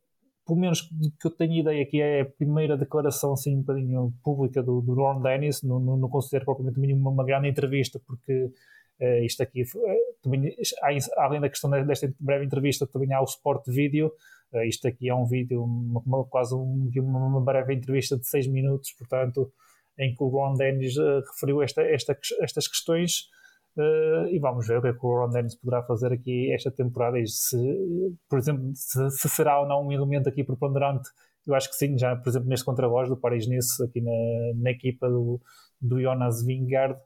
pelo 0.47 0.61
menos 0.61 0.83
que 1.21 1.27
eu 1.27 1.31
tenho 1.31 1.61
ideia 1.61 1.85
que 1.85 2.01
é 2.01 2.21
a 2.21 2.25
primeira 2.25 2.77
declaração 2.77 3.33
assim, 3.33 3.57
um 3.57 3.61
bocadinho 3.61 4.15
pública 4.23 4.63
do, 4.63 4.81
do 4.81 4.95
Ron 4.95 5.21
Dennis, 5.21 5.63
não, 5.63 5.81
não, 5.81 5.97
não 5.97 6.09
considero 6.09 6.45
propriamente 6.45 6.95
uma, 6.95 7.11
uma 7.11 7.25
grande 7.25 7.49
entrevista, 7.49 8.01
porque 8.07 8.53
Uh, 9.01 9.25
isto 9.25 9.43
aqui, 9.43 9.63
uh, 9.63 10.23
também, 10.23 10.55
há, 10.83 11.25
além 11.25 11.41
da 11.41 11.49
questão 11.49 11.71
desta 11.71 12.13
breve 12.19 12.45
entrevista, 12.45 12.87
também 12.87 13.13
há 13.13 13.21
o 13.21 13.27
suporte 13.27 13.71
vídeo. 13.71 14.13
Uh, 14.53 14.65
isto 14.65 14.89
aqui 14.89 15.09
é 15.09 15.15
um 15.15 15.27
vídeo, 15.27 15.63
uma, 15.63 16.03
uma, 16.05 16.25
quase 16.25 16.55
um, 16.55 16.91
uma, 16.97 17.41
breve 17.41 17.75
entrevista 17.75 18.19
de 18.19 18.27
6 18.27 18.49
minutos, 18.49 18.93
portanto, 18.99 19.53
em 19.99 20.15
que 20.15 20.23
o 20.23 20.29
Ron 20.29 20.55
Dennis 20.55 20.95
referiu 21.33 21.63
esta, 21.63 21.83
esta, 21.83 22.19
estas 22.41 22.69
questões. 22.69 23.29
e 24.31 24.39
vamos 24.41 24.67
ver 24.67 24.79
o 24.79 24.83
que 24.83 24.89
é 24.89 24.93
que 24.93 25.07
o 25.07 25.21
Ron 25.21 25.31
Dennis 25.31 25.55
poderá 25.57 25.83
fazer 25.83 26.13
aqui 26.13 26.53
esta 26.53 26.71
temporada. 26.71 27.19
E 27.19 27.27
se, 27.27 27.57
por 28.29 28.39
exemplo, 28.39 28.71
se, 28.75 29.11
se 29.11 29.29
será 29.29 29.61
ou 29.61 29.67
não 29.67 29.87
um 29.87 29.93
elemento 29.93 30.29
aqui 30.29 30.45
preponderante 30.45 31.09
eu 31.49 31.55
acho 31.55 31.71
que 31.71 31.77
sim, 31.77 31.97
já 31.97 32.15
por 32.15 32.29
exemplo 32.29 32.49
neste 32.49 32.65
contrarrelógio 32.65 33.15
do 33.15 33.21
Paris-Nice 33.21 33.83
aqui 33.83 34.03
na, 34.03 34.13
na 34.57 34.71
equipa 34.71 35.09
do, 35.09 35.41
do 35.81 36.01
Jonas 36.01 36.45
Vingard 36.45 37.01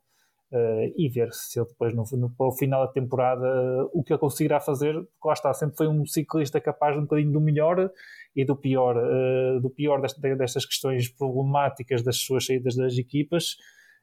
Uh, 0.52 0.92
e 0.98 1.08
ver 1.08 1.32
se 1.32 1.58
ele 1.58 1.66
depois, 1.66 1.94
no, 1.94 2.04
no, 2.18 2.28
para 2.28 2.46
o 2.46 2.52
final 2.52 2.86
da 2.86 2.92
temporada, 2.92 3.42
uh, 3.42 3.90
o 3.90 4.04
que 4.04 4.12
ele 4.12 4.20
conseguirá 4.20 4.60
fazer. 4.60 4.92
Porque 4.92 5.26
lá 5.26 5.32
está, 5.32 5.54
sempre 5.54 5.78
foi 5.78 5.88
um 5.88 6.04
ciclista 6.04 6.60
capaz 6.60 6.94
de 6.94 6.98
um 6.98 7.04
bocadinho 7.04 7.32
do 7.32 7.40
melhor 7.40 7.90
e 8.36 8.44
do 8.44 8.54
pior, 8.54 8.98
uh, 8.98 9.60
do 9.62 9.70
pior 9.70 10.02
desta, 10.02 10.20
destas 10.36 10.66
questões 10.66 11.08
problemáticas 11.08 12.02
das 12.02 12.18
suas 12.18 12.44
saídas 12.44 12.76
das 12.76 12.98
equipas. 12.98 13.56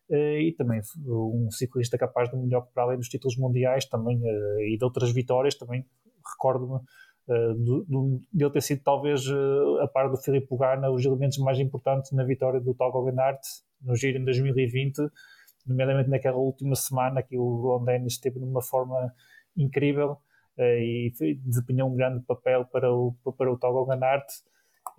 e 0.10 0.52
também 0.58 0.82
um 1.06 1.52
ciclista 1.52 1.96
capaz 1.96 2.32
do 2.32 2.38
melhor 2.38 2.68
para 2.74 2.82
além 2.82 2.98
dos 2.98 3.10
títulos 3.10 3.38
mundiais 3.38 3.86
também, 3.86 4.20
e 4.62 4.76
de 4.76 4.84
outras 4.84 5.12
vitórias. 5.12 5.54
Também 5.56 5.86
recordo-me 6.34 6.78
uh, 6.78 8.20
dele 8.34 8.52
ter 8.52 8.62
sido 8.64 8.82
talvez 8.84 9.22
a 9.84 9.88
par 9.88 10.10
do 10.10 10.18
Filipe 10.18 10.58
Garna 10.58 10.90
os 10.90 11.06
elementos 11.06 11.38
mais 11.38 11.60
importantes 11.60 12.12
na 12.12 12.24
vitória 12.24 12.60
do 12.60 12.74
Togo 12.74 13.06
Ganart 13.06 13.40
no 13.84 13.96
Giro 13.96 14.18
em 14.18 14.26
2020, 14.26 14.98
nomeadamente 15.70 16.10
naquela 16.10 16.38
última 16.38 16.76
semana 16.76 17.24
que 17.24 17.38
o 17.38 17.62
Ron 17.62 17.86
Dennis 17.86 18.14
esteve 18.14 18.40
numa 18.40 18.62
forma 18.62 19.14
incrível 19.56 20.18
uh, 20.58 20.62
e 20.62 21.14
desempenhou 21.46 21.90
um 21.90 21.96
grande 21.96 22.24
papel 22.26 22.66
para 22.66 22.91
o, 22.91 23.16
para 23.38 23.52
o 23.52 23.58
Togo 23.58 23.86
Ganart. 23.86 24.26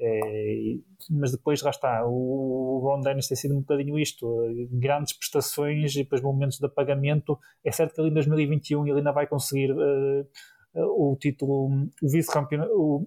É, 0.02 0.76
mas 1.10 1.32
depois 1.32 1.60
lá 1.62 1.70
está, 1.70 2.06
o 2.06 2.80
Ron 2.82 3.00
Dennis 3.00 3.28
tem 3.28 3.36
sido 3.36 3.54
um 3.54 3.60
bocadinho 3.60 3.98
isto, 3.98 4.26
grandes 4.70 5.12
prestações 5.12 5.94
e 5.94 6.04
depois 6.04 6.22
momentos 6.22 6.58
de 6.58 6.66
apagamento. 6.66 7.38
É 7.64 7.70
certo 7.70 7.94
que 7.94 8.00
ali 8.00 8.10
em 8.10 8.14
2021 8.14 8.86
ele 8.86 8.98
ainda 8.98 9.12
vai 9.12 9.26
conseguir 9.26 9.72
uh, 9.72 10.26
o 10.74 11.16
título, 11.20 11.68
o 12.02 12.08
vice-campeão, 12.08 13.06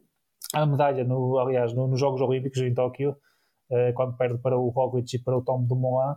a 0.54 0.66
medalha, 0.66 1.04
no, 1.04 1.40
aliás, 1.40 1.74
no, 1.74 1.88
nos 1.88 2.00
Jogos 2.00 2.22
Olímpicos 2.22 2.60
em 2.60 2.74
Tóquio, 2.74 3.18
uh, 3.72 3.94
quando 3.96 4.16
perde 4.16 4.38
para 4.38 4.58
o 4.58 4.70
Roglic 4.70 5.16
e 5.16 5.20
para 5.20 5.38
o 5.38 5.44
Tom 5.44 5.64
Dumoulin, 5.64 6.16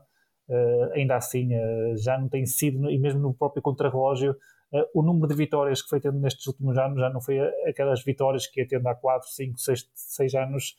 ainda 0.95 1.17
assim 1.17 1.55
uh, 1.55 1.97
já 1.97 2.19
não 2.19 2.29
tem 2.29 2.47
sido, 2.47 2.91
e 2.91 2.99
mesmo 2.99 3.21
no 3.21 3.35
próprio 3.35 3.63
contrarrelógio, 3.63 4.37
o 4.93 5.01
número 5.01 5.29
de 5.29 5.35
vitórias 5.35 5.81
que 5.81 5.89
foi 5.89 6.01
tendo 6.01 6.19
nestes 6.19 6.45
últimos 6.49 6.77
anos 6.77 6.99
já 6.99 7.09
não 7.09 7.21
foi 7.21 7.39
aquelas 7.69 8.03
vitórias 8.03 8.49
que 8.49 8.61
ia 8.61 8.67
tendo 8.67 8.87
há 8.89 8.95
4, 8.97 9.29
5, 9.29 9.59
6, 9.59 9.91
6 9.95 10.35
anos 10.35 10.77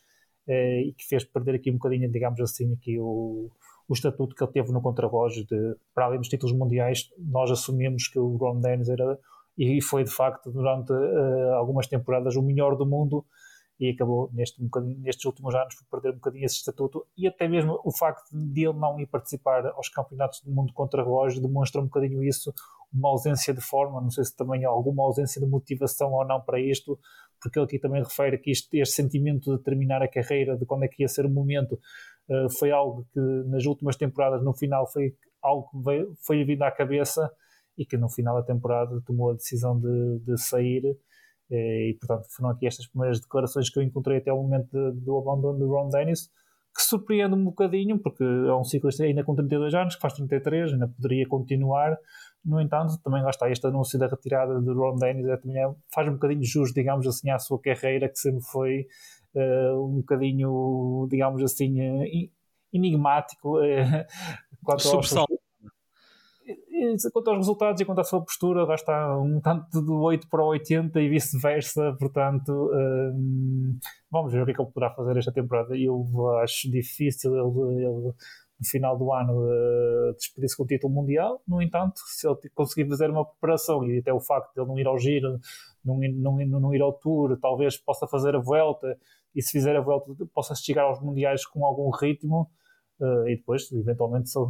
e 0.48 0.94
que 0.96 1.08
fez 1.08 1.24
perder 1.24 1.56
aqui 1.56 1.72
um 1.72 1.76
bocadinho, 1.76 2.12
digamos 2.12 2.40
assim, 2.42 2.74
aqui 2.74 3.00
o, 3.00 3.50
o 3.88 3.94
estatuto 3.94 4.36
que 4.36 4.44
ele 4.44 4.52
teve 4.52 4.72
no 4.74 4.82
contrarrelógio 4.82 5.46
para 5.96 6.06
além 6.06 6.20
dos 6.20 6.28
títulos 6.28 6.54
mundiais, 6.56 7.10
nós 7.18 7.50
assumimos 7.50 8.10
que 8.10 8.20
o 8.20 8.36
Ron 8.36 8.60
Dennis 8.60 8.90
era 8.90 9.18
e 9.58 9.82
foi 9.82 10.04
de 10.04 10.12
facto 10.12 10.52
durante 10.52 10.92
uh, 10.92 11.54
algumas 11.56 11.88
temporadas 11.88 12.36
o 12.36 12.42
melhor 12.42 12.76
do 12.76 12.86
mundo 12.86 13.26
e 13.80 13.90
acabou 13.90 14.30
neste, 14.34 14.62
nestes 15.00 15.26
últimos 15.26 15.54
anos 15.54 15.76
por 15.76 15.86
perder 16.02 16.16
um 16.16 16.20
bocadinho 16.20 16.46
esse 16.46 16.56
estatuto 16.56 17.06
e 17.16 17.28
até 17.28 17.48
mesmo 17.48 17.80
o 17.84 17.96
facto 17.96 18.30
de 18.32 18.68
ele 18.68 18.78
não 18.78 19.00
ir 19.00 19.06
participar 19.06 19.68
aos 19.68 19.88
campeonatos 19.90 20.42
do 20.42 20.52
mundo 20.52 20.74
contra 20.74 21.04
relógio 21.04 21.42
demonstra 21.42 21.80
um 21.82 21.86
bocadinho 21.86 22.24
isso, 22.24 22.54
uma 22.92 23.10
ausência 23.10 23.54
de 23.54 23.62
forma, 23.62 24.02
não 24.02 24.10
sei 24.10 24.24
se 24.24 24.36
também 24.36 24.66
há 24.66 24.70
alguma 24.70 25.04
ausência 25.04 25.40
de 25.40 25.48
motivação 25.48 26.12
ou 26.14 26.26
não 26.26 26.42
para 26.42 26.60
isto, 26.60 27.00
porque 27.42 27.60
ele 27.60 27.66
aqui 27.66 27.80
também 27.80 28.02
refere 28.02 28.38
que 28.38 28.52
este, 28.52 28.80
este 28.80 28.96
sentimento 28.96 29.56
de 29.56 29.64
terminar 29.64 30.02
a 30.02 30.08
carreira, 30.08 30.58
de 30.58 30.66
quando 30.66 30.84
é 30.84 30.88
que 30.88 31.04
ia 31.04 31.08
ser 31.08 31.26
o 31.26 31.30
momento, 31.30 31.74
uh, 32.30 32.50
foi 32.58 32.72
algo 32.72 33.06
que 33.14 33.20
nas 33.48 33.66
últimas 33.66 33.96
temporadas 33.96 34.44
no 34.44 34.54
final 34.54 34.88
foi 34.92 35.14
algo 35.42 35.70
que 35.70 35.78
veio, 35.84 36.16
foi 36.26 36.44
vindo 36.44 36.64
à 36.64 36.72
cabeça 36.72 37.32
e 37.78 37.86
que 37.86 37.98
no 37.98 38.10
final 38.10 38.36
da 38.36 38.44
temporada 38.44 39.00
tomou 39.06 39.32
a 39.32 39.34
decisão 39.34 39.80
de, 39.80 40.20
de 40.20 40.38
sair. 40.38 40.98
Eh, 41.50 41.90
e, 41.90 41.94
portanto, 41.96 42.28
foram 42.36 42.50
aqui 42.50 42.68
estas 42.68 42.88
primeiras 42.88 43.20
declarações 43.20 43.70
que 43.70 43.80
eu 43.80 43.84
encontrei 43.84 44.18
até 44.18 44.32
o 44.32 44.42
momento 44.42 44.70
de, 44.72 45.00
do 45.02 45.18
abandono 45.18 45.60
do 45.60 45.68
Ron 45.68 45.90
Dennis, 45.90 46.30
que 46.76 46.84
surpreende 46.84 47.34
um 47.34 47.44
bocadinho, 47.44 47.98
porque 47.98 48.24
é 48.24 48.54
um 48.54 48.64
ciclista 48.64 49.04
ainda 49.04 49.24
com 49.24 49.34
32 49.34 49.74
anos, 49.74 49.96
que 49.96 50.02
faz 50.02 50.14
33, 50.14 50.74
ainda 50.74 50.88
poderia 50.88 51.28
continuar. 51.28 51.98
No 52.46 52.62
entanto, 52.62 53.00
também 53.04 53.24
lá 53.24 53.30
está, 53.30 53.50
este 53.50 53.66
anúncio 53.66 53.98
da 53.98 54.08
retirada 54.08 54.62
de 54.62 54.72
Ron 54.72 54.96
Dennis 54.96 55.26
é, 55.26 55.38
também 55.38 55.58
é, 55.58 55.74
faz 55.94 56.08
um 56.08 56.14
bocadinho 56.14 56.44
jus, 56.44 56.72
digamos 56.72 57.08
assim, 57.08 57.30
à 57.30 57.40
sua 57.40 57.60
carreira, 57.60 58.08
que 58.08 58.20
sempre 58.20 58.42
foi 58.42 58.88
uh, 59.34 59.86
um 59.86 59.98
bocadinho, 59.98 61.08
digamos 61.10 61.42
assim, 61.42 61.82
uh, 61.82 62.04
enigmático. 62.72 63.58
Uh, 63.58 64.06
quanto 64.64 64.84
quanto 67.12 67.30
aos 67.30 67.38
resultados 67.38 67.82
e 67.82 67.86
quanto 67.86 68.02
à 68.02 68.04
sua 68.04 68.22
postura, 68.22 68.66
lá 68.66 68.76
está 68.76 69.18
um 69.18 69.40
tanto 69.42 69.82
do 69.82 70.02
8 70.02 70.28
para 70.30 70.44
o 70.44 70.50
80 70.50 71.00
e 71.02 71.10
vice-versa. 71.10 71.96
Portanto, 72.00 72.52
um, 72.52 73.78
vamos 74.12 74.32
ver 74.32 74.42
o 74.42 74.46
que 74.46 74.52
é 74.52 74.54
que 74.54 74.62
ele 74.62 74.72
poderá 74.72 74.94
fazer 74.94 75.18
esta 75.18 75.32
temporada. 75.32 75.76
Eu 75.76 76.06
acho 76.42 76.70
difícil 76.70 77.36
ele, 77.36 77.86
ele 77.86 78.14
no 78.60 78.66
final 78.66 78.98
do 78.98 79.14
ano 79.14 79.34
uh, 79.34 80.14
despedir-se 80.16 80.58
com 80.58 80.64
o 80.64 80.68
título 80.68 80.94
mundial. 80.94 81.42
No 81.48 81.62
entanto, 81.62 82.00
se 82.06 82.28
ele 82.28 82.38
conseguir 82.54 82.90
fazer 82.90 83.10
uma 83.10 83.26
preparação 83.26 83.84
e 83.86 84.00
até 84.00 84.12
o 84.12 84.20
facto 84.20 84.54
de 84.54 84.62
ele 84.62 84.68
não 84.68 84.80
ir 84.80 84.88
ao 84.88 84.98
giro, 84.98 85.40
não, 85.86 85.98
não, 85.98 86.60
não 86.60 86.76
ir 86.76 86.82
ao 86.82 86.94
tour, 86.94 87.38
talvez 87.40 87.78
possa 87.78 88.08
fazer 88.08 88.36
a 88.36 88.40
volta 88.40 88.98
e 89.36 89.42
se 89.42 89.52
fizer 89.52 89.76
a 89.76 89.82
volta 89.82 90.12
possa 90.34 90.56
chegar 90.56 90.84
aos 90.84 91.02
mundiais 91.02 91.46
com 91.46 91.66
algum 91.66 91.90
ritmo. 91.92 92.50
Uh, 93.00 93.28
e 93.28 93.36
depois, 93.36 93.72
eventualmente, 93.72 94.30
se 94.30 94.40
ele 94.40 94.48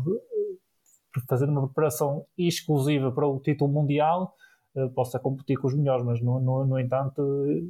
fazer 1.28 1.50
uma 1.50 1.66
preparação 1.68 2.26
exclusiva 2.38 3.12
para 3.12 3.28
o 3.28 3.40
título 3.40 3.72
mundial, 3.72 4.34
uh, 4.76 4.90
possa 4.92 5.20
competir 5.20 5.58
com 5.58 5.68
os 5.68 5.76
melhores, 5.76 6.04
mas 6.04 6.22
no, 6.22 6.40
no, 6.40 6.66
no 6.66 6.80
entanto, 6.80 7.22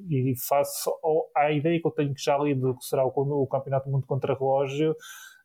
e 0.09 0.33
faço 0.47 0.91
a 1.35 1.51
ideia 1.51 1.79
que 1.79 1.87
eu 1.87 1.91
tenho 1.91 2.13
que 2.13 2.21
já 2.21 2.37
lido 2.37 2.75
que 2.75 2.85
será 2.85 3.05
o, 3.05 3.09
o 3.09 3.47
Campeonato 3.47 3.85
do 3.85 3.91
Mundo 3.91 4.07
contra 4.07 4.33
relógio, 4.33 4.95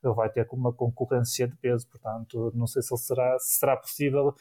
ele 0.02 0.14
vai 0.14 0.28
ter 0.30 0.46
uma 0.52 0.72
concorrência 0.72 1.46
de 1.46 1.56
peso, 1.56 1.88
portanto, 1.88 2.52
não 2.54 2.66
sei 2.66 2.82
se, 2.82 2.96
será, 2.96 3.38
se 3.38 3.58
será 3.58 3.76
possível 3.76 4.34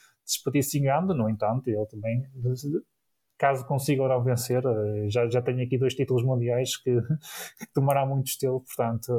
grande, 0.81 1.13
no 1.13 1.29
entanto, 1.29 1.67
ele 1.67 1.85
também, 1.85 2.23
caso 3.37 3.65
consiga 3.65 4.03
ou 4.03 4.09
não 4.09 4.23
vencer, 4.23 4.63
eh, 4.63 5.09
já, 5.09 5.27
já 5.27 5.41
tenho 5.41 5.63
aqui 5.63 5.75
dois 5.75 5.95
títulos 5.95 6.23
mundiais 6.23 6.77
que, 6.77 6.95
que 7.59 7.73
tomará 7.73 8.05
muito 8.05 8.27
estilo, 8.27 8.61
portanto, 8.61 9.11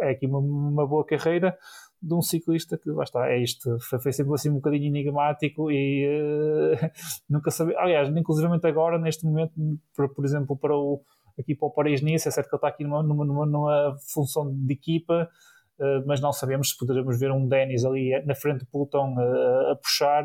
eh, 0.00 0.08
é 0.08 0.10
aqui 0.12 0.26
uma, 0.26 0.38
uma 0.38 0.86
boa 0.86 1.04
carreira, 1.04 1.58
de 2.02 2.14
um 2.14 2.20
ciclista 2.20 2.76
que 2.76 2.90
lá 2.90 3.04
está, 3.04 3.30
é 3.30 3.38
isto, 3.38 3.78
foi, 3.78 4.00
foi 4.00 4.12
sempre 4.12 4.34
assim 4.34 4.50
um 4.50 4.54
bocadinho 4.54 4.86
enigmático 4.86 5.70
e 5.70 6.08
uh, 6.08 6.90
nunca 7.30 7.50
sabia, 7.52 7.78
aliás, 7.78 8.08
inclusivamente 8.08 8.66
agora, 8.66 8.98
neste 8.98 9.24
momento, 9.24 9.52
por, 9.94 10.12
por 10.12 10.24
exemplo, 10.24 10.56
para 10.56 10.76
o, 10.76 11.00
aqui 11.38 11.54
para 11.54 11.68
o 11.68 11.70
Paris-Nice, 11.70 12.26
é 12.26 12.30
certo 12.30 12.48
que 12.48 12.56
ele 12.56 12.58
está 12.58 12.68
aqui 12.68 12.82
numa, 12.82 13.02
numa, 13.04 13.46
numa, 13.46 13.96
função 14.12 14.52
de 14.52 14.72
equipa, 14.72 15.28
uh, 15.78 16.04
mas 16.04 16.20
não 16.20 16.32
sabemos 16.32 16.70
se 16.70 16.76
poderemos 16.76 17.18
ver 17.20 17.30
um 17.30 17.46
Dennis 17.46 17.84
ali 17.84 18.10
na 18.26 18.34
frente 18.34 18.60
do 18.60 18.66
pelotão 18.66 19.14
uh, 19.14 19.70
a 19.70 19.76
puxar, 19.76 20.24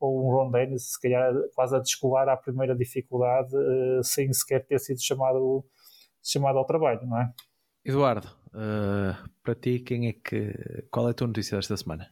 ou 0.00 0.26
um 0.26 0.32
Ron 0.32 0.50
Dennis, 0.50 0.94
se 0.94 1.00
calhar 1.00 1.32
quase 1.54 1.76
a 1.76 1.78
descolar 1.78 2.28
à 2.28 2.36
primeira 2.36 2.74
dificuldade, 2.74 3.52
sem 4.02 4.32
sequer 4.32 4.66
ter 4.66 4.80
sido 4.80 5.00
chamado, 5.00 5.64
chamado 6.20 6.58
ao 6.58 6.64
trabalho, 6.64 7.06
não 7.06 7.16
é? 7.20 7.32
Eduardo, 7.84 8.28
Uh, 8.54 9.16
para 9.42 9.54
ti, 9.54 9.78
quem 9.80 10.08
é 10.08 10.12
que. 10.12 10.84
Qual 10.90 11.08
é 11.08 11.12
a 11.12 11.14
tua 11.14 11.26
notícia 11.26 11.56
desta 11.56 11.76
semana? 11.76 12.10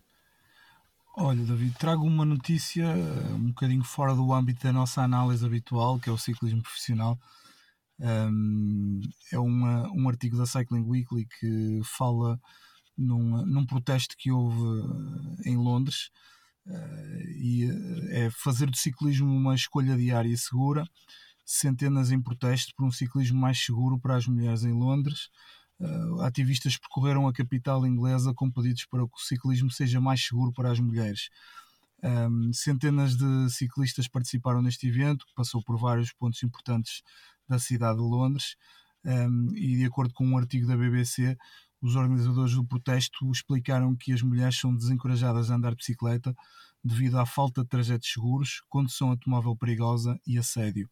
Olha, 1.17 1.45
David, 1.45 1.75
trago 1.79 2.07
uma 2.07 2.25
notícia 2.25 2.87
uh, 2.87 3.35
um 3.35 3.49
bocadinho 3.49 3.85
fora 3.85 4.15
do 4.15 4.33
âmbito 4.33 4.63
da 4.63 4.73
nossa 4.73 5.03
análise 5.03 5.45
habitual, 5.45 5.99
que 5.99 6.09
é 6.09 6.13
o 6.13 6.19
ciclismo 6.19 6.63
profissional. 6.63 7.19
Um, 7.99 9.01
é 9.31 9.39
uma, 9.39 9.91
um 9.93 10.09
artigo 10.09 10.39
da 10.39 10.47
Cycling 10.47 10.89
Weekly 10.89 11.27
que 11.39 11.81
fala 11.85 12.41
num, 12.97 13.45
num 13.45 13.67
protesto 13.67 14.17
que 14.17 14.31
houve 14.31 14.59
uh, 14.59 15.37
em 15.45 15.59
Londres 15.59 16.11
uh, 16.67 17.21
e 17.37 17.69
é 18.13 18.31
fazer 18.31 18.71
do 18.71 18.77
ciclismo 18.77 19.31
uma 19.31 19.55
escolha 19.55 19.97
diária 19.97 20.35
segura. 20.39 20.89
Centenas 21.45 22.11
em 22.11 22.23
protesto 22.23 22.73
por 22.75 22.87
um 22.87 22.93
ciclismo 22.93 23.39
mais 23.39 23.59
seguro 23.59 23.99
para 23.99 24.17
as 24.17 24.27
mulheres 24.27 24.65
em 24.65 24.73
Londres. 24.73 25.29
Uh, 25.81 26.21
ativistas 26.21 26.77
percorreram 26.77 27.27
a 27.27 27.33
capital 27.33 27.87
inglesa 27.87 28.35
com 28.35 28.51
pedidos 28.51 28.85
para 28.85 29.07
que 29.07 29.15
o 29.15 29.21
ciclismo 29.21 29.71
seja 29.71 30.01
mais 30.01 30.23
seguro 30.23 30.53
para 30.53 30.71
as 30.71 30.79
mulheres. 30.79 31.31
Um, 32.03 32.53
centenas 32.53 33.17
de 33.17 33.51
ciclistas 33.51 34.07
participaram 34.07 34.61
neste 34.61 34.89
evento, 34.89 35.27
que 35.27 35.35
passou 35.35 35.63
por 35.63 35.79
vários 35.79 36.13
pontos 36.13 36.43
importantes 36.43 37.03
da 37.49 37.59
cidade 37.59 37.99
de 37.99 38.05
Londres, 38.05 38.57
um, 39.05 39.55
e 39.55 39.77
de 39.77 39.85
acordo 39.85 40.13
com 40.13 40.27
um 40.27 40.37
artigo 40.37 40.67
da 40.67 40.77
BBC, 40.77 41.37
os 41.81 41.97
organizadores 41.97 42.55
do 42.55 42.65
protesto 42.65 43.31
explicaram 43.31 43.97
que 43.97 44.13
as 44.13 44.21
mulheres 44.21 44.59
são 44.59 44.75
desencorajadas 44.75 45.51
a 45.51 45.55
andar 45.55 45.71
de 45.71 45.77
bicicleta 45.77 46.37
devido 46.85 47.19
à 47.19 47.25
falta 47.25 47.63
de 47.63 47.69
trajetos 47.69 48.11
seguros, 48.13 48.63
condução 48.69 49.11
automóvel 49.11 49.57
perigosa 49.57 50.19
e 50.27 50.39
assédio. 50.39 50.91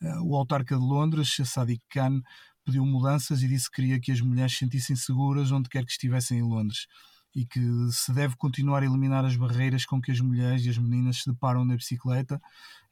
Uh, 0.00 0.22
o 0.24 0.36
autarca 0.36 0.76
de 0.76 0.82
Londres, 0.82 1.36
Sadiq 1.44 1.82
Khan, 1.90 2.22
pediu 2.64 2.84
mudanças 2.84 3.42
e 3.42 3.48
disse 3.48 3.70
que 3.70 3.76
queria 3.76 4.00
que 4.00 4.12
as 4.12 4.20
mulheres 4.20 4.52
se 4.52 4.58
sentissem 4.58 4.96
seguras 4.96 5.50
onde 5.50 5.68
quer 5.68 5.84
que 5.84 5.92
estivessem 5.92 6.38
em 6.38 6.42
Londres 6.42 6.86
e 7.34 7.44
que 7.46 7.60
se 7.92 8.12
deve 8.12 8.36
continuar 8.36 8.82
a 8.82 8.86
eliminar 8.86 9.24
as 9.24 9.36
barreiras 9.36 9.84
com 9.84 10.00
que 10.00 10.10
as 10.10 10.20
mulheres 10.20 10.64
e 10.64 10.70
as 10.70 10.78
meninas 10.78 11.18
se 11.18 11.30
deparam 11.30 11.64
na 11.64 11.76
bicicleta 11.76 12.40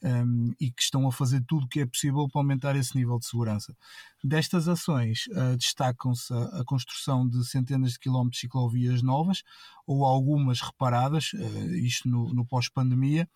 um, 0.03 0.55
e 0.61 0.71
que 0.71 0.83
estão 0.83 1.07
a 1.09 1.13
fazer 1.13 1.43
tudo 1.47 1.65
o 1.65 1.69
que 1.69 1.81
é 1.81 1.87
possível 1.87 2.29
para 2.29 2.41
aumentar 2.41 2.77
esse 2.77 2.97
nível 2.97 3.19
de 3.19 3.27
segurança. 3.27 3.77
Destas 4.23 4.69
ações 4.69 5.27
uh, 5.29 5.57
destacam-se 5.57 6.33
a, 6.33 6.61
a, 6.61 6.65
construção 6.65 7.29
de 7.29 7.45
centenas 7.45 7.93
de 7.93 7.99
quilómetros 7.99 8.37
de 8.37 8.41
ciclovias 8.43 9.03
novas 9.03 9.43
ou 9.87 10.05
algumas 10.05 10.61
reparadas, 10.61 11.33
uh, 11.33 11.75
isto 11.75 12.09
no, 12.09 12.33
no 12.33 12.45
pós-pandemia. 12.45 13.29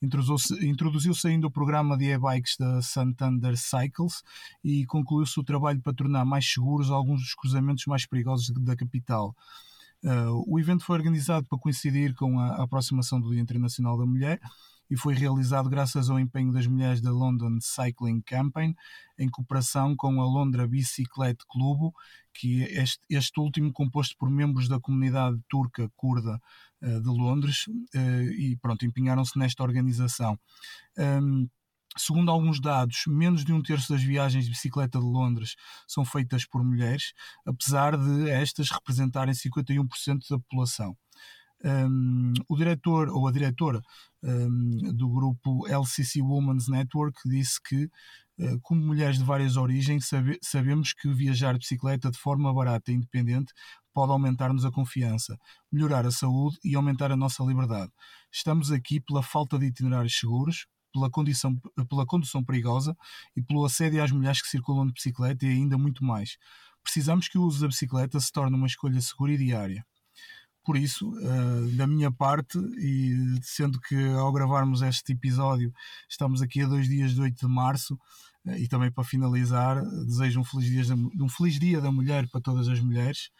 Introduziu-se 0.00 0.66
introduziu 0.66 1.12
ainda 1.24 1.46
o 1.46 1.50
programa 1.50 1.96
de 1.96 2.06
e-bikes 2.06 2.56
da 2.58 2.80
Santander 2.82 3.56
Cycles 3.56 4.22
e 4.62 4.84
concluiu-se 4.86 5.38
o 5.40 5.44
trabalho 5.44 5.80
para 5.80 5.94
tornar 5.94 6.24
mais 6.24 6.50
seguros 6.50 6.90
alguns 6.90 7.20
dos 7.20 7.34
cruzamentos 7.34 7.84
mais 7.86 8.06
perigosos 8.06 8.50
da 8.50 8.76
capital. 8.76 9.34
Uh, 10.06 10.44
o 10.46 10.60
evento 10.60 10.84
foi 10.84 10.96
organizado 10.96 11.44
para 11.48 11.58
coincidir 11.58 12.14
com 12.14 12.38
a, 12.38 12.62
aproximação 12.62 13.20
do 13.20 13.30
Dia 13.30 13.40
Internacional 13.40 13.98
da 13.98 14.06
Mulher 14.06 14.40
e 14.88 14.96
foi 14.96 15.14
realizado 15.14 15.68
graças 15.68 16.08
ao 16.08 16.20
empenho 16.20 16.52
das 16.52 16.64
mulheres 16.68 17.00
da 17.00 17.10
London 17.10 17.58
Cycling 17.60 18.20
Campaign, 18.20 18.72
em 19.18 19.28
cooperação 19.28 19.96
com 19.96 20.20
a 20.20 20.24
Londra 20.24 20.64
Biciclete 20.68 21.44
Clube, 21.48 21.92
que 22.32 22.62
é 22.62 22.82
este, 22.84 23.00
este 23.10 23.40
último 23.40 23.72
composto 23.72 24.16
por 24.16 24.30
membros 24.30 24.68
da 24.68 24.78
comunidade 24.78 25.40
turca 25.48 25.90
curda 25.96 26.40
uh, 26.82 27.00
de 27.00 27.08
Londres, 27.08 27.66
uh, 27.66 28.30
e 28.38 28.56
pronto, 28.62 28.86
empenharam-se 28.86 29.36
nesta 29.36 29.64
organização. 29.64 30.38
Um, 30.96 31.48
Segundo 31.96 32.30
alguns 32.30 32.60
dados, 32.60 33.04
menos 33.06 33.44
de 33.44 33.52
um 33.52 33.62
terço 33.62 33.92
das 33.92 34.02
viagens 34.02 34.44
de 34.44 34.50
bicicleta 34.50 34.98
de 34.98 35.04
Londres 35.04 35.54
são 35.86 36.04
feitas 36.04 36.44
por 36.44 36.62
mulheres, 36.62 37.12
apesar 37.46 37.96
de 37.96 38.28
estas 38.30 38.70
representarem 38.70 39.34
51% 39.34 40.20
da 40.28 40.38
população. 40.38 40.96
Um, 41.64 42.34
o 42.48 42.56
diretor 42.56 43.08
ou 43.08 43.26
a 43.26 43.32
diretora 43.32 43.80
um, 44.22 44.92
do 44.94 45.08
grupo 45.08 45.66
LCC 45.66 46.20
Women's 46.20 46.68
Network 46.68 47.18
disse 47.26 47.58
que, 47.66 47.84
uh, 48.38 48.60
como 48.60 48.82
mulheres 48.82 49.16
de 49.16 49.24
várias 49.24 49.56
origens, 49.56 50.06
sabe, 50.06 50.38
sabemos 50.42 50.92
que 50.92 51.08
viajar 51.08 51.54
de 51.54 51.60
bicicleta 51.60 52.10
de 52.10 52.18
forma 52.18 52.52
barata 52.52 52.92
e 52.92 52.94
independente 52.94 53.54
pode 53.94 54.12
aumentar-nos 54.12 54.66
a 54.66 54.70
confiança, 54.70 55.38
melhorar 55.72 56.04
a 56.04 56.10
saúde 56.10 56.58
e 56.62 56.76
aumentar 56.76 57.10
a 57.10 57.16
nossa 57.16 57.42
liberdade. 57.42 57.90
Estamos 58.30 58.70
aqui 58.70 59.00
pela 59.00 59.22
falta 59.22 59.58
de 59.58 59.64
itinerários 59.64 60.18
seguros, 60.18 60.66
pela, 60.96 61.10
condição, 61.10 61.54
pela 61.88 62.06
condução 62.06 62.42
perigosa 62.42 62.96
e 63.36 63.42
pelo 63.42 63.64
assédio 63.64 64.02
às 64.02 64.10
mulheres 64.10 64.40
que 64.40 64.48
circulam 64.48 64.86
de 64.86 64.94
bicicleta 64.94 65.44
e 65.44 65.50
ainda 65.50 65.76
muito 65.76 66.02
mais. 66.02 66.38
Precisamos 66.82 67.28
que 67.28 67.36
o 67.36 67.42
uso 67.42 67.60
da 67.60 67.68
bicicleta 67.68 68.18
se 68.18 68.32
torne 68.32 68.56
uma 68.56 68.66
escolha 68.66 69.00
segura 69.00 69.32
e 69.32 69.36
diária. 69.36 69.84
Por 70.64 70.76
isso, 70.76 71.08
uh, 71.10 71.76
da 71.76 71.86
minha 71.86 72.10
parte, 72.10 72.58
e 72.78 73.38
sendo 73.42 73.80
que 73.80 73.94
ao 74.14 74.32
gravarmos 74.32 74.82
este 74.82 75.12
episódio 75.12 75.72
estamos 76.08 76.42
aqui 76.42 76.62
a 76.62 76.66
dois 76.66 76.88
dias 76.88 77.14
de 77.14 77.20
8 77.20 77.46
de 77.46 77.46
março, 77.46 77.94
uh, 78.46 78.56
e 78.56 78.66
também 78.66 78.90
para 78.90 79.04
finalizar, 79.04 79.80
desejo 80.06 80.40
um 80.40 80.44
feliz, 80.44 80.66
dia 80.66 80.94
um 81.20 81.28
feliz 81.28 81.58
dia 81.60 81.80
da 81.80 81.92
mulher 81.92 82.28
para 82.28 82.40
todas 82.40 82.66
as 82.68 82.80
mulheres 82.80 83.30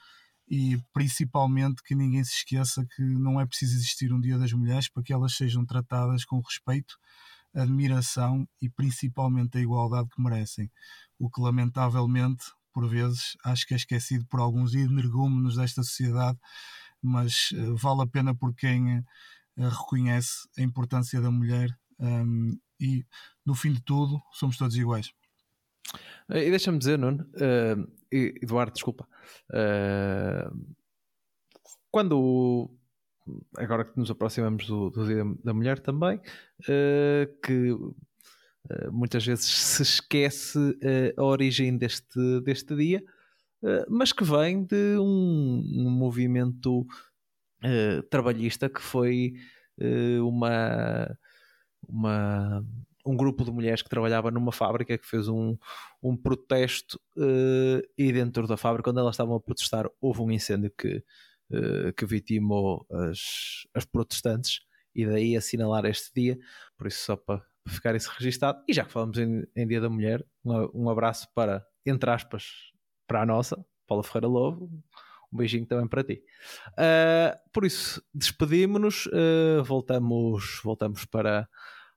e 0.48 0.78
principalmente 0.92 1.82
que 1.82 1.94
ninguém 1.94 2.22
se 2.22 2.36
esqueça 2.36 2.86
que 2.94 3.02
não 3.02 3.40
é 3.40 3.46
preciso 3.46 3.74
existir 3.74 4.12
um 4.12 4.20
Dia 4.20 4.38
das 4.38 4.52
Mulheres 4.52 4.88
para 4.88 5.02
que 5.02 5.12
elas 5.12 5.34
sejam 5.34 5.64
tratadas 5.66 6.24
com 6.24 6.40
respeito 6.40 6.96
admiração 7.56 8.46
e 8.60 8.68
principalmente 8.68 9.58
a 9.58 9.60
igualdade 9.60 10.08
que 10.10 10.20
merecem, 10.20 10.70
o 11.18 11.30
que 11.30 11.40
lamentavelmente, 11.40 12.44
por 12.72 12.86
vezes, 12.88 13.36
acho 13.44 13.66
que 13.66 13.74
é 13.74 13.76
esquecido 13.76 14.26
por 14.26 14.40
alguns 14.40 14.74
energúmenos 14.74 15.56
desta 15.56 15.82
sociedade, 15.82 16.38
mas 17.02 17.50
uh, 17.52 17.74
vale 17.76 18.02
a 18.02 18.06
pena 18.06 18.34
por 18.34 18.54
quem 18.54 18.98
uh, 18.98 19.04
reconhece 19.56 20.48
a 20.58 20.62
importância 20.62 21.20
da 21.20 21.30
mulher 21.30 21.70
um, 21.98 22.58
e, 22.78 23.04
no 23.44 23.54
fim 23.54 23.72
de 23.72 23.82
tudo, 23.82 24.20
somos 24.32 24.58
todos 24.58 24.76
iguais. 24.76 25.10
E 26.28 26.50
deixa-me 26.50 26.78
dizer, 26.78 26.98
Nuno, 26.98 27.24
uh, 27.34 27.96
Eduardo, 28.10 28.72
desculpa, 28.72 29.08
quando 31.90 32.70
agora 33.56 33.84
que 33.84 33.98
nos 33.98 34.10
aproximamos 34.10 34.66
do, 34.66 34.90
do 34.90 35.06
Dia 35.06 35.24
da 35.42 35.52
Mulher 35.52 35.78
também, 35.78 36.18
uh, 36.18 37.40
que 37.42 37.72
uh, 37.72 38.92
muitas 38.92 39.24
vezes 39.24 39.44
se 39.46 39.82
esquece 39.82 40.58
uh, 40.58 41.20
a 41.20 41.24
origem 41.24 41.76
deste, 41.76 42.40
deste 42.42 42.74
dia, 42.76 43.02
mas 43.88 44.12
que 44.12 44.22
vem 44.22 44.64
de 44.64 44.96
um, 44.98 45.64
um 45.74 45.90
movimento 45.90 46.86
trabalhista 48.10 48.68
que 48.68 48.80
foi 48.80 49.32
uma, 50.22 51.18
uma, 51.88 52.64
um 53.04 53.16
grupo 53.16 53.44
de 53.44 53.50
mulheres 53.50 53.82
que 53.82 53.88
trabalhava 53.88 54.30
numa 54.30 54.52
fábrica 54.52 54.96
que 54.96 55.06
fez 55.06 55.26
um, 55.26 55.56
um 56.00 56.16
protesto 56.16 57.00
e 57.98 58.12
dentro 58.12 58.46
da 58.46 58.58
fábrica, 58.58 58.90
quando 58.90 59.00
elas 59.00 59.14
estavam 59.14 59.34
a 59.34 59.40
protestar, 59.40 59.88
houve 60.00 60.20
um 60.20 60.30
incêndio 60.30 60.70
que 60.78 61.02
que 61.96 62.06
vitimou 62.06 62.86
as, 62.90 63.66
as 63.74 63.84
protestantes 63.84 64.60
e 64.94 65.04
daí 65.06 65.36
assinalar 65.36 65.84
este 65.84 66.10
dia, 66.14 66.38
por 66.76 66.86
isso 66.86 67.04
só 67.04 67.16
para 67.16 67.44
ficar 67.68 67.94
isso 67.94 68.10
registado. 68.16 68.62
E 68.66 68.72
já 68.72 68.84
que 68.84 68.92
falamos 68.92 69.18
em, 69.18 69.46
em 69.54 69.66
Dia 69.66 69.80
da 69.80 69.90
Mulher, 69.90 70.24
um, 70.44 70.84
um, 70.84 70.90
abraço 70.90 71.28
para, 71.34 71.64
entre 71.84 72.10
aspas, 72.10 72.72
para 73.06 73.22
a 73.22 73.26
nossa, 73.26 73.64
Paula 73.86 74.02
Ferreira 74.02 74.28
Lobo, 74.28 74.70
um 75.32 75.36
beijinho 75.36 75.66
também 75.66 75.86
para 75.86 76.04
ti. 76.04 76.22
Uh, 76.72 77.36
por 77.52 77.64
isso, 77.64 78.02
despedimos-nos, 78.14 79.06
uh, 79.06 79.62
voltamos, 79.64 80.60
voltamos 80.62 81.04
para, 81.04 81.48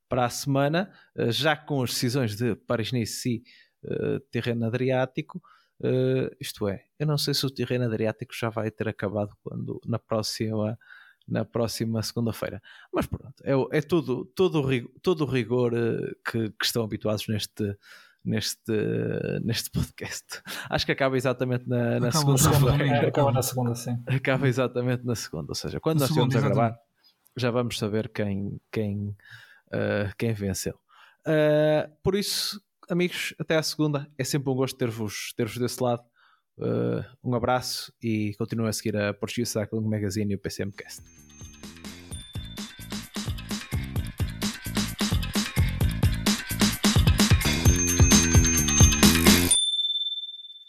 para 0.07 0.26
a 0.26 0.30
semana, 0.30 0.91
uh, 1.15 1.31
já 1.31 1.55
com 1.55 1.81
as 1.81 1.91
decisões 1.91 2.35
de 2.35 2.55
Paris-Nice 2.55 3.30
e 3.30 3.43
terreno 4.30 4.65
Adriático. 4.65 5.41
Uh, 5.80 6.35
isto 6.39 6.68
é, 6.68 6.84
eu 6.99 7.07
não 7.07 7.18
sei 7.18 7.34
se 7.34 7.45
o 7.45 7.49
terreno 7.49 7.85
Adriático 7.85 8.34
já 8.35 8.49
vai 8.49 8.69
ter 8.69 8.88
acabado 8.88 9.35
quando 9.41 9.80
na 9.85 9.97
próxima 9.97 10.77
na 11.27 11.45
próxima 11.45 12.01
segunda-feira. 12.01 12.60
Mas 12.91 13.06
pronto, 13.06 13.35
é, 13.43 13.77
é 13.77 13.81
todo, 13.81 14.26
todo, 14.26 14.60
o 14.60 14.65
rigor, 14.65 14.91
todo 15.01 15.22
o 15.22 15.27
rigor 15.27 15.73
uh, 15.73 16.15
que, 16.30 16.49
que, 16.49 16.65
estão 16.65 16.84
habituados 16.84 17.27
neste, 17.27 17.77
neste, 18.26 18.72
neste 19.43 19.69
podcast. 19.69 20.41
Acho 20.69 20.85
que 20.88 20.91
acaba 20.91 21.15
exatamente 21.15 21.69
na, 21.69 21.99
na 21.99 22.11
segunda-feira. 22.11 23.07
acaba 23.07 23.31
na 23.31 23.43
segunda, 23.43 23.76
sim. 23.76 23.95
Acaba 24.07 24.47
exatamente 24.47 25.06
na 25.06 25.15
segunda. 25.15 25.51
Ou 25.51 25.56
seja, 25.56 25.80
quando 25.80 25.99
na 25.99 26.07
nós 26.07 26.10
estivermos 26.10 26.35
a 26.35 26.41
gravar, 26.41 26.80
já 27.38 27.51
vamos 27.51 27.77
saber 27.77 28.10
quem, 28.10 28.60
quem, 28.72 29.15
uh, 29.68 30.14
quem 30.18 30.34
venceu. 30.34 30.80
Uh, 31.22 31.89
por 32.01 32.15
isso, 32.15 32.61
amigos, 32.90 33.34
até 33.40 33.56
à 33.56 33.64
segunda. 33.64 34.10
É 34.18 34.24
sempre 34.24 34.49
um 34.49 34.56
gosto 34.56 34.78
ter-vos 34.78 35.34
ter 35.36 35.48
desse 35.60 35.82
lado. 35.82 36.03
Uh, 36.57 37.03
um 37.24 37.34
abraço 37.34 37.94
e 38.03 38.34
continuem 38.38 38.70
a 38.70 38.74
seguir 38.74 38.98
a 38.98 39.14
Portuguese 39.14 39.52
Cycling 39.52 39.88
Magazine 39.88 40.34
e 40.34 40.36
o 40.36 40.40
PCMcast. 40.40 41.28